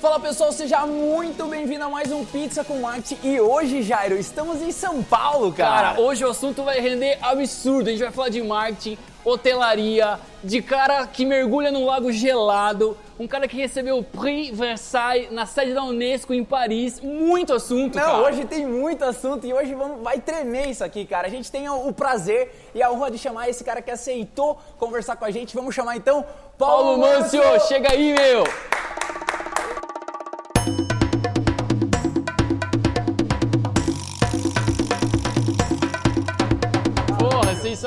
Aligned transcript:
Fala 0.00 0.18
pessoal, 0.18 0.50
seja 0.50 0.86
muito 0.86 1.44
bem-vindo 1.44 1.84
a 1.84 1.88
mais 1.90 2.10
um 2.10 2.24
Pizza 2.24 2.64
com 2.64 2.88
Arte. 2.88 3.18
E 3.22 3.38
hoje, 3.38 3.82
Jairo, 3.82 4.16
estamos 4.16 4.62
em 4.62 4.72
São 4.72 5.02
Paulo, 5.02 5.52
cara. 5.52 5.88
Cara, 5.90 6.00
hoje 6.00 6.24
o 6.24 6.30
assunto 6.30 6.62
vai 6.62 6.80
render 6.80 7.18
absurdo. 7.20 7.88
A 7.88 7.90
gente 7.90 8.02
vai 8.02 8.10
falar 8.10 8.30
de 8.30 8.40
marketing, 8.42 8.96
hotelaria, 9.22 10.18
de 10.42 10.62
cara 10.62 11.06
que 11.06 11.26
mergulha 11.26 11.70
num 11.70 11.84
lago 11.84 12.10
gelado, 12.10 12.96
um 13.18 13.26
cara 13.28 13.46
que 13.46 13.58
recebeu 13.58 13.98
o 13.98 14.02
Prix 14.02 14.56
Versailles 14.56 15.30
na 15.30 15.44
sede 15.44 15.74
da 15.74 15.84
Unesco 15.84 16.32
em 16.32 16.42
Paris. 16.46 16.98
Muito 16.98 17.52
assunto, 17.52 17.96
Não, 17.98 18.02
cara. 18.02 18.22
hoje 18.22 18.46
tem 18.46 18.66
muito 18.66 19.04
assunto 19.04 19.46
e 19.46 19.52
hoje 19.52 19.74
vamos, 19.74 20.02
vai 20.02 20.18
tremer 20.18 20.70
isso 20.70 20.82
aqui, 20.82 21.04
cara. 21.04 21.26
A 21.26 21.30
gente 21.30 21.52
tem 21.52 21.68
o, 21.68 21.88
o 21.88 21.92
prazer 21.92 22.70
e 22.74 22.82
a 22.82 22.90
honra 22.90 23.10
de 23.10 23.18
chamar 23.18 23.50
esse 23.50 23.62
cara 23.62 23.82
que 23.82 23.90
aceitou 23.90 24.58
conversar 24.78 25.16
com 25.16 25.26
a 25.26 25.30
gente. 25.30 25.54
Vamos 25.54 25.74
chamar 25.74 25.96
então 25.98 26.24
Paulo 26.56 26.96
Mancio, 26.96 27.42
chega 27.68 27.92
aí, 27.92 28.14
meu! 28.14 28.44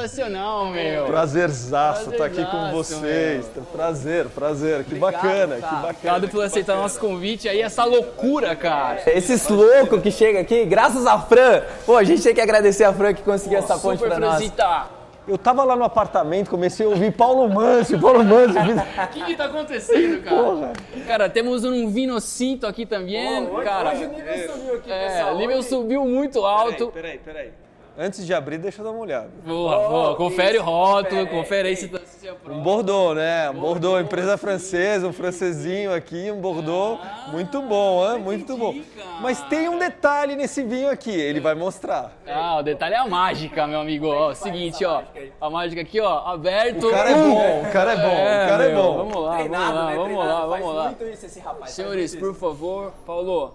Sensacional, 0.07 0.65
meu! 0.67 1.05
Prazerzaço 1.05 2.11
estar 2.11 2.25
aqui 2.25 2.45
com 2.45 2.71
vocês. 2.71 3.49
Prazer, 3.71 4.25
prazer. 4.27 4.83
Que 4.83 4.95
Obrigado, 4.95 5.13
bacana, 5.13 5.55
cara. 5.55 5.55
que 5.55 5.61
bacana. 5.61 5.89
Obrigado 5.89 6.29
por 6.29 6.43
aceitar 6.43 6.75
nosso 6.75 6.99
convite 6.99 7.47
aí, 7.47 7.61
essa 7.61 7.83
loucura, 7.85 8.55
cara. 8.55 9.01
Esses 9.07 9.47
loucos 9.47 10.01
que 10.01 10.11
chegam 10.11 10.41
aqui, 10.41 10.65
graças 10.65 11.05
a 11.05 11.19
Fran. 11.19 11.61
Pô, 11.85 11.95
a 11.95 12.03
gente 12.03 12.21
tem 12.21 12.33
que 12.33 12.41
agradecer 12.41 12.83
a 12.83 12.93
Fran 12.93 13.13
que 13.13 13.21
conseguiu 13.23 13.59
essa 13.59 13.77
ponte 13.77 13.99
pra 13.99 14.19
nós. 14.19 14.35
Franzita. 14.35 15.03
Eu 15.25 15.37
tava 15.37 15.63
lá 15.63 15.73
no 15.73 15.85
apartamento, 15.85 16.49
comecei 16.49 16.85
a 16.85 16.89
ouvir 16.89 17.13
Paulo 17.13 17.47
Mancio, 17.47 17.97
Paulo 17.97 18.25
Mancio. 18.25 18.59
O 18.59 19.07
que 19.07 19.23
que 19.23 19.35
tá 19.37 19.45
acontecendo, 19.45 20.21
cara? 20.21 20.73
Cara, 21.07 21.29
temos 21.29 21.63
um 21.63 21.89
vinocinto 21.89 22.67
aqui 22.67 22.85
também, 22.85 23.45
cara. 23.63 23.93
Hoje 23.93 24.05
o 24.05 24.09
nível 24.09 24.51
subiu 24.51 24.73
aqui, 24.75 24.91
É, 24.91 25.07
pessoal. 25.07 25.35
o 25.35 25.37
nível 25.37 25.63
subiu 25.63 26.05
muito 26.05 26.45
alto. 26.45 26.87
Peraí, 26.87 27.17
peraí. 27.19 27.51
Antes 27.95 28.25
de 28.25 28.33
abrir, 28.33 28.57
deixa 28.57 28.81
eu 28.81 28.85
dar 28.85 28.91
uma 28.91 29.01
olhada. 29.01 29.29
Boa, 29.45 29.87
boa. 29.87 30.15
Confere 30.15 30.57
o 30.57 30.63
rótulo, 30.63 31.27
confere, 31.27 31.37
confere 31.37 31.67
aí 31.69 31.75
se 31.75 31.87
tá 31.87 31.99
se 31.99 32.27
Um 32.27 32.31
aprova. 32.31 32.59
Bordeaux, 32.61 33.15
né? 33.15 33.49
Um 33.51 33.53
Bordeaux, 33.53 34.01
empresa 34.03 34.35
francesa, 34.35 35.07
um 35.07 35.13
francesinho 35.13 35.93
aqui, 35.93 36.31
um 36.31 36.41
Bordeaux. 36.41 36.99
muito 37.31 37.61
bom, 37.61 38.11
hein? 38.11 38.19
Muito 38.19 38.57
bom. 38.57 38.73
cara. 38.73 39.09
Mas 39.21 39.41
tem 39.43 39.69
um 39.69 39.77
detalhe 39.77 40.35
nesse 40.35 40.63
vinho 40.63 40.89
aqui, 40.89 41.11
ele 41.11 41.39
vai 41.39 41.53
mostrar. 41.53 42.11
Ah, 42.27 42.57
o 42.57 42.63
detalhe 42.63 42.95
é 42.95 42.97
a 42.97 43.07
mágica, 43.07 43.67
meu 43.67 43.79
amigo. 43.79 44.07
Ó, 44.07 44.29
o 44.31 44.35
seguinte, 44.35 44.83
ó. 44.83 45.03
A 45.39 45.49
mágica 45.51 45.81
aqui, 45.81 45.99
ó, 45.99 46.25
aberto. 46.27 46.87
O 46.87 46.91
cara 46.91 47.11
é 47.11 47.13
bom, 47.13 47.61
o 47.61 47.71
cara 47.71 47.91
é 47.91 47.95
bom, 47.95 48.07
o 48.07 48.47
cara 48.49 48.63
é 48.63 48.73
meu, 48.73 48.83
bom. 48.83 48.97
Vamos 48.97 49.23
lá, 49.23 49.35
Treinado, 49.35 49.73
vamos 49.73 49.77
lá, 49.77 49.89
né? 49.91 49.95
vamos 49.95 50.17
lá, 50.17 50.45
vamos 50.45 50.75
lá. 50.75 50.83
muito 50.85 51.03
isso 51.03 51.25
esse 51.27 51.39
rapaz. 51.39 51.59
faz 51.59 51.71
Senhores, 51.73 52.15
por 52.15 52.33
favor, 52.33 52.91
Paulo, 53.05 53.53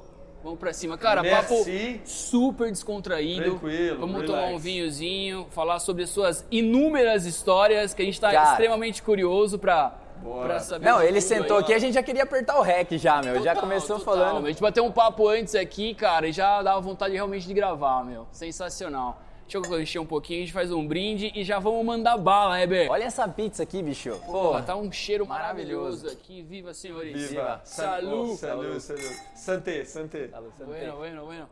vamos 0.48 0.60
pra 0.60 0.72
cima. 0.72 0.96
Cara, 0.96 1.22
papo 1.22 1.54
Merci. 1.54 2.00
super 2.04 2.70
descontraído. 2.70 3.42
Tranquilo, 3.58 4.00
Vamos 4.00 4.20
relax. 4.22 4.40
tomar 4.40 4.54
um 4.54 4.58
vinhozinho, 4.58 5.46
falar 5.50 5.78
sobre 5.78 6.06
suas 6.06 6.44
inúmeras 6.50 7.26
histórias, 7.26 7.92
que 7.94 8.02
a 8.02 8.04
gente 8.04 8.20
tá 8.20 8.32
Cara. 8.32 8.50
extremamente 8.50 9.02
curioso 9.02 9.58
pra. 9.58 9.94
Não, 10.80 11.00
ele 11.00 11.20
sentou 11.20 11.58
aí, 11.58 11.62
aqui, 11.62 11.72
a 11.72 11.78
gente 11.78 11.94
já 11.94 12.02
queria 12.02 12.24
apertar 12.24 12.58
o 12.58 12.62
rec 12.62 12.90
já, 12.98 13.22
meu. 13.22 13.36
já 13.40 13.54
Total, 13.54 13.68
começou 13.68 13.98
total. 14.00 14.14
falando. 14.16 14.46
A 14.46 14.48
gente 14.48 14.60
bateu 14.60 14.84
um 14.84 14.90
papo 14.90 15.28
antes 15.28 15.54
aqui, 15.54 15.94
cara, 15.94 16.26
e 16.26 16.32
já 16.32 16.60
dava 16.60 16.80
vontade 16.80 17.14
realmente 17.14 17.46
de 17.46 17.54
gravar, 17.54 18.04
meu. 18.04 18.26
Sensacional. 18.32 19.20
Deixa 19.48 19.66
eu 19.66 19.80
encher 19.80 19.98
um 19.98 20.04
pouquinho, 20.04 20.40
a 20.40 20.44
gente 20.44 20.52
faz 20.52 20.70
um 20.70 20.86
brinde 20.86 21.32
e 21.34 21.42
já 21.42 21.58
vamos 21.58 21.82
mandar 21.82 22.18
bala, 22.18 22.60
Heber. 22.60 22.90
Olha 22.90 23.04
essa 23.04 23.26
pizza 23.26 23.62
aqui, 23.62 23.82
bicho. 23.82 24.10
Porra, 24.26 24.62
tá 24.62 24.76
um 24.76 24.92
cheiro 24.92 25.26
maravilhoso, 25.26 26.06
aqui. 26.06 26.42
Viva, 26.42 26.74
senhores. 26.74 27.30
Viva. 27.30 27.58
Salut. 27.64 28.36
Salut, 28.36 28.78
salut. 28.78 29.16
Santé, 29.34 29.86
santé. 29.86 30.28
Bueno, 30.58 30.96
bueno, 30.96 31.24
bueno. 31.24 31.48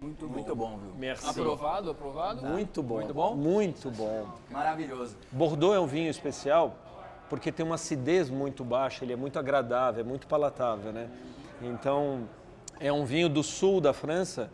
Muito, 0.00 0.28
muito 0.28 0.56
bom, 0.56 0.76
viu? 0.76 0.94
Merci. 0.96 1.28
Aprovado, 1.30 1.90
aprovado? 1.92 2.44
Muito 2.44 2.82
bom. 2.82 2.96
Muito 2.96 3.14
bom? 3.14 3.36
Muito 3.36 3.90
bom. 3.92 4.28
Maravilhoso. 4.50 5.16
Bordeaux 5.30 5.76
é 5.76 5.78
um 5.78 5.86
vinho 5.86 6.10
especial 6.10 6.76
porque 7.30 7.52
tem 7.52 7.64
uma 7.64 7.76
acidez 7.76 8.28
muito 8.28 8.64
baixa, 8.64 9.04
ele 9.04 9.12
é 9.12 9.16
muito 9.16 9.38
agradável, 9.38 10.00
é 10.00 10.04
muito 10.04 10.26
palatável, 10.26 10.92
né? 10.92 11.08
Então, 11.62 12.28
é 12.80 12.92
um 12.92 13.04
vinho 13.04 13.28
do 13.28 13.42
sul 13.42 13.80
da 13.80 13.92
França. 13.92 14.50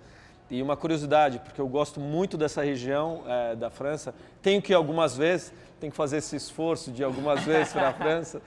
E 0.51 0.61
uma 0.61 0.77
curiosidade, 0.77 1.39
porque 1.39 1.61
eu 1.61 1.69
gosto 1.69 2.01
muito 2.01 2.37
dessa 2.37 2.63
região 2.63 3.23
eh, 3.25 3.55
da 3.55 3.71
França, 3.71 4.13
tenho 4.43 4.61
que 4.61 4.73
ir 4.73 4.75
algumas 4.75 5.17
vezes, 5.17 5.53
tenho 5.79 5.93
que 5.93 5.97
fazer 5.97 6.17
esse 6.17 6.35
esforço 6.35 6.91
de 6.91 7.05
algumas 7.05 7.45
vezes 7.45 7.73
para 7.73 7.89
a 7.89 7.93
França, 7.95 8.43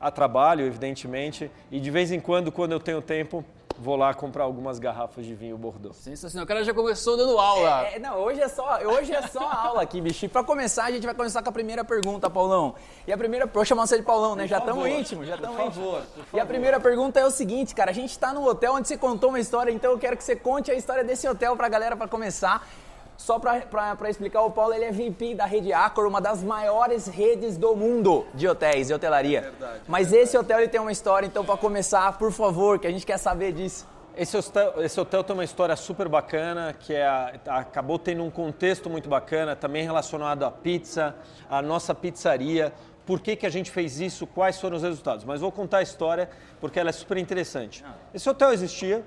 a 0.00 0.08
trabalho, 0.08 0.64
evidentemente, 0.64 1.50
e 1.70 1.80
de 1.80 1.90
vez 1.90 2.12
em 2.12 2.20
quando, 2.20 2.52
quando 2.52 2.70
eu 2.70 2.78
tenho 2.78 3.02
tempo, 3.02 3.44
vou 3.80 3.94
lá 3.96 4.12
comprar 4.12 4.44
algumas 4.44 4.78
garrafas 4.78 5.24
de 5.24 5.34
vinho 5.34 5.56
Bordeaux. 5.56 5.96
Sensacional. 5.96 6.44
O 6.44 6.48
cara 6.48 6.64
já 6.64 6.74
começou 6.74 7.16
dando 7.16 7.38
aula. 7.38 7.84
É, 7.86 7.98
não, 7.98 8.16
hoje 8.18 8.40
é 8.40 8.48
só, 8.48 8.78
hoje 8.84 9.12
é 9.14 9.22
só 9.28 9.40
a 9.48 9.54
aula 9.68 9.82
aqui, 9.82 10.00
bicho. 10.00 10.24
E 10.24 10.28
pra 10.28 10.42
começar, 10.42 10.84
a 10.84 10.90
gente 10.90 11.04
vai 11.06 11.14
começar 11.14 11.42
com 11.42 11.48
a 11.48 11.52
primeira 11.52 11.84
pergunta, 11.84 12.28
Paulão. 12.28 12.74
E 13.06 13.12
a 13.12 13.16
primeira, 13.16 13.46
vou 13.46 13.64
chamar 13.64 13.86
você 13.86 13.96
de 13.96 14.02
Paulão, 14.02 14.34
né? 14.34 14.46
já 14.46 14.58
estamos 14.58 14.82
favor, 14.82 14.98
íntimos, 14.98 15.26
já 15.28 15.36
por 15.36 15.44
estamos 15.44 15.66
íntimos. 15.68 15.86
favor, 15.90 16.02
por 16.02 16.18
E 16.18 16.22
a 16.22 16.40
favor. 16.40 16.46
primeira 16.46 16.80
pergunta 16.80 17.20
é 17.20 17.24
o 17.26 17.30
seguinte, 17.30 17.74
cara, 17.74 17.90
a 17.90 17.94
gente 17.94 18.18
tá 18.18 18.32
no 18.32 18.44
hotel 18.46 18.74
onde 18.74 18.88
você 18.88 18.96
contou 18.98 19.28
uma 19.30 19.38
história, 19.40 19.70
então 19.70 19.92
eu 19.92 19.98
quero 19.98 20.16
que 20.16 20.24
você 20.24 20.34
conte 20.36 20.70
a 20.70 20.74
história 20.74 21.04
desse 21.04 21.28
hotel 21.28 21.56
pra 21.56 21.68
galera 21.68 21.96
pra 21.96 22.08
começar. 22.08 22.66
Só 23.18 23.36
pra 23.40 24.08
explicar, 24.08 24.42
o 24.42 24.50
Paulo 24.52 24.72
ele 24.72 24.84
é 24.84 24.92
VP 24.92 25.34
da 25.34 25.44
rede 25.44 25.72
Accor, 25.72 26.06
uma 26.06 26.20
das 26.20 26.40
maiores 26.42 27.08
redes 27.08 27.56
do 27.58 27.74
mundo 27.74 28.24
de 28.32 28.46
hotéis 28.46 28.88
e 28.90 28.94
hotelaria. 28.94 29.40
Verdade, 29.42 29.80
Mas 29.88 30.12
esse 30.12 30.38
hotel 30.38 30.60
ele 30.60 30.68
tem 30.68 30.80
uma 30.80 30.92
história, 30.92 31.26
então 31.26 31.44
pra 31.44 31.56
começar, 31.56 32.16
por 32.16 32.30
favor, 32.30 32.78
que 32.78 32.86
a 32.86 32.90
gente 32.92 33.04
quer 33.04 33.18
saber 33.18 33.52
disso. 33.52 33.84
Esse 34.16 34.36
hotel, 34.36 34.74
esse 34.78 35.00
hotel 35.00 35.24
tem 35.24 35.34
uma 35.34 35.42
história 35.44 35.74
super 35.74 36.08
bacana, 36.08 36.72
que 36.78 36.94
é 36.94 37.04
a- 37.06 37.32
acabou 37.48 37.98
tendo 37.98 38.22
um 38.22 38.30
contexto 38.30 38.88
muito 38.88 39.08
bacana, 39.08 39.56
também 39.56 39.82
relacionado 39.84 40.44
à 40.44 40.50
pizza, 40.50 41.14
à 41.50 41.60
nossa 41.60 41.92
pizzaria. 41.96 42.72
Por 43.04 43.20
que, 43.20 43.34
que 43.34 43.46
a 43.46 43.50
gente 43.50 43.70
fez 43.70 43.98
isso? 44.00 44.26
Quais 44.28 44.60
foram 44.60 44.76
os 44.76 44.82
resultados? 44.82 45.24
Mas 45.24 45.40
vou 45.40 45.50
contar 45.50 45.78
a 45.78 45.82
história 45.82 46.28
porque 46.60 46.78
ela 46.78 46.90
é 46.90 46.92
super 46.92 47.16
interessante. 47.16 47.84
Esse 48.14 48.28
hotel 48.28 48.52
existia, 48.52 49.04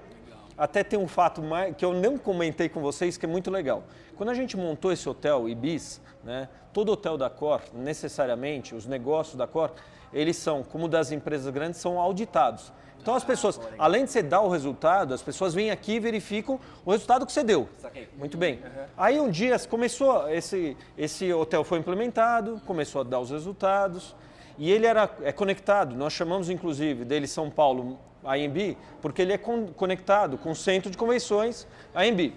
até 0.57 0.83
tem 0.83 0.97
um 0.97 1.07
fato 1.07 1.41
mais, 1.41 1.75
que 1.75 1.83
eu 1.83 1.93
não 1.93 2.17
comentei 2.17 2.69
com 2.69 2.81
vocês 2.81 3.17
que 3.17 3.25
é 3.25 3.29
muito 3.29 3.49
legal. 3.49 3.83
Quando 4.15 4.29
a 4.29 4.33
gente 4.33 4.55
montou 4.55 4.91
esse 4.91 5.07
hotel 5.07 5.49
Ibis, 5.49 6.01
né, 6.23 6.47
todo 6.73 6.91
hotel 6.91 7.17
da 7.17 7.29
Cor, 7.29 7.61
necessariamente, 7.73 8.75
os 8.75 8.85
negócios 8.85 9.35
da 9.35 9.47
Cor, 9.47 9.71
eles 10.13 10.37
são, 10.37 10.63
como 10.63 10.87
das 10.87 11.11
empresas 11.11 11.51
grandes, 11.53 11.79
são 11.79 11.99
auditados. 11.99 12.71
Então 13.01 13.15
as 13.15 13.23
pessoas, 13.23 13.59
além 13.79 14.05
de 14.05 14.11
você 14.11 14.21
dar 14.21 14.41
o 14.41 14.49
resultado, 14.49 15.13
as 15.13 15.23
pessoas 15.23 15.55
vêm 15.55 15.71
aqui 15.71 15.93
e 15.93 15.99
verificam 15.99 16.59
o 16.85 16.91
resultado 16.91 17.25
que 17.25 17.31
você 17.31 17.43
deu. 17.43 17.67
Muito 18.15 18.37
bem. 18.37 18.59
Aí 18.95 19.19
um 19.19 19.29
dia 19.29 19.57
começou, 19.67 20.29
esse, 20.29 20.77
esse 20.95 21.33
hotel 21.33 21.63
foi 21.63 21.79
implementado, 21.79 22.61
começou 22.65 23.01
a 23.01 23.03
dar 23.03 23.19
os 23.19 23.31
resultados, 23.31 24.15
e 24.57 24.71
ele 24.71 24.85
era 24.85 25.09
é 25.23 25.31
conectado, 25.31 25.95
nós 25.95 26.13
chamamos 26.13 26.49
inclusive 26.49 27.03
dele 27.03 27.25
São 27.25 27.49
Paulo 27.49 27.97
AMB, 28.23 28.77
porque 29.01 29.21
ele 29.21 29.33
é 29.33 29.37
con- 29.37 29.67
conectado 29.75 30.37
com 30.37 30.51
o 30.51 30.55
centro 30.55 30.89
de 30.91 30.97
convenções 30.97 31.67
AMB. 31.95 32.33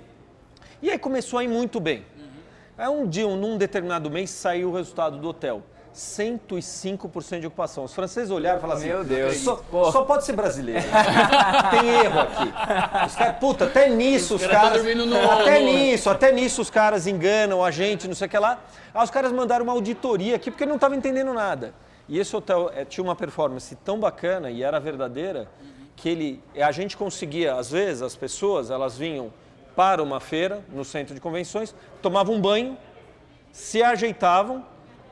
E 0.83 0.91
aí 0.91 0.99
começou 0.99 1.39
a 1.39 1.45
ir 1.45 1.49
muito 1.49 1.81
bem. 1.81 2.05
Aí 2.77 2.89
um 2.89 3.07
dia, 3.07 3.27
num 3.27 3.57
determinado 3.57 4.11
mês, 4.11 4.31
saiu 4.31 4.71
o 4.71 4.75
resultado 4.75 5.19
do 5.19 5.29
hotel. 5.29 5.63
105% 5.95 7.41
de 7.41 7.47
ocupação. 7.47 7.85
Os 7.85 7.95
franceses 7.95 8.31
olharam 8.31 8.59
e 8.59 8.61
falaram 8.61 8.81
assim: 8.81 8.89
Meu 8.89 9.05
Deus. 9.05 9.37
Só, 9.37 9.63
só 9.93 10.03
pode 10.03 10.25
ser 10.25 10.33
brasileiro. 10.35 10.83
Tem 11.71 11.89
erro 12.05 12.21
aqui. 12.21 13.07
Os 13.07 13.15
caras, 13.15 13.37
puta, 13.39 13.65
até 13.67 13.89
nisso 13.89 14.35
os, 14.35 14.45
caras 14.45 14.83
tão 14.83 15.11
caras. 15.11 15.41
até 15.41 15.61
no- 15.61 15.67
nisso, 15.73 16.11
até 16.11 16.33
nisso 16.33 16.63
os 16.63 16.69
caras 16.71 17.07
enganam 17.07 17.65
a 17.65 17.71
gente, 17.71 18.09
não 18.09 18.15
sei 18.15 18.27
o 18.27 18.31
que 18.31 18.39
lá. 18.39 18.59
Aí 18.93 19.05
os 19.05 19.11
caras 19.11 19.31
mandaram 19.33 19.63
uma 19.65 19.73
auditoria 19.73 20.35
aqui 20.37 20.51
porque 20.51 20.67
não 20.67 20.75
estavam 20.75 20.97
entendendo 20.97 21.33
nada. 21.33 21.73
E 22.09 22.19
esse 22.19 22.35
hotel 22.37 22.71
eh, 22.75 22.85
tinha 22.85 23.03
uma 23.05 23.15
performance 23.17 23.75
tão 23.77 23.99
bacana 23.99 24.51
e 24.51 24.63
era 24.65 24.79
verdadeira 24.81 25.49
que 25.97 26.09
ele, 26.09 26.43
a 26.57 26.73
gente 26.73 26.97
conseguia, 26.97 27.55
às 27.55 27.71
vezes, 27.71 28.03
as 28.03 28.17
pessoas, 28.17 28.71
elas 28.71 28.97
vinham 28.99 29.33
para 29.77 30.03
uma 30.03 30.21
feira 30.21 30.65
no 30.73 30.85
centro 30.85 31.15
de 31.15 31.21
convenções, 31.21 31.75
tomavam 32.01 32.37
um 32.37 32.41
banho, 32.41 32.77
se 33.53 33.83
ajeitavam 33.83 34.65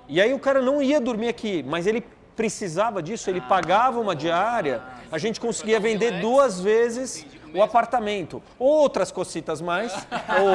e 0.09 0.21
aí 0.21 0.33
o 0.35 0.39
cara 0.39 0.61
não 0.61 0.83
ia 0.83 1.01
dormir 1.01 1.29
aqui, 1.29 1.65
mas 1.67 1.87
ele 1.87 2.05
precisava 2.37 3.03
disso, 3.03 3.31
ele 3.31 3.41
pagava 3.41 4.01
uma 4.01 4.17
diária, 4.17 4.83
a 5.11 5.19
gente 5.19 5.41
conseguia 5.41 5.79
vender 5.79 6.21
duas 6.21 6.61
vezes 6.61 7.27
o 7.55 7.63
apartamento. 7.63 8.43
Outras 8.59 9.11
cocitas 9.11 9.61
mais, 9.61 9.93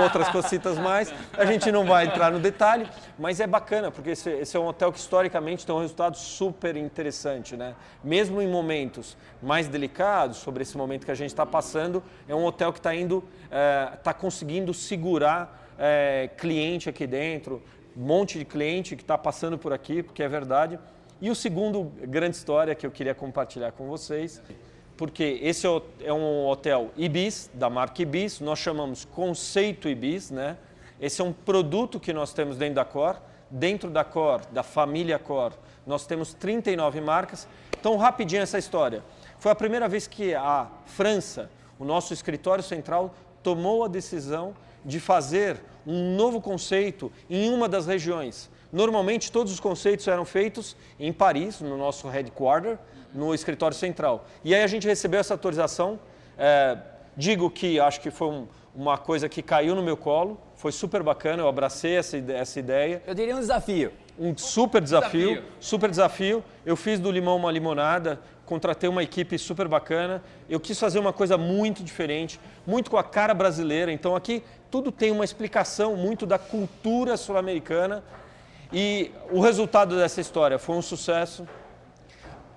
outras 0.04 0.30
cocitas 0.30 0.78
mais, 0.78 1.14
a 1.34 1.46
gente 1.46 1.72
não 1.72 1.86
vai 1.86 2.06
entrar 2.06 2.32
no 2.32 2.40
detalhe, 2.40 2.90
mas 3.18 3.40
é 3.40 3.48
bacana, 3.48 3.92
porque 3.92 4.12
esse, 4.12 4.30
esse 4.30 4.56
é 4.56 4.60
um 4.60 4.68
hotel 4.68 4.92
que 4.92 5.00
historicamente 5.00 5.66
tem 5.66 5.74
um 5.74 5.80
resultado 5.80 6.18
super 6.18 6.76
interessante, 6.76 7.56
né? 7.56 7.76
Mesmo 8.04 8.42
em 8.42 8.48
momentos 8.48 9.18
mais 9.42 9.68
delicados, 9.68 10.38
sobre 10.38 10.64
esse 10.64 10.78
momento 10.78 11.06
que 11.06 11.12
a 11.12 11.16
gente 11.16 11.30
está 11.30 11.46
passando, 11.46 12.04
é 12.28 12.36
um 12.36 12.46
hotel 12.46 12.72
que 12.74 12.80
está 12.80 12.94
indo, 12.96 13.24
está 13.96 14.14
conseguindo 14.14 14.74
segurar 14.74 15.68
eh, 15.80 16.30
cliente 16.38 16.90
aqui 16.90 17.06
dentro, 17.06 17.62
um 17.96 18.02
monte 18.02 18.40
de 18.40 18.46
cliente 18.46 18.96
que 18.96 19.02
está 19.02 19.18
passando 19.18 19.58
por 19.58 19.74
aqui, 19.74 20.02
porque 20.02 20.24
é 20.24 20.28
verdade. 20.28 20.80
E 21.20 21.30
o 21.32 21.36
segundo 21.36 21.92
grande 22.08 22.36
história 22.36 22.76
que 22.76 22.86
eu 22.86 22.92
queria 22.92 23.16
compartilhar 23.16 23.72
com 23.72 23.88
vocês, 23.88 24.42
porque 24.98 25.40
esse 25.44 25.68
é 26.02 26.12
um 26.12 26.48
hotel 26.48 26.92
Ibis, 26.98 27.50
da 27.54 27.70
marca 27.70 28.02
Ibis, 28.02 28.40
nós 28.40 28.58
chamamos 28.58 29.06
conceito 29.06 29.88
Ibis, 29.88 30.32
né? 30.32 30.58
Esse 31.00 31.22
é 31.22 31.24
um 31.24 31.32
produto 31.32 32.00
que 32.00 32.12
nós 32.12 32.34
temos 32.34 32.58
dentro 32.58 32.76
da 32.76 32.86
Cor. 32.86 33.22
Dentro 33.50 33.90
da 33.90 34.04
Cor, 34.04 34.42
da 34.52 34.64
família 34.64 35.18
Cor, 35.18 35.54
nós 35.86 36.06
temos 36.06 36.34
39 36.34 37.00
marcas. 37.00 37.48
Então, 37.80 37.96
rapidinho 37.96 38.42
essa 38.42 38.58
história. 38.58 39.04
Foi 39.40 39.52
a 39.52 39.56
primeira 39.56 39.88
vez 39.88 40.08
que 40.08 40.34
a 40.34 40.68
França, 40.86 41.50
o 41.80 41.86
nosso 41.86 42.14
escritório 42.14 42.64
central, 42.64 43.14
tomou 43.42 43.86
a 43.86 43.88
decisão 43.88 44.54
de 44.84 45.00
fazer 45.00 45.62
um 45.86 46.16
novo 46.16 46.42
conceito 46.42 47.12
em 47.30 47.50
uma 47.54 47.70
das 47.70 47.86
regiões. 47.86 48.50
Normalmente, 48.74 49.32
todos 49.32 49.54
os 49.54 49.60
conceitos 49.60 50.08
eram 50.08 50.26
feitos 50.26 50.76
em 51.00 51.14
Paris, 51.14 51.62
no 51.62 51.78
nosso 51.78 52.10
headquarter, 52.10 52.78
no 53.14 53.34
escritório 53.34 53.76
central. 53.76 54.26
E 54.44 54.54
aí 54.54 54.64
a 54.64 54.68
gente 54.68 54.88
recebeu 54.88 55.20
essa 55.20 55.34
autorização. 55.34 56.00
É, 56.38 56.78
digo 57.16 57.50
que 57.50 57.80
acho 57.80 58.00
que 58.00 58.12
foi 58.12 58.28
um, 58.28 58.48
uma 58.76 58.98
coisa 58.98 59.28
que 59.28 59.42
caiu 59.42 59.76
no 59.76 59.82
meu 59.82 59.98
colo, 59.98 60.40
foi 60.56 60.72
super 60.72 61.02
bacana, 61.02 61.42
eu 61.42 61.48
abracei 61.48 61.96
essa, 61.96 62.18
essa 62.18 62.60
ideia. 62.60 63.02
Eu 63.06 63.14
diria 63.14 63.36
um 63.36 63.40
desafio. 63.40 63.92
Um 64.20 64.36
super 64.36 64.82
desafio, 64.82 65.30
desafio, 65.30 65.44
super 65.60 65.90
desafio. 65.90 66.44
Eu 66.66 66.76
fiz 66.76 67.00
do 67.00 67.12
limão 67.12 67.38
uma 67.38 67.52
limonada, 67.52 68.20
contratei 68.46 68.90
uma 68.90 69.04
equipe 69.04 69.38
super 69.38 69.68
bacana. 69.68 70.24
Eu 70.50 70.60
quis 70.60 70.80
fazer 70.80 70.98
uma 70.98 71.14
coisa 71.14 71.38
muito 71.38 71.84
diferente, 71.84 72.40
muito 72.66 72.90
com 72.90 72.98
a 72.98 73.04
cara 73.04 73.34
brasileira. 73.34 73.92
Então 73.92 74.16
aqui 74.16 74.44
tudo 74.72 74.92
tem 74.92 75.12
uma 75.12 75.26
explicação 75.26 75.96
muito 75.96 76.26
da 76.26 76.40
cultura 76.40 77.18
sul-americana. 77.18 78.04
E 78.72 79.12
o 79.32 79.40
resultado 79.40 79.96
dessa 79.96 80.20
história 80.20 80.58
foi 80.58 80.76
um 80.76 80.82
sucesso. 80.82 81.48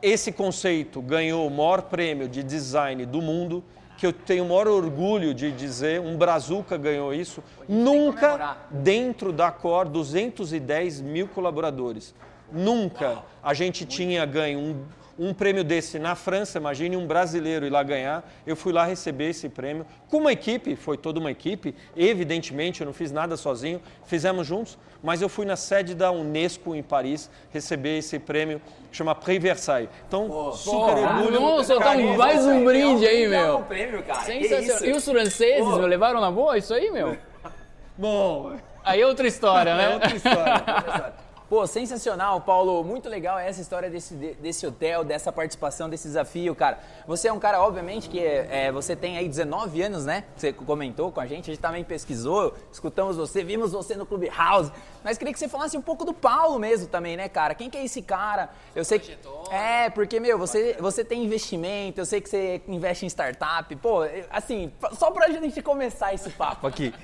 Esse 0.02 0.32
conceito 0.32 1.02
ganhou 1.02 1.46
o 1.46 1.50
maior 1.50 1.82
prêmio 1.82 2.28
de 2.28 2.42
design 2.42 3.04
do 3.04 3.20
mundo 3.20 3.62
que 4.00 4.06
eu 4.06 4.14
tenho 4.14 4.44
o 4.44 4.48
maior 4.48 4.66
orgulho 4.66 5.34
de 5.34 5.52
dizer, 5.52 6.00
um 6.00 6.16
Brazuca 6.16 6.78
ganhou 6.78 7.12
isso, 7.12 7.44
nunca 7.68 8.56
dentro 8.70 9.30
da 9.30 9.50
Cor, 9.52 9.86
210 9.86 11.02
mil 11.02 11.28
colaboradores. 11.28 12.14
Nunca 12.50 13.22
a 13.42 13.52
gente 13.52 13.84
tinha 13.84 14.24
ganho 14.24 14.58
um 14.58 14.84
um 15.20 15.34
prêmio 15.34 15.62
desse 15.62 15.98
na 15.98 16.14
França, 16.14 16.56
imagine 16.56 16.96
um 16.96 17.06
brasileiro 17.06 17.66
ir 17.66 17.70
lá 17.70 17.82
ganhar. 17.82 18.26
Eu 18.46 18.56
fui 18.56 18.72
lá 18.72 18.86
receber 18.86 19.28
esse 19.28 19.50
prêmio 19.50 19.84
com 20.08 20.16
uma 20.16 20.32
equipe, 20.32 20.74
foi 20.74 20.96
toda 20.96 21.20
uma 21.20 21.30
equipe, 21.30 21.74
evidentemente, 21.94 22.80
eu 22.80 22.86
não 22.86 22.94
fiz 22.94 23.12
nada 23.12 23.36
sozinho, 23.36 23.82
fizemos 24.06 24.46
juntos, 24.46 24.78
mas 25.02 25.20
eu 25.20 25.28
fui 25.28 25.44
na 25.44 25.56
sede 25.56 25.94
da 25.94 26.10
Unesco 26.10 26.74
em 26.74 26.82
Paris 26.82 27.28
receber 27.50 27.98
esse 27.98 28.18
prêmio 28.18 28.62
que 28.90 28.96
chama 28.96 29.14
Prix 29.14 29.42
Versailles. 29.42 29.90
Então, 30.08 30.26
Pô, 30.26 30.52
super 30.52 30.94
pô, 30.94 31.00
orgulho. 31.02 31.38
Nossa, 31.38 31.78
tá 31.78 31.94
mais 32.16 32.46
um 32.46 32.64
brinde 32.64 33.06
aí, 33.06 33.28
meu. 33.28 33.58
Um 33.58 33.62
prêmio, 33.64 34.02
cara. 34.02 34.22
Sensacional. 34.22 34.84
E 34.86 34.92
os 34.92 35.04
franceses, 35.04 35.66
meu, 35.66 35.86
levaram 35.86 36.22
na 36.22 36.30
boa 36.30 36.56
isso 36.56 36.72
aí, 36.72 36.90
meu? 36.90 37.14
Bom. 37.96 38.56
Aí 38.82 39.02
é 39.02 39.06
outra 39.06 39.26
história, 39.26 39.74
né? 39.76 39.84
É 39.84 39.94
outra 39.94 40.16
história. 40.16 41.12
Pô, 41.50 41.66
sensacional, 41.66 42.40
Paulo. 42.40 42.84
Muito 42.84 43.08
legal 43.08 43.36
essa 43.36 43.60
história 43.60 43.90
desse, 43.90 44.14
desse 44.14 44.64
hotel, 44.64 45.02
dessa 45.02 45.32
participação, 45.32 45.90
desse 45.90 46.06
desafio, 46.06 46.54
cara. 46.54 46.78
Você 47.08 47.26
é 47.26 47.32
um 47.32 47.40
cara, 47.40 47.60
obviamente, 47.60 48.08
que 48.08 48.20
é, 48.20 48.66
é, 48.66 48.72
você 48.72 48.94
tem 48.94 49.18
aí 49.18 49.26
19 49.26 49.82
anos, 49.82 50.04
né? 50.04 50.22
Você 50.36 50.52
comentou 50.52 51.10
com 51.10 51.18
a 51.18 51.26
gente, 51.26 51.50
a 51.50 51.52
gente 51.52 51.60
também 51.60 51.82
pesquisou, 51.82 52.54
escutamos 52.70 53.16
você, 53.16 53.42
vimos 53.42 53.72
você 53.72 53.96
no 53.96 54.06
Clubhouse. 54.06 54.70
Mas 55.02 55.18
queria 55.18 55.32
que 55.32 55.40
você 55.40 55.48
falasse 55.48 55.76
um 55.76 55.82
pouco 55.82 56.04
do 56.04 56.14
Paulo 56.14 56.56
mesmo 56.56 56.86
também, 56.86 57.16
né, 57.16 57.28
cara? 57.28 57.52
Quem 57.52 57.68
que 57.68 57.76
é 57.76 57.84
esse 57.84 58.00
cara? 58.00 58.50
Eu 58.72 58.84
sei 58.84 59.00
que. 59.00 59.18
É, 59.50 59.90
porque, 59.90 60.20
meu, 60.20 60.38
você, 60.38 60.76
você 60.78 61.04
tem 61.04 61.24
investimento, 61.24 62.00
eu 62.00 62.06
sei 62.06 62.20
que 62.20 62.28
você 62.28 62.62
investe 62.68 63.04
em 63.04 63.08
startup. 63.08 63.74
Pô, 63.74 64.02
assim, 64.30 64.72
só 64.92 65.10
pra 65.10 65.28
gente 65.28 65.60
começar 65.62 66.14
esse 66.14 66.30
papo 66.30 66.68
aqui. 66.68 66.94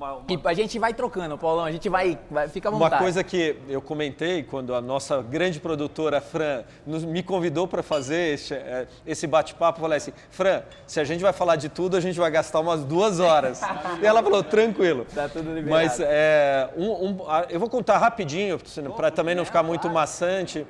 Uma, 0.00 0.14
uma... 0.14 0.24
E 0.30 0.48
a 0.48 0.54
gente 0.54 0.78
vai 0.78 0.94
trocando, 0.94 1.36
Paulão, 1.36 1.62
a 1.62 1.70
gente 1.70 1.86
vai, 1.90 2.18
vai 2.30 2.48
fica 2.48 2.70
à 2.70 2.72
vontade. 2.72 2.94
Uma 2.94 3.00
coisa 3.00 3.22
que 3.22 3.54
eu 3.68 3.82
comentei 3.82 4.42
quando 4.42 4.74
a 4.74 4.80
nossa 4.80 5.20
grande 5.20 5.60
produtora 5.60 6.22
Fran 6.22 6.64
nos, 6.86 7.04
me 7.04 7.22
convidou 7.22 7.68
para 7.68 7.82
fazer 7.82 8.32
esse, 8.32 8.54
é, 8.54 8.88
esse 9.06 9.26
bate-papo, 9.26 9.78
falei 9.78 9.98
assim, 9.98 10.12
Fran, 10.30 10.62
se 10.86 10.98
a 11.00 11.04
gente 11.04 11.20
vai 11.20 11.34
falar 11.34 11.56
de 11.56 11.68
tudo, 11.68 11.98
a 11.98 12.00
gente 12.00 12.18
vai 12.18 12.30
gastar 12.30 12.60
umas 12.60 12.82
duas 12.82 13.20
horas. 13.20 13.60
e 14.00 14.06
ela 14.06 14.22
falou, 14.22 14.42
tranquilo. 14.42 15.04
Tá 15.14 15.28
tudo 15.28 15.52
liberado. 15.52 15.68
Mas 15.68 16.00
é, 16.00 16.70
um, 16.78 17.08
um, 17.08 17.18
eu 17.50 17.60
vou 17.60 17.68
contar 17.68 17.98
rapidinho, 17.98 18.58
para 18.96 19.10
também 19.10 19.34
não 19.34 19.44
ficar 19.44 19.62
muito 19.62 19.90
maçante, 19.90 20.66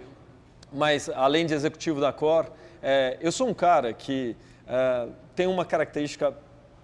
mas 0.73 1.09
além 1.09 1.47
de 1.47 1.55
executivo 1.55 2.00
da 2.00 2.12
Cor, 2.12 2.47
é, 2.83 3.17
eu 3.21 3.31
sou 3.31 3.47
um 3.47 3.55
cara 3.55 3.93
que 3.93 4.37
é, 4.67 5.06
tem 5.37 5.47
uma 5.47 5.65
característica 5.65 6.35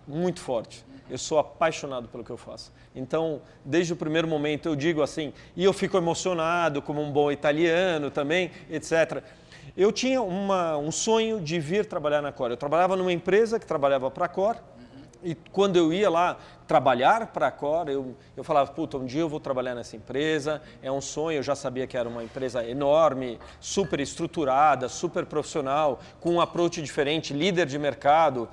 muito 0.06 0.38
forte 0.38 0.85
eu 1.10 1.18
sou 1.18 1.38
apaixonado 1.38 2.08
pelo 2.08 2.24
que 2.24 2.30
eu 2.30 2.36
faço. 2.36 2.72
Então, 2.94 3.40
desde 3.64 3.92
o 3.92 3.96
primeiro 3.96 4.26
momento 4.26 4.68
eu 4.68 4.76
digo 4.76 5.02
assim, 5.02 5.32
e 5.54 5.64
eu 5.64 5.72
fico 5.72 5.96
emocionado 5.96 6.82
como 6.82 7.02
um 7.02 7.10
bom 7.10 7.30
italiano 7.30 8.10
também, 8.10 8.50
etc. 8.70 9.22
Eu 9.76 9.92
tinha 9.92 10.22
uma, 10.22 10.76
um 10.76 10.90
sonho 10.90 11.40
de 11.40 11.58
vir 11.60 11.86
trabalhar 11.86 12.22
na 12.22 12.32
Cor. 12.32 12.50
Eu 12.50 12.56
trabalhava 12.56 12.96
numa 12.96 13.12
empresa 13.12 13.58
que 13.58 13.66
trabalhava 13.66 14.10
para 14.10 14.26
a 14.26 14.28
Cor, 14.28 14.56
e 15.22 15.34
quando 15.34 15.76
eu 15.76 15.92
ia 15.92 16.08
lá 16.08 16.36
trabalhar 16.68 17.26
para 17.28 17.48
a 17.48 17.50
Cor, 17.50 17.88
eu, 17.88 18.14
eu 18.36 18.44
falava, 18.44 18.70
puta, 18.70 18.96
um 18.96 19.04
dia 19.04 19.22
eu 19.22 19.28
vou 19.28 19.40
trabalhar 19.40 19.74
nessa 19.74 19.96
empresa, 19.96 20.62
é 20.82 20.90
um 20.90 21.00
sonho, 21.00 21.38
eu 21.38 21.42
já 21.42 21.56
sabia 21.56 21.86
que 21.86 21.96
era 21.96 22.08
uma 22.08 22.22
empresa 22.22 22.64
enorme, 22.64 23.38
super 23.58 23.98
estruturada, 23.98 24.88
super 24.88 25.26
profissional, 25.26 26.00
com 26.20 26.34
um 26.34 26.40
approach 26.40 26.80
diferente, 26.82 27.32
líder 27.32 27.66
de 27.66 27.78
mercado, 27.78 28.48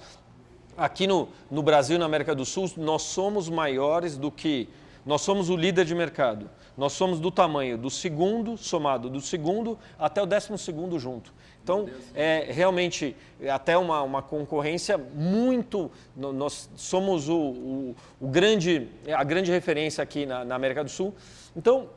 aqui 0.78 1.08
no, 1.08 1.30
no 1.50 1.62
Brasil 1.64 1.96
e 1.96 2.00
na 2.00 2.06
América 2.06 2.34
do 2.36 2.46
Sul, 2.46 2.70
nós 2.78 3.04
somos 3.04 3.50
maiores 3.50 4.18
do 4.18 4.32
que. 4.32 4.70
Nós 5.06 5.22
somos 5.22 5.50
o 5.50 5.56
líder 5.56 5.86
de 5.86 5.94
mercado. 5.94 6.50
Nós 6.78 6.94
somos 6.94 7.20
do 7.20 7.30
tamanho 7.30 7.78
do 7.78 7.90
segundo, 7.90 8.58
somado 8.58 9.10
do 9.10 9.22
segundo 9.22 9.78
até 10.00 10.22
o 10.22 10.26
décimo 10.26 10.58
segundo 10.58 10.98
junto. 10.98 11.34
Então, 11.64 11.88
é 12.14 12.48
realmente 12.50 13.16
até 13.50 13.78
uma, 13.78 14.02
uma 14.02 14.22
concorrência 14.22 14.98
muito. 14.98 15.90
Nós 16.16 16.70
somos 16.76 17.30
o, 17.30 17.38
o, 17.38 17.96
o 18.20 18.28
grande, 18.28 18.90
a 19.16 19.24
grande 19.24 19.52
referência 19.52 20.02
aqui 20.04 20.26
na, 20.26 20.44
na 20.44 20.56
América 20.56 20.84
do 20.84 20.90
Sul. 20.90 21.14
Então, 21.56 21.88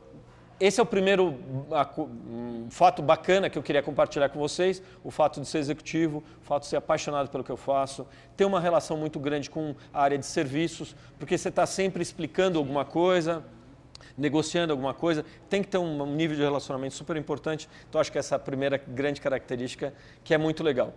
esse 0.59 0.79
é 0.79 0.83
o 0.83 0.85
primeiro 0.85 1.35
um 1.99 2.67
fato 2.69 3.01
bacana 3.01 3.49
que 3.49 3.57
eu 3.57 3.63
queria 3.63 3.83
compartilhar 3.83 4.29
com 4.29 4.39
vocês, 4.39 4.81
o 5.03 5.11
fato 5.11 5.39
de 5.39 5.47
ser 5.47 5.59
executivo, 5.59 6.23
o 6.41 6.45
fato 6.45 6.63
de 6.63 6.69
ser 6.69 6.77
apaixonado 6.77 7.29
pelo 7.29 7.43
que 7.43 7.51
eu 7.51 7.57
faço, 7.57 8.07
ter 8.35 8.45
uma 8.45 8.59
relação 8.59 8.97
muito 8.97 9.19
grande 9.19 9.49
com 9.49 9.75
a 9.93 10.01
área 10.01 10.17
de 10.17 10.25
serviços, 10.25 10.95
porque 11.19 11.37
você 11.37 11.49
está 11.49 11.65
sempre 11.65 12.01
explicando 12.01 12.57
alguma 12.57 12.83
coisa, 12.83 13.43
negociando 14.17 14.73
alguma 14.73 14.93
coisa, 14.93 15.23
tem 15.49 15.61
que 15.61 15.69
ter 15.69 15.77
um 15.77 16.05
nível 16.07 16.35
de 16.35 16.41
relacionamento 16.41 16.95
super 16.95 17.15
importante. 17.15 17.69
Então, 17.87 18.01
acho 18.01 18.11
que 18.11 18.17
essa 18.17 18.35
é 18.35 18.37
a 18.37 18.39
primeira 18.39 18.77
grande 18.77 19.21
característica 19.21 19.93
que 20.23 20.33
é 20.33 20.37
muito 20.37 20.63
legal. 20.63 20.93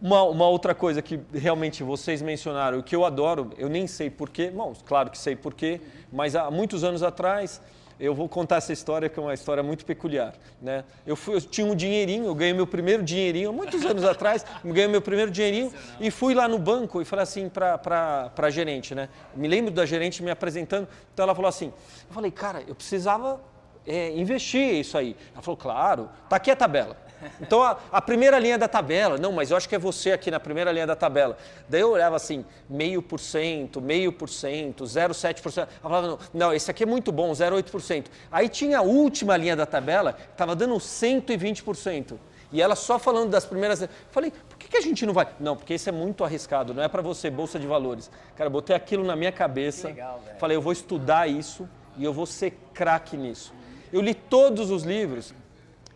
Uma, 0.00 0.24
uma, 0.24 0.48
outra 0.48 0.74
coisa 0.74 1.00
que 1.00 1.20
realmente 1.32 1.84
vocês 1.84 2.20
mencionaram, 2.20 2.82
que 2.82 2.96
eu 2.96 3.04
adoro, 3.04 3.52
eu 3.56 3.68
nem 3.68 3.86
sei 3.86 4.10
porquê, 4.10 4.50
bom, 4.50 4.72
claro 4.84 5.08
que 5.08 5.16
sei 5.16 5.36
porquê, 5.36 5.80
mas 6.12 6.34
há 6.34 6.50
muitos 6.50 6.82
anos 6.82 7.04
atrás 7.04 7.60
eu 8.02 8.16
vou 8.16 8.28
contar 8.28 8.56
essa 8.56 8.72
história 8.72 9.08
que 9.08 9.16
é 9.16 9.22
uma 9.22 9.32
história 9.32 9.62
muito 9.62 9.86
peculiar. 9.86 10.34
Né? 10.60 10.82
Eu, 11.06 11.14
fui, 11.14 11.36
eu 11.36 11.40
tinha 11.40 11.64
um 11.64 11.74
dinheirinho, 11.74 12.24
eu 12.24 12.34
ganhei 12.34 12.52
meu 12.52 12.66
primeiro 12.66 13.00
dinheirinho, 13.00 13.52
muitos 13.52 13.84
anos 13.84 14.02
atrás, 14.02 14.44
ganhei 14.64 14.88
meu 14.88 15.00
primeiro 15.00 15.30
dinheirinho 15.30 15.72
e 16.00 16.10
fui 16.10 16.34
lá 16.34 16.48
no 16.48 16.58
banco 16.58 17.00
e 17.00 17.04
falei 17.04 17.22
assim 17.22 17.48
para 17.48 18.32
a 18.36 18.50
gerente, 18.50 18.92
né? 18.92 19.08
Me 19.36 19.46
lembro 19.46 19.70
da 19.70 19.86
gerente 19.86 20.20
me 20.20 20.32
apresentando, 20.32 20.88
então 21.14 21.22
ela 21.22 21.34
falou 21.34 21.48
assim, 21.48 21.72
eu 22.08 22.12
falei, 22.12 22.32
cara, 22.32 22.64
eu 22.66 22.74
precisava 22.74 23.40
é, 23.86 24.10
investir 24.18 24.74
isso 24.74 24.98
aí. 24.98 25.16
Ela 25.32 25.42
falou, 25.42 25.56
claro, 25.56 26.10
tá 26.28 26.34
aqui 26.34 26.50
a 26.50 26.56
tabela. 26.56 26.96
Então 27.40 27.62
a, 27.62 27.78
a, 27.90 28.02
primeira 28.02 28.38
linha 28.38 28.58
da 28.58 28.68
tabela, 28.68 29.18
não, 29.18 29.32
mas 29.32 29.50
eu 29.50 29.56
acho 29.56 29.68
que 29.68 29.74
é 29.74 29.78
você 29.78 30.12
aqui 30.12 30.30
na 30.30 30.40
primeira 30.40 30.72
linha 30.72 30.86
da 30.86 30.96
tabela. 30.96 31.36
Daí 31.68 31.80
eu 31.80 31.90
olhava 31.90 32.16
assim, 32.16 32.44
meio 32.68 33.02
por 33.02 33.20
cento, 33.20 33.80
meio 33.80 34.12
por 34.12 34.28
cento, 34.28 34.84
0,7%. 34.84 35.58
Ela 35.58 35.68
falava, 35.82 36.06
não, 36.06 36.18
não, 36.32 36.52
esse 36.52 36.70
aqui 36.70 36.82
é 36.82 36.86
muito 36.86 37.12
bom, 37.12 37.32
0,8%. 37.32 38.06
Aí 38.30 38.48
tinha 38.48 38.78
a 38.78 38.82
última 38.82 39.36
linha 39.36 39.56
da 39.56 39.66
tabela, 39.66 40.16
estava 40.32 40.54
dando 40.54 40.74
120%. 40.76 42.18
E 42.52 42.60
ela 42.60 42.76
só 42.76 42.98
falando 42.98 43.30
das 43.30 43.46
primeiras. 43.46 43.88
Falei, 44.10 44.30
por 44.30 44.58
que, 44.58 44.68
que 44.68 44.76
a 44.76 44.80
gente 44.80 45.06
não 45.06 45.14
vai? 45.14 45.26
Não, 45.40 45.56
porque 45.56 45.74
isso 45.74 45.88
é 45.88 45.92
muito 45.92 46.22
arriscado, 46.22 46.74
não 46.74 46.82
é 46.82 46.88
para 46.88 47.00
você, 47.00 47.30
Bolsa 47.30 47.58
de 47.58 47.66
Valores. 47.66 48.10
Cara, 48.36 48.48
eu 48.48 48.52
botei 48.52 48.76
aquilo 48.76 49.04
na 49.04 49.16
minha 49.16 49.32
cabeça. 49.32 49.88
Legal, 49.88 50.22
falei, 50.38 50.56
eu 50.56 50.60
vou 50.60 50.72
estudar 50.72 51.28
isso 51.28 51.68
e 51.96 52.04
eu 52.04 52.12
vou 52.12 52.26
ser 52.26 52.58
craque 52.74 53.16
nisso. 53.16 53.54
Eu 53.90 54.00
li 54.02 54.14
todos 54.14 54.70
os 54.70 54.82
livros, 54.82 55.34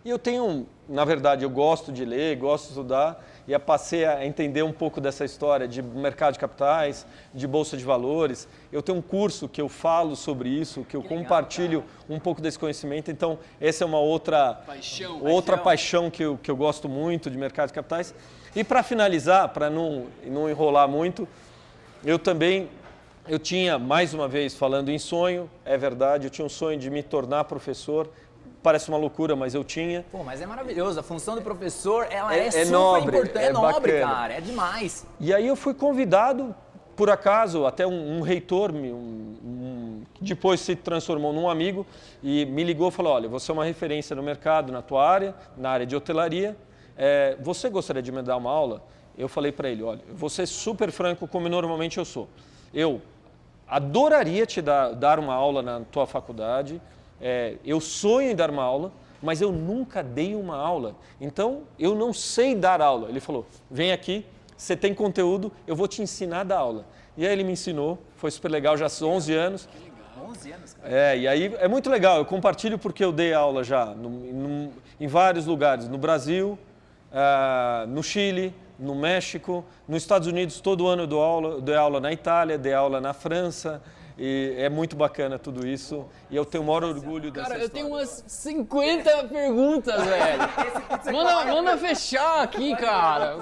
e 0.06 0.08
eu 0.08 0.20
tenho, 0.20 0.68
na 0.88 1.04
verdade, 1.04 1.44
eu 1.44 1.50
gosto 1.50 1.90
de 1.90 2.04
ler, 2.04 2.36
gosto 2.36 2.66
de 2.66 2.70
estudar, 2.70 3.26
e 3.48 3.58
passei 3.58 4.04
a 4.04 4.24
entender 4.24 4.62
um 4.62 4.70
pouco 4.70 5.00
dessa 5.00 5.24
história 5.24 5.66
de 5.66 5.82
mercado 5.82 6.34
de 6.34 6.38
capitais, 6.38 7.04
de 7.34 7.44
bolsa 7.44 7.76
de 7.76 7.84
valores. 7.84 8.46
Eu 8.70 8.80
tenho 8.82 8.98
um 8.98 9.02
curso 9.02 9.48
que 9.48 9.60
eu 9.60 9.68
falo 9.68 10.14
sobre 10.14 10.48
isso, 10.48 10.84
que 10.84 10.96
eu 10.96 11.02
que 11.02 11.08
compartilho 11.08 11.80
legal, 11.80 11.94
um 12.08 12.20
pouco 12.20 12.40
desse 12.40 12.56
conhecimento. 12.56 13.10
Então, 13.10 13.36
essa 13.60 13.82
é 13.82 13.84
uma 13.84 13.98
outra 13.98 14.54
paixão, 14.64 15.24
outra 15.24 15.56
paixão, 15.56 16.02
paixão 16.02 16.10
que, 16.12 16.22
eu, 16.22 16.38
que 16.40 16.52
eu 16.52 16.56
gosto 16.56 16.88
muito 16.88 17.28
de 17.28 17.36
mercado 17.36 17.66
de 17.66 17.74
capitais. 17.74 18.14
E 18.54 18.62
para 18.62 18.84
finalizar, 18.84 19.48
para 19.48 19.68
não, 19.68 20.06
não 20.24 20.48
enrolar 20.48 20.86
muito, 20.86 21.26
eu 22.04 22.16
também 22.16 22.68
eu 23.28 23.40
tinha, 23.40 23.76
mais 23.76 24.14
uma 24.14 24.28
vez, 24.28 24.54
falando 24.54 24.88
em 24.88 25.00
sonho, 25.00 25.50
é 25.64 25.76
verdade, 25.76 26.28
eu 26.28 26.30
tinha 26.30 26.44
um 26.46 26.48
sonho 26.48 26.78
de 26.78 26.88
me 26.88 27.02
tornar 27.02 27.42
professor. 27.42 28.08
Parece 28.66 28.88
uma 28.88 28.98
loucura, 28.98 29.36
mas 29.36 29.54
eu 29.54 29.62
tinha. 29.62 30.04
Pô, 30.10 30.24
mas 30.24 30.42
é 30.42 30.46
maravilhoso. 30.46 30.98
A 30.98 31.02
função 31.04 31.36
do 31.36 31.40
professor, 31.40 32.04
ela 32.10 32.34
é, 32.34 32.40
é, 32.40 32.46
é 32.48 32.50
super 32.50 32.66
nobre, 32.66 33.16
importante. 33.16 33.44
É, 33.44 33.46
é 33.46 33.52
nobre, 33.52 33.92
bacana. 33.92 34.12
cara. 34.12 34.34
É 34.34 34.40
demais. 34.40 35.06
E 35.20 35.32
aí 35.32 35.46
eu 35.46 35.54
fui 35.54 35.72
convidado, 35.72 36.52
por 36.96 37.08
acaso, 37.08 37.64
até 37.64 37.86
um, 37.86 38.18
um 38.18 38.22
reitor, 38.22 38.72
um, 38.72 38.84
um, 38.84 40.02
depois 40.20 40.58
se 40.58 40.74
transformou 40.74 41.32
num 41.32 41.48
amigo, 41.48 41.86
e 42.20 42.44
me 42.46 42.64
ligou 42.64 42.88
e 42.88 42.90
falou, 42.90 43.12
olha, 43.12 43.28
você 43.28 43.52
é 43.52 43.54
uma 43.54 43.64
referência 43.64 44.16
no 44.16 44.22
mercado, 44.24 44.72
na 44.72 44.82
tua 44.82 45.08
área, 45.08 45.32
na 45.56 45.70
área 45.70 45.86
de 45.86 45.94
hotelaria. 45.94 46.56
É, 46.98 47.36
você 47.40 47.68
gostaria 47.68 48.02
de 48.02 48.10
me 48.10 48.20
dar 48.20 48.36
uma 48.36 48.50
aula? 48.50 48.82
Eu 49.16 49.28
falei 49.28 49.52
para 49.52 49.68
ele, 49.68 49.84
olha, 49.84 50.00
eu 50.08 50.16
vou 50.16 50.28
ser 50.28 50.44
super 50.44 50.90
franco, 50.90 51.28
como 51.28 51.48
normalmente 51.48 51.98
eu 51.98 52.04
sou. 52.04 52.28
Eu 52.74 53.00
adoraria 53.68 54.44
te 54.44 54.60
dar, 54.60 54.92
dar 54.92 55.20
uma 55.20 55.34
aula 55.34 55.62
na 55.62 55.82
tua 55.82 56.04
faculdade, 56.04 56.82
é, 57.20 57.56
eu 57.64 57.80
sonho 57.80 58.30
em 58.30 58.34
dar 58.34 58.50
uma 58.50 58.62
aula, 58.62 58.92
mas 59.22 59.40
eu 59.40 59.50
nunca 59.50 60.02
dei 60.02 60.34
uma 60.34 60.56
aula, 60.56 60.94
então 61.20 61.62
eu 61.78 61.94
não 61.94 62.12
sei 62.12 62.54
dar 62.54 62.80
aula. 62.80 63.08
Ele 63.08 63.20
falou: 63.20 63.46
vem 63.70 63.92
aqui, 63.92 64.24
você 64.56 64.76
tem 64.76 64.94
conteúdo, 64.94 65.52
eu 65.66 65.74
vou 65.74 65.88
te 65.88 66.02
ensinar 66.02 66.40
a 66.40 66.44
dar 66.44 66.58
aula. 66.58 66.86
E 67.16 67.26
aí 67.26 67.32
ele 67.32 67.44
me 67.44 67.52
ensinou, 67.52 67.98
foi 68.16 68.30
super 68.30 68.50
legal, 68.50 68.76
já 68.76 68.86
há 68.86 69.04
11 69.04 69.32
anos. 69.32 69.68
11 70.22 70.52
anos, 70.52 70.74
cara. 70.74 70.94
É, 70.94 71.18
e 71.18 71.28
aí 71.28 71.54
é 71.58 71.68
muito 71.68 71.88
legal, 71.88 72.18
eu 72.18 72.24
compartilho 72.24 72.78
porque 72.78 73.04
eu 73.04 73.12
dei 73.12 73.32
aula 73.32 73.64
já 73.64 73.86
no, 73.86 74.10
no, 74.10 74.72
em 75.00 75.06
vários 75.06 75.46
lugares, 75.46 75.88
no 75.88 75.98
Brasil, 75.98 76.58
uh, 77.12 77.86
no 77.86 78.02
Chile, 78.02 78.54
no 78.78 78.94
México, 78.94 79.64
nos 79.88 80.02
Estados 80.02 80.28
Unidos 80.28 80.60
todo 80.60 80.86
ano 80.86 81.02
eu 81.02 81.06
dou 81.06 81.22
aula, 81.22 81.60
dou 81.60 81.76
aula 81.76 82.00
na 82.00 82.12
Itália, 82.12 82.58
dei 82.58 82.74
aula 82.74 83.00
na 83.00 83.12
França, 83.12 83.82
e 84.18 84.54
é 84.56 84.70
muito 84.70 84.96
bacana 84.96 85.38
tudo 85.38 85.66
isso. 85.66 86.06
E 86.30 86.36
eu 86.36 86.44
tenho 86.44 86.64
o 86.64 86.66
maior 86.66 86.84
orgulho 86.84 87.30
dessa 87.30 87.50
Cara, 87.50 87.60
eu 87.60 87.68
tenho 87.68 87.88
umas 87.88 88.24
50 88.26 89.24
perguntas, 89.24 90.02
velho. 90.04 90.42
Manda, 91.12 91.44
manda 91.46 91.76
fechar 91.76 92.42
aqui, 92.42 92.74
cara. 92.76 93.36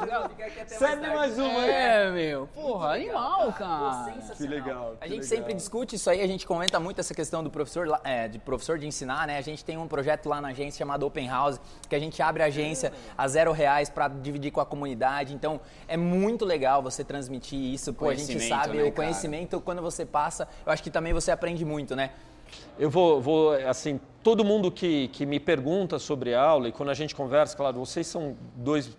Serve 0.67 1.07
mais 1.09 1.39
uma. 1.39 1.65
É, 1.65 2.11
meu. 2.11 2.47
Porra, 2.49 2.95
animal, 2.95 3.53
cara. 3.53 4.13
Que 4.37 4.47
legal. 4.47 4.97
A 5.01 5.07
gente 5.07 5.23
legal. 5.23 5.29
sempre 5.29 5.55
discute 5.55 5.97
isso 5.97 6.11
aí, 6.11 6.21
a 6.21 6.27
gente 6.27 6.47
comenta 6.47 6.81
muito 6.81 7.01
essa 7.01 7.15
questão 7.15 7.43
do 7.43 7.51
professor, 7.51 8.01
é, 8.03 8.29
de 8.29 8.39
professor 8.39 8.79
de 8.79 8.87
ensinar, 8.87 9.27
né? 9.27 9.39
A 9.39 9.43
gente 9.43 9.65
tem 9.65 9.77
um 9.79 9.87
projeto 9.87 10.29
lá 10.29 10.41
na 10.41 10.49
agência 10.49 10.79
chamado 10.79 11.07
Open 11.07 11.29
House, 11.29 11.61
que 11.89 11.95
a 11.95 11.99
gente 11.99 12.21
abre 12.21 12.43
a 12.43 12.47
agência 12.47 12.93
a 13.17 13.29
zero 13.29 13.53
reais 13.53 13.89
para 13.89 14.09
dividir 14.09 14.51
com 14.51 14.61
a 14.61 14.67
comunidade. 14.67 15.35
Então, 15.35 15.61
é 15.87 15.97
muito 15.97 16.45
legal 16.45 16.83
você 16.83 17.05
transmitir 17.05 17.59
isso. 17.59 17.93
Pô, 17.95 18.09
a 18.09 18.15
gente 18.15 18.41
sabe 18.41 18.79
né, 18.79 18.85
o 18.85 18.93
conhecimento, 18.93 19.53
cara? 19.53 19.63
quando 19.63 19.83
você 19.83 20.05
passa 20.05 20.49
eu 20.65 20.73
acho 20.73 20.83
que 20.83 20.91
também 20.91 21.13
você 21.13 21.31
aprende 21.31 21.65
muito, 21.65 21.95
né? 21.95 22.11
Eu 22.79 22.91
vou, 22.91 23.21
vou 23.21 23.53
assim, 23.69 24.01
todo 24.23 24.45
mundo 24.45 24.71
que, 24.71 25.09
que 25.09 25.27
me 25.27 25.41
pergunta 25.41 25.99
sobre 25.99 26.35
aula 26.35 26.69
e 26.69 26.73
quando 26.73 26.91
a 26.91 26.95
gente 26.95 27.15
conversa, 27.15 27.57
claro, 27.57 27.79
vocês 27.79 28.07
são 28.07 28.37
dois 28.57 28.97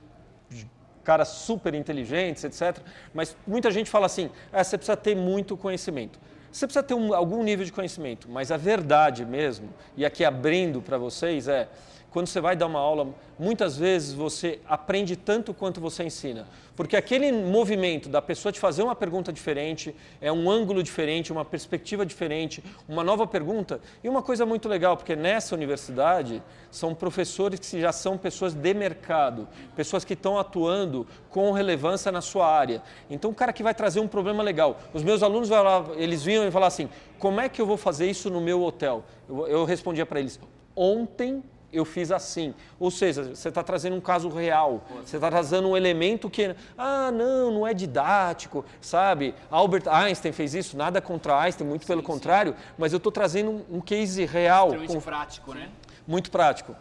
caras 1.03 1.27
super 1.29 1.73
inteligentes, 1.73 2.43
etc. 2.43 2.81
Mas 3.13 3.37
muita 3.45 3.69
gente 3.71 3.89
fala 3.89 4.07
assim, 4.07 4.29
ah, 4.51 4.63
você 4.63 4.77
precisa 4.77 4.97
ter 4.97 5.15
muito 5.15 5.55
conhecimento. 5.55 6.19
Você 6.51 6.65
precisa 6.65 6.83
ter 6.83 6.93
um, 6.93 7.13
algum 7.13 7.43
nível 7.43 7.65
de 7.65 7.71
conhecimento, 7.71 8.29
mas 8.29 8.51
a 8.51 8.57
verdade 8.57 9.25
mesmo, 9.25 9.69
e 9.97 10.05
aqui 10.05 10.23
abrindo 10.23 10.81
para 10.81 10.97
vocês, 10.97 11.47
é 11.47 11.67
quando 12.15 12.27
você 12.27 12.39
vai 12.39 12.55
dar 12.55 12.67
uma 12.67 12.79
aula, 12.79 13.13
muitas 13.37 13.75
vezes 13.75 14.13
você 14.13 14.61
aprende 14.69 15.17
tanto 15.17 15.53
quanto 15.53 15.81
você 15.81 16.01
ensina. 16.01 16.47
Porque 16.73 16.95
aquele 16.95 17.29
movimento 17.29 18.07
da 18.07 18.21
pessoa 18.21 18.53
te 18.53 18.59
fazer 18.59 18.83
uma 18.83 18.95
pergunta 18.95 19.33
diferente, 19.33 19.93
é 20.21 20.31
um 20.31 20.49
ângulo 20.49 20.81
diferente, 20.81 21.33
uma 21.33 21.43
perspectiva 21.43 22.05
diferente, 22.05 22.63
uma 22.87 23.03
nova 23.03 23.27
pergunta. 23.27 23.81
E 24.01 24.07
uma 24.07 24.21
coisa 24.21 24.45
muito 24.45 24.69
legal, 24.69 24.95
porque 24.95 25.13
nessa 25.13 25.53
universidade 25.53 26.41
são 26.71 26.95
professores 26.95 27.59
que 27.59 27.81
já 27.81 27.91
são 27.91 28.17
pessoas 28.17 28.53
de 28.53 28.73
mercado, 28.73 29.45
pessoas 29.75 30.05
que 30.05 30.13
estão 30.13 30.39
atuando 30.39 31.05
com 31.29 31.51
relevância 31.51 32.13
na 32.13 32.21
sua 32.21 32.47
área. 32.49 32.81
Então, 33.09 33.29
o 33.29 33.35
cara 33.35 33.51
que 33.51 33.61
vai 33.61 33.75
trazer 33.75 33.99
um 33.99 34.07
problema 34.07 34.41
legal. 34.41 34.79
Os 34.93 35.03
meus 35.03 35.21
alunos, 35.21 35.49
eles 35.97 36.23
vinham 36.23 36.47
e 36.47 36.51
falavam 36.51 36.67
assim: 36.67 36.89
como 37.19 37.41
é 37.41 37.49
que 37.49 37.61
eu 37.61 37.65
vou 37.65 37.75
fazer 37.75 38.09
isso 38.09 38.29
no 38.29 38.39
meu 38.39 38.63
hotel? 38.63 39.03
Eu, 39.27 39.47
eu 39.47 39.65
respondia 39.65 40.05
para 40.05 40.21
eles: 40.21 40.39
ontem 40.73 41.43
eu 41.75 41.85
fiz 41.85 42.11
assim. 42.11 42.53
Ou 42.79 42.89
seja, 42.89 43.35
você 43.35 43.49
está 43.49 43.63
trazendo 43.63 43.95
um 43.95 44.01
caso 44.01 44.29
real, 44.29 44.83
você 45.03 45.17
está 45.17 45.29
trazendo 45.29 45.69
um 45.69 45.77
elemento 45.77 46.29
que, 46.29 46.55
ah, 46.77 47.11
não, 47.11 47.51
não 47.51 47.67
é 47.67 47.73
didático, 47.73 48.65
sabe? 48.81 49.33
Albert 49.49 49.87
Einstein 49.87 50.31
fez 50.31 50.53
isso, 50.53 50.77
nada 50.77 51.01
contra 51.01 51.39
Einstein, 51.39 51.67
muito 51.67 51.81
sim, 51.83 51.87
pelo 51.87 52.01
sim. 52.01 52.07
contrário, 52.07 52.55
mas 52.77 52.93
eu 52.93 52.97
estou 52.97 53.11
trazendo 53.11 53.65
um, 53.71 53.81
case 53.81 54.25
real. 54.25 54.71
Com... 54.87 54.99
prático, 54.99 55.53
né? 55.53 55.69
Muito 56.07 56.31
prático. 56.31 56.75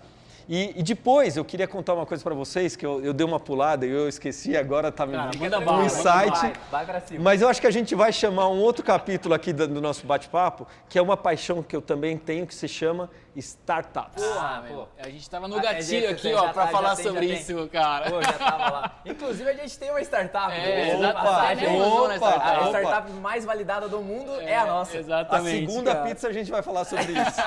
E, 0.48 0.78
e, 0.78 0.82
depois 0.82 1.36
eu 1.36 1.44
queria 1.44 1.66
contar 1.66 1.94
uma 1.94 2.04
coisa 2.04 2.22
para 2.22 2.34
vocês 2.34 2.76
que 2.76 2.84
eu, 2.84 3.02
eu, 3.02 3.12
dei 3.12 3.26
uma 3.26 3.40
pulada 3.40 3.86
e 3.86 3.90
eu 3.90 4.08
esqueci, 4.08 4.56
agora 4.56 4.88
está 4.88 5.06
me 5.06 5.16
no 5.16 5.84
insight. 5.84 6.30
Vai, 6.30 6.52
vai 6.70 6.86
pra 6.86 7.00
cima. 7.00 7.22
Mas 7.22 7.40
eu 7.40 7.48
acho 7.48 7.60
que 7.60 7.66
a 7.66 7.70
gente 7.70 7.94
vai 7.94 8.12
chamar 8.12 8.48
um 8.48 8.60
outro 8.60 8.84
capítulo 8.84 9.34
aqui 9.34 9.52
do, 9.52 9.66
do 9.66 9.80
nosso 9.80 10.06
bate-papo, 10.06 10.66
que 10.88 10.98
é 10.98 11.02
uma 11.02 11.16
paixão 11.16 11.62
que 11.62 11.74
eu 11.74 11.80
também 11.80 12.18
tenho, 12.18 12.46
que 12.46 12.54
se 12.54 12.68
chama 12.68 13.08
startups. 13.36 14.22
Ah, 14.22 14.62
pô. 14.68 14.86
A 14.98 15.08
gente 15.08 15.28
tava 15.28 15.48
no 15.48 15.56
ah, 15.56 15.60
gatilho 15.60 16.10
aqui, 16.10 16.32
ó, 16.32 16.52
para 16.52 16.66
tá, 16.66 16.68
falar 16.68 16.96
tem, 16.96 17.04
sobre 17.04 17.26
isso, 17.26 17.54
tem. 17.54 17.68
cara. 17.68 18.10
Pô, 18.10 18.22
já 18.22 18.32
tava 18.32 18.70
lá. 18.70 19.00
Inclusive, 19.04 19.50
a 19.50 19.54
gente 19.54 19.78
tem 19.78 19.90
uma 19.90 20.00
startup. 20.02 20.52
É, 20.52 20.94
exatamente. 20.94 21.66
Opa, 21.66 22.16
opa, 22.16 22.50
a 22.50 22.68
startup 22.68 23.12
mais 23.12 23.44
validada 23.44 23.88
do 23.88 24.00
mundo 24.00 24.40
é, 24.40 24.50
é 24.50 24.56
a 24.56 24.66
nossa. 24.66 24.96
Exatamente. 24.96 25.64
A 25.64 25.68
segunda 25.68 25.94
cara. 25.94 26.06
pizza 26.06 26.28
a 26.28 26.32
gente 26.32 26.50
vai 26.50 26.62
falar 26.62 26.84
sobre 26.84 27.12
isso. 27.12 27.40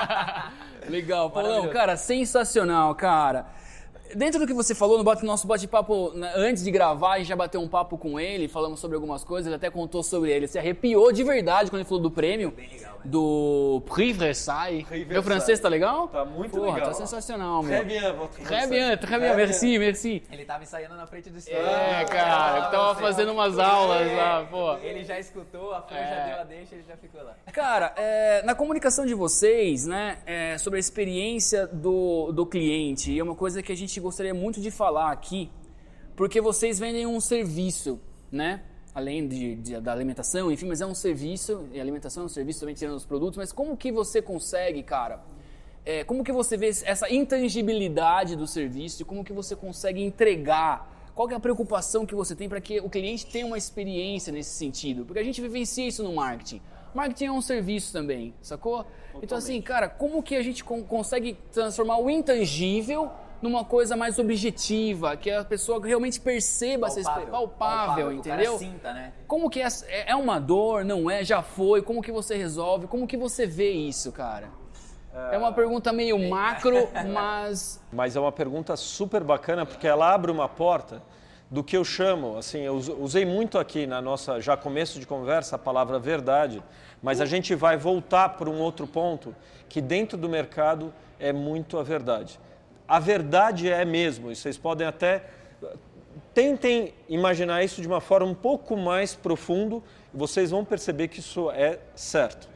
Legal, 0.90 1.30
Paulão, 1.30 1.68
cara, 1.70 1.98
sensacional, 1.98 2.87
cara. 2.96 3.48
Dentro 4.16 4.40
do 4.40 4.48
que 4.48 4.54
você 4.54 4.74
falou 4.74 5.04
no 5.04 5.24
nosso 5.24 5.46
bate-papo, 5.48 6.12
né, 6.16 6.32
antes 6.36 6.64
de 6.64 6.72
gravar, 6.72 7.14
a 7.14 7.18
gente 7.18 7.28
já 7.28 7.36
bateu 7.36 7.60
um 7.60 7.68
papo 7.68 7.98
com 7.98 8.20
ele, 8.20 8.48
falamos 8.48 8.80
sobre 8.80 8.96
algumas 8.96 9.24
coisas, 9.24 9.48
ele 9.48 9.56
até 9.56 9.70
contou 9.70 10.02
sobre 10.02 10.32
ele. 10.32 10.48
Se 10.48 10.58
arrepiou 10.58 11.12
de 11.12 11.24
verdade 11.24 11.70
quando 11.70 11.82
ele 11.82 11.90
falou 11.90 12.02
do 12.02 12.12
prêmio. 12.12 12.52
Bem 12.52 12.70
legal 12.70 12.97
do 13.04 13.82
Prix 13.86 14.18
Versailles. 14.18 14.86
Meu 15.08 15.24
francês 15.24 15.60
tá 15.60 15.70
legal? 15.70 16.08
Tá 16.08 16.26
muito 16.26 16.52
Porra, 16.52 16.76
legal. 16.76 16.90
tá 16.90 16.94
sensacional, 16.94 17.64
meu. 17.64 17.72
Très 17.72 17.86
bien, 17.86 18.14
votre 18.14 18.44
Très 18.44 18.70
bien, 18.70 18.98
très 18.98 19.20
bien, 19.20 19.36
merci, 19.36 19.78
merci. 19.78 20.24
Ele 20.32 20.46
tava 20.46 20.64
ensaiando 20.64 20.96
na 20.96 21.08
frente 21.08 21.30
do 21.30 21.38
estúdio. 21.38 21.60
É, 21.60 22.06
cara, 22.06 22.66
eu 22.66 22.72
tava 22.72 22.96
fazendo 22.96 23.32
umas 23.32 23.58
aulas 23.58 24.12
lá, 24.12 24.48
pô. 24.50 24.76
Ele 24.78 25.04
já 25.04 25.20
escutou, 25.20 25.74
a 25.74 25.82
Fran 25.82 25.98
é. 25.98 26.10
já 26.10 26.26
deu 26.26 26.42
a 26.42 26.44
deixa, 26.44 26.76
ele 26.76 26.84
já 26.88 26.98
ficou 26.98 27.24
lá. 27.24 27.36
Cara, 27.52 27.94
é, 27.96 28.42
na 28.44 28.56
comunicação 28.56 29.06
de 29.06 29.14
vocês, 29.14 29.86
né, 29.86 30.20
é, 30.26 30.58
sobre 30.58 30.78
a 30.78 30.80
experiência 30.80 31.68
do, 31.68 32.32
do 32.32 32.46
cliente, 32.46 33.18
é 33.18 33.24
uma 33.24 33.36
coisa 33.36 33.62
que 33.62 33.72
a 33.72 33.76
gente 33.78 34.00
gostaria 34.00 34.34
muito 34.34 34.60
de 34.60 34.72
falar 34.72 35.12
aqui, 35.12 35.50
porque 36.16 36.42
vocês 36.42 36.80
vendem 36.80 37.06
um 37.06 37.20
serviço, 37.20 38.00
né? 38.32 38.62
Além 38.98 39.28
de, 39.28 39.56
de, 39.58 39.80
da 39.80 39.94
alimentação, 39.94 40.52
enfim, 40.52 40.66
mas 40.66 40.82
é 40.82 40.86
um 40.86 40.96
serviço, 40.96 41.68
e 41.72 41.80
alimentação 41.80 42.24
é 42.24 42.26
um 42.26 42.30
serviço 42.30 42.62
também 42.62 42.74
tirando 42.74 42.96
os 42.96 43.06
produtos, 43.06 43.38
mas 43.38 43.52
como 43.52 43.78
que 43.78 43.92
você 43.92 44.24
consegue, 44.24 44.82
cara, 44.82 45.22
é, 45.86 46.04
como 46.04 46.24
que 46.24 46.32
você 46.32 46.58
vê 46.58 46.68
essa 46.68 47.08
intangibilidade 47.14 48.36
do 48.36 48.48
serviço 48.48 49.04
e 49.04 49.06
como 49.06 49.24
que 49.24 49.32
você 49.32 49.56
consegue 49.56 50.02
entregar 50.02 50.92
qual 51.14 51.30
é 51.30 51.36
a 51.36 51.40
preocupação 51.40 52.08
que 52.08 52.16
você 52.16 52.36
tem 52.36 52.50
para 52.50 52.60
que 52.60 52.80
o 52.80 52.90
cliente 52.90 53.26
tenha 53.26 53.46
uma 53.46 53.58
experiência 53.58 54.34
nesse 54.34 54.52
sentido? 54.52 55.06
Porque 55.06 55.20
a 55.20 55.24
gente 55.24 55.42
vivencia 55.42 55.88
isso 55.88 56.04
no 56.04 56.14
marketing. 56.14 56.62
Marketing 56.94 57.26
é 57.26 57.32
um 57.32 57.42
serviço 57.42 57.92
também, 57.94 58.34
sacou? 58.42 58.84
Totalmente. 58.84 59.24
Então 59.24 59.38
assim, 59.38 59.62
cara, 59.62 59.90
como 59.90 60.22
que 60.22 60.36
a 60.36 60.44
gente 60.44 60.64
consegue 60.64 61.36
transformar 61.52 61.98
o 61.98 62.10
intangível 62.10 63.12
numa 63.42 63.64
coisa 63.64 63.96
mais 63.96 64.18
objetiva, 64.20 65.16
que 65.16 65.30
a 65.30 65.44
pessoa 65.44 65.86
realmente 65.86 66.20
perceba 66.20 66.88
palpável, 66.88 67.02
essa 67.02 67.12
palpável, 67.12 67.48
palpável 67.58 68.12
entendeu? 68.12 68.58
Sinta, 68.58 68.94
né? 68.94 69.14
Como 69.28 69.50
que 69.50 69.62
é, 69.62 69.68
é 70.08 70.16
uma 70.16 70.40
dor, 70.40 70.84
não 70.84 71.10
é, 71.10 71.24
já 71.24 71.42
foi, 71.42 71.82
como 71.82 72.02
que 72.02 72.12
você 72.12 72.36
resolve, 72.36 72.88
como 72.88 73.08
que 73.08 73.18
você 73.18 73.46
vê 73.46 73.72
isso, 73.72 74.12
cara? 74.12 74.50
É 75.32 75.38
uma 75.38 75.52
pergunta 75.52 75.92
meio 75.92 76.18
macro, 76.30 76.88
mas. 77.12 77.82
Mas 77.92 78.16
é 78.16 78.20
uma 78.20 78.32
pergunta 78.32 78.76
super 78.76 79.24
bacana 79.24 79.66
porque 79.66 79.88
ela 79.88 80.14
abre 80.14 80.32
uma 80.32 80.48
porta 80.48 81.02
do 81.50 81.64
que 81.64 81.78
eu 81.78 81.84
chamo, 81.84 82.38
assim, 82.38 82.60
eu 82.60 82.76
usei 82.76 83.26
muito 83.26 83.58
aqui 83.58 83.88
na 83.88 84.02
nossa 84.02 84.42
já 84.42 84.58
começo 84.58 85.00
de 85.00 85.08
conversa 85.08 85.56
a 85.56 85.60
palavra 85.60 85.98
verdade, 85.98 86.62
mas 87.02 87.22
a 87.22 87.26
gente 87.26 87.56
vai 87.56 87.78
voltar 87.78 88.30
para 88.30 88.50
um 88.50 88.60
outro 88.60 88.86
ponto 88.86 89.34
que 89.70 89.80
dentro 89.80 90.18
do 90.18 90.28
mercado 90.28 90.94
é 91.18 91.32
muito 91.32 91.80
a 91.80 91.84
verdade 91.84 92.38
a 92.88 93.00
verdade 93.00 93.70
é 93.70 93.84
mesmo, 93.84 94.32
e 94.32 94.36
vocês 94.36 94.58
podem 94.58 94.88
até 94.88 95.26
tentem 96.34 96.94
imaginar 97.10 97.64
isso 97.64 97.82
de 97.82 97.88
uma 97.88 98.00
forma 98.00 98.28
um 98.28 98.36
pouco 98.36 98.78
mais 98.78 99.16
profundo 99.16 99.84
e 100.14 100.18
vocês 100.18 100.52
vão 100.52 100.64
perceber 100.64 101.08
que 101.08 101.20
isso 101.20 101.50
é 101.52 101.80
certo. 101.96 102.48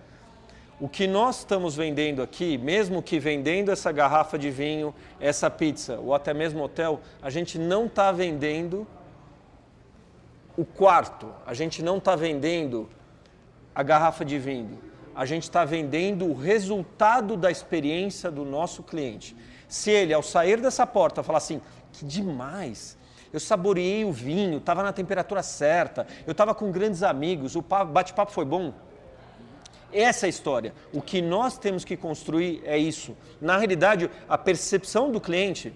O 0.79 0.87
que 0.87 1.05
nós 1.05 1.39
estamos 1.39 1.75
vendendo 1.75 2.21
aqui, 2.21 2.57
mesmo 2.57 3.01
que 3.03 3.19
vendendo 3.19 3.71
essa 3.71 3.91
garrafa 3.91 4.37
de 4.37 4.49
vinho, 4.49 4.93
essa 5.19 5.49
pizza 5.49 5.99
ou 5.99 6.13
até 6.13 6.33
mesmo 6.33 6.63
hotel, 6.63 7.01
a 7.21 7.29
gente 7.29 7.59
não 7.59 7.85
está 7.85 8.11
vendendo 8.11 8.87
o 10.57 10.65
quarto, 10.65 11.27
a 11.45 11.53
gente 11.53 11.83
não 11.83 11.97
está 11.97 12.15
vendendo 12.15 12.89
a 13.73 13.83
garrafa 13.83 14.23
de 14.23 14.37
vinho, 14.37 14.79
a 15.15 15.25
gente 15.25 15.43
está 15.43 15.65
vendendo 15.65 16.25
o 16.25 16.33
resultado 16.33 17.35
da 17.35 17.49
experiência 17.51 18.29
do 18.31 18.45
nosso 18.45 18.83
cliente. 18.83 19.35
Se 19.71 19.89
ele, 19.89 20.13
ao 20.13 20.21
sair 20.21 20.59
dessa 20.59 20.85
porta, 20.85 21.23
falar 21.23 21.37
assim, 21.37 21.61
que 21.93 22.03
demais, 22.03 22.97
eu 23.31 23.39
saboreei 23.39 24.03
o 24.03 24.11
vinho, 24.11 24.57
estava 24.57 24.83
na 24.83 24.91
temperatura 24.91 25.41
certa, 25.41 26.05
eu 26.27 26.33
estava 26.33 26.53
com 26.53 26.69
grandes 26.73 27.03
amigos, 27.03 27.55
o 27.55 27.61
bate-papo 27.61 28.33
foi 28.33 28.43
bom, 28.43 28.73
essa 29.93 30.25
é 30.25 30.27
a 30.27 30.29
história. 30.29 30.73
O 30.91 31.01
que 31.01 31.21
nós 31.21 31.57
temos 31.57 31.85
que 31.85 31.95
construir 31.95 32.61
é 32.65 32.77
isso. 32.77 33.15
Na 33.39 33.57
realidade, 33.57 34.11
a 34.27 34.37
percepção 34.37 35.09
do 35.09 35.21
cliente, 35.21 35.73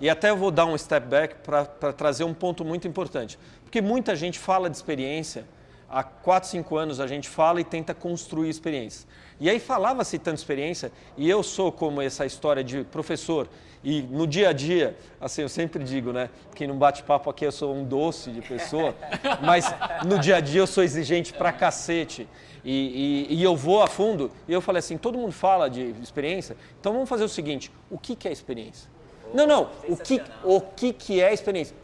e 0.00 0.10
até 0.10 0.30
eu 0.30 0.36
vou 0.36 0.50
dar 0.50 0.66
um 0.66 0.76
step 0.76 1.06
back 1.06 1.36
para 1.44 1.92
trazer 1.92 2.24
um 2.24 2.34
ponto 2.34 2.64
muito 2.64 2.88
importante. 2.88 3.38
Porque 3.62 3.80
muita 3.80 4.16
gente 4.16 4.36
fala 4.36 4.68
de 4.68 4.76
experiência, 4.76 5.46
há 5.88 6.02
4, 6.02 6.48
5 6.48 6.76
anos 6.76 7.00
a 7.00 7.06
gente 7.06 7.28
fala 7.28 7.60
e 7.60 7.64
tenta 7.64 7.94
construir 7.94 8.48
experiências. 8.48 9.06
E 9.38 9.50
aí 9.50 9.60
falava-se 9.60 10.18
tanto 10.18 10.38
experiência, 10.38 10.90
e 11.16 11.28
eu 11.28 11.42
sou 11.42 11.70
como 11.70 12.00
essa 12.00 12.24
história 12.24 12.64
de 12.64 12.84
professor, 12.84 13.48
e 13.84 14.02
no 14.02 14.26
dia 14.26 14.48
a 14.48 14.52
dia, 14.52 14.96
assim, 15.20 15.42
eu 15.42 15.48
sempre 15.48 15.84
digo, 15.84 16.12
né, 16.12 16.30
que 16.54 16.66
num 16.66 16.76
bate-papo 16.76 17.30
aqui 17.30 17.44
eu 17.44 17.52
sou 17.52 17.74
um 17.74 17.84
doce 17.84 18.30
de 18.30 18.40
pessoa, 18.40 18.94
mas 19.44 19.72
no 20.04 20.18
dia 20.18 20.36
a 20.36 20.40
dia 20.40 20.60
eu 20.60 20.66
sou 20.66 20.82
exigente 20.82 21.32
pra 21.32 21.52
cacete 21.52 22.26
e, 22.64 23.26
e, 23.30 23.34
e, 23.36 23.42
eu 23.44 23.54
vou 23.54 23.80
a 23.80 23.86
fundo. 23.86 24.28
E 24.48 24.52
eu 24.52 24.60
falei 24.60 24.80
assim: 24.80 24.98
todo 24.98 25.16
mundo 25.16 25.30
fala 25.30 25.70
de 25.70 25.94
experiência, 26.02 26.56
então 26.80 26.92
vamos 26.92 27.08
fazer 27.08 27.22
o 27.22 27.28
seguinte: 27.28 27.70
o 27.88 27.96
que, 27.96 28.16
que 28.16 28.26
é 28.26 28.32
experiência? 28.32 28.90
Oh, 29.32 29.36
não, 29.36 29.46
não, 29.46 29.70
o 29.88 29.96
que, 29.96 30.20
o 30.42 30.60
que, 30.60 30.92
que 30.92 31.20
é 31.20 31.32
experiência? 31.32 31.76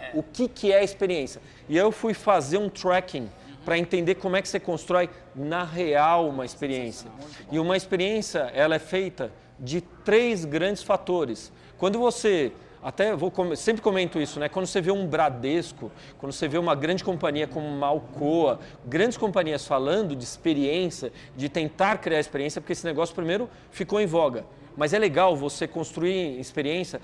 É. 0.00 0.10
O 0.14 0.22
que, 0.22 0.48
que 0.48 0.72
é 0.72 0.82
experiência? 0.82 1.40
E 1.68 1.76
eu 1.76 1.92
fui 1.92 2.14
fazer 2.14 2.58
um 2.58 2.68
tracking 2.68 3.28
para 3.64 3.78
entender 3.78 4.14
como 4.14 4.36
é 4.36 4.42
que 4.42 4.48
você 4.48 4.58
constrói 4.58 5.10
na 5.34 5.64
real 5.64 6.28
uma 6.28 6.44
experiência. 6.44 7.10
E 7.52 7.58
uma 7.58 7.76
experiência, 7.76 8.50
ela 8.54 8.74
é 8.74 8.78
feita 8.78 9.30
de 9.58 9.80
três 9.80 10.44
grandes 10.44 10.82
fatores. 10.82 11.52
Quando 11.76 11.98
você 11.98 12.52
até 12.82 13.14
vou 13.14 13.30
sempre 13.56 13.82
comento 13.82 14.18
isso, 14.18 14.40
né? 14.40 14.48
Quando 14.48 14.66
você 14.66 14.80
vê 14.80 14.90
um 14.90 15.06
Bradesco, 15.06 15.92
quando 16.18 16.32
você 16.32 16.48
vê 16.48 16.56
uma 16.56 16.74
grande 16.74 17.04
companhia 17.04 17.46
como 17.46 17.66
uma 17.66 17.86
Alcoa, 17.86 18.58
grandes 18.86 19.18
companhias 19.18 19.66
falando 19.66 20.16
de 20.16 20.24
experiência, 20.24 21.12
de 21.36 21.48
tentar 21.50 21.98
criar 21.98 22.18
experiência, 22.18 22.60
porque 22.60 22.72
esse 22.72 22.86
negócio 22.86 23.14
primeiro 23.14 23.50
ficou 23.70 24.00
em 24.00 24.06
voga. 24.06 24.46
Mas 24.76 24.94
é 24.94 24.98
legal 24.98 25.36
você 25.36 25.68
construir 25.68 26.40
experiência 26.40 27.02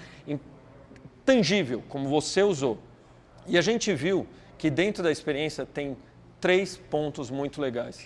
tangível, 1.26 1.82
como 1.88 2.08
você 2.08 2.42
usou. 2.42 2.78
E 3.48 3.56
a 3.56 3.60
gente 3.60 3.92
viu 3.94 4.26
que 4.58 4.70
dentro 4.70 5.02
da 5.02 5.10
experiência 5.10 5.66
tem 5.66 5.96
três 6.40 6.76
pontos 6.76 7.30
muito 7.30 7.60
legais. 7.60 8.04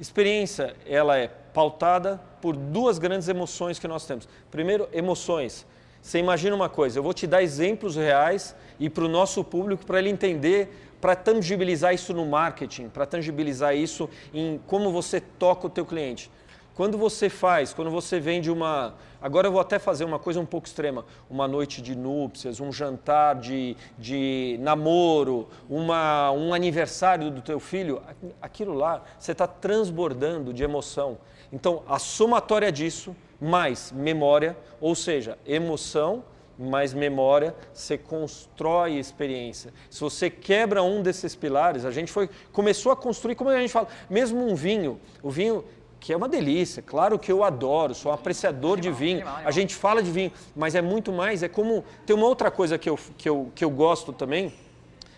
Experiência, 0.00 0.74
ela 0.86 1.16
é 1.16 1.28
pautada 1.28 2.20
por 2.40 2.56
duas 2.56 2.98
grandes 2.98 3.28
emoções 3.28 3.78
que 3.78 3.86
nós 3.86 4.06
temos. 4.06 4.28
Primeiro, 4.50 4.88
emoções. 4.92 5.66
Você 6.00 6.18
imagina 6.18 6.56
uma 6.56 6.68
coisa, 6.68 6.98
eu 6.98 7.02
vou 7.02 7.14
te 7.14 7.26
dar 7.26 7.42
exemplos 7.42 7.94
reais 7.94 8.56
e 8.80 8.90
para 8.90 9.04
o 9.04 9.08
nosso 9.08 9.44
público, 9.44 9.86
para 9.86 10.00
ele 10.00 10.08
entender, 10.08 10.92
para 11.00 11.14
tangibilizar 11.14 11.94
isso 11.94 12.12
no 12.12 12.26
marketing, 12.26 12.88
para 12.88 13.06
tangibilizar 13.06 13.76
isso 13.76 14.10
em 14.34 14.60
como 14.66 14.90
você 14.90 15.20
toca 15.20 15.68
o 15.68 15.70
teu 15.70 15.86
cliente. 15.86 16.28
Quando 16.74 16.96
você 16.96 17.28
faz, 17.28 17.74
quando 17.74 17.90
você 17.90 18.18
vende 18.18 18.50
uma. 18.50 18.94
Agora 19.20 19.46
eu 19.46 19.52
vou 19.52 19.60
até 19.60 19.78
fazer 19.78 20.04
uma 20.04 20.18
coisa 20.18 20.40
um 20.40 20.46
pouco 20.46 20.66
extrema: 20.66 21.04
uma 21.28 21.46
noite 21.46 21.82
de 21.82 21.94
núpcias, 21.94 22.60
um 22.60 22.72
jantar 22.72 23.36
de, 23.36 23.76
de 23.98 24.56
namoro, 24.60 25.48
uma, 25.68 26.30
um 26.32 26.54
aniversário 26.54 27.30
do 27.30 27.42
teu 27.42 27.60
filho, 27.60 28.02
aquilo 28.40 28.72
lá, 28.72 29.02
você 29.18 29.32
está 29.32 29.46
transbordando 29.46 30.52
de 30.52 30.62
emoção. 30.62 31.18
Então, 31.52 31.82
a 31.86 31.98
somatória 31.98 32.72
disso 32.72 33.14
mais 33.38 33.92
memória, 33.92 34.56
ou 34.80 34.94
seja, 34.94 35.36
emoção 35.44 36.24
mais 36.58 36.94
memória, 36.94 37.54
você 37.72 37.98
constrói 37.98 38.94
experiência. 38.94 39.72
Se 39.90 40.00
você 40.00 40.30
quebra 40.30 40.82
um 40.82 41.02
desses 41.02 41.34
pilares, 41.34 41.84
a 41.84 41.90
gente 41.90 42.12
foi 42.12 42.30
começou 42.52 42.92
a 42.92 42.96
construir, 42.96 43.34
como 43.34 43.50
a 43.50 43.60
gente 43.60 43.72
fala, 43.72 43.88
mesmo 44.08 44.46
um 44.46 44.54
vinho, 44.54 45.00
o 45.22 45.30
vinho 45.30 45.64
que 46.02 46.12
é 46.12 46.16
uma 46.16 46.28
delícia, 46.28 46.82
claro 46.82 47.16
que 47.16 47.30
eu 47.30 47.44
adoro, 47.44 47.94
sou 47.94 48.10
um 48.10 48.14
apreciador 48.14 48.80
de 48.80 48.90
vinho, 48.90 49.24
a 49.24 49.52
gente 49.52 49.72
fala 49.72 50.02
de 50.02 50.10
vinho, 50.10 50.32
mas 50.54 50.74
é 50.74 50.82
muito 50.82 51.12
mais, 51.12 51.44
é 51.44 51.48
como, 51.48 51.84
tem 52.04 52.16
uma 52.16 52.26
outra 52.26 52.50
coisa 52.50 52.76
que 52.76 52.90
eu, 52.90 52.98
que 53.16 53.28
eu, 53.28 53.52
que 53.54 53.64
eu 53.64 53.70
gosto 53.70 54.12
também, 54.12 54.52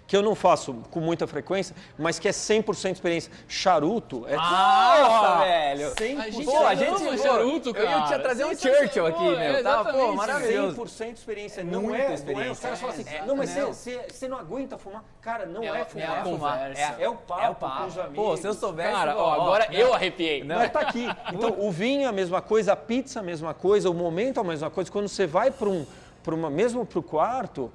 que 0.07 0.17
eu 0.17 0.23
não 0.23 0.35
faço 0.35 0.75
com 0.91 1.01
muita 1.01 1.27
frequência, 1.27 1.75
mas 1.99 2.19
que 2.19 2.29
é 2.29 2.31
100% 2.31 2.93
experiência. 2.93 3.33
Charuto 3.49 4.25
é. 4.29 4.37
Nossa, 4.37 5.45
velho! 5.45 5.95
100%. 5.95 6.21
A 6.21 6.31
gente, 6.31 6.45
pô, 6.45 6.67
a 6.67 6.75
gente 6.75 7.19
charuto, 7.19 7.75
cara. 7.75 7.85
Eu 7.85 7.99
ia 7.99 8.05
te 8.05 8.23
trazer 8.23 8.45
um 8.45 8.57
Churchill 8.57 9.07
aqui, 9.07 9.23
meu. 9.23 9.39
É, 9.39 9.63
tá, 9.63 9.85
pô, 9.85 10.13
maravilhoso. 10.13 10.77
100% 10.83 11.15
experiência. 11.15 11.65
Não 11.65 11.83
Muita 11.83 11.99
é, 11.99 12.15
experiência. 12.15 12.45
Não 12.45 12.49
é. 12.49 12.53
Os 12.53 12.61
caras 12.61 12.81
falam 12.81 12.95
assim, 12.95 13.09
é, 13.09 13.25
não, 13.25 13.37
mas 13.37 13.51
você 13.51 14.29
não 14.29 14.39
aguenta 14.39 14.77
fumar. 14.77 15.05
Cara, 15.21 15.47
não 15.47 15.63
é, 15.63 15.81
é 15.81 15.85
fumar. 15.85 16.19
É, 16.19 16.23
fumar. 16.23 16.71
É, 16.73 16.97
é, 16.99 17.09
o 17.09 17.17
papo, 17.17 17.43
é 17.43 17.51
o 17.51 17.55
papo 17.55 17.83
com 17.83 17.89
os 17.89 17.99
amigos. 17.99 18.17
Pô, 18.17 18.37
se 18.37 18.47
eu 18.47 18.55
soubesse... 18.55 18.93
Cara, 18.93 19.17
ó, 19.17 19.33
agora 19.33 19.69
eu 19.73 19.95
arrepiei. 19.95 20.45
Não, 20.45 20.57
mas 20.57 20.71
tá 20.71 20.81
aqui. 20.81 21.07
Então, 21.33 21.55
o 21.59 21.71
vinho 21.71 22.03
é 22.03 22.07
a 22.07 22.13
mesma 22.13 22.43
coisa, 22.43 22.73
a 22.73 22.77
pizza 22.77 23.19
é 23.19 23.21
a 23.21 23.23
mesma 23.23 23.55
coisa, 23.55 23.89
o 23.89 23.95
momento 23.95 24.39
é 24.39 24.41
a 24.41 24.45
mesma 24.45 24.71
coisa. 24.71 24.91
Quando 24.91 25.09
você 25.09 25.27
vai 25.27 25.51
para 25.51 25.69
um 25.69 25.87
uma, 26.33 26.49
mesmo 26.49 26.87
para 26.87 26.99
o 26.99 27.03
quarto, 27.03 27.71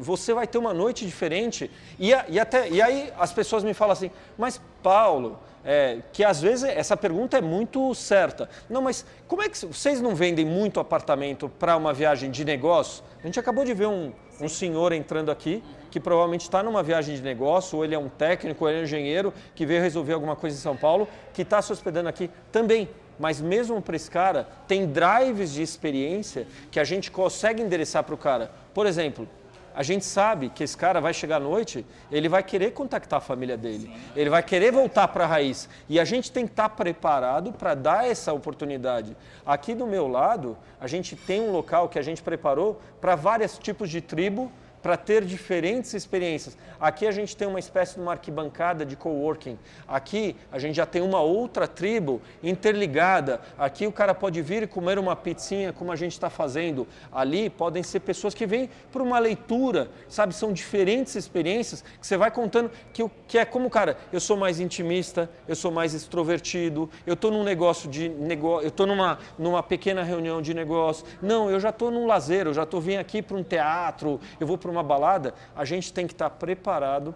você 0.00 0.34
vai 0.34 0.46
ter 0.46 0.58
uma 0.58 0.74
noite 0.74 1.06
diferente. 1.06 1.70
E, 1.98 2.10
e, 2.28 2.40
até, 2.40 2.68
e 2.68 2.82
aí 2.82 3.12
as 3.18 3.32
pessoas 3.32 3.62
me 3.64 3.72
falam 3.72 3.92
assim, 3.92 4.10
mas 4.36 4.60
Paulo, 4.82 5.38
é, 5.64 6.00
que 6.12 6.22
às 6.22 6.42
vezes 6.42 6.64
essa 6.64 6.96
pergunta 6.96 7.38
é 7.38 7.40
muito 7.40 7.94
certa. 7.94 8.48
Não, 8.68 8.82
mas 8.82 9.06
como 9.26 9.42
é 9.42 9.48
que 9.48 9.64
vocês 9.64 10.00
não 10.00 10.14
vendem 10.14 10.44
muito 10.44 10.78
apartamento 10.78 11.48
para 11.48 11.76
uma 11.76 11.94
viagem 11.94 12.30
de 12.30 12.44
negócio? 12.44 13.02
A 13.22 13.26
gente 13.26 13.40
acabou 13.40 13.64
de 13.64 13.72
ver 13.72 13.86
um, 13.86 14.12
um 14.40 14.48
senhor 14.48 14.92
entrando 14.92 15.30
aqui 15.30 15.62
que 15.90 16.00
provavelmente 16.00 16.40
está 16.40 16.60
numa 16.60 16.82
viagem 16.82 17.14
de 17.14 17.22
negócio, 17.22 17.78
ou 17.78 17.84
ele 17.84 17.94
é 17.94 17.98
um 17.98 18.08
técnico, 18.08 18.64
ou 18.64 18.68
ele 18.68 18.78
é 18.78 18.80
um 18.80 18.84
engenheiro 18.84 19.32
que 19.54 19.64
veio 19.64 19.80
resolver 19.80 20.12
alguma 20.12 20.34
coisa 20.34 20.56
em 20.56 20.60
São 20.60 20.76
Paulo, 20.76 21.08
que 21.32 21.42
está 21.42 21.62
se 21.62 21.72
hospedando 21.72 22.08
aqui 22.08 22.28
também 22.50 22.88
mas 23.18 23.40
mesmo 23.40 23.80
para 23.80 23.96
esse 23.96 24.10
cara, 24.10 24.48
tem 24.66 24.86
drives 24.86 25.52
de 25.52 25.62
experiência 25.62 26.46
que 26.70 26.80
a 26.80 26.84
gente 26.84 27.10
consegue 27.10 27.62
endereçar 27.62 28.02
para 28.04 28.14
o 28.14 28.18
cara. 28.18 28.50
Por 28.72 28.86
exemplo, 28.86 29.28
a 29.74 29.82
gente 29.82 30.04
sabe 30.04 30.50
que 30.50 30.62
esse 30.62 30.76
cara 30.76 31.00
vai 31.00 31.12
chegar 31.12 31.36
à 31.36 31.40
noite, 31.40 31.84
ele 32.10 32.28
vai 32.28 32.44
querer 32.44 32.70
contactar 32.70 33.18
a 33.18 33.20
família 33.20 33.56
dele, 33.56 33.86
Sim. 33.86 33.96
ele 34.14 34.30
vai 34.30 34.42
querer 34.42 34.70
voltar 34.70 35.08
para 35.08 35.24
a 35.24 35.26
raiz. 35.26 35.68
E 35.88 35.98
a 35.98 36.04
gente 36.04 36.30
tem 36.30 36.46
que 36.46 36.52
estar 36.52 36.68
tá 36.68 36.74
preparado 36.74 37.52
para 37.52 37.74
dar 37.74 38.08
essa 38.08 38.32
oportunidade. 38.32 39.16
Aqui 39.44 39.74
do 39.74 39.84
meu 39.84 40.06
lado, 40.06 40.56
a 40.80 40.86
gente 40.86 41.16
tem 41.16 41.40
um 41.40 41.50
local 41.50 41.88
que 41.88 41.98
a 41.98 42.02
gente 42.02 42.22
preparou 42.22 42.80
para 43.00 43.16
vários 43.16 43.58
tipos 43.58 43.90
de 43.90 44.00
tribo 44.00 44.50
para 44.84 44.98
ter 44.98 45.24
diferentes 45.24 45.94
experiências. 45.94 46.58
Aqui 46.78 47.06
a 47.06 47.10
gente 47.10 47.34
tem 47.34 47.48
uma 47.48 47.58
espécie 47.58 47.94
de 47.94 48.02
uma 48.02 48.12
arquibancada 48.12 48.84
de 48.84 48.94
coworking. 48.94 49.58
Aqui 49.88 50.36
a 50.52 50.58
gente 50.58 50.74
já 50.74 50.84
tem 50.84 51.00
uma 51.00 51.22
outra 51.22 51.66
tribo 51.66 52.20
interligada. 52.42 53.40
Aqui 53.56 53.86
o 53.86 53.92
cara 53.92 54.14
pode 54.14 54.42
vir 54.42 54.64
e 54.64 54.66
comer 54.66 54.98
uma 54.98 55.16
pizzinha 55.16 55.72
como 55.72 55.90
a 55.90 55.96
gente 55.96 56.12
está 56.12 56.28
fazendo. 56.28 56.86
Ali 57.10 57.48
podem 57.48 57.82
ser 57.82 58.00
pessoas 58.00 58.34
que 58.34 58.44
vêm 58.44 58.68
por 58.92 59.00
uma 59.00 59.18
leitura, 59.18 59.88
sabe? 60.06 60.34
São 60.34 60.52
diferentes 60.52 61.14
experiências 61.14 61.80
que 61.98 62.06
você 62.06 62.18
vai 62.18 62.30
contando 62.30 62.70
que, 62.92 63.08
que 63.26 63.38
é 63.38 63.46
como, 63.46 63.70
cara, 63.70 63.96
eu 64.12 64.20
sou 64.20 64.36
mais 64.36 64.60
intimista, 64.60 65.30
eu 65.48 65.56
sou 65.56 65.70
mais 65.70 65.94
extrovertido, 65.94 66.90
eu 67.06 67.14
estou 67.14 67.30
num 67.30 67.42
negócio 67.42 67.88
de 67.88 68.10
negócio, 68.10 68.66
eu 68.66 68.68
estou 68.68 68.86
numa, 68.86 69.18
numa 69.38 69.62
pequena 69.62 70.02
reunião 70.02 70.42
de 70.42 70.52
negócio. 70.52 71.06
Não, 71.22 71.50
eu 71.50 71.58
já 71.58 71.70
estou 71.70 71.90
num 71.90 72.06
lazer, 72.06 72.46
eu 72.46 72.52
já 72.52 72.64
estou 72.64 72.82
vindo 72.82 73.00
aqui 73.00 73.22
para 73.22 73.38
um 73.38 73.42
teatro, 73.42 74.20
eu 74.38 74.46
vou 74.46 74.58
para 74.58 74.73
uma 74.74 74.82
balada, 74.82 75.34
a 75.56 75.64
gente 75.64 75.92
tem 75.92 76.06
que 76.06 76.12
estar 76.12 76.30
preparado 76.30 77.14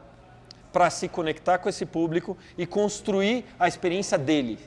para 0.73 0.91
se 0.91 1.09
conectar 1.09 1.59
com 1.59 1.69
esse 1.69 1.85
público 1.85 2.37
e 2.57 2.67
construir 2.67 3.45
a 3.59 3.67
experiência 3.67 4.17
dele 4.17 4.59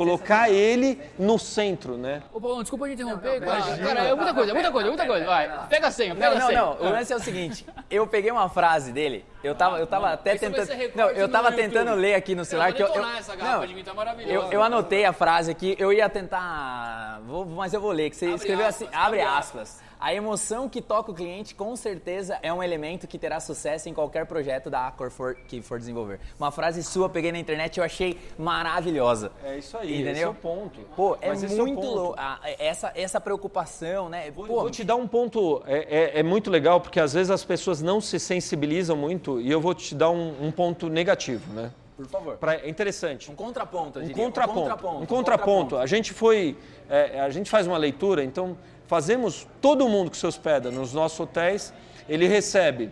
colocar 0.00 0.50
ele 0.50 0.98
no 1.18 1.38
centro, 1.38 1.98
né? 1.98 2.22
Ô, 2.32 2.40
Paulo, 2.40 2.62
desculpa 2.62 2.86
te 2.86 2.94
interromper, 2.94 3.38
não, 3.38 3.46
não, 3.46 3.62
cara. 3.62 3.78
cara, 3.78 4.00
é 4.00 4.14
muita 4.14 4.32
coisa, 4.34 4.50
é 4.50 4.54
muita 4.54 4.72
coisa, 4.72 4.86
é 4.86 4.90
muita 4.90 5.06
coisa. 5.06 5.26
Vai, 5.26 5.68
pega 5.68 5.86
a 5.88 5.90
senha, 5.90 6.14
pega 6.14 6.30
não, 6.30 6.36
a 6.38 6.46
senha. 6.46 6.60
Não, 6.60 6.74
não, 6.74 6.86
o 6.86 6.90
lance 6.90 7.12
é 7.12 7.16
o 7.16 7.20
seguinte, 7.20 7.66
eu 7.90 8.06
peguei 8.06 8.30
uma 8.30 8.48
frase 8.48 8.92
dele, 8.92 9.26
eu 9.44 9.54
tava, 9.54 9.78
eu 9.78 9.86
tava 9.86 10.10
até 10.10 10.36
tentando... 10.36 10.68
Não, 10.94 11.10
eu 11.10 11.28
tava 11.28 11.52
tentando 11.52 11.94
ler 11.94 12.14
aqui 12.14 12.34
no 12.34 12.46
celular 12.46 12.72
que 12.72 12.82
eu... 12.82 12.86
eu 12.86 13.06
essa 13.10 13.36
garrafa 13.36 13.66
de 13.66 13.74
mim 13.74 13.84
tá 13.84 13.92
eu, 14.26 14.50
eu 14.50 14.62
anotei 14.62 15.04
a 15.04 15.12
frase 15.12 15.50
aqui, 15.50 15.76
eu 15.78 15.92
ia 15.92 16.08
tentar... 16.08 17.20
Vou, 17.26 17.44
mas 17.44 17.74
eu 17.74 17.80
vou 17.80 17.92
ler, 17.92 18.08
que 18.08 18.16
você 18.16 18.24
abre 18.24 18.36
escreveu 18.36 18.66
aspas, 18.66 18.88
assim, 18.88 18.96
abre 18.96 19.20
aspas. 19.20 19.82
A 20.00 20.14
emoção 20.14 20.66
que 20.66 20.80
toca 20.80 21.10
o 21.12 21.14
cliente, 21.14 21.54
com 21.54 21.76
certeza, 21.76 22.38
é 22.42 22.50
um 22.50 22.62
elemento 22.62 23.06
que 23.06 23.18
terá 23.18 23.38
sucesso 23.38 23.86
em 23.86 23.92
qualquer 23.92 24.24
projeto 24.24 24.70
da 24.70 24.86
Accor 24.86 25.10
for, 25.10 25.34
que 25.46 25.60
for 25.60 25.78
desenvolver. 25.78 26.18
Uma 26.38 26.50
frase 26.50 26.82
sua, 26.82 27.06
peguei 27.06 27.30
na 27.30 27.38
internet 27.38 27.76
e 27.76 27.80
eu 27.80 27.84
achei 27.84 28.18
maravilhosa. 28.38 29.30
É 29.44 29.58
isso 29.58 29.76
aí, 29.76 29.92
Entendeu? 29.96 30.12
esse 30.12 30.22
é 30.22 30.28
o 30.28 30.32
ponto. 30.34 30.80
Pô, 30.96 31.18
é 31.20 31.28
Mas 31.28 31.44
é 31.44 31.48
muito 31.48 31.74
ponto. 31.82 31.86
louco. 31.94 32.18
Essa, 32.58 32.90
essa 32.94 33.20
preocupação, 33.20 34.08
né? 34.08 34.30
Vou, 34.30 34.46
Pô, 34.46 34.60
vou 34.62 34.70
te 34.70 34.82
dar 34.84 34.96
um 34.96 35.06
ponto, 35.06 35.62
é, 35.66 36.14
é- 36.14 36.20
é 36.20 36.22
muito 36.22 36.50
legal, 36.50 36.80
porque 36.80 36.98
às 36.98 37.12
vezes 37.12 37.30
as 37.30 37.44
pessoas 37.44 37.82
não 37.82 38.00
se 38.00 38.18
sensibilizam 38.18 38.96
muito, 38.96 39.38
e 39.38 39.50
eu 39.50 39.60
vou 39.60 39.74
te 39.74 39.94
dar 39.94 40.08
um, 40.10 40.34
um 40.46 40.50
ponto 40.50 40.88
negativo, 40.88 41.52
né? 41.52 41.70
por 41.94 42.06
favor. 42.06 42.36
Pra- 42.38 42.54
é 42.54 42.66
interessante. 42.70 43.30
Um 43.30 43.34
contraponto, 43.34 43.98
Um 43.98 44.02
diria. 44.02 44.14
contraponto. 44.24 44.88
Um 45.02 45.04
contraponto. 45.04 45.76
A 45.76 45.84
gente 45.84 46.14
foi. 46.14 46.56
é, 46.88 47.20
a 47.20 47.28
gente 47.28 47.50
faz 47.50 47.66
uma 47.66 47.76
leitura, 47.76 48.24
então 48.24 48.56
fazemos. 48.94 49.46
Todo 49.60 49.88
mundo 49.88 50.10
que 50.10 50.16
se 50.16 50.26
hospeda 50.26 50.68
nos 50.68 50.92
nossos 50.92 51.20
hotéis, 51.20 51.72
ele 52.08 52.26
recebe 52.26 52.90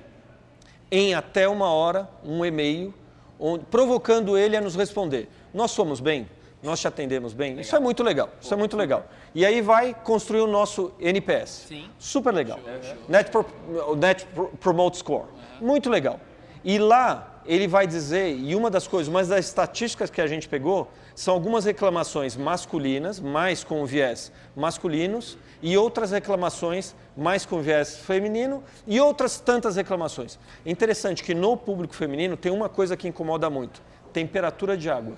em 0.92 1.12
até 1.12 1.48
uma 1.48 1.68
hora 1.72 2.08
um 2.24 2.44
e-mail 2.44 2.94
onde- 3.38 3.64
provocando 3.64 4.38
ele 4.38 4.56
a 4.56 4.61
nos 4.61 4.76
responder. 4.76 5.28
Nós 5.52 5.72
somos 5.72 5.98
bem? 5.98 6.28
Nós 6.62 6.80
te 6.80 6.87
atendemos 6.87 7.32
bem? 7.34 7.58
Isso 7.61 7.74
é 7.74 7.80
muito 7.80 8.02
legal. 8.04 8.28
Isso 8.40 8.54
é 8.54 8.56
muito 8.56 8.76
legal. 8.76 9.06
E 9.34 9.44
aí 9.44 9.61
vai 9.61 9.92
construir 9.92 10.40
o 10.40 10.46
nosso 10.46 10.92
NPS. 11.00 11.66
Sim. 11.68 11.90
Super 11.98 12.32
legal. 12.32 12.61
Net, 13.08 13.30
Pro- 13.30 13.46
Net 13.96 14.24
Pro- 14.26 14.48
Promote 14.61 14.98
Score. 14.98 15.26
Muito 15.61 15.90
legal. 15.90 16.20
E 16.64 16.78
lá 16.78 17.40
ele 17.44 17.66
vai 17.66 17.87
dizer, 17.87 18.37
e 18.37 18.54
uma 18.54 18.70
das 18.70 18.87
coisas, 18.87 19.08
uma 19.08 19.24
das 19.24 19.46
estatísticas 19.46 20.11
que 20.11 20.20
a 20.20 20.26
gente 20.26 20.48
pegou, 20.48 20.88
são 21.14 21.32
algumas 21.34 21.64
reclamações 21.64 22.37
masculinas, 22.37 23.18
mais 23.20 23.64
com 23.64 23.84
viés 23.87 24.30
masculinos, 24.54 25.38
e 25.62 25.76
outras 25.76 26.10
reclamações 26.10 26.94
mais 27.16 27.44
com 27.44 27.60
viés 27.60 27.96
feminino, 27.96 28.62
e 28.86 29.00
outras 29.00 29.40
tantas 29.40 29.76
reclamações. 29.76 30.38
Interessante 30.64 31.22
que 31.22 31.34
no 31.34 31.56
público 31.56 31.94
feminino 31.94 32.36
tem 32.36 32.52
uma 32.52 32.68
coisa 32.68 32.96
que 32.96 33.08
incomoda 33.08 33.50
muito: 33.50 33.82
temperatura 34.12 34.76
de 34.76 34.90
água. 34.90 35.14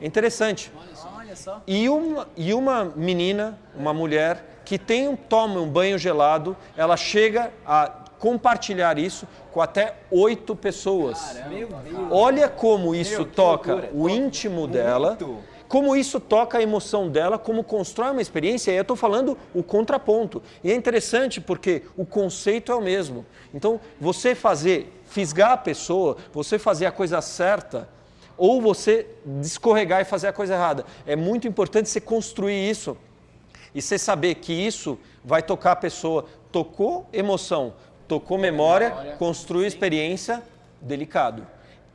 É 0.00 0.06
Interessante. 0.06 0.72
Olha 1.16 1.36
só. 1.36 1.62
E 1.66 1.88
uma, 1.88 2.28
e 2.36 2.54
uma 2.54 2.84
menina, 2.84 3.58
uma 3.74 3.92
mulher, 3.92 4.60
que 4.64 4.78
tem 4.78 5.08
um, 5.08 5.16
toma 5.16 5.60
um 5.60 5.68
banho 5.68 5.98
gelado, 5.98 6.56
ela 6.76 6.96
chega 6.96 7.52
a 7.66 7.90
compartilhar 8.18 8.98
isso 8.98 9.26
com 9.52 9.60
até 9.60 9.94
oito 10.10 10.54
pessoas. 10.54 11.36
Deus. 11.48 11.70
Olha 12.10 12.48
como 12.48 12.94
isso 12.94 13.22
Meu, 13.22 13.26
toca 13.26 13.72
loucura. 13.72 13.92
o 13.94 14.08
íntimo 14.08 14.66
dela, 14.66 15.10
Muito. 15.10 15.38
Como 15.68 15.94
isso 15.94 16.18
toca 16.18 16.58
a 16.58 16.62
emoção 16.62 17.10
dela, 17.10 17.38
como 17.38 17.62
constrói 17.62 18.10
uma 18.10 18.22
experiência. 18.22 18.70
E 18.70 18.72
aí 18.72 18.78
eu 18.78 18.82
estou 18.82 18.96
falando 18.96 19.36
o 19.54 19.62
contraponto. 19.62 20.42
E 20.64 20.72
é 20.72 20.74
interessante 20.74 21.40
porque 21.40 21.82
o 21.96 22.06
conceito 22.06 22.72
é 22.72 22.74
o 22.74 22.80
mesmo. 22.80 23.26
Então, 23.52 23.78
você 24.00 24.34
fazer, 24.34 25.00
fisgar 25.04 25.52
a 25.52 25.56
pessoa, 25.56 26.16
você 26.32 26.58
fazer 26.58 26.86
a 26.86 26.92
coisa 26.92 27.20
certa, 27.20 27.88
ou 28.36 28.62
você 28.62 29.06
escorregar 29.42 30.00
e 30.00 30.04
fazer 30.04 30.28
a 30.28 30.32
coisa 30.32 30.54
errada. 30.54 30.86
É 31.04 31.16
muito 31.16 31.46
importante 31.46 31.88
você 31.88 32.00
construir 32.00 32.70
isso 32.70 32.96
e 33.74 33.82
você 33.82 33.98
saber 33.98 34.36
que 34.36 34.52
isso 34.52 34.98
vai 35.24 35.42
tocar 35.42 35.72
a 35.72 35.76
pessoa. 35.76 36.24
Tocou 36.50 37.06
emoção, 37.12 37.74
tocou 38.06 38.38
memória, 38.38 39.16
construiu 39.18 39.66
experiência, 39.66 40.42
delicado. 40.80 41.46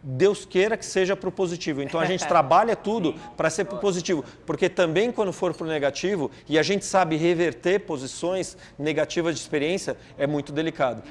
Deus 0.04 0.44
queira 0.46 0.76
que 0.76 0.86
seja 0.86 1.16
para 1.16 1.30
o 1.30 1.32
positivo. 1.32 1.82
Então 1.82 2.00
a 2.00 2.06
gente 2.06 2.26
trabalha 2.28 2.76
tudo 2.76 3.14
para 3.38 3.50
ser 3.50 3.64
para 3.66 3.78
o 3.78 3.80
positivo. 3.80 4.24
Porque 4.46 4.68
também 4.68 5.12
quando 5.12 5.32
for 5.32 5.54
para 5.54 5.66
o 5.66 5.68
negativo, 5.70 6.30
e 6.48 6.60
a 6.60 6.64
gente 6.64 6.84
sabe 6.86 7.16
reverter 7.16 7.80
posições 7.80 8.58
negativas 8.78 9.36
de 9.36 9.42
experiência, 9.42 9.96
é 10.18 10.28
muito 10.28 10.52
delicado. 10.52 11.02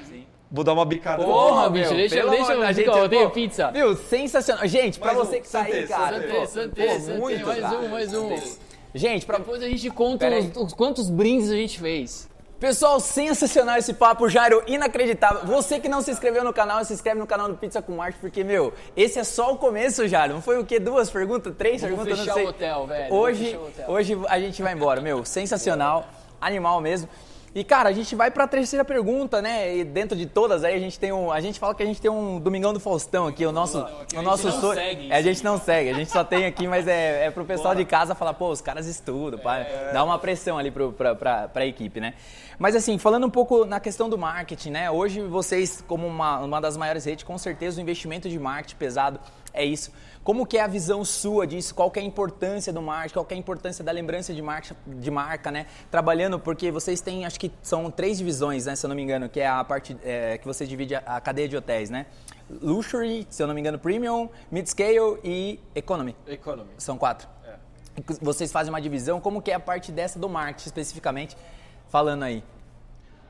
Vou 0.51 0.63
dar 0.63 0.73
uma 0.73 0.85
bicada. 0.85 1.23
Porra, 1.23 1.67
meu, 1.71 1.81
bicho, 1.81 1.95
deixa- 1.95 2.15
pelo 2.15 2.29
deixa 2.29 2.73
gente- 2.73 2.87
eu 2.87 3.09
tenho 3.09 3.29
pizza. 3.31 3.71
Viu, 3.71 3.95
sensacional. 3.95 4.67
Gente, 4.67 4.99
um, 5.01 5.03
você 5.15 5.39
que 5.39 5.49
tá 5.49 5.61
aí, 5.63 5.87
cara. 5.87 6.15
Santé, 6.21 6.45
Santé, 6.45 6.99
Santé, 6.99 7.17
muito, 7.17 7.47
mais 7.47 7.59
cara. 7.59 7.79
um, 7.79 7.89
mais 7.89 8.13
um. 8.13 8.37
Gente, 8.93 9.25
pra, 9.25 9.39
Depois 9.39 9.63
a 9.63 9.67
gente 9.67 9.89
conta 9.89 10.29
os, 10.29 10.55
os- 10.55 10.73
quantos 10.73 11.09
brindes 11.09 11.49
a 11.49 11.55
gente 11.55 11.79
fez. 11.79 12.29
Pessoal, 12.63 12.97
sensacional 12.97 13.75
esse 13.75 13.93
papo, 13.93 14.29
Jairo, 14.29 14.63
inacreditável. 14.65 15.45
Você 15.45 15.81
que 15.81 15.89
não 15.89 16.01
se 16.01 16.11
inscreveu 16.11 16.45
no 16.45 16.53
canal, 16.53 16.85
se 16.85 16.93
inscreve 16.93 17.19
no 17.19 17.27
canal 17.27 17.49
do 17.49 17.57
Pizza 17.57 17.81
com 17.81 17.91
Marte, 17.97 18.17
porque, 18.21 18.41
meu, 18.41 18.71
esse 18.95 19.19
é 19.19 19.23
só 19.25 19.51
o 19.51 19.57
começo, 19.57 20.07
Jairo. 20.07 20.35
Não 20.35 20.41
foi 20.41 20.57
o 20.57 20.65
quê? 20.65 20.79
Duas 20.79 21.09
perguntas? 21.09 21.53
Três 21.57 21.81
Vamos 21.81 21.97
perguntas? 21.97 22.19
fechar 22.19 22.29
não 22.29 22.35
sei. 22.35 22.45
o 22.45 22.49
hotel, 22.49 22.87
velho. 22.87 23.13
Hoje, 23.13 23.59
hoje 23.85 24.17
a 24.29 24.39
gente 24.39 24.63
vai 24.63 24.71
embora, 24.71 25.01
meu, 25.01 25.25
sensacional, 25.25 26.07
animal 26.39 26.79
mesmo. 26.79 27.09
E, 27.55 27.63
cara, 27.63 27.89
a 27.89 27.91
gente 27.91 28.15
vai 28.15 28.31
pra 28.31 28.47
terceira 28.47 28.83
pergunta, 28.83 29.39
né? 29.39 29.77
E 29.77 29.83
dentro 29.83 30.17
de 30.17 30.25
todas 30.25 30.63
aí 30.63 30.73
a 30.73 30.79
gente 30.79 30.97
tem 30.99 31.11
um. 31.13 31.31
A 31.31 31.39
gente 31.39 31.59
fala 31.59 31.75
que 31.75 31.83
a 31.83 31.85
gente 31.85 32.01
tem 32.01 32.09
um 32.09 32.39
Domingão 32.39 32.73
do 32.73 32.79
Faustão 32.79 33.27
aqui, 33.27 33.45
o 33.45 33.51
nosso. 33.51 33.77
a 33.77 33.83
o 33.83 33.97
gente 34.09 34.23
nosso 34.23 34.47
não 34.47 34.59
sonho- 34.59 34.73
segue 34.73 35.11
É, 35.11 35.15
a 35.15 35.21
gente 35.21 35.43
não 35.43 35.59
segue, 35.59 35.89
a 35.91 35.93
gente 35.93 36.09
só 36.11 36.23
tem 36.23 36.45
aqui, 36.47 36.67
mas 36.67 36.87
é, 36.87 37.27
é 37.27 37.31
pro 37.31 37.45
pessoal 37.45 37.75
de 37.75 37.85
casa 37.85 38.15
falar, 38.15 38.33
pô, 38.33 38.49
os 38.49 38.59
caras 38.59 38.87
estudam, 38.87 39.37
pá, 39.39 39.59
dá 39.93 40.03
uma 40.03 40.17
pressão 40.17 40.57
ali 40.57 40.71
pro, 40.71 40.93
pra, 40.93 41.13
pra, 41.13 41.47
pra 41.47 41.63
equipe, 41.65 41.99
né? 41.99 42.15
Mas 42.57 42.75
assim, 42.75 42.97
falando 42.97 43.27
um 43.27 43.29
pouco 43.29 43.65
na 43.65 43.79
questão 43.79 44.09
do 44.09 44.17
marketing, 44.17 44.71
né? 44.71 44.89
Hoje 44.89 45.21
vocês, 45.21 45.83
como 45.87 46.07
uma, 46.07 46.39
uma 46.39 46.59
das 46.59 46.75
maiores 46.75 47.05
redes, 47.05 47.23
com 47.23 47.37
certeza 47.37 47.77
o 47.77 47.81
investimento 47.83 48.27
de 48.27 48.39
marketing 48.39 48.77
pesado 48.77 49.19
é 49.53 49.63
isso. 49.63 49.91
Como 50.23 50.45
que 50.45 50.57
é 50.57 50.61
a 50.61 50.67
visão 50.67 51.03
sua 51.03 51.45
disso? 51.45 51.75
Qual 51.75 51.91
que 51.91 51.99
é 51.99 52.01
a 52.01 52.05
importância 52.05 52.71
do 52.71 52.81
marketing? 52.81 53.13
Qual 53.13 53.25
que 53.25 53.33
é 53.33 53.37
a 53.37 53.39
importância 53.39 53.83
da 53.83 53.91
lembrança 53.91 54.33
de 54.33 54.41
marca, 54.41 54.75
de 54.87 55.11
marca, 55.11 55.51
né? 55.51 55.65
Trabalhando, 55.91 56.39
porque 56.39 56.71
vocês 56.71 57.01
têm, 57.01 57.25
acho 57.25 57.37
que 57.39 57.51
são 57.61 57.91
três 57.91 58.19
divisões, 58.19 58.65
né? 58.65 58.75
Se 58.75 58.85
eu 58.85 58.87
não 58.87 58.95
me 58.95 59.01
engano, 59.01 59.27
que 59.27 59.41
é 59.41 59.47
a 59.47 59.61
parte 59.63 59.97
é, 60.01 60.37
que 60.37 60.45
você 60.45 60.65
divide 60.65 60.95
a, 60.95 60.99
a 60.99 61.21
cadeia 61.21 61.49
de 61.49 61.57
hotéis, 61.57 61.89
né? 61.89 62.05
Luxury, 62.49 63.27
se 63.29 63.43
eu 63.43 63.47
não 63.47 63.53
me 63.53 63.59
engano, 63.59 63.77
Premium, 63.77 64.29
Mid-Scale 64.49 65.19
e 65.23 65.59
Economy. 65.75 66.15
Economy. 66.25 66.71
São 66.77 66.97
quatro. 66.97 67.27
Vocês 68.21 68.51
fazem 68.51 68.73
uma 68.73 68.81
divisão, 68.81 69.19
como 69.19 69.41
que 69.41 69.51
é 69.51 69.55
a 69.55 69.59
parte 69.59 69.91
dessa 69.91 70.17
do 70.17 70.29
marketing 70.29 70.67
especificamente, 70.67 71.37
falando 71.89 72.23
aí? 72.23 72.43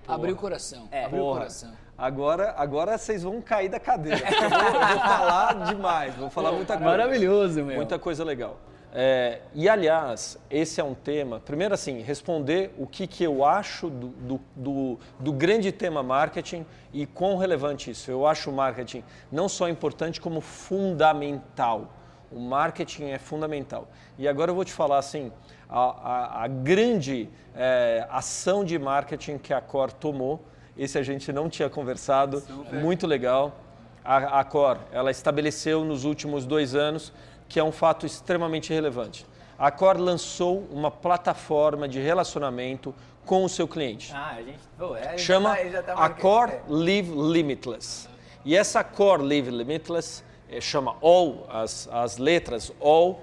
Abriu 0.08 0.36
o 0.36 0.38
coração. 0.38 0.88
É. 0.92 1.06
abriu 1.06 1.26
o 1.26 1.34
coração. 1.34 1.74
Agora, 2.04 2.54
agora 2.58 2.98
vocês 2.98 3.24
vão 3.24 3.42
cair 3.42 3.70
da 3.70 3.80
cadeira. 3.80 4.20
Eu 4.20 4.50
vou, 4.50 4.60
eu 4.60 4.88
vou 4.88 5.00
falar 5.00 5.54
demais, 5.68 6.16
vou 6.16 6.30
falar 6.30 6.52
muita 6.52 6.74
coisa. 6.74 6.90
Maravilhoso, 6.90 7.64
meu. 7.64 7.78
Muita 7.78 7.98
coisa 7.98 8.26
legal. 8.26 8.60
É, 8.94 9.40
e 9.56 9.70
aliás, 9.70 10.38
esse 10.52 10.82
é 10.82 10.84
um 10.84 10.94
tema. 10.94 11.40
Primeiro, 11.40 11.74
assim, 11.74 12.02
responder 12.02 12.76
o 12.78 12.86
que, 12.86 13.08
que 13.08 13.24
eu 13.24 13.46
acho 13.46 13.90
do, 13.90 14.08
do, 14.10 14.42
do, 14.54 15.00
do 15.18 15.32
grande 15.32 15.72
tema 15.72 16.04
marketing 16.04 16.66
e 16.92 17.06
quão 17.06 17.38
relevante 17.38 17.92
isso. 17.92 18.12
Eu 18.12 18.28
acho 18.28 18.52
o 18.52 18.54
marketing 18.54 19.02
não 19.32 19.48
só 19.48 19.70
importante, 19.70 20.20
como 20.20 20.42
fundamental. 20.42 21.94
O 22.30 22.38
marketing 22.38 23.12
é 23.12 23.18
fundamental. 23.18 23.88
E 24.20 24.28
agora 24.28 24.52
eu 24.52 24.56
vou 24.56 24.66
te 24.66 24.74
falar 24.74 24.98
assim: 24.98 25.32
a, 25.70 25.80
a, 25.80 26.44
a 26.44 26.48
grande 26.50 27.30
é, 27.56 28.06
ação 28.10 28.66
de 28.66 28.78
marketing 28.78 29.38
que 29.38 29.54
a 29.54 29.62
Cor 29.62 29.90
tomou, 29.90 30.44
esse 30.78 30.98
a 30.98 31.04
gente 31.04 31.32
não 31.32 31.50
tinha 31.50 31.70
conversado, 31.70 32.44
muito 32.72 33.06
legal. 33.08 33.56
A, 34.04 34.40
a 34.40 34.44
Cor, 34.44 34.78
ela 34.92 35.12
estabeleceu 35.12 35.86
nos 35.86 36.04
últimos 36.04 36.46
dois 36.46 36.76
anos 36.76 37.14
que 37.48 37.60
é 37.60 37.64
um 37.64 37.72
fato 37.72 38.06
extremamente 38.06 38.74
relevante. 38.74 39.26
A 39.58 39.70
Cor 39.70 39.98
lançou 39.98 40.68
uma 40.72 40.90
plataforma 40.90 41.88
de 41.88 42.00
relacionamento 42.00 42.94
com 43.26 43.44
o 43.44 43.50
seu 43.50 43.68
cliente. 43.68 44.12
Ah, 44.14 44.36
a 44.38 44.42
gente. 44.42 44.60
Pô, 44.78 44.96
é, 44.96 45.18
Chama 45.18 45.56
já 45.56 45.64
tá- 45.64 45.70
já 45.70 45.84
tá 45.84 45.94
a. 45.94 46.10
Core 46.10 46.54
Live 46.68 47.12
Limitless. 47.16 48.10
E 48.44 48.56
essa 48.58 48.84
Core 48.84 49.24
Live 49.24 49.50
Limitless 49.52 50.24
eh, 50.50 50.60
chama 50.60 50.96
All, 51.02 51.48
as, 51.50 51.88
as 51.92 52.18
letras 52.18 52.74
All, 52.82 53.22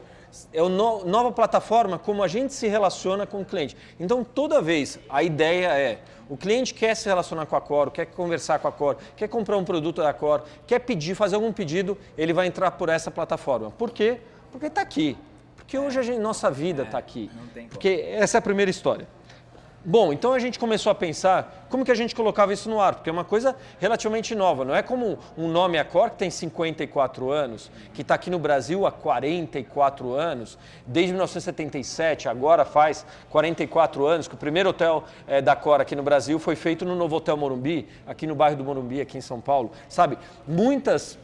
é 0.52 0.62
uma 0.62 1.04
nova 1.04 1.32
plataforma 1.32 1.98
como 1.98 2.22
a 2.22 2.28
gente 2.28 2.52
se 2.52 2.66
relaciona 2.66 3.26
com 3.26 3.40
o 3.40 3.44
cliente. 3.44 3.76
Então, 3.98 4.24
toda 4.24 4.60
vez, 4.60 4.98
a 5.08 5.22
ideia 5.22 5.68
é, 5.68 5.98
o 6.28 6.36
cliente 6.36 6.72
quer 6.72 6.94
se 6.94 7.08
relacionar 7.08 7.46
com 7.46 7.56
a 7.56 7.60
Core, 7.60 7.90
quer 7.90 8.06
conversar 8.06 8.58
com 8.60 8.68
a 8.68 8.72
Core, 8.72 8.98
quer 9.16 9.28
comprar 9.28 9.56
um 9.56 9.64
produto 9.64 10.00
da 10.00 10.12
Core, 10.12 10.42
quer 10.66 10.78
pedir, 10.78 11.14
fazer 11.14 11.34
algum 11.34 11.52
pedido, 11.52 11.98
ele 12.16 12.32
vai 12.32 12.46
entrar 12.46 12.70
por 12.72 12.88
essa 12.88 13.10
plataforma. 13.10 13.70
Por 13.72 13.90
quê? 13.90 14.20
Porque 14.52 14.66
está 14.66 14.80
aqui. 14.80 15.16
Porque 15.56 15.76
hoje 15.78 15.98
a 15.98 16.02
gente, 16.02 16.18
nossa 16.18 16.50
vida 16.50 16.84
está 16.84 16.98
aqui. 16.98 17.30
não 17.34 17.46
tem 17.48 17.62
como. 17.64 17.70
Porque 17.70 18.04
essa 18.08 18.38
é 18.38 18.40
a 18.40 18.42
primeira 18.42 18.70
história. 18.70 19.08
Bom, 19.82 20.12
então 20.12 20.34
a 20.34 20.38
gente 20.38 20.58
começou 20.58 20.92
a 20.92 20.94
pensar 20.94 21.66
como 21.70 21.86
que 21.86 21.90
a 21.90 21.94
gente 21.94 22.14
colocava 22.14 22.52
isso 22.52 22.68
no 22.68 22.78
ar, 22.78 22.96
porque 22.96 23.08
é 23.08 23.12
uma 23.12 23.24
coisa 23.24 23.56
relativamente 23.78 24.34
nova. 24.34 24.62
Não 24.62 24.74
é 24.74 24.82
como 24.82 25.18
um 25.38 25.48
nome 25.48 25.78
Accor 25.78 26.10
que 26.10 26.16
tem 26.16 26.28
54 26.28 27.30
anos, 27.30 27.70
que 27.94 28.02
está 28.02 28.14
aqui 28.14 28.28
no 28.28 28.38
Brasil 28.38 28.86
há 28.86 28.92
44 28.92 30.12
anos, 30.12 30.58
desde 30.86 31.12
1977, 31.12 32.28
agora 32.28 32.66
faz 32.66 33.06
44 33.30 34.04
anos, 34.04 34.28
que 34.28 34.34
o 34.34 34.38
primeiro 34.38 34.68
hotel 34.68 35.02
eh, 35.26 35.40
da 35.40 35.52
Accor 35.52 35.80
aqui 35.80 35.96
no 35.96 36.02
Brasil 36.02 36.38
foi 36.38 36.56
feito 36.56 36.84
no 36.84 36.94
Novo 36.94 37.16
Hotel 37.16 37.38
Morumbi, 37.38 37.88
aqui 38.06 38.26
no 38.26 38.34
bairro 38.34 38.56
do 38.56 38.64
Morumbi, 38.64 39.00
aqui 39.00 39.16
em 39.16 39.22
São 39.22 39.40
Paulo. 39.40 39.70
Sabe, 39.88 40.18
muitas 40.46 41.18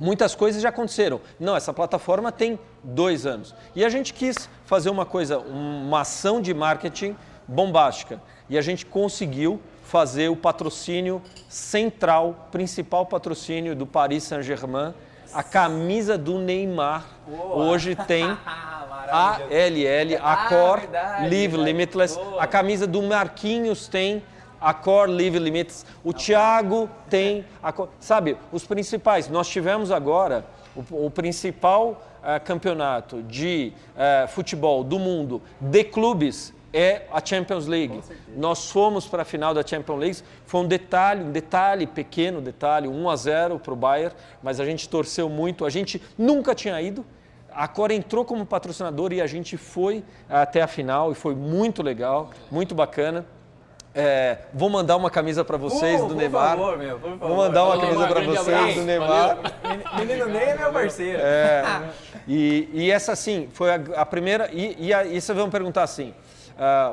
Muitas 0.00 0.34
coisas 0.34 0.60
já 0.60 0.70
aconteceram. 0.70 1.20
Não, 1.38 1.54
essa 1.54 1.72
plataforma 1.72 2.32
tem 2.32 2.58
dois 2.82 3.24
anos. 3.24 3.54
E 3.72 3.84
a 3.84 3.88
gente 3.88 4.12
quis 4.12 4.48
fazer 4.64 4.90
uma 4.90 5.06
coisa, 5.06 5.38
uma 5.38 6.00
ação 6.00 6.40
de 6.40 6.52
marketing 6.52 7.14
bombástica. 7.46 8.20
E 8.48 8.58
a 8.58 8.62
gente 8.62 8.84
conseguiu 8.86 9.60
fazer 9.84 10.28
o 10.28 10.36
patrocínio 10.36 11.20
central, 11.48 12.48
principal 12.50 13.04
patrocínio 13.06 13.74
do 13.76 13.86
Paris 13.86 14.24
Saint-Germain. 14.24 14.94
A 15.32 15.42
camisa 15.42 16.16
do 16.18 16.38
Neymar 16.38 17.06
hoje 17.54 17.94
tem 17.94 18.24
a 18.46 19.38
LL, 19.50 20.16
a 20.16 20.32
Ah, 20.32 20.48
Core 20.48 20.80
verdade, 20.82 21.22
Live 21.22 21.48
verdade. 21.48 21.62
Limitless. 21.64 22.14
Boa. 22.18 22.42
A 22.42 22.46
camisa 22.46 22.86
do 22.86 23.02
Marquinhos 23.02 23.88
tem 23.88 24.22
a 24.60 24.72
Core 24.72 25.10
Live 25.10 25.38
Limitless. 25.38 25.84
O 26.04 26.12
Thiago 26.12 26.88
tem 27.10 27.44
a 27.62 27.72
Core, 27.72 27.90
sabe, 28.00 28.36
os 28.52 28.64
principais. 28.64 29.28
Nós 29.28 29.48
tivemos 29.48 29.90
agora 29.90 30.44
o, 30.74 31.06
o 31.06 31.10
principal 31.10 32.02
eh, 32.24 32.38
campeonato 32.38 33.22
de 33.22 33.72
eh, 33.96 34.26
futebol 34.28 34.84
do 34.84 34.98
mundo 34.98 35.42
de 35.60 35.84
clubes 35.84 36.54
é 36.72 37.02
a 37.12 37.24
Champions 37.24 37.66
League. 37.66 38.00
Nós 38.36 38.70
fomos 38.70 39.06
para 39.06 39.22
a 39.22 39.24
final 39.24 39.52
da 39.52 39.66
Champions 39.66 39.98
League. 39.98 40.18
Foi 40.46 40.60
um 40.60 40.66
detalhe, 40.66 41.22
um 41.22 41.30
detalhe, 41.30 41.86
pequeno 41.86 42.40
detalhe, 42.40 42.88
1 42.88 43.10
a 43.10 43.16
0 43.16 43.58
para 43.58 43.72
o 43.72 43.76
Bayern, 43.76 44.14
mas 44.42 44.58
a 44.58 44.64
gente 44.64 44.88
torceu 44.88 45.28
muito. 45.28 45.64
A 45.64 45.70
gente 45.70 46.02
nunca 46.16 46.54
tinha 46.54 46.80
ido. 46.80 47.04
A 47.54 47.68
Cora 47.68 47.92
entrou 47.92 48.24
como 48.24 48.46
patrocinador 48.46 49.12
e 49.12 49.20
a 49.20 49.26
gente 49.26 49.58
foi 49.58 50.02
até 50.28 50.62
a 50.62 50.66
final 50.66 51.12
e 51.12 51.14
foi 51.14 51.34
muito 51.34 51.82
legal, 51.82 52.30
muito 52.50 52.74
bacana. 52.74 53.26
É, 53.94 54.38
vou 54.54 54.70
mandar 54.70 54.96
uma 54.96 55.10
camisa 55.10 55.44
para 55.44 55.58
vocês 55.58 56.00
Pô, 56.00 56.06
do 56.06 56.14
por 56.14 56.16
Neymar. 56.16 56.56
favor, 56.56 56.78
meu. 56.78 56.98
Vou 56.98 57.36
mandar 57.36 57.64
uma 57.64 57.78
camisa 57.78 58.06
para 58.08 58.20
vocês 58.22 58.48
abraço. 58.48 58.74
do 58.76 58.84
Neymar. 58.84 59.38
Menino 59.98 60.26
Ney 60.28 60.44
é 60.44 60.56
meu 60.56 60.72
parceiro. 60.72 61.18
É, 61.20 61.82
e, 62.26 62.70
e 62.72 62.90
essa 62.90 63.14
sim 63.14 63.48
foi 63.52 63.70
a, 63.70 63.80
a 63.96 64.06
primeira. 64.06 64.48
E, 64.50 64.86
e, 64.86 64.94
a, 64.94 65.04
e 65.04 65.20
vocês 65.20 65.36
vão 65.36 65.50
perguntar 65.50 65.82
assim: 65.82 66.14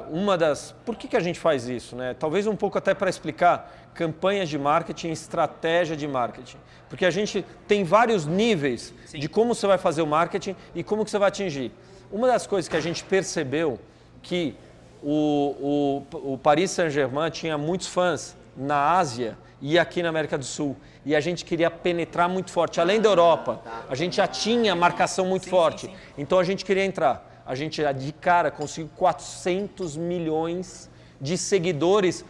uma 0.10 0.38
das. 0.38 0.74
Por 0.86 0.96
que, 0.96 1.08
que 1.08 1.18
a 1.18 1.20
gente 1.20 1.40
faz 1.40 1.68
isso? 1.68 1.96
Né? 1.96 2.16
Talvez 2.18 2.48
um 2.48 2.56
pouco 2.56 2.78
até 2.78 2.94
para 2.94 3.10
explicar 3.10 3.90
campanhas 3.94 4.48
de 4.50 4.58
marketing, 4.58 5.10
estratégia 5.10 5.96
de 5.96 6.08
marketing. 6.08 6.58
Porque 6.88 7.06
a 7.06 7.12
gente 7.12 7.46
tem 7.68 7.84
vários 7.84 8.26
níveis 8.26 8.94
de 9.12 9.28
como 9.28 9.54
você 9.54 9.68
vai 9.68 9.78
fazer 9.78 10.02
o 10.02 10.08
marketing 10.08 10.56
e 10.74 10.84
como 10.84 11.04
que 11.04 11.12
você 11.12 11.20
vai 11.20 11.28
atingir. 11.28 11.72
Uma 12.12 12.28
das 12.28 12.48
coisas 12.48 12.68
que 12.68 12.78
a 12.78 12.82
gente 12.82 13.04
percebeu 13.04 13.80
que 14.22 14.56
o, 15.04 16.04
o, 16.12 16.34
o 16.34 16.38
Paris 16.38 16.72
Saint-Germain 16.72 17.30
tinha 17.30 17.58
muitos 17.58 17.88
fãs 17.88 18.36
na 18.58 18.98
Ásia 18.98 19.38
e 19.62 19.78
aqui 19.78 20.02
na 20.02 20.10
América 20.10 20.38
do 20.38 20.46
Sul. 20.46 20.76
E 21.06 21.16
a 21.16 21.20
gente 21.20 21.46
queria 21.46 21.70
penetrar 21.70 22.28
muito 22.28 22.52
forte. 22.52 22.80
Além 22.80 23.00
da 23.00 23.10
Europa, 23.10 23.62
a 23.90 23.96
gente 23.96 24.18
já 24.18 24.28
tinha 24.28 24.76
marcação 24.76 25.26
muito 25.26 25.48
forte. 25.48 25.90
Então 26.18 26.40
a 26.40 26.44
gente 26.44 26.66
queria 26.66 26.84
entrar. 26.84 27.29
A 27.50 27.56
gente 27.56 27.82
de 27.94 28.12
cara 28.14 28.52
conseguiu 28.52 28.92
400 28.96 29.98
milhões 29.98 30.90
de 31.20 31.38
seguidores 31.38 32.24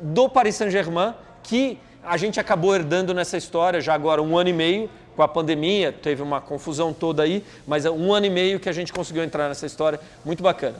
do 0.00 0.28
Paris 0.28 0.56
Saint-Germain 0.56 1.14
que 1.44 1.78
a 2.02 2.16
gente 2.16 2.40
acabou 2.40 2.74
herdando 2.74 3.14
nessa 3.14 3.36
história 3.36 3.80
já 3.80 3.94
agora 3.94 4.20
um 4.20 4.36
ano 4.36 4.50
e 4.50 4.52
meio 4.52 4.90
com 5.14 5.22
a 5.22 5.28
pandemia, 5.28 5.92
teve 5.92 6.20
uma 6.22 6.40
confusão 6.40 6.92
toda 6.92 7.22
aí, 7.22 7.44
mas 7.66 7.86
é 7.86 7.90
um 7.90 8.12
ano 8.12 8.26
e 8.26 8.30
meio 8.30 8.58
que 8.58 8.68
a 8.68 8.72
gente 8.72 8.92
conseguiu 8.92 9.22
entrar 9.22 9.48
nessa 9.48 9.64
história, 9.64 10.00
muito 10.24 10.42
bacana 10.42 10.76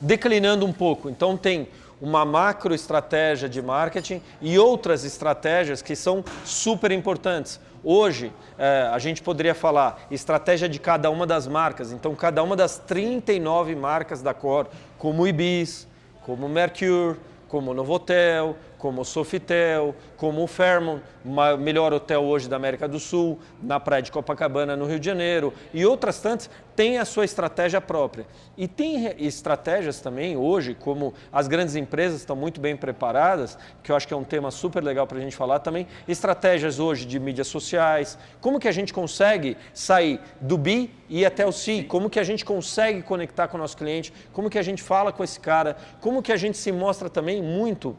declinando 0.00 0.66
um 0.66 0.72
pouco. 0.72 1.08
Então 1.08 1.36
tem 1.36 1.68
uma 2.00 2.24
macro 2.24 2.74
estratégia 2.74 3.48
de 3.48 3.62
marketing 3.62 4.20
e 4.40 4.58
outras 4.58 5.04
estratégias 5.04 5.80
que 5.80 5.96
são 5.96 6.24
super 6.44 6.92
importantes. 6.92 7.58
Hoje, 7.82 8.32
eh, 8.58 8.90
a 8.92 8.98
gente 8.98 9.22
poderia 9.22 9.54
falar 9.54 10.06
estratégia 10.10 10.68
de 10.68 10.78
cada 10.78 11.10
uma 11.10 11.26
das 11.26 11.46
marcas. 11.46 11.92
Então, 11.92 12.14
cada 12.14 12.42
uma 12.42 12.56
das 12.56 12.78
39 12.78 13.74
marcas 13.74 14.22
da 14.22 14.34
Cor, 14.34 14.66
como 14.98 15.22
o 15.22 15.28
Ibis, 15.28 15.86
como 16.24 16.46
o 16.46 16.48
Mercure, 16.48 17.18
como 17.48 17.70
o 17.70 17.74
Novotel, 17.74 18.56
como 18.78 19.00
o 19.00 19.04
Sofitel, 19.04 19.94
como 20.16 20.42
o 20.42 20.46
Fairmont, 20.46 21.02
o 21.24 21.56
melhor 21.56 21.92
hotel 21.92 22.22
hoje 22.22 22.48
da 22.48 22.56
América 22.56 22.86
do 22.86 22.98
Sul, 23.00 23.38
na 23.62 23.80
praia 23.80 24.02
de 24.02 24.12
Copacabana, 24.12 24.76
no 24.76 24.86
Rio 24.86 25.00
de 25.00 25.06
Janeiro, 25.06 25.52
e 25.72 25.84
outras 25.84 26.20
tantas, 26.20 26.50
têm 26.74 26.98
a 26.98 27.04
sua 27.04 27.24
estratégia 27.24 27.80
própria. 27.80 28.26
E 28.56 28.68
tem 28.68 29.14
estratégias 29.18 30.00
também 30.00 30.36
hoje, 30.36 30.74
como 30.74 31.14
as 31.32 31.48
grandes 31.48 31.74
empresas 31.74 32.20
estão 32.20 32.36
muito 32.36 32.60
bem 32.60 32.76
preparadas, 32.76 33.58
que 33.82 33.90
eu 33.90 33.96
acho 33.96 34.06
que 34.06 34.12
é 34.12 34.16
um 34.16 34.24
tema 34.24 34.50
super 34.50 34.84
legal 34.84 35.06
para 35.06 35.18
a 35.18 35.20
gente 35.20 35.34
falar 35.34 35.60
também, 35.60 35.86
estratégias 36.06 36.78
hoje 36.78 37.06
de 37.06 37.18
mídias 37.18 37.48
sociais, 37.48 38.18
como 38.40 38.60
que 38.60 38.68
a 38.68 38.72
gente 38.72 38.92
consegue 38.92 39.56
sair 39.72 40.20
do 40.40 40.58
B 40.58 40.90
e 41.08 41.20
ir 41.20 41.26
até 41.26 41.46
o 41.46 41.52
C, 41.52 41.82
como 41.82 42.10
que 42.10 42.20
a 42.20 42.24
gente 42.24 42.44
consegue 42.44 43.02
conectar 43.02 43.48
com 43.48 43.56
o 43.56 43.60
nosso 43.60 43.76
cliente, 43.76 44.12
como 44.32 44.50
que 44.50 44.58
a 44.58 44.62
gente 44.62 44.82
fala 44.82 45.12
com 45.12 45.24
esse 45.24 45.40
cara, 45.40 45.76
como 46.00 46.22
que 46.22 46.32
a 46.32 46.36
gente 46.36 46.58
se 46.58 46.70
mostra 46.70 47.08
também 47.08 47.42
muito 47.42 47.96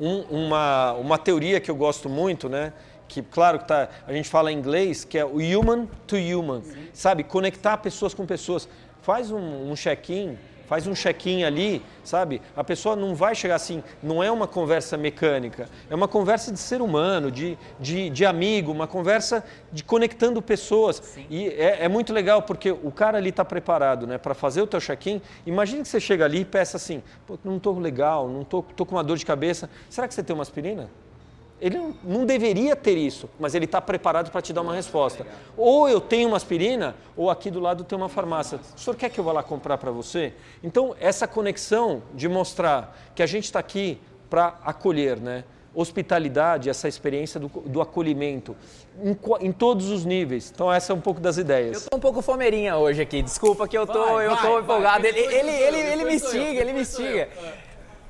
um- 0.00 0.20
uma, 0.46 0.92
uma 0.94 1.18
teoria 1.18 1.60
que 1.60 1.70
eu 1.70 1.76
gosto 1.76 2.08
muito, 2.08 2.48
né? 2.48 2.72
Que, 3.08 3.20
claro, 3.22 3.58
que 3.58 3.68
tá, 3.68 3.88
a 4.06 4.12
gente 4.12 4.28
fala 4.28 4.50
em 4.50 4.56
inglês, 4.56 5.04
que 5.04 5.18
é 5.18 5.24
o 5.24 5.36
human 5.36 5.86
to 6.06 6.16
human, 6.16 6.62
sabe? 6.92 7.22
Conectar 7.22 7.76
pessoas 7.78 8.14
com 8.14 8.24
pessoas. 8.24 8.68
Faz 9.02 9.30
um, 9.30 9.70
um 9.70 9.74
check-in, 9.76 10.38
faz 10.72 10.86
um 10.86 10.94
check-in 10.94 11.44
ali, 11.44 11.82
sabe? 12.02 12.40
A 12.56 12.64
pessoa 12.64 12.96
não 12.96 13.14
vai 13.14 13.34
chegar 13.34 13.56
assim, 13.56 13.84
não 14.02 14.22
é 14.22 14.30
uma 14.30 14.48
conversa 14.48 14.96
mecânica, 14.96 15.68
é 15.90 15.94
uma 15.94 16.08
conversa 16.08 16.50
de 16.50 16.58
ser 16.58 16.80
humano, 16.80 17.30
de, 17.30 17.58
de, 17.78 18.08
de 18.08 18.24
amigo, 18.24 18.72
uma 18.72 18.86
conversa 18.86 19.44
de 19.70 19.84
conectando 19.84 20.40
pessoas. 20.40 21.14
E 21.28 21.46
é, 21.48 21.84
é 21.84 21.88
muito 21.90 22.10
legal 22.10 22.40
porque 22.40 22.70
o 22.70 22.90
cara 22.90 23.18
ali 23.18 23.28
está 23.28 23.44
preparado 23.44 24.06
né, 24.06 24.16
para 24.16 24.32
fazer 24.32 24.62
o 24.62 24.66
teu 24.66 24.80
check-in. 24.80 25.20
Imagina 25.44 25.82
que 25.82 25.88
você 25.88 26.00
chega 26.00 26.24
ali 26.24 26.40
e 26.40 26.44
peça 26.46 26.78
assim, 26.78 27.02
não 27.44 27.58
estou 27.58 27.78
legal, 27.78 28.26
não 28.26 28.40
estou 28.40 28.62
tô, 28.62 28.72
tô 28.72 28.86
com 28.86 28.94
uma 28.94 29.04
dor 29.04 29.18
de 29.18 29.26
cabeça. 29.26 29.68
Será 29.90 30.08
que 30.08 30.14
você 30.14 30.22
tem 30.22 30.32
uma 30.32 30.40
aspirina? 30.40 30.88
Ele 31.62 31.78
não- 32.02 32.26
deveria 32.26 32.74
ter 32.74 32.96
isso, 32.98 33.30
mas 33.38 33.54
ele 33.54 33.66
está 33.66 33.80
preparado 33.80 34.32
para 34.32 34.42
te 34.42 34.52
dar 34.52 34.62
uma 34.62 34.74
resposta. 34.74 35.24
Ou 35.56 35.88
eu 35.88 36.00
tenho 36.00 36.26
uma 36.26 36.36
aspirina, 36.36 36.96
ou 37.16 37.30
aqui 37.30 37.52
do 37.52 37.60
lado 37.60 37.84
tem 37.84 37.96
uma 37.96 38.08
farmácia. 38.08 38.58
O 38.76 38.80
senhor 38.80 38.96
quer 38.96 39.08
que 39.10 39.20
eu 39.20 39.22
vá 39.24 39.30
lá 39.32 39.44
comprar 39.44 39.78
para 39.78 39.92
você? 39.92 40.32
Então, 40.60 40.96
essa 40.98 41.28
conexão 41.28 42.02
de 42.14 42.28
mostrar 42.28 42.98
que 43.14 43.22
a 43.22 43.26
gente 43.26 43.44
está 43.44 43.60
aqui 43.60 44.00
para 44.28 44.58
acolher, 44.64 45.20
né? 45.20 45.44
Hospitalidade, 45.74 46.68
essa 46.68 46.86
experiência 46.88 47.38
do, 47.40 47.48
do 47.48 47.80
acolhimento, 47.80 48.54
em, 49.02 49.16
em 49.46 49.52
todos 49.52 49.88
os 49.88 50.04
níveis. 50.04 50.50
Então, 50.54 50.70
essa 50.70 50.92
é 50.92 50.94
um 50.96 51.00
pouco 51.00 51.18
das 51.20 51.38
ideias. 51.38 51.86
Tô 51.88 51.96
um 51.96 52.00
pouco 52.00 52.20
fomeirinha 52.20 52.76
hoje 52.76 53.00
aqui, 53.00 53.22
desculpa 53.22 53.66
que 53.68 53.78
eu 53.78 53.86
tô, 53.86 54.04
Vai, 54.04 54.26
eu 54.26 54.30
vai, 54.34 54.42
tô 54.44 54.52
vai, 54.52 54.62
empolgado. 54.62 55.02
quem 55.02 55.10
Ele, 55.10 55.20
ele, 55.34 55.50
eu, 55.50 55.68
ele, 55.68 55.78
ele 55.92 56.04
me 56.04 56.10
eu, 56.10 56.16
instiga, 56.16 56.60
ele 56.60 56.72
me 56.72 56.80
instiga. 56.82 57.28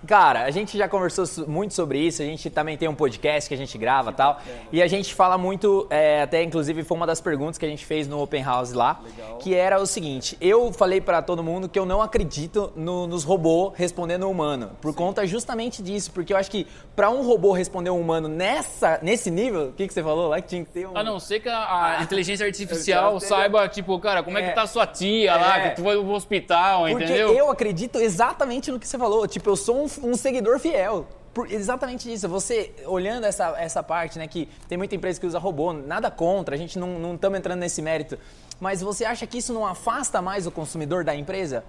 Cara, 0.07 0.43
a 0.45 0.51
gente 0.51 0.77
já 0.77 0.88
conversou 0.88 1.25
muito 1.47 1.75
sobre 1.75 1.99
isso, 1.99 2.23
a 2.23 2.25
gente 2.25 2.51
também 2.51 2.77
tem 2.77 2.88
um 2.88 2.95
podcast 2.95 3.49
que 3.49 3.55
a 3.55 3.57
gente 3.59 3.79
grava 3.79 4.11
e 4.11 4.15
tal, 4.15 4.41
e 4.73 4.83
a 4.83 4.87
gente 4.88 5.15
fala 5.15 5.38
muito, 5.38 5.87
é, 5.91 6.23
até 6.23 6.43
inclusive 6.43 6.83
foi 6.83 6.97
uma 6.97 7.07
das 7.07 7.21
perguntas 7.21 7.57
que 7.57 7.65
a 7.65 7.69
gente 7.69 7.87
fez 7.87 8.09
no 8.09 8.21
Open 8.21 8.43
House 8.43 8.73
lá, 8.73 9.01
que 9.41 9.55
era 9.55 9.81
o 9.81 9.87
seguinte, 9.87 10.37
eu 10.41 10.73
falei 10.73 11.01
pra 11.01 11.23
todo 11.23 11.43
mundo 11.43 11.69
que 11.69 11.79
eu 11.79 11.87
não 11.87 12.03
acredito 12.03 12.73
no- 12.75 13.07
nos 13.07 13.23
robôs 13.23 13.73
respondendo 13.77 14.29
humano, 14.29 14.71
por 14.81 14.93
conta 14.95 15.25
justamente 15.27 15.83
disso, 15.83 16.11
porque 16.11 16.33
eu 16.33 16.37
acho 16.37 16.51
que 16.51 16.67
pra 16.97 17.09
um 17.09 17.23
robô 17.25 17.53
responder 17.53 17.91
um 17.91 18.01
humano 18.01 18.27
nessa, 18.29 18.99
nesse 19.03 19.31
nível, 19.31 19.69
o 19.69 19.73
que, 19.73 19.87
que 19.87 19.95
você 19.95 20.03
falou 20.03 20.29
lá, 20.29 20.41
que 20.41 20.49
tinha 20.49 20.65
que 20.65 20.71
ter 20.71 20.87
um... 20.88 20.97
A 20.97 21.05
não 21.05 21.21
ser 21.21 21.38
que 21.41 21.49
a, 21.49 21.99
a 21.99 22.03
inteligência 22.03 22.45
artificial 22.45 23.21
saiba, 23.21 23.69
tipo, 23.69 23.99
cara, 24.01 24.23
como 24.23 24.37
é, 24.37 24.43
É. 24.45 24.49
que 24.49 24.55
tá 24.55 24.67
sua 24.67 24.87
tia 24.87 25.37
lá, 25.37 25.59
É. 25.59 25.69
que 25.71 25.77
tu 25.77 25.83
vai 25.85 25.95
pro 25.97 26.11
hospital, 26.11 26.87
Porque 26.88 27.05
entendeu? 27.05 27.33
eu 27.35 27.51
acredito 27.51 27.99
exatamente 28.01 28.71
no 28.73 28.79
que 28.81 28.87
você 28.88 28.99
falou. 28.99 29.27
Tipo, 29.29 29.51
eu 29.51 29.57
sou 29.57 29.85
um, 29.85 29.92
um 30.03 30.15
seguidor 30.15 30.59
fiel. 30.59 31.07
Por 31.35 31.51
exatamente 31.51 32.13
isso. 32.13 32.29
Você, 32.29 32.73
olhando 32.87 33.25
essa, 33.25 33.55
essa 33.59 33.83
parte, 33.83 34.19
né, 34.19 34.27
que 34.27 34.49
tem 34.69 34.77
muita 34.77 34.95
empresa 34.95 35.19
que 35.19 35.27
usa 35.27 35.39
robô, 35.39 35.73
nada 35.73 36.11
contra, 36.11 36.55
a 36.55 36.59
gente 36.59 36.79
não 36.79 37.15
estamos 37.15 37.39
entrando 37.39 37.61
nesse 37.61 37.81
mérito. 37.81 38.19
Mas 38.61 38.83
você 38.83 39.05
acha 39.05 39.27
que 39.27 39.39
isso 39.39 39.53
não 39.53 39.67
afasta 39.67 40.21
mais 40.21 40.47
o 40.47 40.51
consumidor 40.51 41.05
da 41.05 41.15
empresa? 41.15 41.65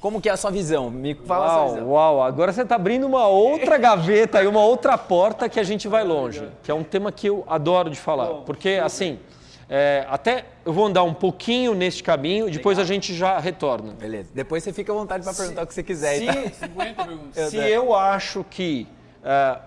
Como 0.00 0.20
que 0.20 0.28
é 0.28 0.32
a 0.32 0.36
sua 0.36 0.50
visão? 0.50 0.90
Me 0.90 1.14
fala 1.14 1.46
a 1.46 1.48
sua 1.48 1.58
Uau, 1.58 1.68
visão. 1.74 1.88
uau, 1.90 2.22
agora 2.22 2.52
você 2.52 2.62
está 2.62 2.74
abrindo 2.74 3.06
uma 3.06 3.26
outra 3.26 3.78
gaveta 3.78 4.42
e 4.42 4.46
uma 4.46 4.62
outra 4.62 4.98
porta 4.98 5.48
que 5.48 5.58
a 5.58 5.62
gente 5.62 5.88
vai 5.88 6.04
longe, 6.04 6.46
que 6.62 6.70
é 6.70 6.74
um 6.74 6.82
tema 6.84 7.10
que 7.10 7.28
eu 7.28 7.42
adoro 7.48 7.88
de 7.88 7.96
falar, 7.96 8.26
porque 8.44 8.80
assim, 8.84 9.18
é, 9.68 10.06
até 10.08 10.46
eu 10.64 10.72
vou 10.72 10.86
andar 10.86 11.02
um 11.02 11.14
pouquinho 11.14 11.74
neste 11.74 12.02
caminho, 12.02 12.50
depois 12.50 12.78
a 12.78 12.84
gente 12.84 13.14
já 13.14 13.38
retorna. 13.38 13.92
Beleza. 13.92 14.30
Depois 14.34 14.62
você 14.62 14.72
fica 14.72 14.92
à 14.92 14.94
vontade 14.94 15.24
para 15.24 15.34
perguntar 15.34 15.62
o 15.62 15.66
que 15.66 15.74
você 15.74 15.82
quiser. 15.82 16.18
Se, 16.18 16.26
tá? 16.26 16.66
50 16.66 17.04
perguntas. 17.04 17.50
se 17.50 17.56
eu 17.56 17.94
acho 17.94 18.44
que 18.44 18.86
ah, 19.24 19.60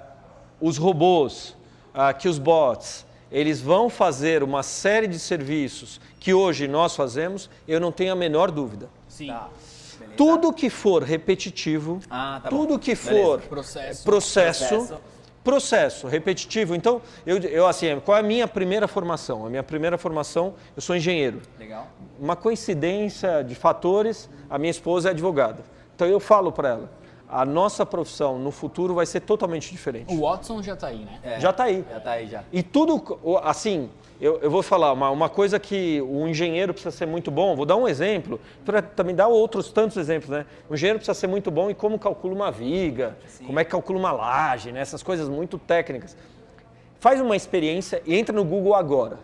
os 0.61 0.77
robôs, 0.77 1.55
ah, 1.93 2.13
que 2.13 2.27
os 2.27 2.37
bots, 2.37 3.05
eles 3.31 3.59
vão 3.59 3.89
fazer 3.89 4.43
uma 4.43 4.63
série 4.63 5.07
de 5.07 5.19
serviços 5.19 5.99
que 6.19 6.33
hoje 6.33 6.67
nós 6.67 6.95
fazemos, 6.95 7.49
eu 7.67 7.79
não 7.79 7.91
tenho 7.91 8.13
a 8.13 8.15
menor 8.15 8.51
dúvida. 8.51 8.89
Sim. 9.07 9.33
Tudo 10.15 10.51
que 10.53 10.69
for 10.69 11.03
repetitivo, 11.03 11.99
Ah, 12.09 12.39
tá 12.41 12.49
bom. 12.49 12.57
tudo 12.57 12.79
que 12.79 12.95
Beleza. 12.95 13.11
for 13.23 13.41
Processo. 13.41 14.03
processo, 14.03 14.67
Processo. 14.67 15.01
Processo 15.47 16.07
repetitivo. 16.07 16.75
Então, 16.75 17.01
eu, 17.25 17.37
eu 17.37 17.65
assim, 17.65 18.01
qual 18.03 18.17
é 18.17 18.19
a 18.19 18.23
minha 18.23 18.45
primeira 18.45 18.85
formação? 18.85 19.45
A 19.45 19.49
minha 19.49 19.63
primeira 19.63 19.97
formação, 19.97 20.55
eu 20.75 20.81
sou 20.81 20.93
engenheiro. 20.93 21.41
Legal. 21.57 21.87
Uma 22.19 22.35
coincidência 22.35 23.41
de 23.43 23.55
fatores, 23.55 24.29
a 24.49 24.57
minha 24.57 24.71
esposa 24.71 25.07
é 25.07 25.11
advogada. 25.11 25.63
Então 25.95 26.05
eu 26.05 26.19
falo 26.19 26.51
para 26.51 26.69
ela, 26.69 26.91
a 27.29 27.45
nossa 27.45 27.85
profissão 27.85 28.39
no 28.39 28.51
futuro 28.51 28.93
vai 28.93 29.05
ser 29.05 29.19
totalmente 29.21 29.71
diferente. 29.71 30.13
O 30.13 30.21
Watson 30.21 30.61
já 30.63 30.75
tá 30.75 30.87
aí, 30.87 30.99
né? 30.99 31.19
É, 31.21 31.39
Já 31.39 31.51
tá 31.51 31.65
aí. 31.65 31.83
Já 31.89 31.99
tá 31.99 32.11
aí 32.11 32.27
já. 32.27 32.43
E 32.53 32.63
tudo, 32.63 33.19
assim, 33.43 33.89
eu, 34.19 34.39
eu 34.39 34.49
vou 34.49 34.63
falar, 34.63 34.93
uma, 34.93 35.09
uma 35.09 35.27
coisa 35.27 35.59
que 35.59 36.01
o 36.01 36.27
engenheiro 36.27 36.73
precisa 36.73 36.95
ser 36.95 37.05
muito 37.05 37.29
bom, 37.29 37.55
vou 37.55 37.65
dar 37.65 37.75
um 37.75 37.87
exemplo, 37.87 38.39
para 38.65 38.81
também 38.81 39.13
dar 39.13 39.27
outros 39.27 39.69
tantos 39.71 39.97
exemplos, 39.97 40.29
né? 40.29 40.45
O 40.69 40.73
engenheiro 40.73 40.99
precisa 40.99 41.13
ser 41.13 41.27
muito 41.27 41.51
bom 41.51 41.69
em 41.69 41.73
como 41.73 41.99
calcula 41.99 42.33
uma 42.33 42.49
viga, 42.51 43.17
como 43.45 43.59
é 43.59 43.65
que 43.65 43.71
calcula 43.71 43.99
uma 43.99 44.11
laje, 44.11 44.71
né? 44.71 44.79
Essas 44.79 45.03
coisas 45.03 45.27
muito 45.27 45.57
técnicas. 45.57 46.15
Faz 46.99 47.19
uma 47.21 47.35
experiência 47.35 48.01
e 48.05 48.15
entra 48.15 48.33
no 48.35 48.43
Google 48.45 48.73
agora. 48.73 49.19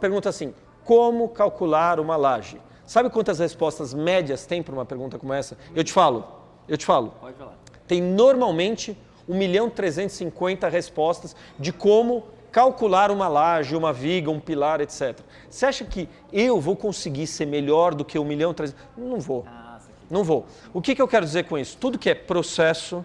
Pergunta 0.00 0.28
assim, 0.28 0.52
como 0.84 1.28
calcular 1.28 2.00
uma 2.00 2.16
laje? 2.16 2.60
Sabe 2.84 3.08
quantas 3.08 3.38
respostas 3.38 3.94
médias 3.94 4.46
tem 4.46 4.62
para 4.62 4.74
uma 4.74 4.84
pergunta 4.84 5.18
como 5.18 5.32
essa? 5.32 5.56
Eu 5.74 5.82
te 5.82 5.92
falo, 5.92 6.24
eu 6.68 6.76
te 6.76 6.84
falo 6.84 7.12
Pode 7.20 7.36
falar. 7.36 7.54
tem 7.86 8.00
normalmente 8.02 8.96
1 9.28 9.36
milhão 9.36 9.68
350 9.68 10.68
respostas 10.68 11.34
de 11.58 11.72
como 11.72 12.24
calcular 12.52 13.10
uma 13.10 13.28
laje, 13.28 13.76
uma 13.76 13.92
viga, 13.92 14.30
um 14.30 14.40
pilar, 14.40 14.80
etc. 14.80 15.18
Você 15.50 15.66
acha 15.66 15.84
que 15.84 16.08
eu 16.32 16.60
vou 16.60 16.74
conseguir 16.74 17.26
ser 17.26 17.44
melhor 17.46 17.94
do 17.94 18.04
que 18.04 18.18
1 18.18 18.24
milhão 18.24 18.54
300? 18.54 18.82
Não 18.96 19.20
vou. 19.20 19.44
Nossa, 19.44 19.88
que... 19.88 20.14
Não 20.14 20.24
vou. 20.24 20.46
O 20.72 20.80
que, 20.80 20.94
que 20.94 21.02
eu 21.02 21.08
quero 21.08 21.26
dizer 21.26 21.44
com 21.44 21.58
isso? 21.58 21.76
Tudo 21.76 21.98
que 21.98 22.08
é 22.08 22.14
processo, 22.14 23.04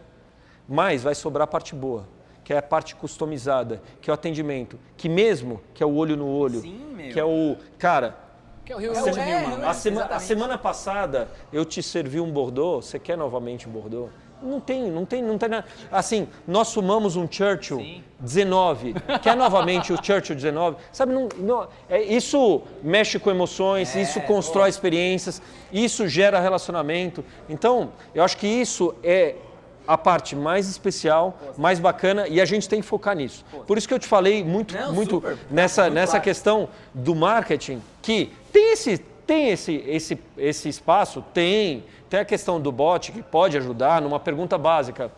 mais 0.69 1.03
vai 1.03 1.13
sobrar 1.13 1.43
a 1.43 1.47
parte 1.47 1.75
boa, 1.75 2.07
que 2.45 2.53
é 2.53 2.57
a 2.59 2.61
parte 2.61 2.95
customizada, 2.95 3.81
que 3.99 4.09
é 4.09 4.11
o 4.11 4.13
atendimento, 4.13 4.79
que 4.95 5.09
mesmo 5.09 5.59
que 5.73 5.83
é 5.83 5.85
o 5.85 5.95
olho 5.95 6.15
no 6.15 6.27
olho, 6.27 6.61
Sim, 6.61 7.09
que 7.11 7.19
é 7.19 7.25
o 7.25 7.57
cara, 7.77 8.15
Que 8.65 8.73
é 8.73 8.75
o 8.75 8.79
Rio 8.79 8.91
É, 8.91 8.93
Grande 8.93 9.11
do 9.11 9.19
é, 9.19 9.45
Rio, 9.45 9.63
é. 9.63 9.67
a, 9.67 9.73
sema- 9.73 10.03
a 10.05 10.19
semana 10.19 10.57
passada 10.57 11.29
eu 11.51 11.65
te 11.65 11.81
servi 11.81 12.19
um 12.19 12.31
Bordeaux, 12.31 12.85
você 12.85 12.99
quer 12.99 13.17
novamente 13.17 13.67
um 13.67 13.71
Bordeaux? 13.71 14.09
Não 14.41 14.59
tem, 14.59 14.89
não 14.89 15.05
tem, 15.05 15.21
não 15.21 15.37
tem 15.37 15.49
nada. 15.49 15.65
Assim, 15.91 16.27
nós 16.47 16.73
fumamos 16.73 17.15
um 17.15 17.27
Churchill 17.31 17.77
Sim. 17.77 18.03
19, 18.19 18.95
quer 19.21 19.35
novamente 19.35 19.93
o 19.93 20.03
Churchill 20.03 20.35
19? 20.35 20.77
Sabe, 20.91 21.13
não, 21.13 21.29
não- 21.37 21.67
é, 21.87 22.01
isso 22.01 22.63
mexe 22.81 23.19
com 23.19 23.29
emoções, 23.29 23.95
É, 23.95 24.01
isso 24.01 24.19
constrói 24.21 24.67
experiências, 24.69 25.39
isso 25.71 26.07
gera 26.07 26.39
relacionamento. 26.39 27.23
Então, 27.47 27.91
eu 28.15 28.23
acho 28.23 28.35
que 28.37 28.47
isso 28.47 28.95
é 29.03 29.35
a 29.87 29.97
parte 29.97 30.35
mais 30.35 30.67
especial, 30.69 31.37
mais 31.57 31.79
bacana 31.79 32.27
e 32.27 32.39
a 32.39 32.45
gente 32.45 32.67
tem 32.69 32.81
que 32.81 32.87
focar 32.87 33.15
nisso. 33.15 33.43
Por 33.67 33.77
isso 33.77 33.87
que 33.87 33.93
eu 33.93 33.99
te 33.99 34.07
falei 34.07 34.43
muito, 34.43 34.75
Não, 34.75 34.93
muito 34.93 35.15
super. 35.15 35.37
nessa, 35.49 35.83
Muito 35.83 35.93
nessa 35.95 36.11
claro. 36.13 36.23
questão 36.23 36.69
do 36.93 37.15
marketing, 37.15 37.81
que 38.01 38.31
tem 38.51 38.73
esse, 38.73 38.97
tem 39.25 39.49
esse, 39.49 39.83
esse, 39.87 40.19
esse 40.37 40.69
espaço, 40.69 41.23
tem, 41.33 41.83
tem 42.09 42.19
a 42.19 42.25
questão 42.25 42.59
do 42.59 42.71
bot 42.71 43.11
que 43.11 43.21
pode 43.21 43.57
ajudar 43.57 44.01
numa 44.01 44.19
pergunta 44.19 44.57
básica. 44.57 45.11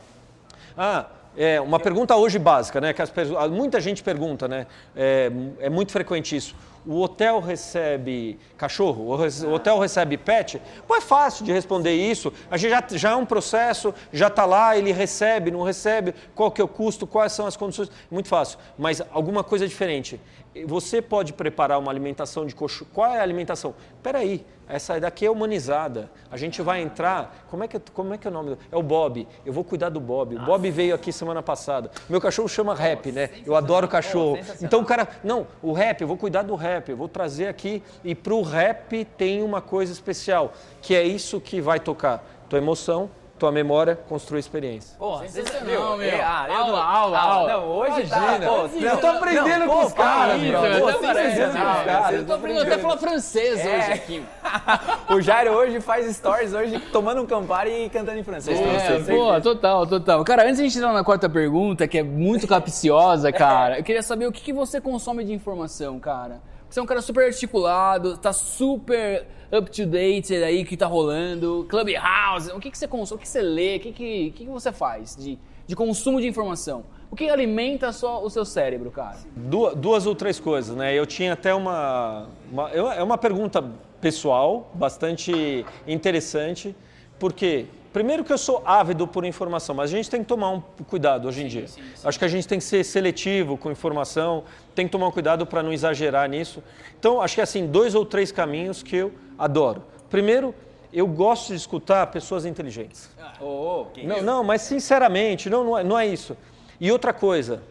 Ah, 0.78 1.06
é 1.38 1.60
uma 1.60 1.80
pergunta 1.80 2.16
hoje 2.16 2.38
básica, 2.38 2.80
né? 2.80 2.94
Que 2.94 3.02
as 3.02 3.12
muita 3.50 3.82
gente 3.82 4.04
pergunta, 4.04 4.48
né? 4.48 4.68
É, 4.96 5.32
é 5.60 5.70
muito 5.70 5.92
frequente 5.92 6.36
isso. 6.36 6.56
O 6.86 7.02
hotel 7.02 7.40
recebe 7.40 8.38
cachorro? 8.58 9.06
O 9.06 9.54
hotel 9.54 9.80
recebe 9.80 10.18
pet? 10.18 10.62
Pô, 10.88 10.96
é 10.96 11.02
fácil 11.02 11.46
de 11.46 11.52
responder 11.52 11.94
isso. 11.94 12.32
A 12.52 12.58
gente 12.58 12.72
já, 12.72 12.84
já 12.92 13.12
é 13.12 13.16
um 13.16 13.26
processo, 13.26 13.94
já 14.12 14.28
está 14.28 14.46
lá, 14.46 14.78
ele 14.78 14.92
recebe, 14.92 15.50
não 15.50 15.64
recebe, 15.64 16.14
qual 16.36 16.52
que 16.52 16.60
é 16.60 16.64
o 16.64 16.68
custo, 16.68 17.08
quais 17.08 17.32
são 17.32 17.46
as 17.46 17.56
condições. 17.56 17.90
Muito 18.12 18.28
fácil. 18.28 18.60
Mas 18.78 19.02
alguma 19.12 19.44
coisa 19.44 19.68
diferente. 19.68 20.20
Você 20.68 21.02
pode 21.02 21.34
preparar 21.34 21.80
uma 21.80 21.92
alimentação 21.92 22.46
de 22.46 22.54
coxo. 22.54 22.86
Qual 22.94 23.12
é 23.12 23.20
a 23.20 23.24
alimentação? 23.24 23.74
Peraí, 24.04 24.46
essa 24.70 25.00
daqui 25.00 25.26
é 25.26 25.32
humanizada. 25.32 26.12
A 26.32 26.38
gente 26.38 26.62
vai 26.62 26.80
entrar. 26.82 27.46
Como 27.50 27.64
é 27.64 27.68
que, 27.68 27.80
como 27.92 28.14
é, 28.14 28.18
que 28.20 28.28
é 28.28 28.30
o 28.30 28.34
nome? 28.34 28.52
do- 28.52 28.58
É 28.72 28.78
o 28.78 28.84
Bob. 28.84 29.28
Eu 29.44 29.52
vou 29.52 29.64
cuidar 29.64 29.90
do 29.90 30.00
Bob. 30.00 30.36
O 30.36 30.40
Bob 30.46 30.70
veio 30.70 30.94
aqui 30.94 31.12
semana 31.12 31.42
passada. 31.42 31.90
Meu 32.08 32.22
cachorro 32.22 32.48
chama 32.48 32.76
rap, 32.76 33.12
né? 33.12 33.30
Eu 33.46 33.56
adoro 33.56 33.88
cachorro. 33.88 34.38
Então 34.62 34.82
o 34.82 34.86
cara. 34.86 35.08
Não, 35.24 35.48
o 35.62 35.74
rap, 35.74 36.02
eu 36.02 36.08
vou 36.08 36.18
cuidar 36.18 36.44
do 36.44 36.54
rap. 36.56 36.90
Eu 36.90 36.98
vou 36.98 37.08
trazer 37.10 37.48
aqui. 37.48 37.82
E 38.04 38.14
pro 38.14 38.42
rap 38.44 39.06
tem 39.18 39.42
uma 39.42 39.60
coisa 39.62 39.92
especial, 39.92 40.54
que 40.82 40.94
é 40.96 41.04
isso 41.04 41.42
que 41.42 41.60
vai 41.60 41.80
tocar. 41.80 42.24
Tua 42.48 42.60
emoção, 42.60 43.10
tua 43.40 43.52
memória, 43.52 43.96
construir 44.08 44.40
experiência. 44.40 44.96
Porra, 44.98 45.28
Sensacional, 45.28 45.98
meu. 45.98 46.10
Ah, 46.24 46.46
eu 46.48 46.56
Aula, 46.56 46.68
não- 46.68 46.78
aula, 46.78 47.20
aula. 47.20 47.52
Não, 47.54 47.66
hoje 47.68 47.90
Imagina. 48.04 48.40
tá. 48.40 48.48
Pô, 48.48 48.78
Eu 48.86 48.98
tô 48.98 49.08
aprendendo 49.08 49.66
com 49.66 49.86
os 49.86 49.94
caras, 49.94 50.40
meu. 50.40 50.64
eu 50.66 50.80
Pô, 50.82 50.88
até 50.90 51.08
parece, 51.08 51.36
sensacional, 51.36 51.76
né? 51.78 51.84
cara. 51.86 52.16
Eu 52.16 52.26
tô 52.26 52.34
aprendendo 52.34 52.62
até 52.62 52.76
a 52.76 52.80
falar 52.80 52.98
francês 52.98 53.60
É. 53.60 53.78
hoje 53.78 53.92
aqui. 53.92 54.24
o 55.14 55.20
Jairo 55.22 55.52
hoje 55.52 55.82
faz 55.82 56.16
stories 56.16 56.54
hoje 56.54 56.80
tomando 56.92 57.22
um 57.22 57.26
Campari 57.26 57.86
e 57.86 57.90
cantando 57.90 58.20
em 58.20 58.24
francês. 58.24 58.58
pra 58.60 58.72
É, 58.72 59.00
você. 59.00 59.14
pô, 59.14 59.42
total, 59.42 59.88
total. 59.88 60.24
Cara, 60.24 60.44
antes 60.44 60.58
de 60.58 60.62
a 60.62 60.66
gente 60.68 60.78
entrar 60.78 60.94
na 60.94 61.04
quarta 61.04 61.28
pergunta, 61.28 61.88
que 61.88 61.98
é 61.98 62.04
muito 62.04 62.48
capciosa, 62.48 63.32
cara, 63.32 63.80
eu 63.80 63.84
queria 63.84 64.04
saber 64.04 64.26
o 64.28 64.32
que, 64.32 64.42
que 64.42 64.54
você 64.54 64.80
consome 64.80 65.24
de 65.26 65.34
informação, 65.34 66.00
cara. 66.00 66.40
Você 66.74 66.80
é 66.80 66.84
um 66.84 66.88
cara 66.88 67.04
super 67.04 67.26
articulado, 67.26 68.18
tá 68.18 68.34
super 68.34 69.28
up 69.56 69.70
to 69.70 69.86
date 69.86 70.34
aí, 70.34 70.66
que 70.66 70.76
tá 70.76 70.88
rolando, 70.88 71.68
Clubhouse, 71.70 72.52
o 72.52 72.60
que, 72.60 72.72
que 72.72 72.78
você 72.80 72.88
consome, 72.88 73.20
o 73.20 73.22
que 73.22 73.28
você 73.30 73.44
lê, 73.44 73.76
o 73.76 73.80
que, 73.80 73.92
que, 73.92 74.32
que, 74.32 74.46
que 74.46 74.50
você 74.50 74.72
faz 74.72 75.16
de, 75.16 75.38
de 75.68 75.76
consumo 75.76 76.20
de 76.20 76.28
informação? 76.28 76.84
O 77.12 77.16
que 77.16 77.30
alimenta 77.30 77.92
só 77.94 78.24
o 78.24 78.28
seu 78.32 78.44
cérebro, 78.44 78.90
cara? 78.90 79.18
Duas, 79.36 79.76
duas 79.76 80.08
ou 80.08 80.16
três 80.16 80.40
coisas, 80.40 80.76
né? 80.76 80.96
Eu 80.96 81.06
tinha 81.06 81.34
até 81.34 81.54
uma, 81.54 82.28
uma- 82.52 82.72
É 82.72 83.04
uma 83.04 83.20
pergunta 83.20 83.64
pessoal, 84.02 84.72
bastante 84.74 85.64
interessante, 85.88 86.76
porque. 87.20 87.68
Primeiro 87.94 88.24
que 88.24 88.34
eu 88.34 88.40
sou 88.40 88.64
ávido 88.66 89.08
por 89.08 89.24
informação, 89.24 89.76
mas 89.76 89.94
a 89.94 89.96
gente 89.96 90.10
tem 90.10 90.22
que 90.22 90.26
tomar 90.26 90.50
um 90.50 90.60
cuidado 90.60 91.28
hoje 91.28 91.44
em 91.44 91.48
dia. 91.48 91.66
Acho 92.04 92.18
que 92.18 92.26
a 92.26 92.28
gente 92.28 92.48
tem 92.48 92.58
que 92.58 92.66
ser 92.66 92.84
seletivo 92.84 93.56
com 93.56 93.70
informação, 93.70 94.44
tem 94.74 94.88
que 94.88 94.92
tomar 94.92 95.08
um 95.08 95.12
cuidado 95.12 95.46
para 95.46 95.62
não 95.62 95.72
exagerar 95.72 96.28
nisso. 96.28 96.64
Então, 97.00 97.22
acho 97.22 97.36
que 97.36 97.42
assim, 97.42 97.68
dois 97.68 97.94
ou 97.94 98.04
três 98.04 98.32
caminhos 98.32 98.82
que 98.82 98.96
eu 98.96 99.14
adoro. 99.38 99.84
Primeiro, 100.10 100.56
eu 100.92 101.06
gosto 101.06 101.50
de 101.50 101.56
escutar 101.56 102.08
pessoas 102.08 102.46
inteligentes. 102.46 103.12
Ô, 103.40 103.86
que 103.94 104.06
Não, 104.06 104.24
não, 104.24 104.44
mas 104.44 104.64
sinceramente, 104.64 105.48
não, 105.48 105.64
não, 105.64 105.78
é, 105.78 105.84
não 105.84 106.00
é 106.00 106.08
isso. 106.08 106.36
E 106.82 106.92
outra 106.92 107.14
coisa, 107.14 107.62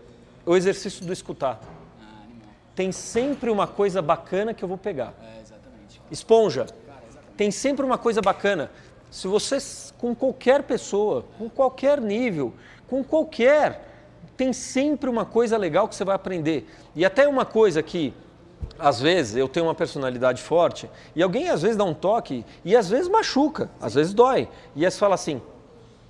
o 0.47 0.57
exercício 0.57 1.05
do 1.05 1.13
escutar. 1.13 1.61
Tem 2.77 2.93
sempre 2.93 3.51
uma 3.51 3.67
coisa 3.67 4.01
bacana 4.01 4.55
que 4.55 4.63
eu 4.63 4.69
vou 4.69 4.79
pegar. 4.79 5.15
É, 5.21 5.41
exatamente. 5.43 6.01
Esponja. 6.11 6.67
Tem 7.37 7.51
sempre 7.51 7.85
uma 7.85 7.99
coisa 7.99 8.23
bacana. 8.23 8.71
Se 9.13 9.29
você, 9.29 9.59
com 9.99 10.15
qualquer 10.15 10.63
pessoa, 10.63 11.27
com 11.37 11.47
qualquer 11.47 12.01
nível, 12.01 12.55
com 12.89 13.05
qualquer, 13.05 13.87
tem 14.39 14.55
sempre 14.55 15.11
uma 15.11 15.27
coisa 15.27 15.59
legal 15.59 15.87
que 15.87 15.95
você 15.95 16.03
vai 16.03 16.17
aprender. 16.17 16.67
E 16.97 17.05
até 17.05 17.29
uma 17.29 17.45
coisa 17.45 17.83
que, 17.83 18.15
às 18.79 18.99
vezes, 19.03 19.37
eu 19.37 19.47
tenho 19.47 19.67
uma 19.67 19.75
personalidade 19.75 20.41
forte, 20.41 20.89
e 21.15 21.23
alguém 21.23 21.51
às 21.51 21.61
vezes 21.61 21.77
dá 21.77 21.85
um 21.85 21.93
toque, 21.93 22.43
e 22.65 22.75
às 22.75 22.89
vezes 22.89 23.07
machuca, 23.07 23.69
às 23.79 23.93
vezes 23.93 24.15
dói. 24.15 24.49
E 24.75 24.83
aí 24.83 24.91
você 24.91 24.99
fala 24.99 25.15
assim, 25.15 25.43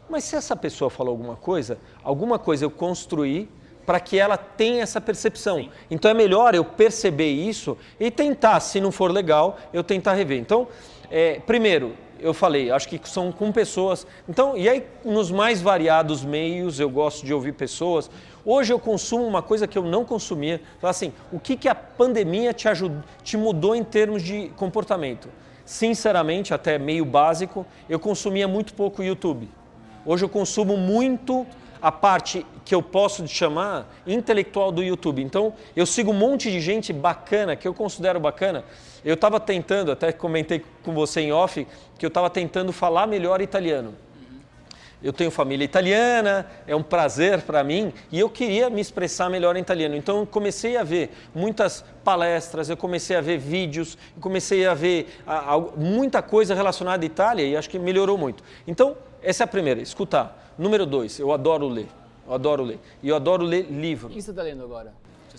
mas 0.09 0.23
se 0.23 0.37
essa 0.37 0.55
pessoa 0.55 0.89
falou 0.89 1.11
alguma 1.11 1.35
coisa, 1.35 1.79
alguma 2.05 2.39
coisa 2.39 2.65
eu 2.65 2.71
construí 2.71 3.49
para 3.85 3.99
que 3.99 4.17
ela 4.17 4.37
tenha 4.37 4.81
essa 4.81 5.01
percepção. 5.01 5.69
Então 5.91 6.09
é 6.09 6.15
melhor 6.15 6.55
eu 6.55 6.65
perceber 6.65 7.33
isso 7.33 7.77
e 7.99 8.13
tentar, 8.13 8.61
se 8.61 8.81
não 8.81 8.93
for 8.93 9.11
legal, 9.11 9.59
eu 9.73 9.83
tentar 9.83 10.13
rever. 10.13 10.39
Então, 10.39 10.69
é, 11.11 11.41
primeiro, 11.41 11.97
eu 12.23 12.33
falei, 12.33 12.71
acho 12.71 12.89
que 12.89 13.01
são 13.09 13.33
com 13.33 13.51
pessoas. 13.51 14.07
Então, 14.29 14.57
e 14.57 14.69
aí 14.69 14.87
nos 15.05 15.31
mais 15.31 15.61
variados 15.61 16.25
meios 16.25 16.79
eu 16.79 16.89
gosto 16.89 17.27
de 17.27 17.35
ouvir 17.35 17.53
pessoas. 17.53 18.11
Hoje 18.45 18.73
eu 18.73 18.79
consumo 18.79 19.27
uma 19.27 19.43
coisa 19.43 19.67
que 19.67 19.77
eu 19.77 19.85
não 19.85 20.05
consumia. 20.05 20.61
Então, 20.79 20.89
assim, 20.89 21.13
o 21.33 21.39
que, 21.39 21.57
que 21.57 21.69
a 21.69 21.75
pandemia 21.75 22.53
te, 22.53 22.69
ajudou, 22.69 23.03
te 23.23 23.37
mudou 23.37 23.75
em 23.75 23.85
termos 23.85 24.23
de 24.23 24.49
comportamento? 24.57 25.29
Sinceramente, 25.65 26.55
até 26.55 26.79
meio 26.79 27.05
básico, 27.05 27.67
eu 27.89 27.99
consumia 27.99 28.49
muito 28.49 28.75
pouco 28.75 29.03
YouTube. 29.03 29.49
Hoje 30.05 30.25
eu 30.25 30.29
consumo 30.29 30.77
muito 30.77 31.47
a 31.83 31.91
parte 31.91 32.47
que 32.65 32.75
eu 32.75 32.81
posso 32.81 33.27
chamar 33.27 33.93
intelectual 34.07 34.71
do 34.71 34.83
YouTube. 34.83 35.21
Então, 35.21 35.53
eu 35.75 35.85
sigo 35.85 36.13
um 36.13 36.15
monte 36.15 36.51
de 36.51 36.61
gente 36.61 36.93
bacana, 36.93 37.57
que 37.57 37.67
eu 37.67 37.75
considero 37.75 38.21
bacana. 38.21 38.65
Eu 39.05 39.15
estava 39.15 39.41
tentando, 39.41 39.91
até 39.91 40.13
comentei 40.13 40.65
com 40.85 40.95
você 40.95 41.23
em 41.23 41.33
off, 41.33 41.67
que 41.99 42.07
eu 42.07 42.09
estava 42.09 42.31
tentando 42.31 42.73
falar 42.73 43.07
melhor 43.09 43.41
italiano. 43.43 43.95
Eu 45.03 45.13
tenho 45.13 45.33
família 45.33 45.65
italiana, 45.65 46.47
é 46.65 46.77
um 46.77 46.83
prazer 46.83 47.43
para 47.43 47.65
mim 47.65 47.93
e 48.13 48.21
eu 48.21 48.31
queria 48.31 48.71
me 48.71 48.81
expressar 48.81 49.29
melhor 49.29 49.57
em 49.57 49.61
italiano. 49.61 49.97
Então 49.97 50.25
comecei 50.25 50.77
a 50.77 50.85
ver 50.85 51.11
muitas 51.35 51.85
palestras, 52.05 52.71
eu 52.71 52.77
comecei 52.77 53.17
a 53.17 53.21
ver 53.21 53.37
vídeos, 53.37 53.99
comecei 54.21 54.65
a 54.65 54.75
ver 54.75 55.13
a- 55.27 55.55
a- 55.57 55.59
muita 55.77 56.23
coisa 56.23 56.55
relacionada 56.55 57.05
à 57.05 57.07
Itália 57.07 57.45
e 57.45 57.57
acho 57.57 57.69
que 57.69 57.81
melhorou 57.81 58.17
muito. 58.17 58.45
Então, 58.65 58.97
essa 59.21 59.43
é 59.43 59.45
a 59.45 59.49
primeira, 59.49 59.81
escutar. 59.81 60.39
Número 60.59 60.87
dois, 60.87 61.19
eu 61.19 61.33
adoro 61.33 61.69
ler. 61.69 61.89
Eu 62.27 62.35
adoro 62.35 62.63
ler. 62.63 62.79
E 63.03 63.09
eu 63.09 63.17
adoro 63.17 63.45
ler 63.45 63.67
livro. 63.71 64.09
O 64.09 64.11
que 64.11 64.23
você 64.23 64.33
tá 64.33 64.43
lendo 64.43 64.63
agora? 64.63 64.93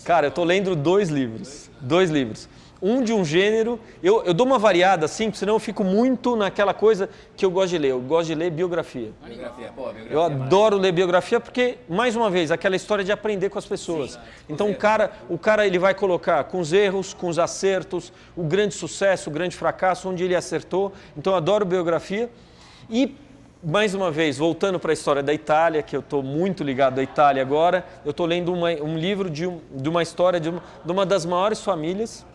Cara, 0.04 0.26
eu 0.26 0.30
tô 0.30 0.44
lendo 0.44 0.74
dois 0.74 1.08
livros. 1.08 1.70
Dois 1.80 2.10
livros. 2.10 2.48
um 2.82 3.02
de 3.02 3.12
um 3.12 3.24
gênero. 3.24 3.80
Eu, 4.02 4.22
eu 4.24 4.34
dou 4.34 4.46
uma 4.46 4.58
variada 4.58 5.06
assim, 5.06 5.32
senão 5.32 5.54
eu 5.54 5.58
fico 5.58 5.82
muito 5.82 6.36
naquela 6.36 6.74
coisa 6.74 7.08
que 7.36 7.44
eu 7.44 7.50
gosto 7.50 7.70
de 7.70 7.78
ler. 7.78 7.92
Eu 7.92 8.00
gosto 8.00 8.26
de 8.26 8.34
ler 8.34 8.50
biografia. 8.50 9.12
Biografia, 9.24 9.72
pô, 9.74 9.84
biografia. 9.84 10.12
Eu 10.12 10.22
adoro 10.22 10.76
ler 10.76 10.92
biografia 10.92 11.40
porque, 11.40 11.78
mais 11.88 12.14
uma 12.14 12.28
vez, 12.28 12.50
aquela 12.50 12.76
história 12.76 13.04
de 13.04 13.12
aprender 13.12 13.48
com 13.48 13.58
as 13.58 13.64
pessoas. 13.64 14.18
então 14.48 14.70
o 14.70 14.76
cara, 14.76 15.12
o 15.30 15.38
cara 15.38 15.66
ele 15.66 15.78
vai 15.78 15.94
colocar 15.94 16.44
com 16.44 16.60
os 16.60 16.72
erros, 16.72 17.14
com 17.14 17.28
os 17.28 17.38
acertos, 17.38 18.12
o 18.36 18.42
grande 18.42 18.74
sucesso, 18.74 19.30
o 19.30 19.32
grande 19.32 19.56
fracasso, 19.56 20.08
onde 20.08 20.22
ele 20.24 20.34
acertou. 20.34 20.92
Então 21.16 21.32
eu 21.32 21.36
adoro 21.38 21.64
biografia. 21.64 22.28
E 22.90 23.16
mais 23.64 23.94
uma 23.94 24.10
vez, 24.10 24.36
voltando 24.36 24.78
para 24.78 24.92
a 24.92 24.94
história 24.94 25.22
da 25.22 25.32
Itália, 25.32 25.82
que 25.82 25.96
eu 25.96 26.00
estou 26.00 26.22
muito 26.22 26.62
ligado 26.62 26.98
à 26.98 27.02
Itália 27.02 27.40
agora, 27.40 27.84
eu 28.04 28.10
estou 28.10 28.26
lendo 28.26 28.52
uma, 28.52 28.70
um 28.70 28.98
livro 28.98 29.30
de, 29.30 29.46
um, 29.46 29.58
de, 29.70 29.88
uma 29.88 30.02
história 30.02 30.38
de 30.38 30.50
uma, 30.50 30.62
de 30.84 30.92
uma 30.92 31.06
das 31.06 31.24
maiores 31.24 31.62
famílias 31.62 32.26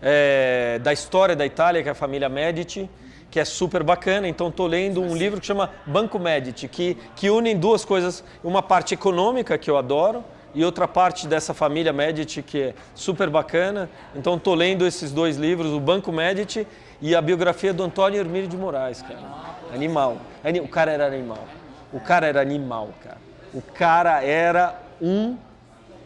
é, 0.00 0.78
da 0.80 0.92
história 0.92 1.34
da 1.34 1.44
Itália, 1.44 1.82
que 1.82 1.88
é 1.88 1.92
a 1.92 1.94
família 1.94 2.28
Medici, 2.28 2.88
que 3.30 3.40
é 3.40 3.44
super 3.44 3.82
bacana. 3.82 4.28
Então, 4.28 4.48
estou 4.48 4.68
lendo 4.68 5.02
um 5.02 5.16
livro 5.16 5.40
que 5.40 5.46
chama 5.46 5.70
Banco 5.84 6.20
Medici, 6.20 6.68
que, 6.68 6.96
que 7.16 7.30
une 7.30 7.52
duas 7.54 7.84
coisas: 7.84 8.22
uma 8.44 8.62
parte 8.62 8.94
econômica, 8.94 9.58
que 9.58 9.68
eu 9.68 9.76
adoro, 9.76 10.22
e 10.54 10.64
outra 10.64 10.86
parte 10.86 11.26
dessa 11.26 11.52
família 11.52 11.92
Medici, 11.92 12.42
que 12.42 12.60
é 12.60 12.74
super 12.94 13.28
bacana. 13.28 13.90
Então, 14.14 14.36
estou 14.36 14.54
lendo 14.54 14.86
esses 14.86 15.10
dois 15.10 15.36
livros, 15.36 15.72
o 15.72 15.80
Banco 15.80 16.12
Medici 16.12 16.64
e 17.02 17.12
a 17.14 17.20
biografia 17.20 17.74
do 17.74 17.82
Antônio 17.82 18.20
Hermílio 18.20 18.48
de 18.48 18.56
Moraes, 18.56 19.02
cara. 19.02 19.53
Animal. 19.74 20.18
O 20.62 20.68
cara 20.68 20.92
era 20.92 21.06
animal. 21.06 21.44
O 21.92 22.00
cara 22.00 22.26
era 22.26 22.40
animal, 22.40 22.90
cara. 23.02 23.18
O 23.52 23.60
cara 23.60 24.22
era 24.22 24.80
um 25.00 25.36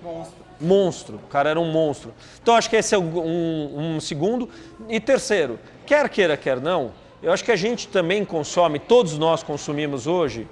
monstro 0.02 0.48
monstro. 0.60 1.16
O 1.16 1.28
cara 1.28 1.50
era 1.50 1.60
um 1.60 1.70
monstro. 1.70 2.12
Então 2.42 2.54
acho 2.54 2.68
que 2.68 2.76
esse 2.76 2.94
é 2.94 2.98
um, 2.98 3.96
um, 3.96 4.00
segundo. 4.00 4.48
E 4.88 5.00
terceiro, 5.00 5.58
quer 5.86 6.08
queira, 6.08 6.36
quer 6.36 6.60
não, 6.60 6.92
eu 7.22 7.32
acho 7.32 7.44
que 7.44 7.52
a 7.52 7.56
gente 7.56 7.88
também 7.88 8.24
consome, 8.24 8.78
todos 8.78 9.18
nós 9.18 9.42
consumimos 9.42 10.06
hoje, 10.06 10.46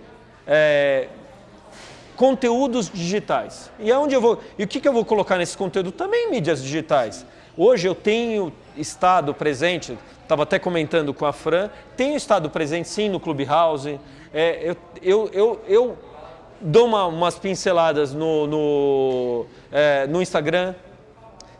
é, 0.46 1.08
conteúdos 2.16 2.90
digitais. 2.92 3.70
E 3.78 3.92
aonde 3.92 4.14
eu 4.14 4.20
vou? 4.20 4.40
E 4.58 4.64
o 4.64 4.68
que, 4.68 4.80
que 4.80 4.88
eu 4.88 4.92
vou 4.92 5.04
colocar 5.04 5.36
nesse 5.36 5.56
conteúdo? 5.56 5.92
Também 5.92 6.30
mídias 6.30 6.62
digitais. 6.62 7.24
Hoje 7.56 7.86
eu 7.86 7.94
tenho 7.94 8.52
estado 8.76 9.32
presente, 9.32 9.96
estava 10.26 10.42
até 10.42 10.58
comentando 10.58 11.14
com 11.14 11.24
a 11.24 11.32
Fran, 11.32 11.70
tenho 11.96 12.16
estado 12.16 12.50
presente 12.50 12.88
sim 12.88 13.08
no 13.08 13.20
Clubhouse. 13.20 13.98
É, 14.34 14.70
eu, 14.70 14.76
eu, 15.00 15.30
eu, 15.32 15.60
eu 15.68 15.98
dou 16.60 16.86
uma, 16.86 17.06
umas 17.06 17.38
pinceladas 17.38 18.12
no, 18.12 18.46
no, 18.46 19.46
é, 19.70 20.06
no 20.06 20.20
Instagram. 20.20 20.74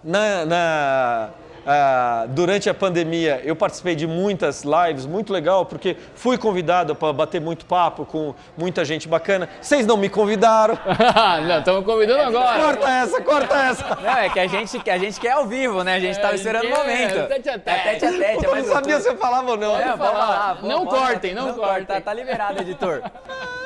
Na, 0.03 0.45
na 0.45 1.31
ah, 1.69 2.27
durante 2.29 2.71
a 2.71 2.75
pandemia, 2.75 3.41
eu 3.43 3.57
participei 3.57 3.97
de 3.97 4.07
muitas 4.07 4.63
lives, 4.63 5.05
muito 5.05 5.33
legal, 5.33 5.67
porque 5.67 5.97
fui 6.15 6.39
convidado 6.39 6.95
para 6.95 7.13
bater 7.13 7.41
muito 7.41 7.67
papo 7.67 8.07
com 8.07 8.37
muita 8.57 8.85
gente 8.85 9.09
bacana. 9.09 9.49
Vocês 9.61 9.85
não 9.85 9.97
me 9.97 10.09
convidaram. 10.09 10.79
não, 11.45 11.59
estamos 11.59 11.85
convidando 11.85 12.23
agora. 12.23 12.63
Corta 12.63 12.89
essa, 12.89 13.21
corta 13.21 13.57
essa. 13.57 13.99
Não, 14.01 14.17
é 14.17 14.29
que 14.29 14.39
a 14.39 14.47
gente, 14.47 14.79
que 14.79 14.91
a 14.91 14.99
gente 14.99 15.19
quer 15.19 15.33
ao 15.33 15.47
vivo, 15.47 15.83
né? 15.83 15.97
A 15.97 16.01
gente 16.01 16.13
estava 16.13 16.35
é, 16.35 16.37
esperando 16.37 16.67
o 16.67 16.69
é, 16.69 16.79
momento. 16.79 17.29
Tete 17.29 17.49
a 17.49 17.59
tete. 17.59 17.83
tete, 17.83 18.05
a 18.05 18.13
tete 18.13 18.45
eu 18.45 18.57
não 18.57 18.65
sabia 18.65 19.01
se 19.01 19.09
eu 19.09 19.17
falava 19.17 19.51
ou 19.51 19.57
não. 19.57 19.77
É, 19.77 19.87
pode 19.87 19.99
falar. 19.99 20.63
Não 20.63 20.87
cortem, 20.87 21.35
não, 21.35 21.49
não 21.49 21.55
cortem. 21.55 21.85
Tá, 21.85 22.01
tá 22.01 22.15
liberado, 22.15 22.61
editor. 22.61 23.03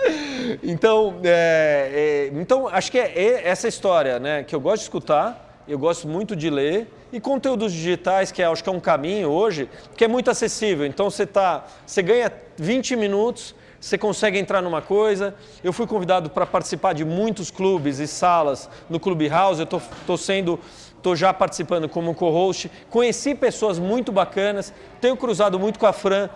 então, 0.65 1.21
é, 1.23 2.31
é, 2.33 2.41
então, 2.41 2.67
acho 2.67 2.91
que 2.91 2.99
é, 2.99 3.13
é 3.15 3.49
essa 3.49 3.69
história 3.69 4.19
né, 4.19 4.43
que 4.43 4.55
eu 4.55 4.61
gosto 4.61 4.79
de 4.79 4.85
escutar 4.85 5.50
eu 5.71 5.79
gosto 5.79 6.09
muito 6.09 6.35
de 6.35 6.51
ler 6.51 6.89
e 7.13 7.21
conteúdos 7.21 7.73
digitais, 7.73 8.33
que 8.33 8.43
é, 8.43 8.47
acho 8.47 8.63
que 8.63 8.69
é 8.69 8.73
um 8.73 8.81
caminho 8.81 9.29
hoje, 9.31 9.69
que 9.97 10.05
é 10.05 10.09
muito 10.09 10.29
acessível. 10.29 10.85
Então 10.85 11.09
você 11.09 11.25
tá, 11.25 11.65
você 11.87 12.03
ganha 12.03 12.33
20 12.57 12.97
minutos, 12.97 13.55
você 13.81 13.97
consegue 13.97 14.37
entrar 14.37 14.61
numa 14.61 14.83
coisa. 14.83 15.35
Eu 15.63 15.73
fui 15.73 15.87
convidado 15.87 16.29
para 16.29 16.45
participar 16.45 16.93
de 16.93 17.05
muitos 17.05 17.53
clubes 17.53 18.01
e 18.01 18.09
salas 18.09 18.69
no 18.89 18.99
Clubhouse. 18.99 19.61
Eu 19.61 19.67
tô, 19.67 19.81
tô 20.07 20.17
sendo 20.17 20.59
Estou 21.01 21.17
já 21.17 21.33
participando 21.33 21.89
como 21.89 22.15
co-host. 22.15 22.71
Conheci 22.91 23.35
pessoas 23.35 23.79
muito 23.79 24.13
bacanas. 24.13 24.71
Tenho 25.01 25.17
cruzado 25.17 25.59
muito 25.59 25.79
com 25.79 25.87
a 25.87 25.95
Fran 25.95 26.29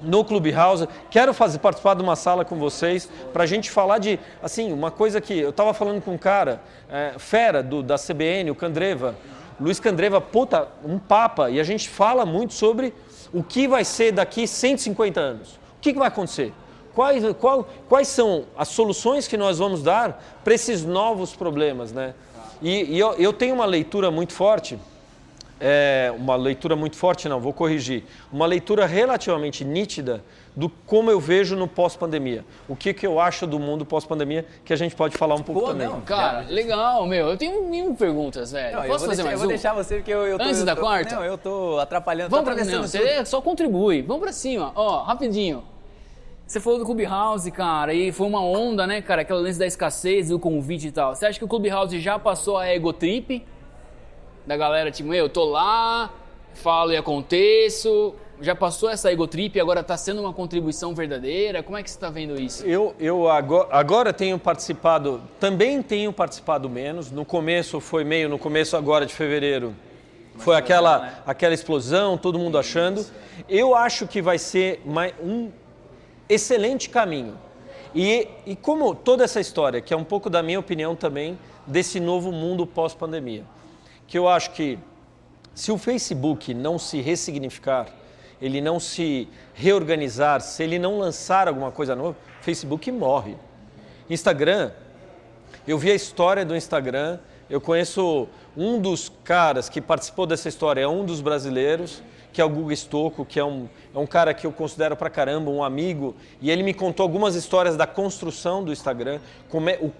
no 0.00 0.24
Clubhouse. 0.24 0.88
Quero 1.10 1.32
fazer 1.34 1.58
participar 1.58 1.94
de 1.94 2.02
uma 2.02 2.16
sala 2.16 2.44
com 2.44 2.56
vocês 2.56 3.08
para 3.32 3.44
a 3.44 3.46
gente 3.46 3.70
falar 3.70 3.98
de 3.98 4.18
assim 4.42 4.72
uma 4.72 4.90
coisa 4.90 5.20
que 5.20 5.38
eu 5.38 5.50
estava 5.50 5.72
falando 5.74 6.02
com 6.02 6.14
um 6.14 6.18
cara 6.18 6.60
é, 6.88 7.14
fera 7.18 7.62
do, 7.62 7.82
da 7.82 7.96
CBN, 7.96 8.50
o 8.50 8.54
Candreva, 8.54 9.14
Luiz 9.60 9.80
Candreva, 9.80 10.20
puta, 10.20 10.68
um 10.84 10.98
papa 10.98 11.50
e 11.50 11.58
a 11.58 11.64
gente 11.64 11.88
fala 11.88 12.26
muito 12.26 12.52
sobre 12.52 12.92
o 13.32 13.42
que 13.42 13.66
vai 13.66 13.84
ser 13.84 14.12
daqui 14.12 14.46
150 14.46 15.18
anos. 15.20 15.54
O 15.54 15.80
que, 15.80 15.92
que 15.92 15.98
vai 15.98 16.08
acontecer? 16.08 16.52
Quais, 16.94 17.22
qual, 17.38 17.68
quais 17.88 18.08
são 18.08 18.44
as 18.56 18.68
soluções 18.68 19.28
que 19.28 19.36
nós 19.36 19.58
vamos 19.58 19.82
dar 19.82 20.22
para 20.42 20.54
esses 20.54 20.84
novos 20.84 21.34
problemas, 21.34 21.92
né? 21.92 22.14
E, 22.62 22.96
e 22.96 22.98
eu, 22.98 23.12
eu 23.14 23.32
tenho 23.32 23.54
uma 23.54 23.66
leitura 23.66 24.10
muito 24.10 24.32
forte 24.32 24.78
é, 25.60 26.12
uma 26.16 26.36
leitura 26.36 26.76
muito 26.76 26.96
forte, 26.96 27.28
não, 27.28 27.40
vou 27.40 27.52
corrigir, 27.52 28.04
uma 28.32 28.46
leitura 28.46 28.86
relativamente 28.86 29.64
nítida 29.64 30.22
do 30.54 30.70
como 30.70 31.10
eu 31.10 31.20
vejo 31.20 31.54
no 31.54 31.68
pós-pandemia. 31.68 32.44
O 32.66 32.74
que, 32.74 32.94
que 32.94 33.06
eu 33.06 33.20
acho 33.20 33.46
do 33.46 33.58
mundo 33.58 33.84
pós-pandemia, 33.84 34.46
que 34.64 34.72
a 34.72 34.76
gente 34.76 34.94
pode 34.94 35.16
falar 35.16 35.34
um 35.34 35.42
pouco 35.42 35.60
Pô, 35.60 35.66
também. 35.68 35.86
Não, 35.86 36.00
cara, 36.00 36.46
legal, 36.48 37.06
meu. 37.06 37.28
Eu 37.28 37.36
tenho 37.36 37.68
mil 37.68 37.94
perguntas, 37.94 38.52
velho. 38.52 38.76
Não, 38.76 38.86
Posso 38.86 39.04
fazer 39.04 39.22
deixar, 39.22 39.24
mais 39.24 39.32
Eu 39.34 39.38
vou 39.38 39.48
deixar 39.48 39.74
você, 39.74 39.96
porque 39.96 40.10
eu, 40.10 40.26
eu 40.26 40.38
tô, 40.38 40.44
Antes 40.44 40.60
eu 40.60 40.66
da 40.66 40.74
tô, 40.74 40.80
quarta? 40.80 41.14
Não, 41.14 41.24
eu 41.24 41.36
tô 41.36 41.78
atrapalhando. 41.78 42.30
Vamos 42.30 42.46
pra 42.46 42.64
não, 42.64 42.82
você 42.82 43.24
só 43.26 43.42
contribui. 43.42 44.00
Vamos 44.00 44.22
pra 44.22 44.32
cima. 44.32 44.72
Ó, 44.74 45.02
rapidinho. 45.02 45.62
Você 46.46 46.60
falou 46.60 46.78
do 46.78 46.84
Clubhouse, 46.84 47.50
cara, 47.50 47.92
e 47.92 48.12
foi 48.12 48.24
uma 48.24 48.40
onda, 48.40 48.86
né, 48.86 49.02
cara? 49.02 49.22
Aquela 49.22 49.40
lance 49.40 49.58
da 49.58 49.66
escassez, 49.66 50.28
do 50.28 50.38
convite 50.38 50.86
e 50.86 50.92
tal. 50.92 51.14
Você 51.14 51.26
acha 51.26 51.38
que 51.38 51.44
o 51.44 51.48
Clubhouse 51.48 51.98
já 51.98 52.20
passou 52.20 52.56
a 52.56 52.66
ego 52.66 52.92
trip? 52.92 53.44
Da 54.46 54.56
galera, 54.56 54.92
tipo, 54.92 55.12
eu 55.12 55.28
tô 55.28 55.44
lá, 55.44 56.12
falo 56.54 56.92
e 56.92 56.96
aconteço? 56.96 58.14
Já 58.40 58.54
passou 58.54 58.88
essa 58.88 59.10
egotrip 59.10 59.56
e 59.56 59.60
agora 59.60 59.80
está 59.80 59.96
sendo 59.96 60.20
uma 60.20 60.32
contribuição 60.32 60.94
verdadeira? 60.94 61.64
Como 61.64 61.76
é 61.76 61.82
que 61.82 61.90
você 61.90 61.96
está 61.96 62.10
vendo 62.10 62.40
isso? 62.40 62.64
Eu, 62.64 62.94
eu 63.00 63.28
agora, 63.28 63.68
agora, 63.72 64.12
tenho 64.12 64.38
participado, 64.38 65.20
também 65.40 65.82
tenho 65.82 66.12
participado 66.12 66.70
menos. 66.70 67.10
No 67.10 67.24
começo 67.24 67.80
foi 67.80 68.04
meio, 68.04 68.28
no 68.28 68.38
começo 68.38 68.76
agora 68.76 69.04
de 69.04 69.12
fevereiro, 69.12 69.74
foi 70.36 70.54
aquela, 70.54 71.22
aquela 71.26 71.54
explosão, 71.54 72.16
todo 72.16 72.38
mundo 72.38 72.56
achando. 72.56 73.04
Eu 73.48 73.74
acho 73.74 74.06
que 74.06 74.22
vai 74.22 74.38
ser 74.38 74.80
um 75.20 75.50
excelente 76.28 76.88
caminho. 76.88 77.36
E, 77.92 78.28
e 78.44 78.54
como 78.54 78.94
toda 78.94 79.24
essa 79.24 79.40
história, 79.40 79.80
que 79.80 79.92
é 79.92 79.96
um 79.96 80.04
pouco 80.04 80.30
da 80.30 80.40
minha 80.40 80.60
opinião 80.60 80.94
também, 80.94 81.36
desse 81.66 81.98
novo 81.98 82.30
mundo 82.30 82.64
pós-pandemia, 82.64 83.42
que 84.06 84.18
eu 84.18 84.28
acho 84.28 84.50
que 84.52 84.78
se 85.54 85.72
o 85.72 85.78
Facebook 85.78 86.52
não 86.52 86.78
se 86.78 87.00
ressignificar, 87.00 87.86
ele 88.40 88.60
não 88.60 88.78
se 88.78 89.28
reorganizar, 89.54 90.40
se 90.40 90.62
ele 90.62 90.78
não 90.78 90.98
lançar 90.98 91.48
alguma 91.48 91.72
coisa 91.72 91.96
nova, 91.96 92.16
o 92.40 92.44
Facebook 92.44 92.90
morre. 92.92 93.36
Instagram, 94.08 94.70
eu 95.66 95.78
vi 95.78 95.90
a 95.90 95.94
história 95.94 96.44
do 96.44 96.54
Instagram, 96.54 97.18
eu 97.48 97.60
conheço 97.60 98.28
um 98.56 98.80
dos 98.80 99.10
caras 99.24 99.68
que 99.68 99.80
participou 99.80 100.26
dessa 100.26 100.48
história, 100.48 100.82
é 100.82 100.88
um 100.88 101.04
dos 101.04 101.20
brasileiros, 101.20 102.02
que 102.32 102.40
é 102.40 102.44
o 102.44 102.50
Guga 102.50 102.74
Stocco, 102.76 103.24
que 103.24 103.40
é 103.40 103.44
um, 103.44 103.66
é 103.94 103.98
um 103.98 104.06
cara 104.06 104.34
que 104.34 104.46
eu 104.46 104.52
considero 104.52 104.94
pra 104.94 105.08
caramba, 105.08 105.50
um 105.50 105.64
amigo, 105.64 106.14
e 106.40 106.50
ele 106.50 106.62
me 106.62 106.74
contou 106.74 107.02
algumas 107.02 107.34
histórias 107.34 107.76
da 107.76 107.86
construção 107.86 108.62
do 108.62 108.70
Instagram, 108.70 109.20
como 109.48 109.70
é, 109.70 109.78
o, 109.80 109.90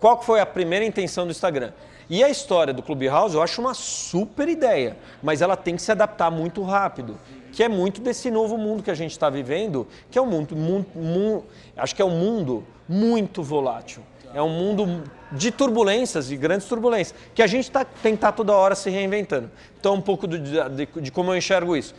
qual 0.00 0.20
foi 0.22 0.40
a 0.40 0.46
primeira 0.46 0.84
intenção 0.84 1.26
do 1.26 1.30
Instagram. 1.30 1.72
E 2.08 2.24
a 2.24 2.28
história 2.28 2.74
do 2.74 2.82
Clubhouse 2.82 3.36
eu 3.36 3.42
acho 3.42 3.60
uma 3.60 3.74
super 3.74 4.48
ideia, 4.48 4.96
mas 5.22 5.40
ela 5.42 5.56
tem 5.56 5.76
que 5.76 5.82
se 5.82 5.92
adaptar 5.92 6.28
muito 6.28 6.62
rápido, 6.62 7.16
que 7.52 7.62
é 7.62 7.68
muito 7.68 8.00
desse 8.00 8.30
novo 8.32 8.58
mundo 8.58 8.82
que 8.82 8.90
a 8.90 8.94
gente 8.94 9.12
está 9.12 9.30
vivendo, 9.30 9.86
que 10.10 10.18
é 10.18 10.22
um 10.22 10.26
mundo, 10.26 10.56
mundo, 10.56 11.44
acho 11.76 11.94
que 11.94 12.02
é 12.02 12.04
um 12.04 12.10
mundo 12.10 12.64
muito 12.88 13.44
volátil. 13.44 14.02
É 14.32 14.40
um 14.42 14.48
mundo 14.48 15.04
de 15.32 15.50
turbulências, 15.50 16.28
de 16.28 16.36
grandes 16.36 16.66
turbulências, 16.66 17.16
que 17.34 17.42
a 17.42 17.46
gente 17.46 17.70
tá, 17.70 17.84
que 17.84 18.08
estar 18.08 18.28
tá 18.28 18.32
toda 18.32 18.52
hora 18.52 18.74
se 18.74 18.88
reinventando. 18.90 19.50
Então, 19.78 19.94
um 19.94 20.00
pouco 20.00 20.26
de, 20.26 20.38
de, 20.38 20.86
de 20.86 21.12
como 21.12 21.32
eu 21.32 21.36
enxergo 21.36 21.76
isso. 21.76 21.94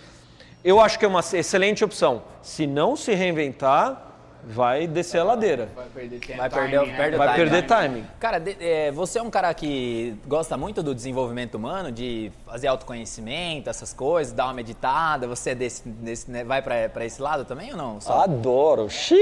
Eu 0.64 0.80
acho 0.80 1.00
que 1.00 1.06
é 1.06 1.08
uma 1.08 1.22
excelente 1.34 1.84
opção. 1.84 2.24
Se 2.42 2.68
não 2.68 2.96
se 2.96 3.14
reinventar, 3.14 4.11
vai 4.44 4.88
descer 4.88 5.20
a 5.20 5.24
ladeira. 5.24 5.70
Vai 5.76 5.86
perder 5.94 6.20
tempo. 6.20 6.38
Vai 6.38 6.50
perder, 6.50 6.86
né? 6.88 6.98
perde 6.98 7.18
vai 7.18 7.28
time, 7.34 7.38
perder 7.40 7.68
timing. 7.68 8.06
Cara, 8.20 8.40
de, 8.40 8.58
é, 8.60 8.92
você 8.92 9.20
é 9.20 9.22
um 9.22 9.30
cara 9.30 9.54
que 9.54 10.16
gosta 10.28 10.58
muito 10.58 10.82
do 10.82 10.94
desenvolvimento 10.96 11.56
humano, 11.56 11.92
de 11.92 12.32
fazer 12.46 12.68
autoconhecimento, 12.68 13.70
essas 13.70 13.94
coisas, 13.94 14.34
dar 14.34 14.46
uma 14.46 14.54
meditada. 14.54 15.28
Você 15.28 15.52
é 15.52 15.56
desse, 15.56 15.88
desse 15.88 16.30
né, 16.30 16.44
vai 16.44 16.62
para 16.62 17.06
esse 17.06 17.22
lado 17.22 17.46
também 17.46 17.72
ou 17.72 17.78
não? 17.78 18.02
Só... 18.02 18.22
Adoro. 18.22 18.90
Xiii. 18.92 19.20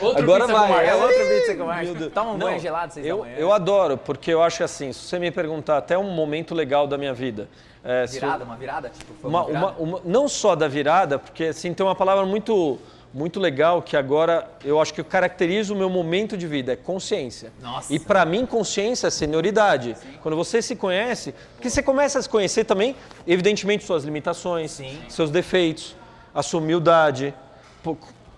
Outro 0.00 0.22
Agora 0.22 0.44
pizza 0.46 0.58
vai, 0.58 0.68
com 0.68 0.74
É 0.80 0.94
outro 0.94 1.16
pizza 1.18 1.56
com 1.56 1.94
Deus. 1.98 2.12
Toma 2.12 2.30
um 2.30 2.38
Não, 2.38 2.46
banho 2.46 2.58
gelado 2.58 2.92
vocês 2.94 3.04
eu, 3.06 3.26
eu 3.26 3.52
adoro, 3.52 3.96
porque 3.98 4.32
eu 4.32 4.42
acho 4.42 4.64
assim, 4.64 4.92
se 4.92 5.00
você 5.00 5.18
me 5.18 5.30
perguntar 5.30 5.76
até 5.76 5.98
um 5.98 6.10
momento 6.10 6.54
legal 6.54 6.86
da 6.86 6.96
minha 6.96 7.12
vida. 7.12 7.48
é, 7.84 8.06
se 8.06 8.14
Virada, 8.20 8.44
uma 8.44 8.56
virada? 8.56 8.88
Tipo, 8.90 9.14
foi 9.20 9.30
uma- 9.30 9.40
uma, 9.40 9.46
virada? 9.48 9.66
uma- 9.80 9.96
uma- 9.96 10.00
não 10.04 10.28
só 10.28 10.54
da 10.54 10.68
virada, 10.68 11.18
porque 11.18 11.44
assim, 11.44 11.72
tem 11.74 11.84
uma 11.84 11.94
palavra 11.94 12.24
muito, 12.26 12.78
muito 13.12 13.40
legal 13.40 13.82
que 13.82 13.96
agora 13.96 14.48
eu 14.64 14.80
acho 14.80 14.94
que 14.94 15.02
caracteriza 15.02 15.72
o 15.74 15.76
meu 15.76 15.90
momento 15.90 16.36
de 16.36 16.46
vida, 16.46 16.72
é 16.72 16.76
consciência. 16.76 17.52
Nossa. 17.60 17.92
E 17.92 17.98
para 17.98 18.24
mim, 18.24 18.46
consciência 18.46 19.08
é 19.08 19.10
senioridade. 19.10 19.96
Quando 20.22 20.36
você 20.36 20.62
se 20.62 20.76
conhece, 20.76 21.34
porque 21.56 21.68
você 21.68 21.82
começa 21.82 22.18
a 22.18 22.22
se 22.22 22.28
conhecer 22.28 22.64
também, 22.64 22.94
evidentemente, 23.26 23.84
suas 23.84 24.04
limitações, 24.04 24.70
Sim. 24.70 24.98
seus 25.08 25.30
defeitos, 25.30 25.96
a 26.32 26.42
sua 26.42 26.60
humildade, 26.60 27.34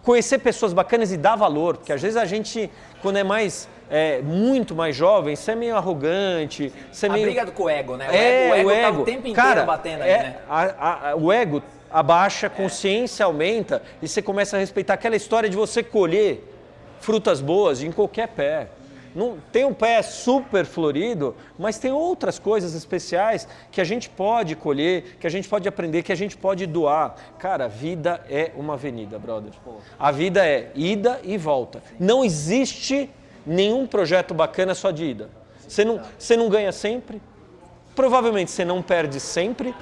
conhecer 0.03 0.39
pessoas 0.39 0.73
bacanas 0.73 1.12
e 1.12 1.16
dar 1.16 1.37
valor, 1.37 1.77
porque 1.77 1.93
às 1.93 2.01
vezes 2.01 2.16
a 2.16 2.25
gente, 2.25 2.70
quando 3.03 3.18
é 3.18 3.23
mais, 3.25 3.68
é, 3.91 4.20
muito 4.23 4.75
mais 4.75 4.97
jovem, 4.97 5.37
você 5.37 5.53
é 5.53 5.55
meio 5.55 5.77
arrogante, 5.77 6.73
você 6.91 7.07
é 7.07 7.09
A 7.11 7.12
meio... 7.12 7.27
briga 7.27 7.45
do- 7.45 7.53
com 7.53 7.64
o 7.64 7.68
ego, 7.68 7.97
né? 7.97 8.09
O 8.09 8.12
É, 8.12 8.18
ego, 8.18 8.53
o 8.53 8.55
ego, 8.57 8.68
o 8.68 8.73
tá 8.73 8.79
ego. 8.89 9.03
o 9.03 9.05
tempo 9.05 9.18
inteiro 9.29 9.35
Cara, 9.37 9.64
batendo 9.64 10.01
ali, 10.03 10.11
é, 10.11 10.18
né? 10.23 10.37
a- 10.49 11.11
a- 11.11 11.16
o 11.16 11.31
ego 11.31 11.62
abaixa, 11.93 12.49
consciência 12.49 13.24
aumenta 13.24 13.82
e 14.01 14.09
você 14.09 14.22
começa 14.22 14.57
a 14.57 14.61
respeitar 14.61 14.95
aquela 14.95 15.16
história 15.16 15.49
de 15.49 15.57
você 15.57 15.82
colher 15.82 16.49
frutas 17.01 17.40
boas 17.40 17.82
em 17.82 17.93
qualquer 17.93 18.28
pé. 18.28 18.68
Não, 19.14 19.36
tem 19.53 19.64
um 19.64 19.74
pé 19.74 20.01
super 20.01 20.64
florido, 20.64 21.36
mas 21.59 21.78
tem 21.78 21.93
outras 21.93 22.38
coisas 22.38 22.74
especiais 22.74 23.47
que 23.70 23.80
a 23.80 23.84
gente 23.84 24.09
pode 24.09 24.57
colher, 24.57 25.16
que 25.20 25.26
a 25.26 25.30
gente 25.30 25.49
pode 25.49 25.68
aprender, 25.68 26.03
que 26.03 26.12
a 26.12 26.16
gente 26.16 26.36
pode 26.36 26.64
doar. 26.66 27.14
Cara, 27.38 27.66
a 27.66 27.68
vida 27.68 28.24
é 28.30 28.53
uma 28.57 28.74
avenida, 28.74 29.18
brother. 29.18 29.53
A 29.99 30.11
vida 30.11 30.47
é 30.47 30.70
ida 30.74 31.20
e 31.22 31.36
volta. 31.36 31.82
Não 32.01 32.24
existe 32.24 33.11
nenhum 33.45 33.86
projeto 33.86 34.32
bacana 34.32 34.74
só 34.74 34.90
de 34.90 35.05
ida. 35.05 35.30
Você 35.68 35.84
não, 35.84 36.01
você 36.18 36.36
não 36.36 36.49
ganha 36.49 36.72
sempre, 36.72 37.20
provavelmente 37.95 38.51
você 38.51 38.64
não 38.64 38.80
perde 38.80 39.20
sempre. 39.20 39.74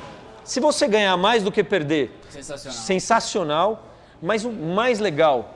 Se 0.50 0.58
você 0.58 0.88
ganhar 0.88 1.16
mais 1.16 1.44
do 1.44 1.52
que 1.52 1.62
perder, 1.62 2.10
Sensacional. 2.28 2.76
sensacional. 2.76 3.86
Mas 4.20 4.44
o 4.44 4.50
mais 4.50 4.98
legal, 4.98 5.54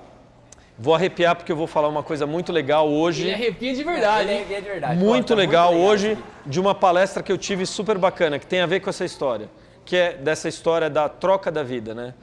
vou 0.79 0.95
arrepiar 0.95 1.35
porque 1.35 1.51
eu 1.51 1.57
vou 1.57 1.67
falar 1.67 1.89
uma 1.89 2.05
coisa 2.05 2.29
muito 2.29 2.53
legal 2.53 2.89
hoje. 2.89 3.23
Ele 3.23 3.35
arrepia 3.35 3.75
de 3.75 3.83
verdade, 3.83 4.29
Ele 4.31 4.33
hein? 4.39 4.47
é 4.49 4.61
de 4.61 4.69
verdade. 4.69 5.01
Muito 5.05 5.25
Pô, 5.31 5.35
tá 5.35 5.41
legal 5.41 5.75
hoje 5.75 6.17
de 6.47 6.61
uma 6.61 6.77
palestra 6.77 7.25
que 7.25 7.33
eu 7.33 7.37
tive 7.37 7.67
super 7.67 7.99
bacana, 7.99 8.39
que 8.39 8.47
tem 8.47 8.61
a 8.61 8.67
ver 8.67 8.79
com 8.79 8.89
essa 8.89 9.05
história, 9.05 9.51
que 9.85 9.97
é 9.97 10.13
dessa 10.13 10.49
história 10.49 10.89
da 10.89 11.09
troca 11.09 11.51
da 11.51 11.65
vida, 11.65 11.93
né? 11.93 12.15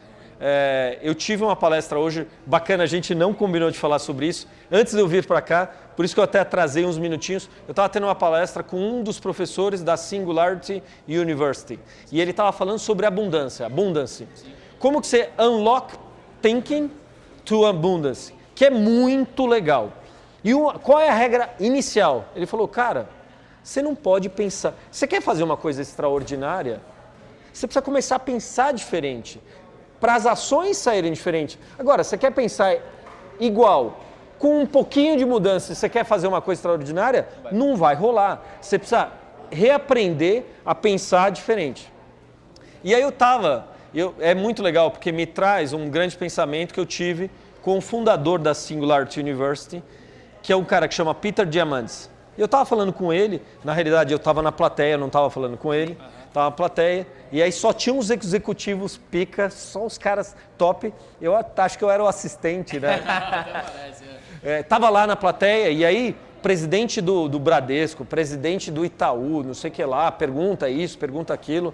É, 0.43 0.97
eu 1.03 1.13
tive 1.13 1.43
uma 1.43 1.55
palestra 1.55 1.99
hoje 1.99 2.27
bacana, 2.47 2.81
a 2.83 2.87
gente 2.87 3.13
não 3.13 3.31
combinou 3.31 3.69
de 3.69 3.77
falar 3.77 3.99
sobre 3.99 4.25
isso 4.25 4.47
antes 4.71 4.91
de 4.91 4.99
eu 4.99 5.07
vir 5.07 5.27
para 5.27 5.39
cá, 5.39 5.69
por 5.95 6.03
isso 6.03 6.15
que 6.15 6.19
eu 6.19 6.23
até 6.23 6.39
atrasei 6.39 6.83
uns 6.83 6.97
minutinhos. 6.97 7.47
Eu 7.67 7.73
estava 7.73 7.87
tendo 7.87 8.07
uma 8.07 8.15
palestra 8.15 8.63
com 8.63 8.77
um 8.77 9.03
dos 9.03 9.19
professores 9.19 9.83
da 9.83 9.95
Singularity 9.95 10.81
University 11.07 11.79
e 12.11 12.19
ele 12.19 12.31
estava 12.31 12.51
falando 12.51 12.79
sobre 12.79 13.05
abundância, 13.05 13.67
abundance. 13.67 14.27
Como 14.79 14.99
que 14.99 15.05
você 15.05 15.29
unlock 15.37 15.93
thinking 16.41 16.89
to 17.45 17.67
abundance, 17.67 18.33
que 18.55 18.65
é 18.65 18.71
muito 18.71 19.45
legal. 19.45 19.93
E 20.43 20.55
uma- 20.55 20.79
qual 20.79 20.99
é 20.99 21.07
a 21.07 21.13
regra 21.13 21.53
inicial? 21.59 22.25
Ele 22.35 22.47
falou, 22.47 22.67
cara, 22.67 23.07
você 23.61 23.79
não 23.79 23.93
pode 23.93 24.27
pensar. 24.27 24.73
Você 24.89 25.05
quer 25.05 25.21
fazer 25.21 25.43
uma 25.43 25.55
coisa 25.55 25.83
extraordinária? 25.83 26.81
Você 27.53 27.67
precisa 27.67 27.83
começar 27.83 28.15
a 28.15 28.19
pensar 28.19 28.73
diferente. 28.73 29.39
Para 30.01 30.15
as 30.15 30.25
ações 30.25 30.75
saírem 30.77 31.13
diferentes. 31.13 31.57
Agora, 31.79 32.03
você 32.03 32.17
quer 32.17 32.31
pensar 32.31 32.75
igual, 33.39 33.99
com 34.39 34.61
um 34.61 34.65
pouquinho 34.65 35.15
de 35.15 35.23
mudança, 35.23 35.75
você 35.75 35.87
quer 35.87 36.03
fazer 36.03 36.27
uma 36.27 36.41
coisa 36.41 36.57
extraordinária? 36.57 37.29
Não 37.51 37.77
vai 37.77 37.93
rolar. 37.93 38.43
Você 38.59 38.79
precisa 38.79 39.09
reaprender 39.51 40.43
a 40.65 40.73
pensar 40.73 41.29
diferente. 41.29 41.91
E 42.83 42.95
aí 42.95 43.01
eu 43.01 43.11
tava, 43.11 43.67
eu, 43.93 44.15
é 44.19 44.33
muito 44.33 44.63
legal 44.63 44.89
porque 44.89 45.11
me 45.11 45.27
traz 45.27 45.71
um 45.71 45.87
grande 45.89 46.17
pensamento 46.17 46.73
que 46.73 46.79
eu 46.79 46.85
tive 46.85 47.29
com 47.61 47.77
o 47.77 47.81
fundador 47.81 48.39
da 48.39 48.55
Singularity 48.55 49.19
University, 49.19 49.83
que 50.41 50.51
é 50.51 50.55
um 50.55 50.63
cara 50.63 50.87
que 50.87 50.95
chama 50.95 51.13
Peter 51.13 51.45
Diamandis. 51.45 52.09
Eu 52.35 52.47
tava 52.47 52.65
falando 52.65 52.91
com 52.91 53.13
ele, 53.13 53.41
na 53.63 53.73
realidade 53.73 54.11
eu 54.11 54.17
tava 54.17 54.41
na 54.41 54.51
plateia, 54.51 54.97
não 54.97 55.09
tava 55.09 55.29
falando 55.29 55.57
com 55.57 55.71
ele, 55.71 55.95
tava 56.33 56.45
na 56.45 56.51
plateia, 56.51 57.07
e 57.31 57.41
aí 57.41 57.51
só 57.51 57.73
tinha 57.73 57.93
uns 57.93 58.09
executivos 58.09 58.97
pica, 58.97 59.49
só 59.49 59.85
os 59.85 59.97
caras 59.97 60.35
top. 60.57 60.93
Eu 61.21 61.33
acho 61.35 61.77
que 61.77 61.83
eu 61.83 61.89
era 61.89 62.03
o 62.03 62.07
assistente, 62.07 62.79
né? 62.79 63.01
É, 64.43 64.63
tava 64.63 64.89
lá 64.89 65.05
na 65.05 65.15
plateia 65.15 65.69
e 65.69 65.85
aí 65.85 66.15
presidente 66.41 66.99
do, 66.99 67.29
do 67.29 67.39
Bradesco, 67.39 68.03
presidente 68.03 68.71
do 68.71 68.83
Itaú, 68.83 69.43
não 69.43 69.53
sei 69.53 69.69
o 69.69 69.73
que 69.73 69.85
lá, 69.85 70.11
pergunta 70.11 70.67
isso, 70.67 70.97
pergunta 70.97 71.31
aquilo. 71.31 71.73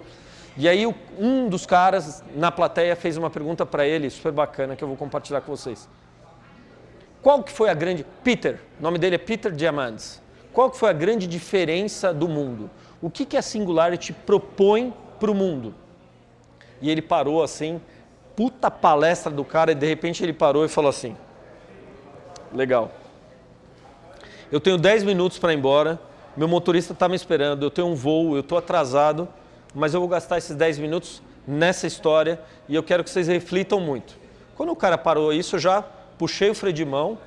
E 0.54 0.68
aí 0.68 0.84
um 1.18 1.48
dos 1.48 1.64
caras 1.64 2.22
na 2.36 2.52
plateia 2.52 2.94
fez 2.94 3.16
uma 3.16 3.30
pergunta 3.30 3.64
para 3.64 3.86
ele, 3.86 4.10
super 4.10 4.32
bacana, 4.32 4.76
que 4.76 4.84
eu 4.84 4.88
vou 4.88 4.98
compartilhar 4.98 5.40
com 5.40 5.56
vocês. 5.56 5.88
Qual 7.22 7.42
que 7.42 7.52
foi 7.52 7.70
a 7.70 7.74
grande... 7.74 8.04
Peter, 8.22 8.60
o 8.78 8.82
nome 8.82 8.98
dele 8.98 9.14
é 9.14 9.18
Peter 9.18 9.52
Diamandis. 9.52 10.20
Qual 10.52 10.70
que 10.70 10.76
foi 10.76 10.90
a 10.90 10.92
grande 10.92 11.26
diferença 11.26 12.12
do 12.12 12.28
mundo? 12.28 12.70
O 13.00 13.10
que, 13.10 13.24
que 13.24 13.36
a 13.36 13.42
Singularity 13.42 14.12
propõe 14.12 14.92
para 15.20 15.30
o 15.30 15.34
mundo? 15.34 15.74
E 16.80 16.90
ele 16.90 17.02
parou 17.02 17.42
assim, 17.42 17.80
puta 18.36 18.70
palestra 18.70 19.32
do 19.32 19.44
cara, 19.44 19.72
e 19.72 19.74
de 19.74 19.86
repente 19.86 20.22
ele 20.22 20.32
parou 20.32 20.64
e 20.64 20.68
falou 20.68 20.90
assim, 20.90 21.16
Legal. 22.52 22.90
Eu 24.50 24.60
tenho 24.60 24.78
10 24.78 25.04
minutos 25.04 25.38
para 25.38 25.52
ir 25.52 25.56
embora. 25.56 26.00
Meu 26.36 26.48
motorista 26.48 26.92
está 26.92 27.08
me 27.08 27.16
esperando. 27.16 27.64
Eu 27.64 27.70
tenho 27.70 27.88
um 27.88 27.94
voo, 27.94 28.34
eu 28.34 28.40
estou 28.40 28.56
atrasado, 28.56 29.28
mas 29.74 29.92
eu 29.92 30.00
vou 30.00 30.08
gastar 30.08 30.38
esses 30.38 30.56
10 30.56 30.78
minutos 30.78 31.22
nessa 31.46 31.86
história 31.86 32.40
e 32.68 32.74
eu 32.74 32.82
quero 32.82 33.04
que 33.04 33.10
vocês 33.10 33.28
reflitam 33.28 33.80
muito. 33.80 34.16
Quando 34.56 34.70
o 34.70 34.76
cara 34.76 34.96
parou 34.96 35.32
isso, 35.32 35.56
eu 35.56 35.60
já 35.60 35.82
puxei 36.16 36.50
o 36.50 36.54
freio 36.54 36.74
de 36.74 36.84
mão, 36.84 37.18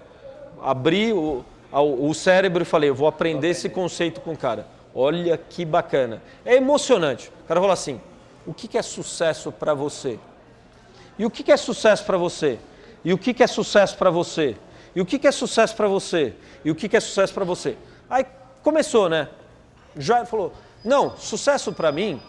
abri 0.62 1.14
o, 1.14 1.46
o 1.72 2.14
cérebro 2.14 2.64
e 2.64 2.66
falei: 2.66 2.90
eu 2.90 2.96
vou 2.96 3.08
aprender 3.08 3.50
esse 3.50 3.70
conceito 3.70 4.22
com 4.22 4.34
o 4.34 4.38
cara. 4.38 4.66
Olha 4.94 5.38
que 5.38 5.64
bacana. 5.66 6.22
É 6.46 6.56
emocionante. 6.56 7.32
O 7.44 7.48
cara 7.48 7.60
falou 7.60 7.74
assim: 7.74 8.00
o 8.46 8.54
que 8.54 8.78
é 8.78 8.82
sucesso 8.82 9.52
para 9.52 9.74
você? 9.74 10.20
E 11.18 11.26
o 11.26 11.30
que 11.30 11.52
é 11.52 11.58
sucesso 11.58 12.04
para 12.06 12.18
você? 12.18 12.60
E 13.04 13.14
o 13.14 13.18
que 13.18 13.42
é 13.42 13.48
sucesso 13.48 13.98
para 13.98 14.10
você? 14.10 14.56
E 14.96 15.02
o 15.02 15.06
que 15.06 15.26
é 15.28 15.32
sucesso 15.32 15.76
para 15.76 15.88
você? 15.88 16.34
E 16.66 16.72
o 16.72 16.76
que 16.76 16.90
que 16.90 16.98
é 16.98 17.00
sucesso 17.00 17.34
para 17.34 17.46
você? 17.46 17.78
Aí 18.10 18.26
começou, 18.64 19.08
né? 19.10 19.28
Já 19.98 20.26
falou: 20.26 20.54
"Não, 20.84 21.16
sucesso 21.18 21.72
para 21.72 21.92
mim 21.92 22.22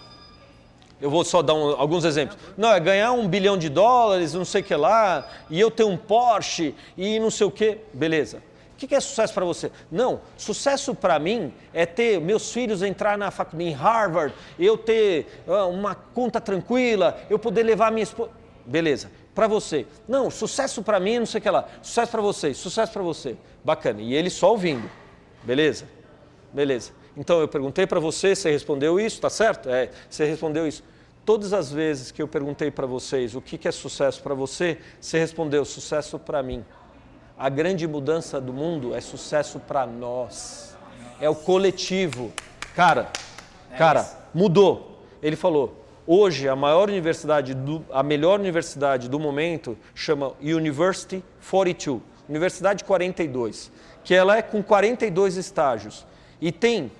eu 1.00 1.10
vou 1.10 1.24
só 1.24 1.42
dar 1.42 1.54
um- 1.54 1.70
alguns 1.80 2.04
exemplos. 2.04 2.38
Não, 2.56 2.70
é 2.72 2.78
ganhar 2.78 3.10
um 3.10 3.26
bilhão 3.26 3.58
de 3.58 3.68
dólares, 3.68 4.34
não 4.34 4.44
sei 4.44 4.60
o 4.60 4.64
que 4.64 4.74
lá, 4.76 5.26
e 5.50 5.58
eu 5.58 5.68
ter 5.68 5.82
um 5.82 5.96
Porsche 5.96 6.76
e 6.96 7.18
não 7.18 7.28
sei 7.30 7.44
o 7.46 7.50
que. 7.50 7.78
Beleza. 7.92 8.40
O 8.82 8.88
que 8.88 8.94
é 8.94 9.00
sucesso 9.00 9.32
para 9.32 9.44
você? 9.44 9.70
Não, 9.90 10.20
sucesso 10.36 10.94
para 10.94 11.18
mim 11.18 11.52
é 11.72 11.86
ter 11.86 12.20
meus 12.20 12.52
filhos 12.52 12.82
entrar 12.82 13.16
na 13.16 13.30
faculdade 13.30 13.70
em 13.70 13.72
Harvard, 13.72 14.34
eu 14.58 14.76
ter 14.76 15.42
ah, 15.46 15.66
uma 15.66 15.94
conta 15.94 16.40
tranquila, 16.40 17.18
eu 17.30 17.38
poder 17.38 17.62
levar 17.62 17.92
minha 17.92 18.02
esposa. 18.02 18.30
Beleza. 18.66 19.10
Para 19.34 19.46
você. 19.46 19.86
Não, 20.06 20.30
sucesso 20.30 20.82
para 20.82 21.00
mim, 21.00 21.20
não 21.20 21.26
sei 21.26 21.38
o 21.38 21.42
que 21.42 21.50
lá. 21.50 21.66
Sucesso 21.80 22.10
para 22.10 22.20
você, 22.20 22.54
sucesso 22.54 22.92
para 22.92 23.02
você. 23.02 23.36
Bacana. 23.64 24.00
E 24.00 24.14
ele 24.14 24.30
só 24.30 24.50
ouvindo. 24.50 24.90
Beleza? 25.42 25.86
Beleza. 26.52 26.92
Então 27.16 27.40
eu 27.40 27.48
perguntei 27.48 27.86
para 27.86 28.00
você, 28.00 28.34
você 28.34 28.50
respondeu 28.50 28.98
isso, 29.00 29.20
tá 29.20 29.30
certo? 29.30 29.68
É, 29.68 29.90
você 30.08 30.24
respondeu 30.24 30.66
isso. 30.66 30.82
Todas 31.24 31.52
as 31.52 31.70
vezes 31.70 32.10
que 32.10 32.20
eu 32.20 32.26
perguntei 32.26 32.70
para 32.70 32.86
vocês 32.86 33.34
o 33.34 33.40
que, 33.40 33.56
que 33.56 33.68
é 33.68 33.72
sucesso 33.72 34.22
para 34.22 34.34
você, 34.34 34.78
você 35.00 35.18
respondeu 35.18 35.64
sucesso 35.64 36.18
para 36.18 36.42
mim. 36.42 36.64
A 37.38 37.48
grande 37.48 37.86
mudança 37.86 38.40
do 38.40 38.52
mundo 38.52 38.94
é 38.94 39.00
sucesso 39.00 39.58
para 39.58 39.86
nós. 39.86 40.76
É 41.20 41.28
o 41.28 41.34
coletivo. 41.34 42.32
Cara, 42.74 43.10
cara, 43.76 44.08
mudou. 44.34 45.02
Ele 45.22 45.36
falou: 45.36 45.84
hoje 46.06 46.48
a 46.48 46.54
maior 46.54 46.88
universidade, 46.88 47.54
do, 47.54 47.84
a 47.90 48.02
melhor 48.02 48.38
universidade 48.38 49.08
do 49.08 49.18
momento 49.18 49.76
chama 49.94 50.32
University 50.40 51.24
42, 51.50 52.02
Universidade 52.28 52.84
42, 52.84 53.72
que 54.04 54.14
ela 54.14 54.36
é 54.36 54.42
com 54.42 54.62
42 54.62 55.36
estágios 55.36 56.06
e 56.40 56.50
tem 56.50 56.90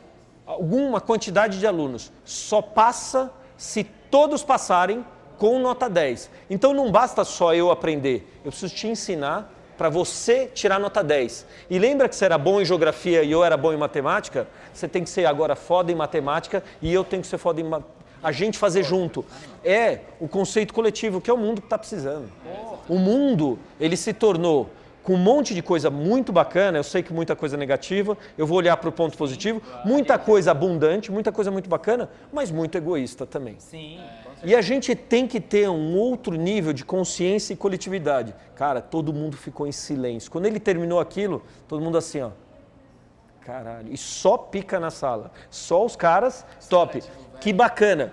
alguma 0.47 1.01
quantidade 1.01 1.59
de 1.59 1.67
alunos. 1.67 2.13
Só 2.25 2.63
passa 2.63 3.31
se 3.57 3.85
todos 4.11 4.43
passarem 4.43 5.05
com 5.39 5.59
nota 5.59 5.89
10. 5.89 6.31
Então 6.49 6.73
não 6.73 6.91
basta 6.91 7.25
só 7.25 7.55
eu 7.55 7.71
aprender, 7.71 8.41
eu 8.45 8.51
preciso 8.51 8.75
te 8.75 8.87
ensinar 8.87 9.53
para 9.83 9.89
você 9.91 10.47
tirar 10.55 10.79
nota 10.79 11.03
10. 11.03 11.45
E 11.69 11.77
lembra 11.77 12.09
que 12.09 12.15
você 12.15 12.25
era 12.25 12.39
bom 12.39 12.61
em 12.61 12.65
geografia 12.65 13.25
e 13.25 13.33
eu 13.33 13.43
era 13.43 13.57
bom 13.57 13.73
em 13.73 13.77
matemática? 13.77 14.47
Você 14.73 14.87
tem 14.87 15.03
que 15.03 15.11
ser 15.11 15.27
agora 15.27 15.57
foda 15.57 15.91
em 15.91 15.95
matemática 15.97 16.63
e 16.81 16.95
eu 16.95 17.03
tenho 17.03 17.21
que 17.21 17.27
ser 17.27 17.37
foda 17.37 17.61
em 17.61 17.65
ma- 17.65 17.83
a 18.23 18.31
gente 18.31 18.59
fazer 18.59 18.85
junto. 18.85 19.25
É 19.65 19.99
o 20.21 20.29
conceito 20.29 20.73
coletivo, 20.73 21.21
que 21.21 21.29
é 21.29 21.35
o 21.35 21.37
mundo 21.37 21.61
que 21.61 21.67
está 21.67 21.77
precisando. 21.77 22.31
O 22.89 22.97
mundo, 22.97 23.59
ele 23.81 23.97
se 23.97 24.13
tornou 24.13 24.71
com 25.03 25.15
um 25.15 25.19
monte 25.19 25.53
de 25.53 25.61
coisa 25.61 25.91
muito 25.91 26.31
bacana, 26.33 26.79
eu 26.79 26.85
sei 26.85 27.03
que 27.03 27.13
muita 27.13 27.35
coisa 27.35 27.57
negativa, 27.57 28.17
eu 28.39 28.47
vou 28.47 28.59
olhar 28.59 28.77
para 28.77 28.89
o 28.89 28.93
ponto 28.93 29.19
positivo, 29.19 29.61
muita 29.85 30.17
coisa 30.17 30.53
abundante, 30.53 31.11
muita 31.11 31.33
coisa 31.33 31.51
muito 31.51 31.69
bacana, 31.69 32.09
mas 32.33 32.53
muito 32.53 32.79
egoísta 32.79 33.27
também. 33.27 33.57
Sim. 33.59 33.99
E 34.45 34.57
a 34.57 34.61
gente 34.61 34.95
tem 34.95 35.27
que 35.27 35.41
ter 35.41 35.69
um 35.69 35.97
outro 35.97 36.35
nível 36.35 36.73
de 36.73 36.85
consciência 36.85 37.53
e 37.53 37.57
coletividade. 37.57 38.35
Cara, 38.57 38.81
todo 38.81 39.13
mundo 39.13 39.37
ficou 39.37 39.67
em 39.67 39.73
silêncio. 39.73 40.31
Quando 40.31 40.47
ele 40.47 40.59
terminou 40.59 40.99
aquilo, 40.99 41.43
todo 41.69 41.83
mundo 41.83 41.97
assim, 41.97 42.21
ó. 42.21 42.31
Caralho. 43.41 43.93
E 43.93 43.97
só 43.97 44.37
pica 44.37 44.81
na 44.81 44.91
sala. 44.91 45.31
Só 45.51 45.85
os 45.85 45.97
caras, 45.97 46.45
top. 46.69 47.03
Que 47.41 47.53
bacana. 47.53 48.13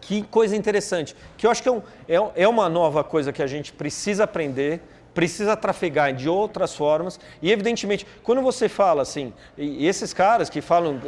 Que 0.00 0.22
coisa 0.22 0.56
interessante. 0.56 1.16
Que 1.36 1.46
eu 1.46 1.50
acho 1.50 1.62
que 1.62 1.68
é, 1.68 1.72
um, 1.72 1.82
é, 2.08 2.42
é 2.42 2.48
uma 2.48 2.68
nova 2.68 3.04
coisa 3.04 3.32
que 3.32 3.42
a 3.42 3.46
gente 3.46 3.72
precisa 3.72 4.24
aprender 4.24 4.82
precisa 5.14 5.56
trafegar 5.56 6.12
de 6.12 6.28
outras 6.28 6.74
formas. 6.74 7.18
E, 7.40 7.50
evidentemente, 7.50 8.06
quando 8.22 8.40
você 8.42 8.68
fala 8.68 9.02
assim, 9.02 9.32
esses 9.56 10.12
caras 10.12 10.48
que 10.48 10.60
falam 10.60 11.00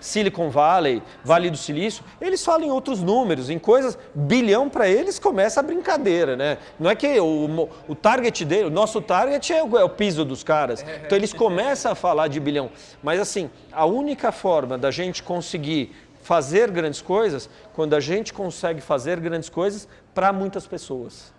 Silicon 0.00 0.50
Valley, 0.50 1.02
Vale 1.24 1.50
do 1.50 1.56
Silício, 1.56 2.04
eles 2.20 2.44
falam 2.44 2.66
em 2.66 2.70
outros 2.70 3.02
números, 3.02 3.50
em 3.50 3.58
coisas, 3.58 3.98
bilhão 4.14 4.68
para 4.68 4.88
eles 4.88 5.18
começa 5.18 5.60
a 5.60 5.62
brincadeira, 5.62 6.36
né? 6.36 6.58
Não 6.78 6.90
é 6.90 6.94
que 6.94 7.18
o, 7.20 7.68
o 7.86 7.94
target 7.94 8.44
dele, 8.44 8.64
o 8.64 8.70
nosso 8.70 9.00
target 9.00 9.52
é 9.52 9.62
o, 9.62 9.78
é 9.78 9.84
o 9.84 9.88
piso 9.88 10.24
dos 10.24 10.42
caras. 10.42 10.84
Então, 11.04 11.16
eles 11.16 11.32
começam 11.32 11.92
a 11.92 11.94
falar 11.94 12.28
de 12.28 12.40
bilhão. 12.40 12.70
Mas, 13.02 13.20
assim, 13.20 13.50
a 13.72 13.84
única 13.84 14.32
forma 14.32 14.76
da 14.76 14.90
gente 14.90 15.22
conseguir 15.22 15.92
fazer 16.22 16.70
grandes 16.70 17.00
coisas, 17.00 17.48
quando 17.72 17.94
a 17.94 18.00
gente 18.00 18.34
consegue 18.34 18.80
fazer 18.82 19.18
grandes 19.18 19.48
coisas 19.48 19.88
para 20.14 20.32
muitas 20.32 20.66
pessoas. 20.66 21.32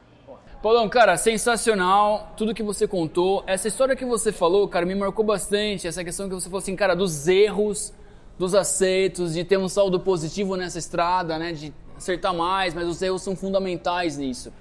Paulão, 0.62 0.90
cara, 0.90 1.16
sensacional 1.16 2.34
tudo 2.36 2.54
que 2.54 2.62
você 2.62 2.86
contou. 2.86 3.44
Essa 3.48 3.70
história 3.70 3.96
que 3.96 4.04
você 4.04 4.30
falou, 4.30 4.68
cara, 4.68 4.86
me 4.86 4.94
marcou 4.94 5.24
bastante. 5.24 5.88
Essa 5.88 6.04
questão 6.04 6.28
que 6.28 6.36
você 6.36 6.50
falou 6.50 6.60
assim, 6.60 6.76
cara, 6.76 6.94
dos 6.94 7.30
erros, 7.30 7.94
dos 8.38 8.54
aceitos, 8.54 9.34
de 9.34 9.46
ter 9.46 9.58
um 9.58 9.70
saldo 9.70 10.02
positivo 10.02 10.58
nessa 10.58 10.78
estrada, 10.78 11.40
né? 11.40 11.54
De 11.54 11.74
acertar 11.96 12.34
mais, 12.34 12.74
mas 12.74 12.88
os 12.88 13.02
erros 13.02 13.22
são 13.22 13.38
fundamentais 13.38 14.18
nisso. 14.18 14.52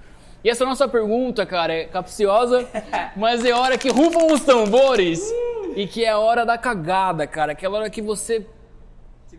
E 0.45 0.49
essa 0.49 0.65
nossa 0.65 0.87
pergunta, 0.87 1.45
cara, 1.45 1.73
é 1.73 1.85
capciosa, 1.85 2.69
mas 3.17 3.45
é 3.45 3.53
hora 3.53 3.77
que 3.77 3.89
rufam 3.89 4.33
os 4.33 4.43
tambores 4.43 5.21
e 5.75 5.85
que 5.89 6.05
é 6.05 6.11
a 6.11 6.19
hora 6.19 6.47
da 6.47 6.57
cagada, 6.57 7.27
cara. 7.27 7.53
Aquela 7.53 7.79
hora 7.79 7.91
que 7.91 8.01
você. 8.01 8.47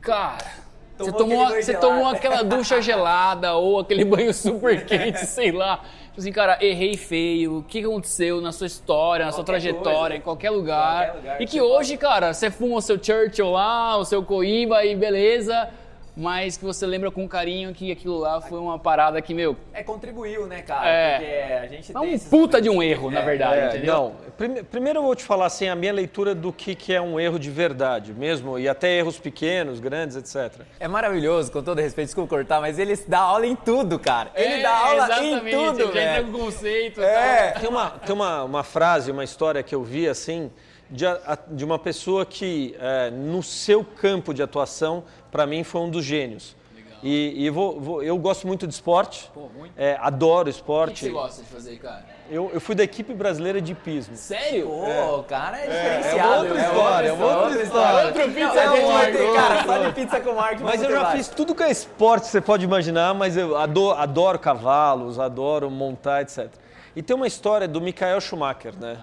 Cara. 0.01 0.59
Tomou 0.97 1.13
você 1.13 1.13
tomou, 1.13 1.47
você 1.47 1.73
tomou 1.75 2.07
aquela 2.07 2.43
ducha 2.43 2.81
gelada 2.83 3.53
ou 3.53 3.79
aquele 3.79 4.03
banho 4.03 4.33
super 4.33 4.83
quente, 4.85 5.25
sei 5.25 5.49
lá. 5.53 5.81
Tipo 6.19 6.23
assim, 6.23 6.31
cara, 6.33 6.57
errei 6.59 6.97
feio, 6.97 7.59
o 7.59 7.63
que 7.63 7.79
aconteceu 7.79 8.41
na 8.41 8.51
sua 8.51 8.67
história, 8.67 9.25
na 9.25 9.31
qualquer 9.31 9.35
sua 9.35 9.43
trajetória, 9.45 9.93
coisa. 9.93 10.15
em 10.15 10.21
qualquer 10.21 10.49
lugar. 10.49 11.05
qualquer 11.05 11.17
lugar. 11.17 11.41
E 11.41 11.45
que 11.45 11.61
hoje, 11.61 11.97
pode... 11.97 11.97
cara, 11.97 12.33
você 12.33 12.51
fuma 12.51 12.75
o 12.75 12.81
seu 12.81 13.01
Churchill 13.01 13.51
lá, 13.51 13.95
o 13.95 14.03
seu 14.03 14.21
Coiba 14.21 14.83
e 14.83 14.95
beleza 14.95 15.69
mas 16.15 16.57
que 16.57 16.63
você 16.63 16.85
lembra 16.85 17.11
com 17.11 17.27
carinho 17.27 17.73
que 17.73 17.91
aquilo 17.91 18.17
lá 18.17 18.41
foi 18.41 18.59
uma 18.59 18.77
parada 18.77 19.21
que, 19.21 19.33
meu. 19.33 19.55
É, 19.73 19.83
contribuiu, 19.83 20.47
né, 20.47 20.61
cara? 20.61 20.87
É. 20.87 21.17
Porque 21.17 21.53
a 21.53 21.67
gente 21.67 21.95
é 21.95 21.99
um 21.99 22.19
puta 22.19 22.61
de 22.61 22.69
um 22.69 22.81
erro, 22.81 23.09
na 23.09 23.21
verdade, 23.21 23.59
é, 23.59 23.67
entendeu? 23.67 23.93
Não, 23.93 24.15
prime 24.37 24.63
primeiro 24.63 24.99
eu 24.99 25.03
vou 25.03 25.15
te 25.15 25.23
falar 25.23 25.45
assim, 25.45 25.67
a 25.67 25.75
minha 25.75 25.93
leitura 25.93 26.35
do 26.35 26.51
que, 26.51 26.75
que 26.75 26.93
é 26.93 27.01
um 27.01 27.19
erro 27.19 27.39
de 27.39 27.49
verdade 27.49 28.13
mesmo, 28.13 28.59
e 28.59 28.67
até 28.67 28.97
erros 28.97 29.19
pequenos, 29.19 29.79
grandes, 29.79 30.15
etc. 30.15 30.61
É 30.79 30.87
maravilhoso, 30.87 31.51
com 31.51 31.63
todo 31.63 31.79
respeito, 31.79 32.07
desculpa 32.07 32.35
cortar, 32.35 32.61
mas 32.61 32.79
ele 32.79 32.95
dá 33.07 33.19
aula 33.19 33.45
em 33.45 33.55
tudo, 33.55 33.99
cara. 33.99 34.31
Ele 34.35 34.55
é, 34.55 34.61
dá 34.61 34.77
aula 34.77 35.23
em 35.23 35.39
tudo, 35.39 35.81
ele 35.81 35.91
velho. 35.91 36.09
entra 36.09 36.23
com 36.23 36.31
conceito. 36.31 37.01
É. 37.01 37.51
Tem, 37.51 37.69
uma, 37.69 37.89
tem 37.91 38.15
uma, 38.15 38.43
uma 38.43 38.63
frase, 38.63 39.11
uma 39.11 39.23
história 39.23 39.63
que 39.63 39.73
eu 39.73 39.83
vi 39.83 40.07
assim 40.07 40.51
de, 40.89 41.05
de 41.51 41.65
uma 41.65 41.77
pessoa 41.77 42.25
que, 42.25 42.75
é, 42.79 43.11
no 43.11 43.43
seu 43.43 43.83
campo 43.83 44.33
de 44.33 44.41
atuação, 44.41 45.03
para 45.31 45.45
mim 45.45 45.63
foi 45.63 45.81
um 45.81 45.89
dos 45.89 46.03
gênios. 46.03 46.55
E, 47.01 47.45
e 47.45 47.49
vou, 47.49 47.79
vou, 47.79 48.03
eu 48.03 48.17
gosto 48.17 48.45
muito 48.45 48.67
de 48.67 48.73
esporte, 48.73 49.31
Pô, 49.33 49.47
muito. 49.57 49.73
É, 49.77 49.97
adoro 50.01 50.49
esporte. 50.49 50.91
O 50.91 50.93
que, 50.95 51.05
você 51.05 51.09
gosta 51.11 51.43
de 51.43 51.47
fazer, 51.47 51.77
cara? 51.77 52.05
Eu, 52.29 52.51
eu 52.53 52.59
fui 52.59 52.75
da 52.75 52.83
equipe 52.83 53.13
brasileira 53.13 53.61
de 53.61 53.71
hipismo. 53.71 54.15
Sério? 54.15 54.67
Pô, 54.67 54.85
é. 54.85 55.11
o 55.13 55.23
cara 55.23 55.59
é, 55.59 55.65
é 55.65 55.97
diferenciado. 55.97 56.45
É, 56.45 56.49
outra 56.49 56.61
história, 56.61 57.07
é 57.07 57.13
outra 57.13 57.63
história. 57.63 58.05
Outra 58.07 58.27
pizza 58.27 58.69
com 58.69 58.91
Mark. 58.91 59.35
Cara, 59.35 59.63
só 59.63 59.77
de 59.77 59.93
pizza 59.93 60.19
com 60.19 60.33
Mark. 60.33 60.59
Mas 60.59 60.83
eu 60.83 60.91
já 60.91 61.11
fiz 61.11 61.27
tudo 61.29 61.55
que 61.55 61.63
é 61.63 61.71
esporte, 61.71 62.27
você 62.27 62.41
pode 62.41 62.65
imaginar, 62.65 63.13
mas 63.13 63.37
eu 63.37 63.55
adoro, 63.55 63.97
adoro 63.97 64.37
cavalos, 64.37 65.19
adoro 65.19 65.71
montar, 65.71 66.21
etc. 66.21 66.49
E 66.95 67.01
tem 67.01 67.15
uma 67.15 67.27
história 67.27 67.67
do 67.67 67.79
Michael 67.79 68.19
Schumacher, 68.19 68.73
né? 68.79 68.97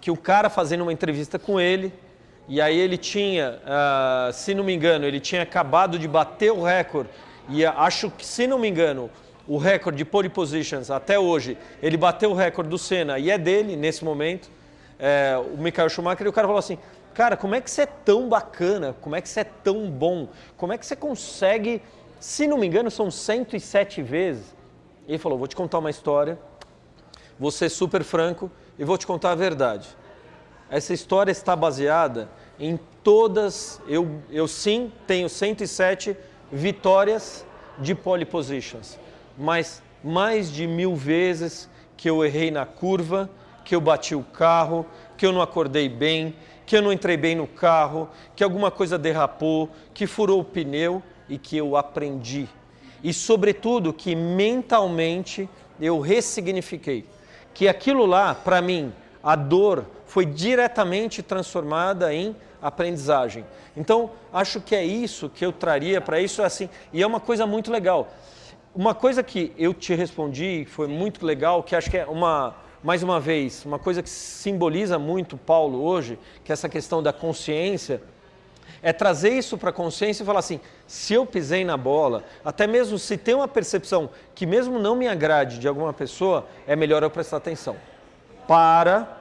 Que 0.00 0.10
o 0.10 0.16
cara 0.16 0.50
fazendo 0.50 0.82
uma 0.82 0.92
entrevista 0.92 1.38
com 1.38 1.60
ele, 1.60 1.92
e 2.48 2.60
aí 2.60 2.78
ele 2.78 2.96
tinha, 2.96 3.60
uh, 3.62 4.32
se 4.32 4.54
não 4.54 4.64
me 4.64 4.74
engano, 4.74 5.04
ele 5.04 5.20
tinha 5.20 5.42
acabado 5.42 5.98
de 5.98 6.08
bater 6.08 6.50
o 6.50 6.62
recorde. 6.62 7.10
E 7.48 7.64
acho 7.64 8.10
que, 8.10 8.24
se 8.24 8.46
não 8.46 8.58
me 8.58 8.68
engano, 8.68 9.10
o 9.46 9.56
recorde 9.56 9.98
de 9.98 10.04
pole 10.04 10.28
positions 10.28 10.90
até 10.90 11.18
hoje, 11.18 11.56
ele 11.82 11.96
bateu 11.96 12.30
o 12.30 12.34
recorde 12.34 12.70
do 12.70 12.78
Senna. 12.78 13.18
E 13.18 13.30
é 13.30 13.38
dele 13.38 13.76
nesse 13.76 14.04
momento, 14.04 14.50
é, 14.98 15.36
o 15.36 15.56
Michael 15.56 15.88
Schumacher, 15.88 16.26
e 16.26 16.28
o 16.30 16.32
cara 16.32 16.46
falou 16.46 16.58
assim, 16.58 16.78
cara, 17.14 17.36
como 17.36 17.54
é 17.54 17.60
que 17.60 17.70
você 17.70 17.82
é 17.82 17.86
tão 17.86 18.28
bacana, 18.28 18.94
como 19.00 19.14
é 19.16 19.20
que 19.20 19.28
você 19.28 19.40
é 19.40 19.44
tão 19.44 19.90
bom, 19.90 20.28
como 20.56 20.72
é 20.72 20.78
que 20.78 20.86
você 20.86 20.96
consegue, 20.96 21.82
se 22.18 22.46
não 22.46 22.58
me 22.58 22.66
engano, 22.66 22.90
são 22.90 23.10
107 23.10 24.02
vezes. 24.02 24.54
Ele 25.06 25.18
falou, 25.18 25.38
vou 25.38 25.46
te 25.46 25.56
contar 25.56 25.78
uma 25.78 25.90
história, 25.90 26.38
vou 27.38 27.50
ser 27.50 27.68
super 27.68 28.02
franco 28.02 28.50
e 28.78 28.84
vou 28.84 28.98
te 28.98 29.06
contar 29.06 29.32
a 29.32 29.34
verdade. 29.34 29.88
Essa 30.70 30.92
história 30.92 31.32
está 31.32 31.56
baseada 31.56 32.28
em 32.60 32.78
todas, 33.02 33.80
eu, 33.86 34.20
eu 34.30 34.48
sim 34.48 34.92
tenho 35.06 35.28
107 35.28 36.16
vitórias 36.50 37.46
de 37.78 37.94
pole 37.94 38.24
positions, 38.24 38.98
mas 39.36 39.82
mais 40.02 40.50
de 40.50 40.66
mil 40.66 40.94
vezes 40.94 41.68
que 41.96 42.10
eu 42.10 42.24
errei 42.24 42.50
na 42.50 42.66
curva, 42.66 43.30
que 43.64 43.74
eu 43.74 43.80
bati 43.80 44.14
o 44.14 44.22
carro, 44.22 44.84
que 45.16 45.24
eu 45.24 45.32
não 45.32 45.40
acordei 45.40 45.88
bem, 45.88 46.34
que 46.66 46.76
eu 46.76 46.82
não 46.82 46.92
entrei 46.92 47.16
bem 47.16 47.34
no 47.34 47.46
carro, 47.46 48.08
que 48.36 48.44
alguma 48.44 48.70
coisa 48.70 48.98
derrapou, 48.98 49.70
que 49.94 50.06
furou 50.06 50.40
o 50.40 50.44
pneu 50.44 51.02
e 51.28 51.38
que 51.38 51.56
eu 51.56 51.76
aprendi. 51.76 52.48
E, 53.02 53.12
sobretudo, 53.12 53.92
que 53.92 54.14
mentalmente 54.14 55.48
eu 55.80 56.00
ressignifiquei. 56.00 57.06
Que 57.58 57.66
aquilo 57.66 58.06
lá, 58.06 58.36
para 58.36 58.62
mim, 58.62 58.92
a 59.20 59.34
dor 59.34 59.84
foi 60.06 60.24
diretamente 60.24 61.24
transformada 61.24 62.14
em 62.14 62.36
aprendizagem. 62.62 63.44
Então, 63.76 64.12
acho 64.32 64.60
que 64.60 64.76
é 64.76 64.84
isso 64.84 65.28
que 65.28 65.44
eu 65.44 65.50
traria 65.50 66.00
para 66.00 66.20
isso 66.20 66.40
assim, 66.40 66.70
e 66.92 67.02
é 67.02 67.06
uma 67.06 67.18
coisa 67.18 67.48
muito 67.48 67.72
legal. 67.72 68.12
Uma 68.72 68.94
coisa 68.94 69.24
que 69.24 69.52
eu 69.58 69.74
te 69.74 69.92
respondi, 69.92 70.68
foi 70.70 70.86
muito 70.86 71.26
legal, 71.26 71.64
que 71.64 71.74
acho 71.74 71.90
que 71.90 71.98
é 71.98 72.06
uma 72.06 72.54
mais 72.80 73.02
uma 73.02 73.18
vez, 73.18 73.64
uma 73.64 73.76
coisa 73.76 74.04
que 74.04 74.08
simboliza 74.08 74.96
muito 74.96 75.36
Paulo 75.36 75.82
hoje, 75.82 76.16
que 76.44 76.52
é 76.52 76.54
essa 76.54 76.68
questão 76.68 77.02
da 77.02 77.12
consciência, 77.12 78.00
é 78.82 78.92
trazer 78.92 79.30
isso 79.30 79.58
para 79.58 79.70
a 79.70 79.72
consciência 79.72 80.22
e 80.22 80.26
falar 80.26 80.40
assim: 80.40 80.60
se 80.86 81.14
eu 81.14 81.26
pisei 81.26 81.64
na 81.64 81.76
bola, 81.76 82.24
até 82.44 82.66
mesmo 82.66 82.98
se 82.98 83.16
tem 83.16 83.34
uma 83.34 83.48
percepção 83.48 84.10
que, 84.34 84.46
mesmo 84.46 84.78
não 84.78 84.94
me 84.94 85.08
agrade 85.08 85.58
de 85.58 85.68
alguma 85.68 85.92
pessoa, 85.92 86.46
é 86.66 86.76
melhor 86.76 87.02
eu 87.02 87.10
prestar 87.10 87.38
atenção. 87.38 87.76
Para 88.46 89.18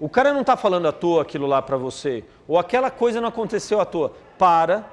o 0.00 0.08
cara 0.08 0.32
não 0.32 0.40
está 0.40 0.56
falando 0.56 0.88
à 0.88 0.92
toa 0.92 1.22
aquilo 1.22 1.46
lá 1.46 1.62
para 1.62 1.76
você, 1.76 2.24
ou 2.48 2.58
aquela 2.58 2.90
coisa 2.90 3.20
não 3.20 3.28
aconteceu 3.28 3.80
à 3.80 3.84
toa. 3.84 4.12
Para, 4.36 4.84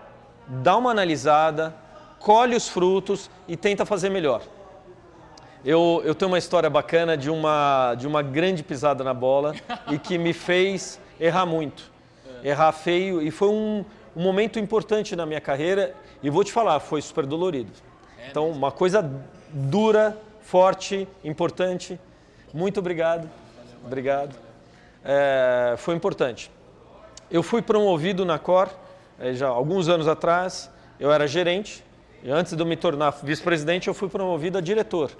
dá 0.48 0.78
uma 0.78 0.92
analisada, 0.92 1.76
colhe 2.20 2.56
os 2.56 2.70
frutos 2.70 3.30
e 3.48 3.58
tenta 3.58 3.86
fazer 3.86 4.10
melhor. 4.10 4.42
Eu, 5.66 6.02
eu 6.06 6.16
tenho 6.16 6.32
uma 6.32 6.38
história 6.38 6.70
bacana 6.70 7.18
de 7.18 7.30
uma, 7.30 7.96
de 7.96 8.08
uma 8.08 8.22
grande 8.22 8.64
pisada 8.64 9.04
na 9.04 9.14
bola 9.14 9.54
e 9.92 9.98
que 9.98 10.18
me 10.18 10.34
fez 10.34 11.00
errar 11.20 11.46
muito, 11.46 11.91
errar 12.44 12.72
feio, 12.72 13.22
e 13.22 13.32
foi 13.32 13.50
um, 13.50 13.86
um 14.16 14.22
momento 14.22 14.60
importante 14.60 15.16
na 15.16 15.26
minha 15.26 15.42
carreira 15.42 15.94
e 16.22 16.30
vou 16.30 16.44
te 16.44 16.52
falar, 16.52 16.80
foi 16.80 17.02
super 17.02 17.26
dolorido. 17.26 17.72
Então, 18.30 18.50
uma 18.50 18.72
coisa 18.72 19.10
dura, 19.50 20.18
forte, 20.42 21.08
importante. 21.24 22.00
Muito 22.54 22.80
obrigado. 22.80 23.30
Obrigado 23.86 24.52
é, 25.04 25.76
foi 25.78 25.96
importante. 25.96 26.52
Eu 27.30 27.42
fui 27.42 27.62
promovido 27.62 28.26
na 28.26 28.38
Cor 28.38 28.70
é, 29.20 29.34
já 29.34 29.48
alguns 29.48 29.88
anos 29.88 30.08
atrás, 30.08 30.70
eu 31.00 31.12
era 31.12 31.28
gerente, 31.28 31.84
e 32.24 32.30
antes 32.30 32.54
de 32.54 32.62
eu 32.62 32.66
me 32.66 32.76
tornar 32.76 33.12
vice-presidente, 33.24 33.88
eu 33.88 33.94
fui 33.94 34.10
promovido 34.10 34.58
a 34.58 34.62
diretor. 34.62 35.12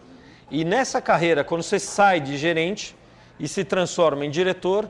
E 0.50 0.64
nessa 0.64 1.02
carreira, 1.02 1.44
quando 1.44 1.64
você 1.64 1.80
sai 1.80 2.20
de 2.20 2.38
gerente 2.38 2.96
e 3.40 3.48
se 3.48 3.64
transforma 3.64 4.26
em 4.26 4.30
diretor, 4.30 4.88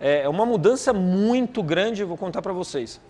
é, 0.00 0.22
é 0.22 0.28
uma 0.28 0.44
mudança 0.44 0.92
muito 0.92 1.62
grande, 1.62 2.04
vou 2.04 2.16
contar 2.16 2.42
para 2.42 2.52
vocês. 2.52 3.00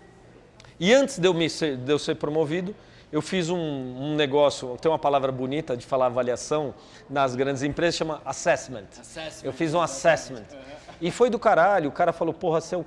E 0.79 0.93
antes 0.93 1.19
de 1.19 1.27
eu, 1.27 1.33
me 1.33 1.49
ser, 1.49 1.77
de 1.77 1.91
eu 1.91 1.99
ser 1.99 2.15
promovido, 2.15 2.75
eu 3.11 3.21
fiz 3.21 3.49
um, 3.49 3.57
um, 3.57 4.15
negócio, 4.15 4.77
tem 4.81 4.91
uma 4.91 4.99
palavra 4.99 5.31
bonita 5.31 5.77
de 5.77 5.85
falar 5.85 6.07
avaliação 6.07 6.73
nas 7.09 7.35
grandes 7.35 7.63
empresas, 7.63 7.95
chama 7.95 8.21
assessment. 8.25 8.87
assessment. 8.99 9.45
Eu 9.45 9.53
fiz 9.53 9.73
um 9.73 9.81
assessment. 9.81 10.43
E 10.99 11.11
foi 11.11 11.29
do 11.29 11.39
caralho, 11.39 11.89
o 11.89 11.93
cara 11.93 12.11
falou, 12.11 12.33
porra, 12.33 12.59
você 12.59 12.75
é 12.75 12.77
o, 12.77 12.85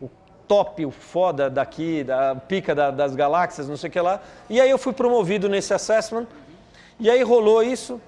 o 0.00 0.10
top, 0.46 0.86
o 0.86 0.90
foda 0.90 1.50
daqui, 1.50 2.02
da 2.02 2.34
pica 2.34 2.74
da, 2.74 2.90
das 2.90 3.14
galáxias, 3.14 3.68
não 3.68 3.76
sei 3.76 3.90
o 3.90 3.92
que 3.92 4.00
lá. 4.00 4.22
E 4.48 4.60
aí 4.60 4.70
eu 4.70 4.78
fui 4.78 4.92
promovido 4.92 5.48
nesse 5.48 5.74
assessment, 5.74 6.26
e 6.98 7.10
aí 7.10 7.22
rolou 7.22 7.62
isso, 7.62 8.00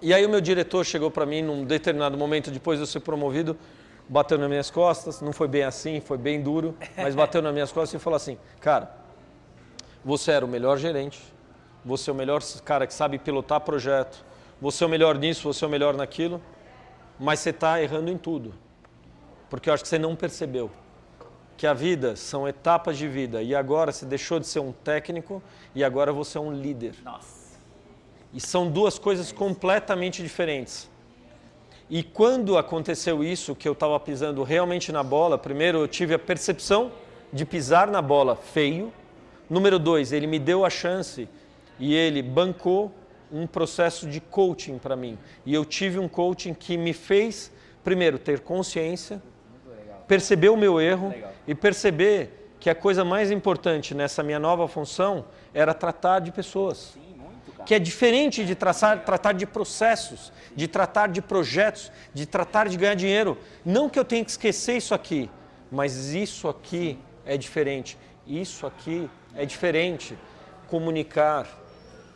e 0.00 0.14
aí 0.14 0.24
o 0.24 0.28
meu 0.28 0.40
diretor 0.40 0.84
chegou 0.84 1.10
para 1.10 1.26
mim 1.26 1.42
num 1.42 1.64
determinado 1.64 2.16
momento, 2.16 2.50
depois 2.50 2.78
de 2.78 2.84
eu 2.84 2.86
ser 2.86 3.00
promovido, 3.00 3.58
bateu 4.08 4.38
nas 4.38 4.48
minhas 4.48 4.70
costas, 4.70 5.20
não 5.20 5.32
foi 5.32 5.48
bem 5.48 5.62
assim, 5.62 6.00
foi 6.00 6.16
bem 6.16 6.42
duro, 6.42 6.76
mas 6.96 7.14
bateu 7.16 7.42
nas 7.42 7.52
minhas 7.52 7.70
costas 7.70 8.00
e 8.00 8.02
falou 8.02 8.16
assim, 8.16 8.38
cara, 8.60 8.90
você 10.04 10.32
era 10.32 10.44
o 10.44 10.48
melhor 10.48 10.78
gerente, 10.78 11.20
você 11.84 12.10
é 12.10 12.12
o 12.12 12.16
melhor 12.16 12.42
cara 12.64 12.86
que 12.86 12.94
sabe 12.94 13.18
pilotar 13.18 13.60
projeto, 13.60 14.24
você 14.60 14.82
é 14.82 14.86
o 14.86 14.90
melhor 14.90 15.18
nisso, 15.18 15.52
você 15.52 15.64
é 15.64 15.68
o 15.68 15.70
melhor 15.70 15.94
naquilo, 15.94 16.40
mas 17.18 17.40
você 17.40 17.50
está 17.50 17.80
errando 17.82 18.10
em 18.10 18.16
tudo. 18.16 18.54
Porque 19.50 19.68
eu 19.68 19.74
acho 19.74 19.82
que 19.82 19.88
você 19.88 19.98
não 19.98 20.14
percebeu 20.14 20.70
que 21.56 21.66
a 21.66 21.74
vida 21.74 22.14
são 22.14 22.46
etapas 22.46 22.96
de 22.96 23.08
vida 23.08 23.42
e 23.42 23.54
agora 23.54 23.90
você 23.90 24.06
deixou 24.06 24.38
de 24.38 24.46
ser 24.46 24.60
um 24.60 24.72
técnico 24.72 25.42
e 25.74 25.82
agora 25.82 26.12
você 26.12 26.38
é 26.38 26.40
um 26.40 26.52
líder. 26.52 26.94
Nossa. 27.02 27.58
E 28.32 28.40
são 28.40 28.70
duas 28.70 28.98
coisas 28.98 29.32
completamente 29.32 30.22
diferentes. 30.22 30.87
E 31.90 32.02
quando 32.02 32.58
aconteceu 32.58 33.24
isso, 33.24 33.54
que 33.54 33.66
eu 33.66 33.72
estava 33.72 33.98
pisando 33.98 34.42
realmente 34.42 34.92
na 34.92 35.02
bola, 35.02 35.38
primeiro 35.38 35.78
eu 35.78 35.88
tive 35.88 36.12
a 36.12 36.18
percepção 36.18 36.92
de 37.32 37.46
pisar 37.46 37.88
na 37.88 38.02
bola 38.02 38.36
feio. 38.36 38.92
Número 39.48 39.78
dois, 39.78 40.12
ele 40.12 40.26
me 40.26 40.38
deu 40.38 40.66
a 40.66 40.70
chance 40.70 41.26
e 41.78 41.94
ele 41.94 42.20
bancou 42.20 42.92
um 43.32 43.46
processo 43.46 44.06
de 44.06 44.20
coaching 44.20 44.76
para 44.76 44.96
mim. 44.96 45.16
E 45.46 45.54
eu 45.54 45.64
tive 45.64 45.98
um 45.98 46.08
coaching 46.08 46.52
que 46.52 46.76
me 46.76 46.92
fez, 46.92 47.50
primeiro, 47.82 48.18
ter 48.18 48.40
consciência, 48.40 49.22
perceber 50.06 50.50
o 50.50 50.56
meu 50.56 50.78
erro 50.78 51.14
e 51.46 51.54
perceber 51.54 52.50
que 52.60 52.68
a 52.68 52.74
coisa 52.74 53.02
mais 53.02 53.30
importante 53.30 53.94
nessa 53.94 54.22
minha 54.22 54.38
nova 54.38 54.68
função 54.68 55.24
era 55.54 55.72
tratar 55.72 56.18
de 56.18 56.30
pessoas. 56.32 56.92
Sim 56.92 57.07
que 57.64 57.74
é 57.74 57.78
diferente 57.78 58.44
de 58.44 58.54
traçar, 58.54 59.04
tratar 59.04 59.32
de 59.32 59.46
processos, 59.46 60.32
de 60.54 60.66
tratar 60.66 61.08
de 61.08 61.20
projetos, 61.20 61.92
de 62.14 62.26
tratar 62.26 62.68
de 62.68 62.76
ganhar 62.76 62.94
dinheiro. 62.94 63.38
Não 63.64 63.88
que 63.88 63.98
eu 63.98 64.04
tenha 64.04 64.24
que 64.24 64.30
esquecer 64.30 64.76
isso 64.76 64.94
aqui, 64.94 65.30
mas 65.70 66.14
isso 66.14 66.48
aqui 66.48 66.98
é 67.24 67.36
diferente. 67.36 67.98
Isso 68.26 68.66
aqui 68.66 69.08
é 69.34 69.44
diferente. 69.44 70.16
Comunicar, 70.66 71.46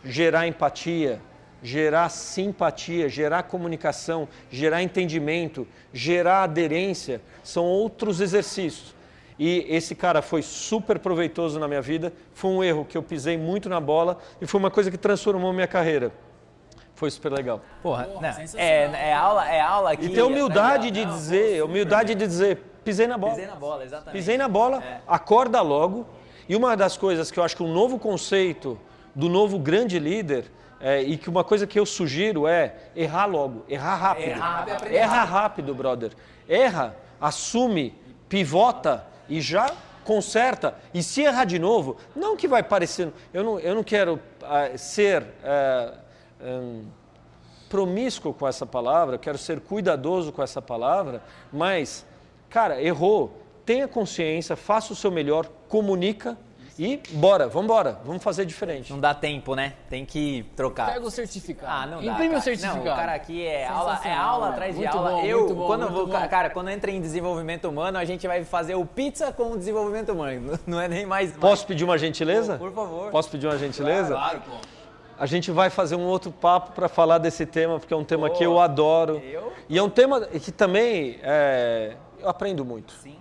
gerar 0.04 0.46
empatia, 0.46 1.20
gerar 1.62 2.08
simpatia, 2.08 3.08
gerar 3.08 3.44
comunicação, 3.44 4.28
gerar 4.50 4.82
entendimento, 4.82 5.66
gerar 5.92 6.42
aderência, 6.42 7.20
são 7.42 7.64
outros 7.64 8.20
exercícios. 8.20 8.94
E 9.38 9.66
esse 9.68 9.94
cara 9.94 10.22
foi 10.22 10.42
super 10.42 10.98
proveitoso 10.98 11.58
na 11.58 11.66
minha 11.66 11.82
vida. 11.82 12.12
Foi 12.34 12.50
um 12.50 12.62
erro 12.62 12.84
que 12.84 12.96
eu 12.96 13.02
pisei 13.02 13.36
muito 13.36 13.68
na 13.68 13.80
bola 13.80 14.18
e 14.40 14.46
foi 14.46 14.58
uma 14.60 14.70
coisa 14.70 14.90
que 14.90 14.98
transformou 14.98 15.52
minha 15.52 15.66
carreira. 15.66 16.12
Foi 16.94 17.10
super 17.10 17.32
legal. 17.32 17.60
Porra, 17.82 18.04
Porra 18.04 18.36
é, 18.56 19.08
é, 19.08 19.14
aula, 19.14 19.48
é 19.48 19.60
aula 19.60 19.92
aqui. 19.92 20.06
E 20.06 20.08
ter 20.10 20.22
humildade 20.22 20.90
de 20.90 21.04
dizer, 21.04 21.64
humildade 21.64 22.14
de 22.14 22.26
dizer, 22.26 22.58
pisei 22.84 23.06
na 23.06 23.18
bola. 23.18 23.34
Pisei 23.34 23.46
na 23.48 23.56
bola, 23.56 23.84
exatamente. 23.84 24.12
Pisei 24.12 24.38
na 24.38 24.48
bola, 24.48 24.82
é. 24.82 25.00
acorda 25.08 25.60
logo. 25.60 26.06
E 26.48 26.54
uma 26.54 26.76
das 26.76 26.96
coisas 26.96 27.30
que 27.30 27.38
eu 27.38 27.44
acho 27.44 27.56
que 27.56 27.62
um 27.62 27.72
novo 27.72 27.98
conceito 27.98 28.78
do 29.14 29.28
novo 29.28 29.58
grande 29.58 29.98
líder 29.98 30.44
é, 30.80 31.00
e 31.00 31.16
que 31.16 31.30
uma 31.30 31.44
coisa 31.44 31.66
que 31.66 31.78
eu 31.78 31.86
sugiro 31.86 32.46
é 32.46 32.74
errar 32.94 33.26
logo, 33.26 33.64
errar 33.68 33.96
rápido. 33.96 34.28
Errar, 34.28 34.66
Erra 34.92 35.24
rápido, 35.24 35.74
brother. 35.74 36.12
Erra, 36.48 36.96
assume, 37.20 37.94
pivota 38.28 39.06
e 39.32 39.40
já 39.40 39.74
conserta. 40.04 40.76
E 40.92 41.02
se 41.02 41.22
errar 41.22 41.44
de 41.44 41.58
novo, 41.58 41.96
não 42.14 42.36
que 42.36 42.46
vai 42.46 42.62
parecendo. 42.62 43.14
Eu 43.32 43.42
não, 43.42 43.58
eu 43.58 43.74
não 43.74 43.82
quero 43.82 44.14
uh, 44.14 44.78
ser 44.78 45.22
uh, 45.22 45.98
um, 46.42 46.84
promíscuo 47.70 48.34
com 48.34 48.46
essa 48.46 48.66
palavra, 48.66 49.16
quero 49.16 49.38
ser 49.38 49.60
cuidadoso 49.60 50.30
com 50.32 50.42
essa 50.42 50.60
palavra, 50.60 51.22
mas, 51.50 52.04
cara, 52.50 52.80
errou. 52.82 53.38
Tenha 53.64 53.88
consciência, 53.88 54.56
faça 54.56 54.92
o 54.92 54.96
seu 54.96 55.10
melhor, 55.10 55.48
comunica 55.68 56.36
e 56.78 57.00
bora, 57.12 57.48
vamos 57.48 57.64
embora, 57.64 58.00
vamos 58.04 58.22
fazer 58.22 58.44
diferente. 58.44 58.92
Não 58.92 59.00
dá 59.00 59.14
tempo, 59.14 59.54
né? 59.54 59.74
Tem 59.90 60.04
que 60.04 60.44
trocar. 60.56 60.92
Pega 60.92 61.06
o 61.06 61.10
certificado. 61.10 61.70
Ah, 61.70 61.86
não 61.86 62.04
dá. 62.04 62.12
Imprime 62.12 62.36
o 62.36 62.40
certificado. 62.40 62.84
Não, 62.84 62.92
o 62.92 62.96
cara 62.96 63.14
aqui 63.14 63.46
é 63.46 63.66
aula, 63.66 64.00
é 64.04 64.12
aula 64.12 64.48
atrás 64.50 64.76
de 64.76 64.86
aula. 64.86 65.10
Bom, 65.10 65.24
eu, 65.24 65.54
bom, 65.54 65.66
quando 65.66 65.90
vou, 65.90 66.06
bom. 66.06 66.28
cara, 66.28 66.50
quando 66.50 66.70
entra 66.70 66.90
em 66.90 67.00
desenvolvimento 67.00 67.68
humano, 67.68 67.98
a 67.98 68.04
gente 68.04 68.26
vai 68.26 68.44
fazer 68.44 68.74
o 68.74 68.86
pizza 68.86 69.32
com 69.32 69.52
o 69.52 69.58
desenvolvimento 69.58 70.12
humano. 70.12 70.58
Não 70.66 70.80
é 70.80 70.88
nem 70.88 71.04
mais. 71.04 71.32
Posso 71.32 71.66
pedir 71.66 71.84
uma 71.84 71.98
gentileza? 71.98 72.56
Por, 72.56 72.70
por, 72.70 72.84
favor. 72.84 73.10
Posso 73.10 73.30
pedir 73.30 73.46
uma 73.46 73.58
gentileza? 73.58 74.14
Claro, 74.14 74.40
pô. 74.40 74.56
A 75.18 75.26
gente 75.26 75.50
vai 75.50 75.70
fazer 75.70 75.94
um 75.94 76.04
outro 76.04 76.32
papo 76.32 76.72
para 76.72 76.88
falar 76.88 77.18
desse 77.18 77.46
tema, 77.46 77.78
porque 77.78 77.94
é 77.94 77.96
um 77.96 78.04
tema 78.04 78.28
que 78.30 78.42
eu 78.42 78.58
adoro. 78.58 79.22
Eu? 79.24 79.52
E 79.68 79.78
é 79.78 79.82
um 79.82 79.90
tema 79.90 80.22
que 80.22 80.50
também 80.50 81.18
é, 81.22 81.96
eu 82.18 82.28
aprendo 82.28 82.64
muito. 82.64 82.92
Sim. 82.94 83.16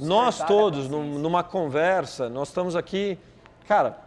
Nós 0.00 0.38
todos, 0.42 0.88
numa 0.88 1.42
conversa, 1.42 2.28
nós 2.28 2.48
estamos 2.48 2.76
aqui 2.76 3.18
Cara, 3.66 3.98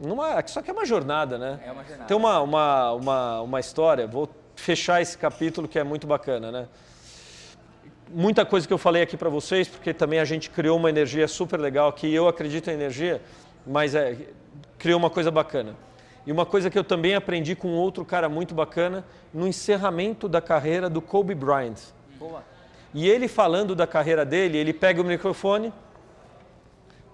numa, 0.00 0.40
isso 0.40 0.58
aqui 0.58 0.70
é 0.70 0.72
uma 0.72 0.84
jornada, 0.84 1.38
né? 1.38 1.60
É 1.64 1.70
uma 1.70 1.84
jornada. 1.84 2.04
Tem 2.08 2.16
uma, 2.16 2.40
uma, 2.40 2.92
uma, 2.92 3.40
uma 3.42 3.60
história, 3.60 4.06
vou 4.06 4.28
fechar 4.56 5.00
esse 5.00 5.16
capítulo 5.16 5.68
que 5.68 5.78
é 5.78 5.84
muito 5.84 6.06
bacana, 6.06 6.50
né? 6.50 6.68
Muita 8.08 8.44
coisa 8.44 8.66
que 8.66 8.72
eu 8.72 8.78
falei 8.78 9.02
aqui 9.02 9.16
para 9.16 9.28
vocês, 9.28 9.68
porque 9.68 9.94
também 9.94 10.18
a 10.18 10.24
gente 10.24 10.50
criou 10.50 10.76
uma 10.76 10.88
energia 10.88 11.26
super 11.28 11.58
legal 11.58 11.88
aqui. 11.88 12.12
Eu 12.12 12.28
acredito 12.28 12.68
em 12.68 12.74
energia, 12.74 13.22
mas 13.64 13.94
é, 13.94 14.16
criou 14.78 14.98
uma 14.98 15.10
coisa 15.10 15.30
bacana. 15.30 15.76
E 16.26 16.32
uma 16.32 16.46
coisa 16.46 16.68
que 16.68 16.78
eu 16.78 16.84
também 16.84 17.14
aprendi 17.14 17.54
com 17.54 17.68
outro 17.74 18.04
cara 18.04 18.28
muito 18.28 18.54
bacana 18.54 19.04
no 19.32 19.46
encerramento 19.46 20.28
da 20.28 20.40
carreira 20.40 20.90
do 20.90 21.00
Kobe 21.00 21.34
Bryant. 21.34 21.78
E 22.96 23.06
ele 23.06 23.28
falando 23.28 23.74
da 23.74 23.86
carreira 23.86 24.24
dele, 24.24 24.56
ele 24.56 24.72
pega 24.72 25.02
o 25.02 25.04
microfone, 25.04 25.70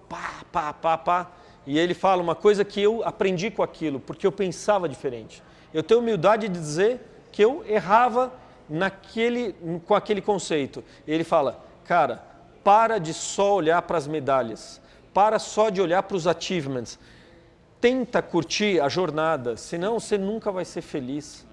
pá, 0.07 0.45
pá, 0.49 0.71
pá, 0.71 0.97
pá, 0.97 1.31
e 1.67 1.77
ele 1.77 1.93
fala 1.93 2.21
uma 2.21 2.35
coisa 2.35 2.63
que 2.63 2.81
eu 2.81 3.03
aprendi 3.03 3.51
com 3.51 3.61
aquilo, 3.61 3.99
porque 3.99 4.25
eu 4.25 4.31
pensava 4.31 4.87
diferente. 4.87 5.43
Eu 5.73 5.83
tenho 5.83 5.99
humildade 5.99 6.47
de 6.47 6.57
dizer 6.57 7.01
que 7.33 7.43
eu 7.43 7.65
errava 7.67 8.31
naquele, 8.69 9.53
com 9.85 9.93
aquele 9.93 10.21
conceito. 10.21 10.81
Ele 11.05 11.25
fala, 11.25 11.61
cara, 11.83 12.23
para 12.63 12.97
de 12.97 13.13
só 13.13 13.53
olhar 13.53 13.81
para 13.81 13.97
as 13.97 14.07
medalhas, 14.07 14.79
para 15.13 15.37
só 15.37 15.69
de 15.69 15.81
olhar 15.81 16.01
para 16.03 16.15
os 16.15 16.27
achievements. 16.27 16.97
Tenta 17.81 18.21
curtir 18.21 18.79
a 18.79 18.87
jornada, 18.87 19.57
senão 19.57 19.99
você 19.99 20.17
nunca 20.17 20.49
vai 20.49 20.63
ser 20.63 20.81
feliz. 20.81 21.45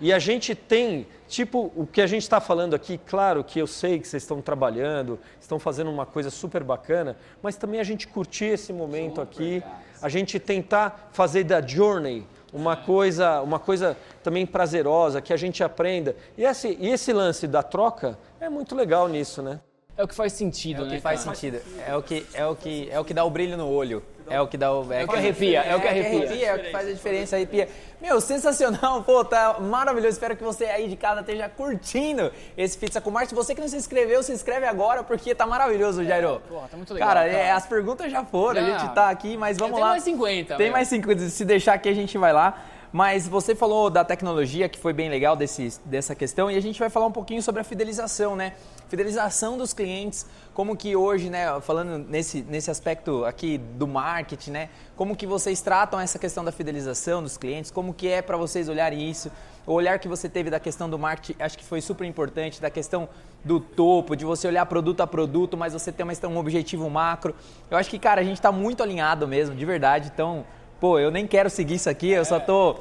E 0.00 0.12
a 0.12 0.18
gente 0.18 0.54
tem, 0.54 1.06
tipo, 1.28 1.70
o 1.76 1.86
que 1.86 2.00
a 2.00 2.06
gente 2.06 2.22
está 2.22 2.40
falando 2.40 2.74
aqui, 2.74 2.98
claro 2.98 3.44
que 3.44 3.58
eu 3.58 3.66
sei 3.66 3.98
que 3.98 4.08
vocês 4.08 4.22
estão 4.22 4.40
trabalhando, 4.40 5.18
estão 5.38 5.58
fazendo 5.58 5.90
uma 5.90 6.06
coisa 6.06 6.30
super 6.30 6.64
bacana, 6.64 7.16
mas 7.42 7.56
também 7.56 7.80
a 7.80 7.84
gente 7.84 8.08
curtir 8.08 8.46
esse 8.46 8.72
momento 8.72 9.20
aqui, 9.20 9.62
a 10.00 10.08
gente 10.08 10.38
tentar 10.38 11.10
fazer 11.12 11.44
da 11.44 11.60
journey 11.60 12.26
uma 12.52 12.76
coisa, 12.76 13.42
uma 13.42 13.58
coisa 13.58 13.96
também 14.22 14.46
prazerosa, 14.46 15.20
que 15.20 15.32
a 15.32 15.36
gente 15.36 15.62
aprenda. 15.62 16.16
E 16.36 16.44
esse, 16.44 16.76
e 16.80 16.88
esse 16.88 17.12
lance 17.12 17.46
da 17.46 17.62
troca 17.62 18.18
é 18.40 18.48
muito 18.48 18.74
legal 18.74 19.06
nisso, 19.06 19.42
né? 19.42 19.60
É 19.96 20.02
o 20.02 20.08
que 20.08 20.14
faz 20.14 20.32
sentido, 20.32 20.82
é 20.82 20.86
né? 20.86 20.96
que 20.96 21.02
faz 21.02 21.20
sentido. 21.20 21.60
É 21.86 21.94
o 21.94 22.02
que, 22.02 22.26
é, 22.32 22.46
o 22.46 22.56
que, 22.56 22.88
é 22.90 22.98
o 22.98 23.04
que 23.04 23.12
dá 23.12 23.22
o 23.22 23.30
brilho 23.30 23.56
no 23.56 23.68
olho. 23.68 24.02
É 24.30 24.40
o 24.40 24.46
que 24.46 24.56
dá 24.56 24.72
o. 24.72 24.92
É, 24.92 25.02
é 25.02 25.04
o 25.04 25.08
que 25.08 25.16
arrepia, 25.16 25.60
é, 25.62 25.76
o 25.76 25.80
que 25.80 25.88
arrepia. 25.88 26.18
arrepia. 26.18 26.46
É 26.46 26.54
o 26.54 26.58
que 26.60 26.70
faz 26.70 26.88
a 26.88 26.92
diferença, 26.92 27.36
arrepia. 27.36 27.68
Meu, 28.00 28.20
sensacional, 28.20 29.02
pô, 29.04 29.24
tá 29.24 29.58
maravilhoso. 29.60 30.12
Espero 30.12 30.36
que 30.36 30.44
você 30.44 30.66
aí 30.66 30.88
de 30.88 30.96
casa 30.96 31.20
esteja 31.20 31.48
curtindo 31.48 32.32
esse 32.56 32.78
Pizza 32.78 33.00
com 33.00 33.10
Marte. 33.10 33.34
Você 33.34 33.54
que 33.54 33.60
não 33.60 33.68
se 33.68 33.76
inscreveu, 33.76 34.22
se 34.22 34.32
inscreve 34.32 34.66
agora, 34.66 35.02
porque 35.02 35.34
tá 35.34 35.46
maravilhoso, 35.46 36.04
Jairo. 36.04 36.40
É, 36.44 36.48
porra, 36.48 36.68
tá 36.68 36.76
muito 36.76 36.94
legal. 36.94 37.08
Cara, 37.08 37.20
cara. 37.28 37.32
É, 37.32 37.50
as 37.50 37.66
perguntas 37.66 38.10
já 38.10 38.24
foram, 38.24 38.60
já. 38.60 38.76
a 38.76 38.78
gente 38.78 38.94
tá 38.94 39.10
aqui, 39.10 39.36
mas 39.36 39.58
vamos 39.58 39.74
Tem 39.74 39.82
lá. 39.82 39.88
Tem 39.88 39.94
mais 39.94 40.04
50. 40.04 40.56
Tem 40.56 40.66
meu. 40.66 40.72
mais 40.72 40.88
50. 40.88 41.28
Se 41.28 41.44
deixar 41.44 41.74
aqui, 41.74 41.88
a 41.88 41.94
gente 41.94 42.16
vai 42.16 42.32
lá. 42.32 42.62
Mas 42.92 43.28
você 43.28 43.54
falou 43.54 43.88
da 43.88 44.04
tecnologia, 44.04 44.68
que 44.68 44.78
foi 44.78 44.92
bem 44.92 45.08
legal 45.08 45.36
desse, 45.36 45.80
dessa 45.84 46.14
questão, 46.14 46.50
e 46.50 46.56
a 46.56 46.60
gente 46.60 46.78
vai 46.78 46.90
falar 46.90 47.06
um 47.06 47.12
pouquinho 47.12 47.40
sobre 47.40 47.60
a 47.60 47.64
fidelização, 47.64 48.34
né? 48.34 48.52
Fidelização 48.90 49.56
dos 49.56 49.72
clientes, 49.72 50.26
como 50.52 50.76
que 50.76 50.96
hoje, 50.96 51.30
né, 51.30 51.60
falando 51.60 51.96
nesse, 52.08 52.42
nesse 52.42 52.72
aspecto 52.72 53.24
aqui 53.24 53.56
do 53.56 53.86
marketing, 53.86 54.50
né? 54.50 54.68
Como 54.96 55.14
que 55.14 55.28
vocês 55.28 55.60
tratam 55.60 56.00
essa 56.00 56.18
questão 56.18 56.44
da 56.44 56.50
fidelização 56.50 57.22
dos 57.22 57.36
clientes, 57.36 57.70
como 57.70 57.94
que 57.94 58.08
é 58.08 58.20
para 58.20 58.36
vocês 58.36 58.68
olharem 58.68 59.08
isso? 59.08 59.30
O 59.64 59.74
olhar 59.74 60.00
que 60.00 60.08
você 60.08 60.28
teve 60.28 60.50
da 60.50 60.58
questão 60.58 60.90
do 60.90 60.98
marketing, 60.98 61.40
acho 61.40 61.56
que 61.56 61.64
foi 61.64 61.80
super 61.80 62.04
importante, 62.04 62.60
da 62.60 62.68
questão 62.68 63.08
do 63.44 63.60
topo, 63.60 64.16
de 64.16 64.24
você 64.24 64.48
olhar 64.48 64.66
produto 64.66 65.02
a 65.02 65.06
produto, 65.06 65.56
mas 65.56 65.72
você 65.72 65.92
ter 65.92 66.02
uma, 66.02 66.12
um 66.28 66.36
objetivo 66.36 66.90
macro. 66.90 67.32
Eu 67.70 67.78
acho 67.78 67.88
que, 67.88 67.98
cara, 67.98 68.20
a 68.20 68.24
gente 68.24 68.38
está 68.38 68.50
muito 68.50 68.82
alinhado 68.82 69.28
mesmo, 69.28 69.54
de 69.54 69.64
verdade, 69.64 70.10
então 70.12 70.44
pô, 70.80 70.98
eu 70.98 71.10
nem 71.10 71.26
quero 71.26 71.50
seguir 71.50 71.74
isso 71.74 71.90
aqui, 71.90 72.08
eu 72.08 72.24
só 72.24 72.40
tô. 72.40 72.76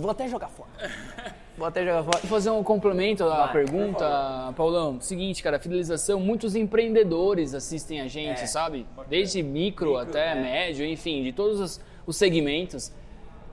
Vou 0.00 0.10
até 0.10 0.28
jogar 0.28 0.48
fora. 0.48 0.70
Vou 1.60 1.68
até 1.68 1.84
jogar 1.84 2.02
fora. 2.04 2.18
Vou 2.20 2.30
fazer 2.30 2.48
um 2.48 2.62
complemento 2.62 3.22
à 3.22 3.44
Vai, 3.44 3.52
pergunta, 3.52 4.54
Paulão. 4.56 4.98
Seguinte, 4.98 5.42
cara, 5.42 5.58
fidelização, 5.60 6.18
muitos 6.18 6.56
empreendedores 6.56 7.52
assistem 7.54 8.00
a 8.00 8.08
gente, 8.08 8.40
É. 8.40 8.46
sabe? 8.46 8.86
Desde 9.10 9.42
micro, 9.42 9.98
até 9.98 10.32
é. 10.32 10.34
médio, 10.36 10.86
enfim, 10.86 11.22
de 11.22 11.32
todos 11.32 11.60
os, 11.60 11.80
os 12.06 12.16
segmentos. 12.16 12.90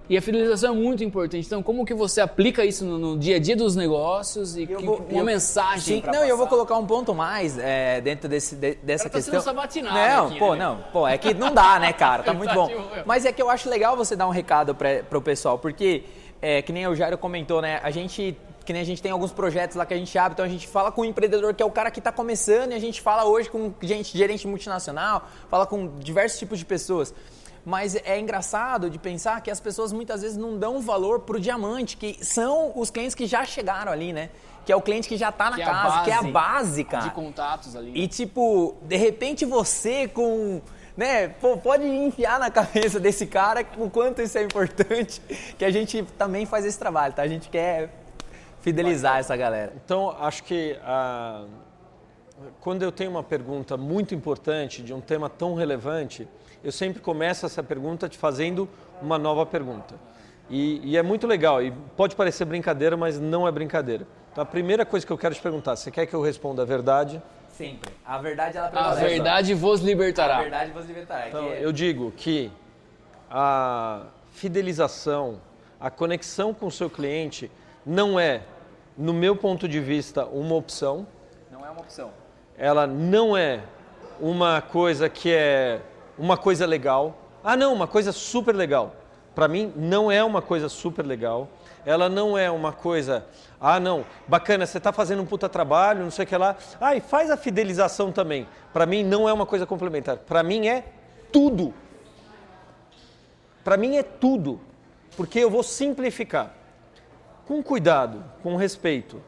E 0.10 0.16
a 0.18 0.22
fidelização 0.22 0.74
é 0.74 0.78
muito 0.78 1.04
importante. 1.04 1.46
Então, 1.46 1.62
como 1.62 1.84
que 1.86 1.94
você 1.94 2.22
aplica 2.22 2.64
isso 2.64 2.86
no, 2.86 2.98
no 2.98 3.20
dia 3.20 3.36
a 3.36 3.40
dia 3.40 3.58
dos 3.58 3.76
negócios 3.76 4.56
e 4.56 4.62
Eu 4.64 4.78
que- 4.80 4.86
vou- 4.86 5.06
uma 5.10 5.20
eu- 5.20 5.26
mensagem 5.26 6.02
Sim, 6.02 6.04
não, 6.10 6.24
e 6.26 6.30
eu 6.30 6.38
vou 6.38 6.48
colocar 6.48 6.78
um 6.78 6.86
ponto 6.88 7.14
mais 7.14 7.58
é, 7.60 8.00
dentro 8.00 8.30
desse, 8.30 8.56
de- 8.56 8.76
dessa 8.76 9.04
Cara, 9.10 9.12
tá 9.12 9.18
questão. 9.18 9.34
sendo 9.34 9.44
sabatinado 9.44 9.98
Não, 9.98 10.28
aqui, 10.28 10.40
pô, 10.40 10.54
né? 10.56 10.64
não, 10.64 10.78
pô, 10.94 11.06
é 11.06 11.18
que 11.18 11.34
não 11.34 11.54
dá, 11.54 11.78
né, 11.78 11.92
cara? 11.92 12.24
Tá 12.32 12.34
muito 12.34 12.54
bom. 12.54 12.70
Tá 12.70 12.74
boa. 12.74 13.04
Mas 13.06 13.26
é 13.26 13.34
que 13.34 13.42
eu 13.42 13.50
acho 13.50 13.70
legal 13.70 13.98
você 13.98 14.16
dar 14.16 14.28
um 14.28 14.32
recado 14.32 14.74
pra, 14.74 15.04
pro 15.04 15.22
pessoal, 15.22 15.60
porque, 15.60 16.06
é, 16.42 16.62
que 16.62 16.72
nem 16.72 16.88
o 16.88 16.96
Jairo 16.96 17.18
comentou, 17.18 17.62
né? 17.62 17.80
A 17.84 17.92
gente. 17.92 18.38
Que 18.66 18.74
nem 18.74 18.82
a 18.82 18.86
gente 18.86 19.02
tem 19.02 19.12
alguns 19.12 19.32
projetos 19.32 19.78
lá 19.78 19.86
que 19.86 19.94
a 19.94 19.98
gente 19.98 20.18
abre, 20.18 20.34
então 20.34 20.44
a 20.44 20.50
gente 20.50 20.68
fala 20.68 20.92
com 20.92 21.02
o 21.02 21.06
empreendedor 21.06 21.54
que 21.54 21.64
é 21.64 21.66
o 21.66 21.72
cara 21.72 21.90
que 21.90 22.00
está 22.00 22.12
começando 22.12 22.74
e 22.74 22.76
a 22.76 22.80
gente 22.80 23.00
fala 23.00 23.24
hoje 23.24 23.50
com 23.50 23.74
gente, 23.82 24.18
gerente 24.18 24.46
multinacional, 24.46 25.26
fala 25.50 25.66
com 25.66 25.88
diversos 26.00 26.38
tipos 26.38 26.60
de 26.60 26.66
pessoas. 26.66 27.14
Mas 27.64 27.96
é 27.96 28.20
engraçado 28.20 28.90
de 28.90 29.00
pensar 29.00 29.40
que 29.42 29.50
as 29.50 29.60
pessoas 29.62 29.94
muitas 29.94 30.22
vezes 30.22 30.36
não 30.36 30.58
dão 30.58 30.82
valor 30.82 31.22
pro 31.22 31.40
diamante, 31.40 31.96
que 31.96 32.18
são 32.26 32.74
os 32.76 32.90
clientes 32.90 33.16
que 33.16 33.26
já 33.26 33.46
chegaram 33.46 33.92
ali, 33.92 34.12
né? 34.12 34.30
Que 34.66 34.72
é 34.74 34.76
o 34.76 34.82
cliente 34.82 35.08
que 35.08 35.16
já 35.16 35.32
tá 35.32 35.50
na 35.50 35.56
Que 35.56 35.62
é 35.62 35.66
casa, 35.66 36.04
que 36.04 36.12
é 36.12 36.14
a 36.14 36.22
base 36.22 36.32
base, 36.32 36.84
cara. 36.84 37.04
de 37.04 37.12
contatos 37.12 37.74
ali. 37.74 37.92
E 37.96 38.08
tipo, 38.08 38.76
de 38.82 38.98
repente 38.98 39.46
você 39.46 40.08
com. 40.10 40.62
Né, 40.98 41.28
pô, 41.28 41.56
pode 41.56 41.86
enfiar 41.86 42.40
na 42.40 42.50
cabeça 42.50 43.00
desse 43.00 43.28
cara 43.28 43.64
o 43.78 43.88
quanto 43.88 44.20
isso 44.20 44.36
é 44.36 44.42
importante, 44.42 45.22
que 45.56 45.64
a 45.64 45.70
gente 45.70 46.02
também 46.18 46.44
faz 46.48 46.66
esse 46.66 46.80
trabalho, 46.80 47.14
tá? 47.14 47.22
A 47.22 47.28
gente 47.28 47.50
quer 47.50 47.92
fidelizar 48.62 49.20
essa 49.20 49.38
galera. 49.38 49.74
Então, 49.86 50.16
acho 50.20 50.44
que 50.44 50.76
ah, 50.84 51.46
quando 52.60 52.82
eu 52.82 52.92
tenho 52.92 53.12
uma 53.12 53.22
pergunta 53.22 53.78
muito 53.78 54.16
importante 54.16 54.82
de 54.82 54.92
um 54.92 55.00
tema 55.00 55.30
tão 55.30 55.54
relevante, 55.54 56.28
eu 56.64 56.72
sempre 56.72 57.00
começo 57.00 57.46
essa 57.46 57.62
pergunta 57.62 58.10
te 58.10 58.18
fazendo 58.18 58.68
uma 59.00 59.20
nova 59.20 59.46
pergunta. 59.46 59.94
E, 60.50 60.82
e 60.84 60.98
é 60.98 61.04
muito 61.04 61.28
legal, 61.28 61.62
e 61.62 61.72
pode 61.96 62.16
parecer 62.16 62.46
brincadeira, 62.46 62.98
mas 62.98 63.20
não 63.20 63.48
é 63.48 63.52
brincadeira. 63.52 64.08
Então, 64.32 64.42
a 64.42 64.46
primeira 64.46 64.84
coisa 64.84 65.06
que 65.06 65.14
eu 65.14 65.18
quero 65.18 65.36
te 65.36 65.42
perguntar, 65.42 65.76
você 65.76 65.92
quer 65.92 66.08
que 66.08 66.14
eu 66.16 66.22
responda 66.24 66.64
a 66.64 66.66
verdade? 66.66 67.22
Sempre. 67.58 67.92
A 68.06 68.18
verdade 68.20 68.58
ela 68.58 68.68
A 68.68 68.72
prevalece. 68.72 69.08
verdade 69.08 69.54
vos 69.56 69.82
libertará. 69.82 70.38
A 70.38 70.42
verdade 70.42 70.72
você 70.72 70.88
libertará. 70.88 71.28
Então, 71.28 71.46
que 71.46 71.54
é- 71.54 71.66
eu 71.66 71.72
digo 71.72 72.12
que 72.16 72.52
a 73.30 74.04
fidelização, 74.32 75.42
a 75.80 75.90
conexão 75.90 76.54
com 76.54 76.68
o 76.68 76.72
seu 76.72 76.90
cliente 76.90 77.50
não 77.86 78.20
é, 78.20 78.42
no 78.98 79.14
meu 79.14 79.36
ponto 79.36 79.68
de 79.68 79.80
vista, 79.80 80.26
uma 80.26 80.56
opção. 80.56 81.08
Não 81.52 81.66
é 81.66 81.70
uma 81.70 81.82
opção. 81.82 82.12
Ela 82.58 82.86
não 82.86 83.36
é 83.36 83.62
uma 84.20 84.62
coisa 84.62 85.10
que 85.10 85.32
é 85.34 85.80
uma 86.18 86.38
coisa 86.38 86.66
legal. 86.66 87.16
Ah, 87.44 87.56
não, 87.56 87.74
uma 87.74 87.88
coisa 87.88 88.12
super 88.12 88.56
legal. 88.56 88.96
Para 89.34 89.48
mim, 89.48 89.72
não 89.76 90.12
é 90.12 90.24
uma 90.24 90.42
coisa 90.42 90.68
super 90.70 91.06
legal. 91.06 91.48
Ela 91.88 92.10
não 92.10 92.38
é 92.38 92.52
uma 92.52 92.74
coisa, 92.74 93.26
ah, 93.62 93.80
não, 93.80 94.06
bacana, 94.28 94.66
você 94.66 94.78
está 94.78 94.92
fazendo 94.92 95.22
um 95.22 95.26
puta 95.26 95.48
trabalho, 95.48 96.04
não 96.04 96.12
sei 96.12 96.26
o 96.26 96.28
que 96.28 96.36
lá. 96.36 96.58
Ah, 96.82 96.98
e 96.98 97.00
faz 97.00 97.32
a 97.32 97.38
fidelização 97.38 98.12
também. 98.12 98.46
Para 98.74 98.86
mim, 98.86 99.06
não 99.06 99.30
é 99.30 99.32
uma 99.32 99.46
coisa 99.46 99.66
complementar. 99.66 100.18
Para 100.18 100.44
mim, 100.44 100.68
é 100.68 100.84
tudo. 101.32 101.74
Para 103.64 103.78
mim, 103.78 103.96
é 103.96 104.04
tudo. 104.04 104.60
Porque 105.16 105.40
eu 105.40 105.50
vou 105.50 105.64
simplificar. 105.64 106.52
Com 107.46 107.64
cuidado, 107.64 108.22
com 108.44 108.58
respeito. 108.58 109.24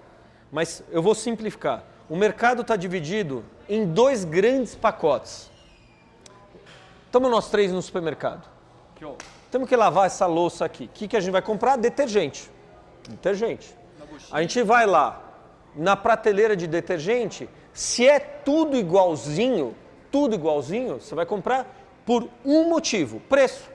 Mas 0.51 0.83
eu 0.91 1.01
vou 1.01 1.15
simplificar. 1.15 1.85
O 2.09 2.15
mercado 2.17 2.61
está 2.63 2.75
dividido 2.75 3.45
em 3.69 3.85
dois 3.85 4.25
grandes 4.25 4.75
pacotes. 4.75 5.49
Estamos 7.05 7.31
nós 7.31 7.49
três 7.49 7.71
no 7.71 7.81
supermercado. 7.81 8.49
Temos 9.51 9.67
que 9.67 9.75
lavar 9.75 10.05
essa 10.05 10.25
louça 10.25 10.65
aqui. 10.65 10.85
O 10.85 10.89
que, 10.89 11.07
que 11.07 11.17
a 11.17 11.19
gente 11.19 11.31
vai 11.31 11.41
comprar? 11.41 11.75
Detergente. 11.77 12.49
Detergente. 13.07 13.75
A 14.31 14.41
gente 14.41 14.61
vai 14.61 14.85
lá 14.85 15.21
na 15.75 15.95
prateleira 15.95 16.55
de 16.55 16.67
detergente. 16.67 17.49
Se 17.73 18.07
é 18.07 18.19
tudo 18.19 18.77
igualzinho, 18.77 19.75
tudo 20.11 20.35
igualzinho, 20.35 20.99
você 20.99 21.15
vai 21.15 21.25
comprar 21.25 21.67
por 22.05 22.29
um 22.45 22.69
motivo: 22.69 23.19
preço. 23.21 23.69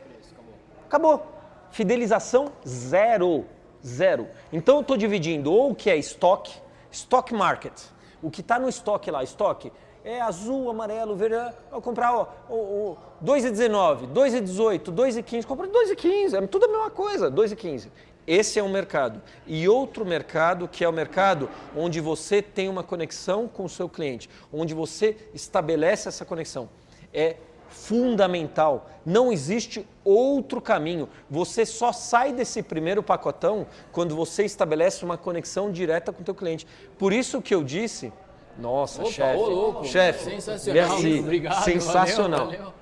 Acabou. 0.87 1.27
Fidelização 1.71 2.53
zero. 2.67 3.45
Zero. 3.85 4.29
Então 4.53 4.77
eu 4.77 4.81
estou 4.81 4.97
dividindo 4.97 5.53
ou 5.53 5.73
o 5.73 5.75
que 5.75 5.91
é 5.91 5.97
estoque, 5.97 6.55
stock 6.91 7.35
market. 7.35 7.75
O 8.23 8.31
que 8.31 8.41
está 8.41 8.59
no 8.59 8.69
estoque 8.69 9.11
lá, 9.11 9.23
estoque, 9.23 9.71
é 10.05 10.21
azul, 10.21 10.69
amarelo, 10.69 11.17
verde. 11.17 11.37
Eu 11.73 11.81
comprar 11.81 12.15
ó, 12.15 12.29
o, 12.49 12.55
o 12.55 12.99
2,19, 13.25 14.13
2,18, 14.13 14.93
2,15. 14.93 15.45
Compra 15.47 15.67
2,15. 15.67 16.35
É 16.35 16.47
tudo 16.47 16.67
a 16.67 16.69
mesma 16.69 16.91
coisa, 16.91 17.31
2,15. 17.31 17.89
Esse 18.27 18.59
é 18.59 18.63
um 18.63 18.71
mercado. 18.71 19.21
E 19.47 19.67
outro 19.69 20.05
mercado 20.05 20.69
que 20.69 20.85
é 20.85 20.89
o 20.89 20.93
mercado 20.93 21.49
onde 21.75 22.01
você 22.01 22.43
tem 22.43 22.69
uma 22.69 22.83
conexão 22.83 23.49
com 23.49 23.65
o 23.65 23.69
seu 23.69 23.89
cliente, 23.89 24.29
onde 24.53 24.75
você 24.75 25.17
estabelece 25.33 26.09
essa 26.09 26.25
conexão. 26.25 26.69
É 27.13 27.37
fundamental. 27.69 28.89
Não 29.05 29.33
existe 29.33 29.87
outro 30.05 30.61
caminho. 30.61 31.09
Você 31.29 31.67
só 31.67 31.93
sai 31.93 32.33
desse 32.33 32.63
primeiro 32.63 33.03
pacotão 33.03 33.67
quando 33.91 34.15
você 34.15 34.45
estabelece 34.45 35.05
uma 35.05 35.19
conexão 35.19 35.73
direta 35.73 36.13
com 36.13 36.23
o 36.23 36.25
teu 36.25 36.35
cliente. 36.35 36.67
Por 36.99 37.13
isso 37.13 37.43
que 37.43 37.55
eu 37.55 37.65
disse, 37.65 38.13
nossa, 38.59 39.05
chefe, 39.07 39.37
louco. 39.39 39.85
chefe, 39.85 40.25
Sensacional. 40.31 40.89
merci, 40.89 41.19
Obrigado. 41.21 41.65
sensacional. 41.65 42.47
valeu, 42.47 42.59
valeu. 42.59 42.75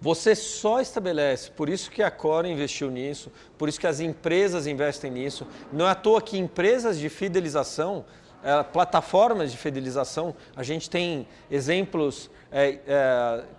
Você 0.00 0.34
só 0.34 0.80
estabelece, 0.80 1.48
por 1.52 1.68
isso 1.68 1.88
que 1.88 2.02
a 2.02 2.10
Cora 2.10 2.48
investiu 2.48 2.90
nisso, 2.90 3.30
por 3.56 3.68
isso 3.68 3.78
que 3.78 3.86
as 3.86 4.00
empresas 4.00 4.66
investem 4.66 5.12
nisso. 5.12 5.46
Não 5.72 5.86
é 5.86 5.90
à 5.92 5.94
toa 5.94 6.20
que 6.20 6.36
empresas 6.36 6.98
de 6.98 7.08
fidelização, 7.08 8.04
eh, 8.44 8.62
plataformas 8.64 9.50
de 9.50 9.56
fidelização, 9.58 10.34
a 10.56 10.62
gente 10.62 10.88
tem 10.90 11.26
exemplos, 11.50 12.30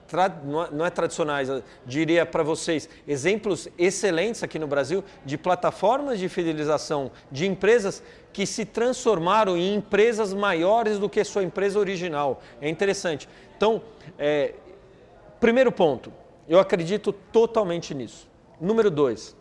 tra- 0.07 0.29
não 0.43 0.63
é- 0.63 0.69
não 0.71 0.86
é 0.86 0.89
tradicionais, 0.89 1.49
diria 1.86 2.25
para 2.25 2.43
vocês, 2.43 2.88
exemplos 3.07 3.67
excelentes 3.77 4.43
aqui 4.43 4.59
no 4.59 4.67
Brasil 4.67 5.03
de 5.25 5.38
plataformas 5.38 6.19
de 6.19 6.29
fidelização 6.29 7.11
de 7.31 7.45
empresas 7.47 8.03
que 8.31 8.45
se 8.45 8.65
transformaram 8.65 9.55
em 9.57 9.75
empresas 9.75 10.34
maiores 10.34 10.99
do 10.99 11.09
que 11.09 11.23
sua 11.23 11.43
empresa 11.43 11.79
original. 11.79 12.41
É 12.61 12.69
interessante. 12.69 13.27
Então, 13.57 13.81
eh, 14.17 14.53
Primeiro 15.39 15.73
ponto, 15.73 16.09
eu 16.47 16.57
acredito 16.57 17.11
totalmente 17.11 17.93
nisso. 17.93 18.29
Número 18.61 18.89
dois, 18.89 19.36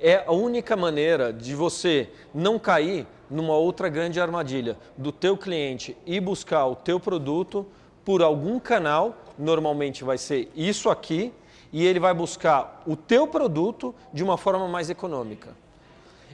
é 0.00 0.24
a 0.26 0.32
única 0.32 0.76
maneira 0.76 1.32
de 1.32 1.54
você 1.54 2.08
não 2.34 2.58
cair 2.58 3.06
numa 3.30 3.54
outra 3.54 3.88
grande 3.88 4.20
armadilha 4.20 4.76
do 4.96 5.12
teu 5.12 5.36
cliente 5.36 5.96
e 6.06 6.18
buscar 6.18 6.66
o 6.66 6.74
teu 6.74 6.98
produto 6.98 7.66
por 8.04 8.22
algum 8.22 8.58
canal, 8.58 9.16
normalmente 9.38 10.02
vai 10.02 10.18
ser 10.18 10.50
isso 10.56 10.88
aqui, 10.88 11.32
e 11.72 11.86
ele 11.86 12.00
vai 12.00 12.12
buscar 12.14 12.82
o 12.86 12.96
teu 12.96 13.28
produto 13.28 13.94
de 14.12 14.24
uma 14.24 14.36
forma 14.36 14.66
mais 14.66 14.90
econômica. 14.90 15.54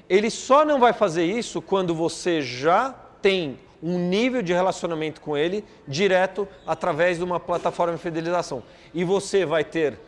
Ele 0.08 0.30
só 0.30 0.64
não 0.64 0.78
vai 0.78 0.92
fazer 0.92 1.24
isso 1.24 1.60
quando 1.60 1.94
você 1.94 2.40
já 2.40 2.94
tem 3.20 3.58
um 3.82 3.98
nível 3.98 4.40
de 4.40 4.52
relacionamento 4.52 5.20
com 5.20 5.36
ele 5.36 5.64
direto 5.86 6.48
através 6.66 7.18
de 7.18 7.24
uma 7.24 7.38
plataforma 7.38 7.94
de 7.94 8.00
fidelização. 8.00 8.62
E 8.94 9.04
você 9.04 9.44
vai 9.44 9.64
ter 9.64 9.98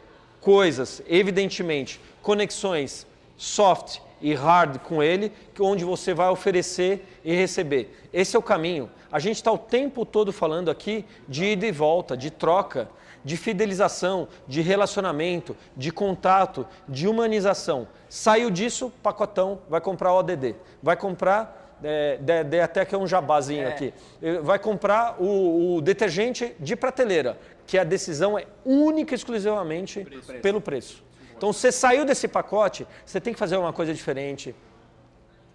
coisas, 0.40 1.02
evidentemente, 1.06 2.00
conexões 2.22 3.06
soft 3.38 4.00
e 4.20 4.34
hard 4.34 4.78
com 4.80 5.00
ele, 5.02 5.32
onde 5.60 5.84
você 5.84 6.12
vai 6.12 6.28
oferecer 6.28 7.06
e 7.24 7.32
receber. 7.34 7.96
Esse 8.12 8.34
é 8.36 8.38
o 8.38 8.42
caminho. 8.42 8.90
A 9.10 9.18
gente 9.18 9.36
está 9.36 9.50
o 9.52 9.56
tempo 9.56 10.04
todo 10.04 10.32
falando 10.32 10.70
aqui 10.70 11.04
de 11.26 11.44
ida 11.44 11.66
e 11.66 11.72
volta, 11.72 12.16
de 12.16 12.30
troca, 12.30 12.88
de 13.24 13.36
fidelização, 13.36 14.26
de 14.46 14.60
relacionamento, 14.60 15.56
de 15.76 15.90
contato, 15.92 16.66
de 16.88 17.06
humanização. 17.08 17.86
Saiu 18.08 18.50
disso, 18.50 18.92
pacotão, 19.02 19.60
vai 19.68 19.80
comprar 19.80 20.12
ODD. 20.14 20.56
Vai 20.82 20.96
comprar, 20.96 21.76
é, 21.82 22.16
de- 22.20 22.44
de- 22.44 22.60
até 22.60 22.84
que 22.84 22.94
é 22.94 22.98
um 22.98 23.06
jabazinho 23.06 23.68
aqui, 23.68 23.94
Eh, 24.22 24.38
vai 24.40 24.58
comprar 24.58 25.16
o, 25.20 25.76
o 25.76 25.80
detergente 25.80 26.54
de 26.58 26.74
prateleira, 26.74 27.38
que 27.66 27.78
a 27.78 27.84
decisão 27.84 28.36
é 28.38 28.46
única 28.64 29.14
e 29.14 29.16
exclusivamente 29.16 30.00
pelo 30.42 30.60
preço. 30.60 31.04
Então, 31.38 31.52
você 31.52 31.70
saiu 31.70 32.04
desse 32.04 32.26
pacote, 32.26 32.84
você 33.06 33.20
tem 33.20 33.32
que 33.32 33.38
fazer 33.38 33.56
uma 33.56 33.72
coisa 33.72 33.94
diferente. 33.94 34.54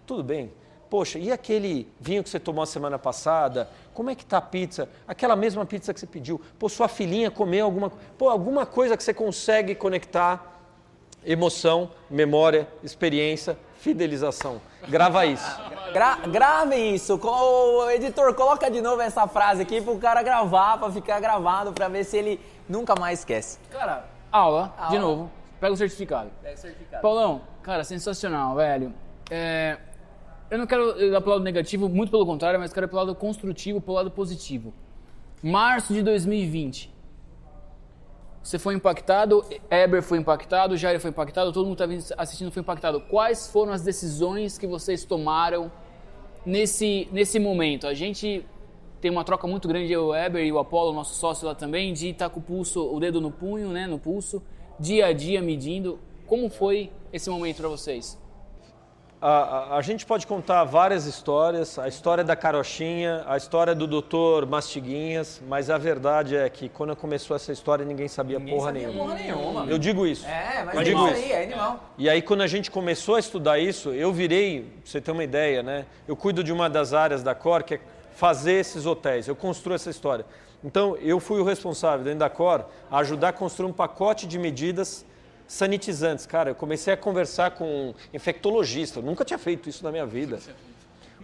Tudo 0.06 0.24
bem. 0.24 0.50
Poxa, 0.88 1.18
e 1.18 1.30
aquele 1.30 1.86
vinho 2.00 2.22
que 2.22 2.30
você 2.30 2.40
tomou 2.40 2.62
a 2.62 2.66
semana 2.66 2.98
passada? 2.98 3.68
Como 3.92 4.08
é 4.08 4.14
que 4.14 4.24
tá 4.24 4.38
a 4.38 4.40
pizza? 4.40 4.88
Aquela 5.06 5.36
mesma 5.36 5.66
pizza 5.66 5.92
que 5.92 6.00
você 6.00 6.06
pediu? 6.06 6.40
Pô, 6.58 6.70
sua 6.70 6.88
filhinha 6.88 7.30
comeu 7.30 7.66
alguma, 7.66 7.92
pô, 8.16 8.30
alguma 8.30 8.64
coisa 8.64 8.96
que 8.96 9.02
você 9.04 9.12
consegue 9.12 9.74
conectar 9.74 10.58
emoção, 11.22 11.90
memória, 12.08 12.66
experiência, 12.82 13.58
fidelização. 13.78 14.60
Grava 14.88 15.26
isso. 15.26 15.60
Gra 15.92 16.16
gravem 16.26 16.94
isso. 16.94 17.20
O 17.22 17.90
editor, 17.90 18.32
coloca 18.34 18.70
de 18.70 18.80
novo 18.80 19.02
essa 19.02 19.26
frase 19.26 19.62
aqui 19.62 19.82
pro 19.82 19.98
cara 19.98 20.22
gravar, 20.22 20.78
pra 20.78 20.90
ficar 20.90 21.20
gravado, 21.20 21.74
pra 21.74 21.88
ver 21.88 22.04
se 22.04 22.16
ele 22.16 22.40
nunca 22.68 22.94
mais 22.94 23.18
esquece. 23.18 23.58
Cara, 23.70 24.06
aula, 24.32 24.72
de 24.88 24.96
Aula. 24.96 25.00
novo. 25.00 25.43
Pega 25.64 25.72
o 25.72 25.78
certificado. 25.78 26.30
Pega 26.42 26.54
o 26.56 26.58
certificado. 26.58 27.00
Paulão, 27.00 27.40
cara, 27.62 27.82
sensacional, 27.84 28.54
velho. 28.54 28.92
É, 29.30 29.78
eu 30.50 30.58
não 30.58 30.66
quero 30.66 31.02
ir 31.02 31.08
lá 31.08 31.22
pro 31.22 31.30
lado 31.30 31.42
negativo, 31.42 31.88
muito 31.88 32.10
pelo 32.10 32.26
contrário, 32.26 32.60
mas 32.60 32.70
quero 32.70 32.84
ir 32.84 32.88
pro 32.88 32.98
lado 32.98 33.14
construtivo, 33.14 33.80
pro 33.80 33.94
lado 33.94 34.10
positivo. 34.10 34.74
Março 35.42 35.94
de 35.94 36.02
2020. 36.02 36.92
Você 38.42 38.58
foi 38.58 38.74
impactado, 38.74 39.42
Eber 39.70 40.02
foi 40.02 40.18
impactado, 40.18 40.76
Jair 40.76 41.00
foi 41.00 41.08
impactado, 41.08 41.50
todo 41.50 41.64
mundo 41.64 41.78
que 41.78 41.94
estava 41.94 42.22
assistindo 42.22 42.50
foi 42.50 42.60
impactado. 42.60 43.00
Quais 43.00 43.48
foram 43.48 43.72
as 43.72 43.80
decisões 43.80 44.58
que 44.58 44.66
vocês 44.66 45.02
tomaram 45.02 45.72
nesse, 46.44 47.08
nesse 47.10 47.38
momento? 47.38 47.86
A 47.86 47.94
gente 47.94 48.44
tem 49.00 49.10
uma 49.10 49.24
troca 49.24 49.46
muito 49.46 49.66
grande, 49.66 49.90
eu, 49.90 50.08
o 50.08 50.14
Eber 50.14 50.44
e 50.44 50.52
o 50.52 50.58
Apollo, 50.58 50.92
nosso 50.92 51.14
sócio 51.14 51.46
lá 51.46 51.54
também, 51.54 51.94
de 51.94 52.10
estar 52.10 52.28
com 52.28 52.38
o 52.38 52.42
pulso, 52.42 52.86
o 52.94 53.00
dedo 53.00 53.18
no 53.18 53.30
punho, 53.30 53.70
né, 53.70 53.86
no 53.86 53.98
pulso, 53.98 54.42
dia 54.78 55.06
a 55.06 55.12
dia 55.12 55.40
medindo. 55.42 55.98
Como 56.26 56.48
foi 56.48 56.90
esse 57.12 57.28
momento 57.30 57.58
para 57.58 57.68
vocês? 57.68 58.18
A, 59.20 59.28
a, 59.28 59.76
a 59.78 59.80
gente 59.82 60.04
pode 60.04 60.26
contar 60.26 60.64
várias 60.64 61.06
histórias, 61.06 61.78
a 61.78 61.88
história 61.88 62.22
da 62.22 62.36
carochinha, 62.36 63.24
a 63.26 63.38
história 63.38 63.74
do 63.74 63.86
doutor 63.86 64.44
Mastiguinhas, 64.44 65.40
mas 65.48 65.70
a 65.70 65.78
verdade 65.78 66.36
é 66.36 66.46
que 66.50 66.68
quando 66.68 66.94
começou 66.94 67.34
essa 67.34 67.50
história 67.50 67.86
ninguém 67.86 68.06
sabia 68.06 68.38
Ninguém 68.38 68.54
porra 68.54 68.66
sabia 68.66 68.88
nenhuma. 68.88 69.04
porra 69.04 69.14
nenhuma. 69.14 69.64
Eu 69.66 69.78
digo 69.78 70.06
isso. 70.06 70.26
É, 70.26 70.62
mas 70.64 70.74
Eu 70.74 70.80
é 70.80 70.84
digo 70.84 71.06
isso 71.08 71.16
isso. 71.16 71.24
aí, 71.24 71.32
é 71.32 71.42
animal. 71.44 71.84
E 71.96 72.10
aí 72.10 72.20
quando 72.20 72.42
a 72.42 72.46
gente 72.46 72.70
começou 72.70 73.14
a 73.14 73.18
estudar 73.18 73.58
isso, 73.58 73.90
eu 73.92 74.12
virei, 74.12 74.60
pra 74.62 74.70
você 74.84 75.00
ter 75.00 75.10
uma 75.10 75.24
ideia, 75.24 75.62
né? 75.62 75.86
Eu 76.06 76.16
cuido 76.16 76.44
de 76.44 76.52
uma 76.52 76.68
das 76.68 76.92
áreas 76.92 77.22
da 77.22 77.34
Cor, 77.34 77.62
que 77.62 77.74
é 77.76 77.80
fazer 78.14 78.52
esses 78.60 78.84
hotéis. 78.84 79.26
Eu 79.26 79.34
construo 79.34 79.74
essa 79.74 79.88
história. 79.88 80.26
Então, 80.64 80.96
eu 80.96 81.20
fui 81.20 81.40
o 81.40 81.44
responsável 81.44 82.02
dentro 82.02 82.20
da 82.20 82.30
Cor 82.30 82.64
a 82.90 82.98
ajudar 82.98 83.28
a 83.28 83.32
construir 83.32 83.68
um 83.68 83.72
pacote 83.72 84.26
de 84.26 84.38
medidas 84.38 85.04
sanitizantes. 85.46 86.24
Cara, 86.24 86.50
eu 86.50 86.54
comecei 86.54 86.94
a 86.94 86.96
conversar 86.96 87.50
com 87.50 87.64
um 87.64 87.94
infectologista. 88.14 89.00
Eu 89.00 89.02
nunca 89.02 89.26
tinha 89.26 89.38
feito 89.38 89.68
isso 89.68 89.84
na 89.84 89.92
minha 89.92 90.06
vida. 90.06 90.38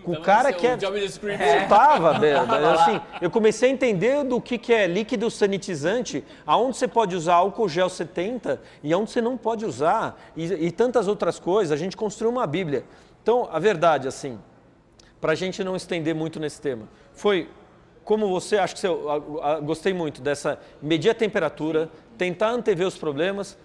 Com 0.05 0.13
o 0.13 0.23
cara 0.23 0.51
que 0.51 0.67
é... 0.67 0.75
Eu 0.75 1.69
tava, 1.69 2.15
Bel, 2.19 2.47
mas 2.47 2.65
assim, 2.65 3.01
eu 3.21 3.31
comecei 3.31 3.69
a 3.69 3.73
entender 3.73 4.25
do 4.25 4.41
que, 4.41 4.57
que 4.57 4.73
é 4.73 4.87
líquido 4.87 5.31
sanitizante, 5.31 6.25
aonde 6.47 6.79
você 6.79 6.89
pode 6.89 7.15
usar 7.15 7.35
álcool 7.35 7.69
gel 7.69 7.91
70 7.91 8.63
e 8.83 8.95
aonde 8.95 9.11
você 9.11 9.21
não 9.21 9.37
pode 9.37 9.67
usar, 9.67 10.19
e, 10.35 10.45
e 10.45 10.71
tantas 10.71 11.07
outras 11.07 11.39
coisas. 11.39 11.71
A 11.71 11.77
gente 11.77 11.99
construiu 11.99 12.31
uma 12.31 12.47
Bíblia. 12.47 12.85
Então, 13.23 13.47
a 13.53 13.59
verdade, 13.59 14.09
assim, 14.09 14.39
para 15.21 15.33
a 15.33 15.35
gente 15.35 15.63
não 15.63 15.77
estender 15.77 16.15
muito 16.15 16.41
nesse 16.41 16.63
tema, 16.63 16.89
foi 17.13 17.47
como 18.05 18.29
você, 18.29 18.59
acho 18.59 18.75
que 18.75 18.81
você, 18.81 18.89
gostei 19.63 19.93
muito 19.93 20.21
dessa 20.21 20.59
medir 20.83 21.11
a 21.11 21.15
temperatura, 21.15 21.91
tentar 22.19 22.51
antever 22.51 22.87
os 22.87 22.97
problemas 22.97 23.57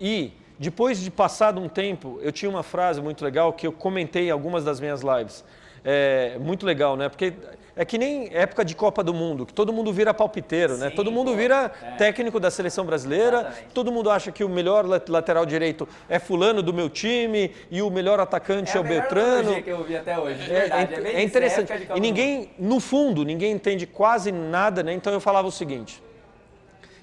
e 0.00 0.32
depois 0.58 1.00
de 1.00 1.10
passado 1.10 1.60
um 1.60 1.68
tempo, 1.68 2.18
eu 2.22 2.30
tinha 2.30 2.48
uma 2.48 2.62
frase 2.62 3.00
muito 3.00 3.24
legal 3.24 3.52
que 3.52 3.66
eu 3.66 3.72
comentei 3.72 4.28
em 4.28 4.30
algumas 4.30 4.64
das 4.64 4.80
minhas 4.80 5.02
lives. 5.02 5.44
É 5.84 6.38
muito 6.38 6.64
legal, 6.64 6.96
né? 6.96 7.08
Porque 7.08 7.32
é 7.76 7.84
que 7.84 7.98
nem 7.98 8.28
época 8.32 8.64
de 8.64 8.74
Copa 8.76 9.02
do 9.02 9.12
Mundo, 9.12 9.44
que 9.44 9.52
todo 9.52 9.72
mundo 9.72 9.92
vira 9.92 10.14
palpiteiro, 10.14 10.76
né? 10.76 10.90
Sim, 10.90 10.94
Todo 10.96 11.10
mundo 11.10 11.34
vira 11.34 11.68
técnico 11.98 12.38
da 12.38 12.50
seleção 12.50 12.84
brasileira, 12.86 13.38
Exatamente. 13.40 13.68
todo 13.74 13.90
mundo 13.90 14.10
acha 14.10 14.30
que 14.30 14.44
o 14.44 14.48
melhor 14.48 14.86
lat- 14.86 15.08
lateral 15.08 15.44
direito 15.44 15.88
é 16.08 16.18
fulano 16.20 16.62
do 16.62 16.72
meu 16.72 16.88
time 16.88 17.50
e 17.70 17.82
o 17.82 17.90
melhor 17.90 18.20
atacante 18.20 18.76
é, 18.76 18.80
o 18.80 18.84
a 18.84 18.86
melhor 18.86 19.00
Beltrano. 19.02 19.62
que 19.62 19.70
eu 19.70 19.82
vi 19.82 19.96
até 19.96 20.16
hoje. 20.18 20.44
de 20.44 20.52
É, 20.52 20.60
verdade, 20.60 20.94
é- 20.94 20.98
é 20.98 21.10
isso, 21.18 21.26
interessante. 21.26 21.72
E 21.96 22.00
ninguém, 22.00 22.50
no 22.58 22.78
fundo, 22.78 23.24
ninguém 23.24 23.52
entende 23.52 23.86
quase 23.86 24.30
nada, 24.30 24.82
né? 24.82 24.92
Então 24.92 25.12
eu 25.12 25.20
falava 25.20 25.48
o 25.48 25.52
seguinte: 25.52 26.00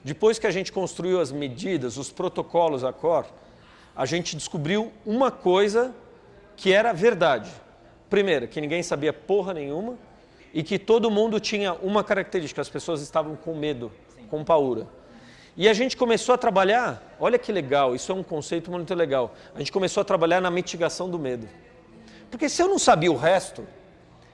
depois 0.03 0.39
que 0.39 0.47
a 0.47 0.51
gente 0.51 0.71
construiu 0.71 1.19
as 1.19 1.31
medidas, 1.31 1.97
os 1.97 2.09
protocolos 2.11 2.83
a 2.83 2.93
cor, 2.93 3.25
a 3.95 4.05
gente 4.05 4.35
descobriu 4.37 4.91
uma 5.05 5.29
coisa 5.31 5.93
que 6.55 6.71
era 6.71 6.93
verdade. 6.93 7.49
Primeiro, 8.09 8.47
que 8.47 8.59
ninguém 8.61 8.81
sabia 8.83 9.11
porra 9.11 9.53
nenhuma 9.53 9.95
e 10.53 10.63
que 10.63 10.77
todo 10.77 11.09
mundo 11.09 11.39
tinha 11.39 11.73
uma 11.73 12.03
característica: 12.03 12.61
as 12.61 12.69
pessoas 12.69 13.01
estavam 13.01 13.35
com 13.35 13.55
medo, 13.55 13.91
com 14.29 14.43
paura. 14.43 14.87
E 15.55 15.67
a 15.67 15.73
gente 15.73 15.97
começou 15.97 16.33
a 16.33 16.37
trabalhar, 16.37 17.15
olha 17.19 17.37
que 17.37 17.51
legal, 17.51 17.93
isso 17.93 18.11
é 18.11 18.15
um 18.15 18.23
conceito 18.23 18.71
muito 18.71 18.93
legal. 18.93 19.33
A 19.53 19.59
gente 19.59 19.71
começou 19.71 19.99
a 20.01 20.03
trabalhar 20.03 20.39
na 20.39 20.49
mitigação 20.49 21.09
do 21.09 21.19
medo. 21.19 21.47
Porque 22.29 22.47
se 22.47 22.61
eu 22.61 22.69
não 22.69 22.79
sabia 22.79 23.11
o 23.11 23.17
resto, 23.17 23.67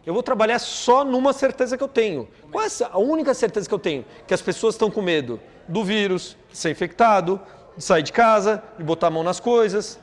eu 0.05 0.13
vou 0.13 0.21
trabalhar 0.21 0.59
só 0.59 1.03
numa 1.03 1.33
certeza 1.33 1.75
que 1.75 1.83
eu 1.83 1.87
tenho. 1.87 2.27
Qual 2.51 2.63
é 2.63 2.69
a 2.91 2.99
única 2.99 3.33
certeza 3.33 3.67
que 3.67 3.73
eu 3.73 3.79
tenho? 3.79 4.05
Que 4.27 4.33
as 4.33 4.41
pessoas 4.41 4.75
estão 4.75 4.91
com 4.91 5.01
medo 5.01 5.39
do 5.67 5.83
vírus, 5.83 6.37
de 6.51 6.57
ser 6.57 6.69
infectado, 6.69 7.41
de 7.75 7.83
sair 7.83 8.03
de 8.03 8.13
casa, 8.13 8.63
de 8.77 8.83
botar 8.83 9.07
a 9.07 9.09
mão 9.09 9.23
nas 9.23 9.39
coisas. 9.39 9.99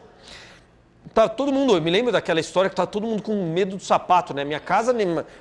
Tá 1.13 1.29
todo 1.29 1.53
mundo, 1.53 1.77
eu 1.77 1.83
me 1.83 1.91
lembro 1.91 2.11
daquela 2.11 2.41
história 2.41 2.71
que 2.71 2.75
tá 2.75 2.87
todo 2.87 3.07
mundo 3.07 3.23
com 3.23 3.35
medo 3.53 3.77
do 3.77 3.83
sapato, 3.83 4.33
né? 4.33 4.43
Minha 4.45 4.59
casa 4.59 4.93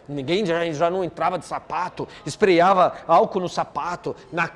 ninguém 0.08 0.46
já, 0.46 0.70
já 0.72 0.90
não 0.90 1.04
entrava 1.04 1.40
de 1.40 1.46
sapato, 1.46 2.08
espreava 2.26 2.94
álcool 3.08 3.40
no 3.40 3.50
sapato, 3.50 4.16
na, 4.32 4.50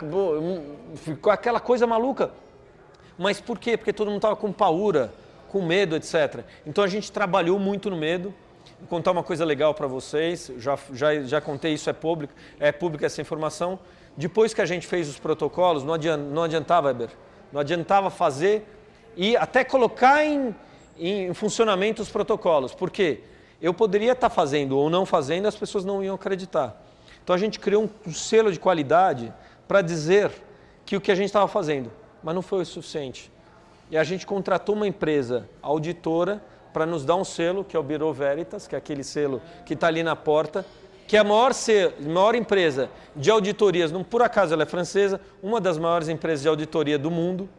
ficou 0.95 1.32
aquela 1.32 1.60
coisa 1.60 1.88
maluca. 1.88 2.32
Mas 3.18 3.39
por 3.41 3.58
quê? 3.58 3.78
Porque 3.78 3.93
todo 3.93 4.08
mundo 4.08 4.18
estava 4.18 4.36
com 4.36 4.51
paura, 4.51 5.12
com 5.49 5.62
medo, 5.62 5.95
etc. 5.95 6.43
Então 6.66 6.84
a 6.84 6.88
gente 6.88 7.12
trabalhou 7.12 7.58
muito 7.58 7.89
no 7.89 7.95
medo. 7.97 8.34
Vou 8.80 8.88
contar 8.89 9.12
uma 9.12 9.24
coisa 9.24 9.43
legal 9.45 9.74
para 9.74 9.88
vocês, 9.88 10.51
já, 10.60 10.78
já, 10.93 11.22
já 11.24 11.41
contei 11.41 11.74
isso, 11.74 11.89
é 11.89 11.93
público, 11.93 12.34
é 12.60 12.72
pública 12.72 13.05
essa 13.08 13.22
informação. 13.22 13.80
Depois 14.16 14.53
que 14.53 14.62
a 14.62 14.66
gente 14.66 14.86
fez 14.86 15.10
os 15.10 15.18
protocolos, 15.18 15.84
não 15.84 15.93
adian- 15.95 16.18
não 16.18 16.43
adiantava, 16.43 16.91
Eber, 16.91 17.10
não 17.51 17.62
adiantava 17.62 18.10
fazer 18.12 18.68
e 19.16 19.36
até 19.36 19.64
colocar 19.64 20.24
em, 20.24 20.53
em 20.99 21.33
funcionamento 21.33 22.01
os 22.01 22.09
protocolos. 22.09 22.73
Por 22.73 22.89
quê? 22.89 23.21
Eu 23.61 23.73
poderia 23.73 24.11
estar 24.11 24.29
fazendo 24.29 24.77
ou 24.77 24.89
não 24.89 25.05
fazendo, 25.05 25.47
as 25.47 25.55
pessoas 25.55 25.83
não 25.83 26.03
iam 26.03 26.15
acreditar. 26.15 26.83
Então 27.23 27.35
a 27.35 27.39
gente 27.39 27.59
criou 27.59 27.89
um, 28.05 28.13
selo 28.13 28.51
de 28.51 28.59
qualidade 28.59 29.33
para 29.67 29.81
dizer 29.81 30.31
que 30.85 30.95
o 30.95 31.01
que 31.01 31.11
a 31.11 31.15
gente 31.15 31.25
estava 31.25 31.47
fazendo, 31.47 31.91
mas 32.23 32.33
não 32.35 32.41
foi 32.41 32.61
o 32.61 32.65
suficiente. 32.65 33.31
E 33.89 33.97
a 33.97 34.03
gente 34.03 34.25
contratou 34.25 34.75
uma 34.75 34.87
empresa 34.87 35.49
auditora 35.61 36.41
para 36.71 36.85
nos 36.85 37.03
dar 37.03 37.15
um 37.15 37.23
selo, 37.23 37.63
que 37.63 37.75
é 37.75 37.79
o 37.79 37.83
Bureau 37.83 38.13
Veritas, 38.13 38.67
que 38.67 38.75
é 38.75 38.77
aquele 38.77 39.03
selo 39.03 39.41
que 39.65 39.73
está 39.73 39.87
ali 39.87 40.03
na 40.03 40.15
porta, 40.15 40.65
que 41.07 41.15
é 41.17 41.19
a 41.19 41.23
maior, 41.23 41.53
se- 41.53 41.91
maior 42.01 42.35
empresa 42.35 42.89
de 43.15 43.31
auditorias, 43.31 43.91
não 43.91 44.03
por 44.03 44.21
acaso 44.21 44.53
ela 44.53 44.63
é 44.63 44.65
francesa, 44.65 45.19
uma 45.41 45.59
das 45.59 45.77
maiores 45.77 46.09
empresas 46.09 46.41
de 46.43 46.47
auditoria 46.49 46.99
do 46.99 47.09
mundo. 47.09 47.49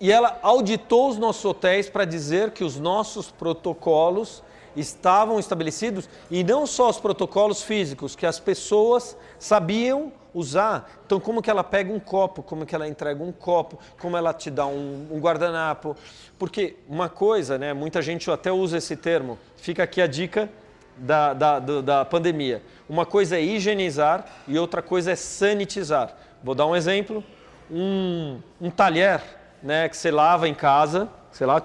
E 0.00 0.12
ela 0.12 0.38
auditou 0.42 1.08
os 1.08 1.18
nossos 1.18 1.44
hotéis 1.44 1.88
para 1.90 2.04
dizer 2.04 2.52
que 2.52 2.62
os 2.62 2.78
nossos 2.78 3.30
protocolos 3.30 4.42
estavam 4.76 5.40
estabelecidos 5.40 6.08
e 6.30 6.44
não 6.44 6.66
só 6.66 6.88
os 6.88 7.00
protocolos 7.00 7.62
físicos, 7.62 8.14
que 8.14 8.24
as 8.24 8.38
pessoas 8.38 9.16
sabiam 9.38 10.12
usar. 10.32 10.88
Então, 11.04 11.18
como 11.18 11.42
que 11.42 11.50
ela 11.50 11.64
pega 11.64 11.92
um 11.92 11.98
copo, 11.98 12.44
como 12.44 12.64
que 12.64 12.74
ela 12.76 12.86
entrega 12.86 13.24
um 13.24 13.32
copo, 13.32 13.76
como 13.98 14.16
ela 14.16 14.32
te 14.32 14.50
dá 14.50 14.66
um, 14.66 15.08
um 15.10 15.18
guardanapo. 15.18 15.96
Porque 16.38 16.76
uma 16.88 17.08
coisa, 17.08 17.58
né, 17.58 17.72
muita 17.72 18.00
gente 18.00 18.30
até 18.30 18.52
usa 18.52 18.78
esse 18.78 18.94
termo, 18.96 19.36
fica 19.56 19.82
aqui 19.82 20.00
a 20.00 20.06
dica 20.06 20.48
da, 20.96 21.34
da, 21.34 21.58
do- 21.58 21.82
da 21.82 22.04
pandemia. 22.04 22.62
Uma 22.88 23.04
coisa 23.04 23.36
é 23.36 23.42
higienizar 23.42 24.26
e 24.46 24.56
outra 24.58 24.80
coisa 24.80 25.10
é 25.10 25.16
sanitizar. 25.16 26.14
Vou 26.44 26.54
dar 26.54 26.66
um 26.66 26.76
exemplo. 26.76 27.24
Um, 27.70 28.38
um 28.60 28.70
talher 28.70 29.22
né, 29.62 29.88
que 29.88 29.96
você 29.96 30.10
lava 30.10 30.48
em 30.48 30.54
casa, 30.54 31.08
você 31.30 31.44
lava, 31.44 31.62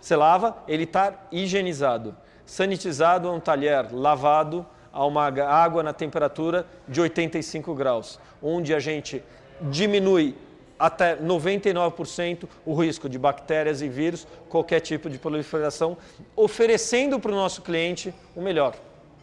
você 0.00 0.16
lava, 0.16 0.56
ele 0.66 0.84
está 0.84 1.12
higienizado. 1.30 2.16
Sanitizado 2.44 3.28
é 3.28 3.30
um 3.30 3.40
talher 3.40 3.88
lavado 3.92 4.66
a 4.92 5.04
uma 5.04 5.26
água 5.26 5.82
na 5.82 5.92
temperatura 5.92 6.66
de 6.86 7.00
85 7.00 7.74
graus, 7.74 8.18
onde 8.42 8.74
a 8.74 8.80
gente 8.80 9.22
diminui 9.60 10.34
até 10.78 11.16
99% 11.16 12.48
o 12.64 12.74
risco 12.74 13.08
de 13.08 13.18
bactérias 13.18 13.82
e 13.82 13.88
vírus, 13.88 14.26
qualquer 14.48 14.80
tipo 14.80 15.10
de 15.10 15.18
proliferação, 15.18 15.96
oferecendo 16.36 17.18
para 17.18 17.32
o 17.32 17.34
nosso 17.34 17.62
cliente 17.62 18.14
o 18.36 18.40
melhor. 18.40 18.74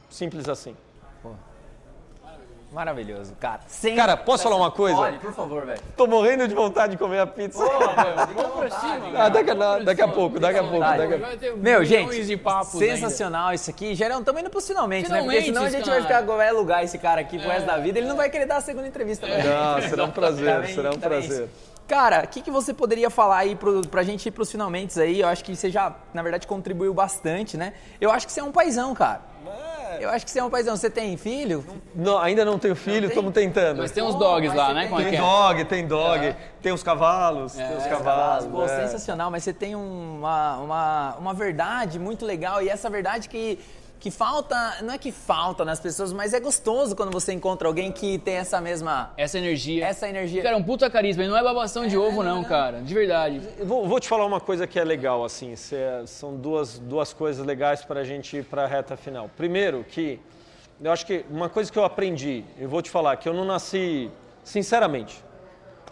Simples 0.09 0.49
assim. 0.49 0.76
Maravilhoso, 2.76 3.34
cara. 3.39 3.61
Sem- 3.67 3.95
Cara, 3.95 4.17
posso 4.17 4.43
falar 4.43 4.57
uma 4.57 4.69
coisa? 4.69 4.97
Pode, 4.97 5.17
por 5.19 5.32
favor, 5.34 5.65
velho. 5.65 5.80
Tô 5.95 6.05
morrendo 6.05 6.45
de 6.45 6.53
vontade 6.53 6.91
de 6.91 6.97
comer 6.97 7.19
a 7.19 7.26
pizza. 7.26 7.63
Ah, 9.17 9.30
daqui, 9.30 9.49
a- 9.49 9.80
daqui 9.80 10.01
a 10.01 10.07
pouco, 10.09 10.39
daqui 10.41 10.59
a 10.59 10.63
pouco, 10.63 10.80
daqui 10.80 11.13
a 11.13 11.17
pouco. 11.19 11.57
Meu, 11.57 11.86
gente, 11.86 12.26
de 12.26 12.36
papos 12.36 12.78
sensacional 12.78 13.53
isso 13.53 13.69
aqui. 13.69 13.95
Gerão, 13.95 14.19
estamos 14.19 14.41
indo 14.41 14.49
pros 14.49 14.67
finalmente, 14.67 15.09
né? 15.09 15.21
Porque 15.23 15.41
Finalmente, 15.41 15.45
senão 15.45 15.63
a 15.63 15.69
gente 15.69 15.86
cara. 15.86 16.01
vai 16.01 16.19
ficar, 16.21 16.36
vai 16.36 16.49
alugar 16.49 16.84
esse 16.84 16.97
cara 16.97 17.21
aqui 17.21 17.39
pro 17.39 17.47
resto 17.47 17.65
da 17.65 17.78
vida. 17.78 17.97
Ele 17.97 18.09
não 18.09 18.17
vai 18.17 18.30
querer 18.30 18.45
dar 18.45 18.57
a 18.57 18.61
segunda 18.61 18.88
entrevista. 18.88 19.26
gente. 19.26 19.47
Não, 19.47 19.82
será 19.82 20.03
um 20.03 20.11
prazer, 20.11 20.61
bem? 20.61 20.76
será 20.76 20.91
um 20.91 20.99
prazer. 20.99 21.43
isso. 21.43 21.49
Cara, 21.88 22.23
o 22.26 22.28
que, 22.28 22.41
que 22.41 22.49
você 22.51 22.73
poderia 22.73 23.09
falar 23.11 23.38
aí 23.38 23.55
pro, 23.55 23.88
pra 23.88 24.01
gente 24.03 24.26
ir 24.26 24.32
pros 24.32 24.51
finalmente 24.51 24.99
aí? 24.99 25.21
Eu 25.21 25.28
acho 25.30 25.45
que 25.45 25.55
você 25.55 25.69
já, 25.69 25.93
na 26.13 26.23
verdade, 26.23 26.45
contribuiu 26.47 26.93
bastante, 26.93 27.55
né? 27.55 27.73
Eu 28.01 28.11
acho 28.11 28.26
que 28.26 28.34
você 28.34 28.39
é 28.39 28.43
um 28.43 28.51
paizão, 28.51 28.93
cara. 28.95 29.21
Eu 30.02 30.10
acho 30.10 30.26
que 30.26 30.32
você 30.32 30.39
é 30.39 30.43
um 30.43 30.50
paizão. 30.50 30.76
Você 30.76 30.89
tem 30.89 31.16
filho? 31.18 31.64
Não, 31.93 32.18
ainda 32.18 32.43
não 32.43 32.58
tenho 32.60 32.76
filho, 32.76 33.08
estamos 33.08 33.34
tentando. 33.34 33.80
Mas 33.80 33.91
tem 33.91 34.04
uns 34.04 34.16
dogs 34.16 34.50
mas 34.50 34.58
lá, 34.58 34.74
né? 34.74 34.88
Como 34.88 35.02
é 35.02 35.06
Tem 35.06 35.16
é? 35.16 35.22
dog, 35.22 35.66
tem 35.66 35.88
dog, 35.88 36.36
tem 36.62 36.72
os 36.72 36.84
cavalos, 36.84 37.54
tem 37.54 37.78
os 37.78 37.86
cavalos. 37.86 38.46
Pô, 38.48 38.64
é. 38.64 38.68
sensacional, 38.68 39.32
mas 39.32 39.43
você 39.43 39.54
tem 39.54 39.76
uma, 39.76 40.58
uma, 40.58 41.16
uma 41.16 41.34
verdade 41.34 42.00
muito 42.00 42.26
legal 42.26 42.62
e 42.62 42.70
essa 42.70 42.89
verdade 42.89 43.30
que, 43.30 43.60
que 44.00 44.12
falta, 44.12 44.56
não 44.84 44.93
é 44.93 44.98
que 44.98 45.12
falta 45.12 45.66
nas 45.66 45.80
pessoas, 45.80 46.14
mas 46.14 46.34
é 46.34 46.39
gostoso 46.39 46.96
quando 46.96 47.12
você 47.12 47.34
encontra 47.34 47.68
alguém 47.68 47.91
que 47.91 48.18
tem 48.20 48.36
essa 48.36 48.62
mesma, 48.62 49.12
Essa 49.18 49.38
energia. 49.39 49.86
essa 49.86 50.08
energia. 50.08 50.43
Cara, 50.43 50.58
um 50.58 50.64
puta 50.64 50.89
carisma. 50.89 51.24
E 51.24 51.28
não 51.28 51.36
é 51.36 51.41
babação 51.43 51.88
de 51.88 51.98
ovo, 51.98 52.22
não, 52.22 52.43
cara. 52.43 52.82
De 52.82 52.93
verdade. 52.93 53.41
Vou, 53.64 53.88
vou 53.88 54.00
te 54.00 54.08
falar 54.08 54.26
uma 54.26 54.39
coisa 54.39 54.68
que 54.68 54.80
é 54.80 54.84
legal, 54.84 55.24
assim, 55.26 55.56
cê- 55.56 55.78
são 56.06 56.36
duas, 56.36 56.78
duas 56.78 57.14
coisas 57.14 57.43
legais 57.46 57.84
para 57.84 58.02
a 58.02 58.04
gente 58.04 58.38
ir 58.38 58.46
para 58.46 58.66
a 58.66 58.68
reta 58.68 58.96
final. 58.96 59.30
Primeiro, 59.36 59.84
que 59.84 60.20
eu 60.82 60.91
acho 60.91 61.06
que 61.06 61.26
uma 61.32 61.50
coisa 61.50 61.72
que 61.72 61.80
eu 61.80 61.84
aprendi, 61.86 62.43
eu 62.60 62.70
vou 62.70 62.82
te 62.82 62.89
falar, 62.91 63.16
que 63.18 63.28
eu 63.28 63.34
não 63.34 63.46
nasci, 63.46 64.12
sinceramente, 64.43 65.24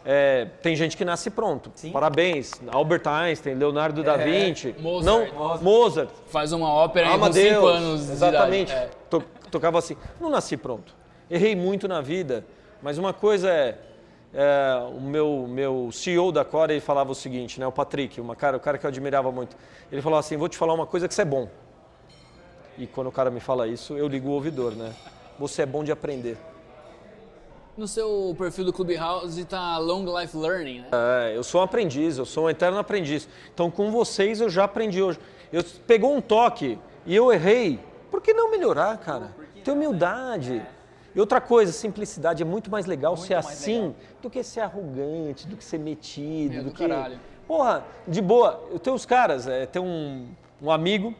é, 0.06 0.46
tem 0.62 0.76
gente 0.76 0.98
que 0.98 1.06
nasce 1.06 1.30
pronto. 1.30 1.72
Parabéns, 1.92 2.52
Albert 2.72 3.08
Einstein, 3.08 3.56
Leonardo 3.56 4.04
da 4.04 4.18
Vinci, 4.18 4.76
Mozart. 4.80 5.32
não, 5.34 5.58
Mozart, 5.62 6.10
Faz 6.28 6.52
uma 6.52 6.70
ópera 6.70 7.08
aí 7.08 7.12
com 7.12 7.26
Amadeus, 7.26 7.56
5 7.56 7.66
anos 7.68 8.06
de 8.08 8.12
exatamente. 8.12 8.72
idade. 8.72 8.86
É. 8.88 8.90
To- 9.10 9.24
tocava 9.50 9.80
assim. 9.80 9.96
Não 10.20 10.30
nasci 10.30 10.58
pronto. 10.58 10.94
Errei 11.32 11.56
muito 11.56 11.88
na 11.88 12.02
vida, 12.02 12.46
mas 12.82 12.98
uma 12.98 13.14
coisa 13.14 13.50
é, 13.50 13.78
é, 14.34 14.84
o 14.96 15.00
meu, 15.00 15.46
meu 15.50 15.90
CEO 15.92 16.32
da 16.32 16.44
Core 16.44 16.74
ele 16.74 16.82
falava 16.82 17.12
o 17.12 17.16
seguinte, 17.16 17.60
né, 17.60 17.66
o 17.66 17.72
Patrick, 17.72 18.20
uma 18.20 18.36
cara, 18.36 18.58
o 18.58 18.60
cara 18.60 18.78
que 18.78 18.86
eu 18.86 18.90
admirava 18.90 19.32
muito. 19.32 19.56
Ele 19.92 20.02
falava 20.02 20.20
assim: 20.20 20.36
"Vou 20.38 20.50
te 20.50 20.58
falar 20.58 20.74
uma 20.74 20.86
coisa 20.86 21.08
que 21.08 21.14
você 21.14 21.22
é 21.22 21.26
bom". 21.26 21.48
E 22.78 22.88
quando 22.88 23.08
o 23.08 23.12
cara 23.12 23.30
me 23.32 23.40
fala 23.40 23.68
isso, 23.68 23.96
eu 23.98 24.08
ligo 24.08 24.30
o 24.30 24.32
ouvidor, 24.34 24.74
né? 24.76 24.92
Você 25.40 25.62
é 25.62 25.66
bom 25.66 25.84
de 25.84 25.92
aprender. 25.92 26.38
No 27.76 27.88
seu 27.88 28.36
perfil 28.38 28.66
do 28.66 28.74
Clubhouse 28.74 29.44
tá 29.46 29.80
Long 29.80 30.06
Life 30.20 30.38
Learning, 30.38 30.82
né? 30.82 30.88
É, 30.92 31.36
eu 31.36 31.44
sou 31.44 31.60
um 31.60 31.64
aprendiz, 31.64 32.20
eu 32.20 32.26
sou 32.26 32.46
um 32.46 32.50
eterno 32.50 32.78
aprendiz. 32.78 33.28
Então, 33.52 33.72
com 33.72 33.90
vocês, 33.90 34.40
eu 34.40 34.48
já 34.48 34.66
aprendi 34.66 35.02
hoje. 35.02 35.20
Eu 35.52 35.64
pegou 35.88 36.16
um 36.16 36.22
toque 36.22 36.78
e 37.04 37.16
eu 37.16 37.34
errei. 37.34 37.80
Por 38.12 38.22
que 38.22 38.32
não 38.32 38.52
melhorar, 38.52 38.96
cara? 39.00 39.36
Ter 39.64 39.72
humildade. 39.72 40.64
E 41.16 41.20
outra 41.20 41.42
coisa, 41.42 41.72
simplicidade. 41.72 42.44
É 42.44 42.46
muito 42.46 42.70
mais 42.70 42.86
legal 42.86 43.18
ser 43.18 43.34
assim 43.34 43.96
do 44.22 44.30
que 44.30 44.44
ser 44.44 44.60
arrogante, 44.62 45.48
do 45.48 45.58
que 45.58 45.64
ser 45.64 45.80
metido, 45.80 46.58
do, 46.58 46.64
do 46.66 46.72
que. 46.72 46.88
Porra, 47.48 47.84
de 48.08 48.22
boa. 48.22 48.64
Eu 48.72 48.78
tenho 48.78 48.96
os 48.96 49.06
caras, 49.06 49.48
é, 49.48 49.66
tem 49.66 49.82
um, 49.82 50.28
um 50.62 50.70
amigo, 50.70 51.16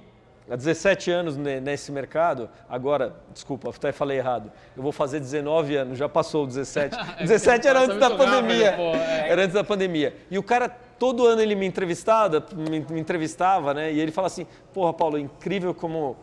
há 0.50 0.56
17 0.56 1.10
anos 1.12 1.38
ne- 1.38 1.60
nesse 1.60 1.92
mercado, 1.92 2.50
agora, 2.70 3.16
desculpa, 3.34 3.70
até 3.70 3.92
falei 3.92 4.18
errado. 4.18 4.52
Eu 4.76 4.84
vou 4.84 4.92
fazer 4.92 5.20
19 5.20 5.76
anos, 5.76 5.98
já 5.98 6.08
passou 6.10 6.44
o 6.44 6.48
17. 6.48 6.96
17 7.20 7.66
era 7.68 7.80
Passa 7.80 7.94
antes 7.94 8.00
da 8.10 8.16
pandemia. 8.18 8.72
é. 8.72 9.30
Era 9.30 9.42
antes 9.44 9.54
da 9.54 9.64
pandemia. 9.64 10.16
E 10.30 10.38
o 10.38 10.44
cara, 10.44 10.70
todo 11.00 11.26
ano 11.26 11.42
ele 11.42 11.56
me 11.56 11.66
entrevistava, 11.66 12.44
me, 12.56 12.80
me 12.80 13.00
entrevistava, 13.00 13.74
né? 13.74 13.92
E 13.92 14.00
ele 14.00 14.12
fala 14.12 14.28
assim, 14.28 14.46
porra, 14.74 14.94
Paulo, 14.94 15.18
incrível 15.18 15.74
como 15.74 16.16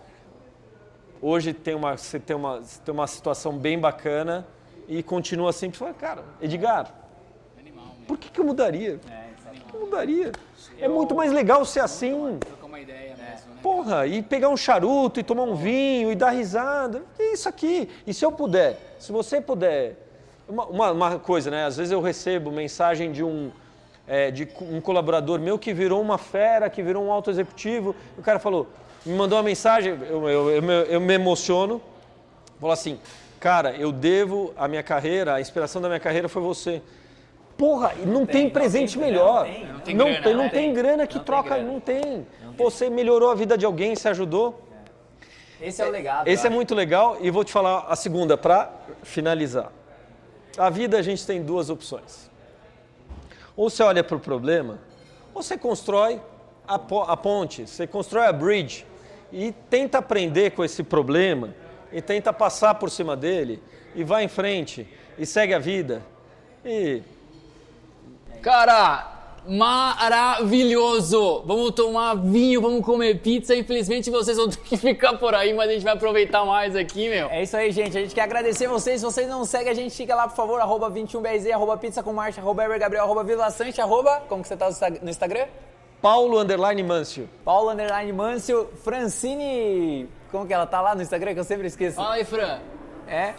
hoje 1.20 1.52
tem 1.52 1.74
uma, 1.74 1.96
você 1.96 2.18
tem 2.18 2.36
uma, 2.36 2.60
você 2.60 2.80
tem 2.82 2.92
uma 2.94 3.06
situação 3.06 3.56
bem 3.56 3.78
bacana 3.78 4.46
e 4.88 5.02
continua 5.02 5.52
sempre. 5.52 5.78
Fala, 5.78 5.94
cara, 5.94 6.24
Edgar, 6.40 6.92
por 8.06 8.18
que, 8.18 8.28
que 8.30 8.40
eu 8.40 8.44
mudaria? 8.44 8.98
Por 8.98 9.52
que 9.52 9.60
que 9.60 9.74
eu 9.74 9.80
mudaria? 9.80 10.32
É 10.78 10.88
muito 10.88 11.14
mais 11.14 11.30
legal 11.32 11.64
ser 11.64 11.80
assim. 11.80 12.38
Trocar 12.40 12.66
uma 12.66 12.80
ideia 12.80 13.10
mesmo, 13.16 13.20
né? 13.49 13.49
Porra, 13.62 14.06
e 14.06 14.22
pegar 14.22 14.48
um 14.48 14.56
charuto 14.56 15.20
e 15.20 15.22
tomar 15.22 15.42
um 15.44 15.54
vinho 15.54 16.10
e 16.10 16.14
dar 16.14 16.30
risada. 16.30 17.02
Que 17.16 17.22
isso 17.24 17.48
aqui? 17.48 17.88
E 18.06 18.14
se 18.14 18.24
eu 18.24 18.32
puder, 18.32 18.94
se 18.98 19.12
você 19.12 19.40
puder. 19.40 19.96
Uma, 20.48 20.66
uma- 20.66 20.90
uma 20.92 21.18
coisa, 21.18 21.50
né? 21.50 21.64
Às 21.66 21.76
vezes 21.76 21.92
eu 21.92 22.00
recebo 22.00 22.50
mensagem 22.50 23.12
de 23.12 23.22
um, 23.22 23.50
é, 24.08 24.30
de 24.30 24.48
um 24.60 24.80
colaborador 24.80 25.38
meu 25.38 25.58
que 25.58 25.72
virou 25.72 26.00
uma 26.00 26.18
fera, 26.18 26.68
que 26.68 26.82
virou 26.82 27.04
um 27.04 27.12
alto 27.12 27.30
executivo. 27.30 27.94
O 28.18 28.22
cara 28.22 28.38
falou, 28.40 28.66
me 29.06 29.14
mandou 29.14 29.36
uma 29.38 29.44
mensagem, 29.44 29.96
eu, 30.08 30.28
eu, 30.28 30.50
eu, 30.50 30.62
eu 30.86 31.00
me 31.00 31.14
emociono. 31.14 31.80
Falou 32.58 32.72
assim, 32.72 32.98
cara, 33.38 33.72
eu 33.76 33.92
devo 33.92 34.52
a 34.56 34.66
minha 34.66 34.82
carreira, 34.82 35.34
a 35.34 35.40
inspiração 35.40 35.80
da 35.80 35.88
minha 35.88 36.00
carreira 36.00 36.28
foi 36.28 36.42
você. 36.42 36.82
Porra, 37.60 37.92
e 38.02 38.06
não 38.06 38.24
tem, 38.24 38.48
presente 38.48 38.98
melhor. 38.98 39.46
não 39.46 39.52
tem. 39.52 39.66
Não 39.66 39.80
tem 39.80 39.94
Não 39.94 40.06
grana, 40.06 40.22
tem, 40.22 40.34
né? 40.34 40.42
não 40.42 40.48
tem 40.48 40.72
grana 40.72 41.06
que 41.06 41.20
troca, 41.20 41.58
não 41.58 41.78
tem. 41.78 42.26
Você 42.56 42.88
melhorou 42.88 43.30
a 43.30 43.34
vida 43.34 43.58
de 43.58 43.66
alguém, 43.66 43.94
você 43.94 44.08
ajudou. 44.08 44.66
Esse 45.60 45.82
é 45.82 45.86
o 45.86 45.90
legado. 45.90 46.26
Esse 46.26 46.46
é 46.46 46.50
muito 46.50 46.74
legal 46.74 47.18
e 47.20 47.30
vou 47.30 47.44
te 47.44 47.52
falar 47.52 47.84
a 47.86 47.94
segunda 47.94 48.38
para 48.38 48.72
finalizar. 49.02 49.70
A 50.56 50.70
vida 50.70 50.96
a 50.98 51.02
gente 51.02 51.26
tem 51.26 51.42
duas 51.42 51.68
opções. 51.68 52.30
Ou 53.54 53.68
você 53.68 53.82
olha 53.82 54.02
para 54.02 54.16
o 54.16 54.20
problema, 54.20 54.78
ou 55.34 55.42
você 55.42 55.58
constrói 55.58 56.18
a, 56.66 56.76
a 56.76 57.16
ponte, 57.16 57.66
você 57.66 57.86
constrói 57.86 58.26
a 58.26 58.32
bridge 58.32 58.86
e 59.30 59.52
tenta 59.68 59.98
aprender 59.98 60.52
com 60.52 60.64
esse 60.64 60.82
problema 60.82 61.54
e 61.92 62.00
tenta 62.00 62.32
passar 62.32 62.76
por 62.76 62.90
cima 62.90 63.14
dele 63.14 63.62
e 63.94 64.02
vai 64.02 64.24
em 64.24 64.28
frente 64.28 64.88
e 65.18 65.26
segue 65.26 65.52
a 65.52 65.58
vida. 65.58 66.02
E 66.64 67.02
Cara, 68.42 69.06
maravilhoso! 69.46 71.42
Vamos 71.46 71.72
tomar 71.72 72.14
vinho, 72.16 72.60
vamos 72.60 72.84
comer 72.84 73.20
pizza. 73.20 73.54
Infelizmente 73.54 74.10
vocês 74.10 74.36
vão 74.36 74.48
ter 74.50 74.58
que 74.60 74.76
ficar 74.76 75.14
por 75.18 75.34
aí, 75.34 75.52
mas 75.52 75.68
a 75.68 75.72
gente 75.72 75.82
vai 75.84 75.92
aproveitar 75.94 76.44
mais 76.44 76.74
aqui, 76.76 77.08
meu. 77.08 77.28
É 77.28 77.42
isso 77.42 77.56
aí, 77.56 77.70
gente. 77.70 77.96
A 77.96 78.00
gente 78.00 78.14
quer 78.14 78.22
agradecer 78.22 78.66
vocês. 78.68 79.00
Se 79.00 79.06
vocês 79.06 79.28
não 79.28 79.44
seguem, 79.44 79.70
a 79.70 79.74
gente 79.74 79.94
siga 79.94 80.14
lá, 80.14 80.26
por 80.28 80.36
favor, 80.36 80.60
arroba 80.60 80.90
21BRZ, 80.90 81.52
arroba 81.52 81.76
pizza 81.76 82.02
com 82.02 82.12
marcha, 82.12 82.40
arroba 82.40 82.66
Gabriel, 82.78 83.04
arroba 83.04 83.22
Vila 83.24 83.50
Sante, 83.50 83.80
arroba... 83.80 84.22
Como 84.28 84.42
que 84.42 84.48
você 84.48 84.56
tá 84.56 84.66
no 84.66 84.70
Insta- 84.72 84.90
no 85.02 85.10
Instagram? 85.10 85.46
Paulo 86.00 86.38
Underline 86.40 86.82
Mâncio. 86.82 87.28
Paulo 87.44 87.70
Underline 87.70 88.12
Mâncio, 88.12 88.68
Francine... 88.82 90.08
Como 90.30 90.46
que 90.46 90.54
ela 90.54 90.64
tá 90.66 90.80
lá 90.80 90.94
no 90.94 91.02
Instagram, 91.02 91.34
que 91.34 91.40
eu 91.40 91.44
sempre 91.44 91.66
esqueço? 91.66 91.96
Fala 91.96 92.14
aí, 92.14 92.24
Fran. 92.24 92.58
É? 93.08 93.34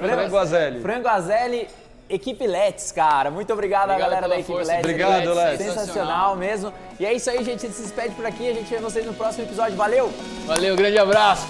Frango 0.00 0.36
Azelli. 0.38 0.80
Franco 0.80 1.06
Azelli, 1.08 1.68
Equipe 2.08 2.46
Let's, 2.46 2.90
cara. 2.92 3.30
Muito 3.30 3.52
obrigado, 3.52 3.90
Obrigado 3.90 4.10
galera 4.10 4.22
pela 4.22 4.34
da 4.34 4.40
Equipe 4.40 4.52
força, 4.52 4.72
Let's. 4.72 4.84
Obrigado, 4.84 5.34
Let's. 5.34 5.64
Sensacional 5.64 6.36
mesmo. 6.36 6.72
E 6.98 7.06
é 7.06 7.12
isso 7.12 7.30
aí, 7.30 7.44
gente 7.44 7.60
se 7.68 7.82
despede 7.82 8.14
por 8.14 8.24
aqui. 8.26 8.48
A 8.48 8.54
gente 8.54 8.68
vê 8.68 8.78
vocês 8.78 9.04
no 9.04 9.14
próximo 9.14 9.44
episódio. 9.44 9.76
Valeu! 9.76 10.10
Valeu, 10.46 10.74
grande 10.74 10.98
abraço. 10.98 11.46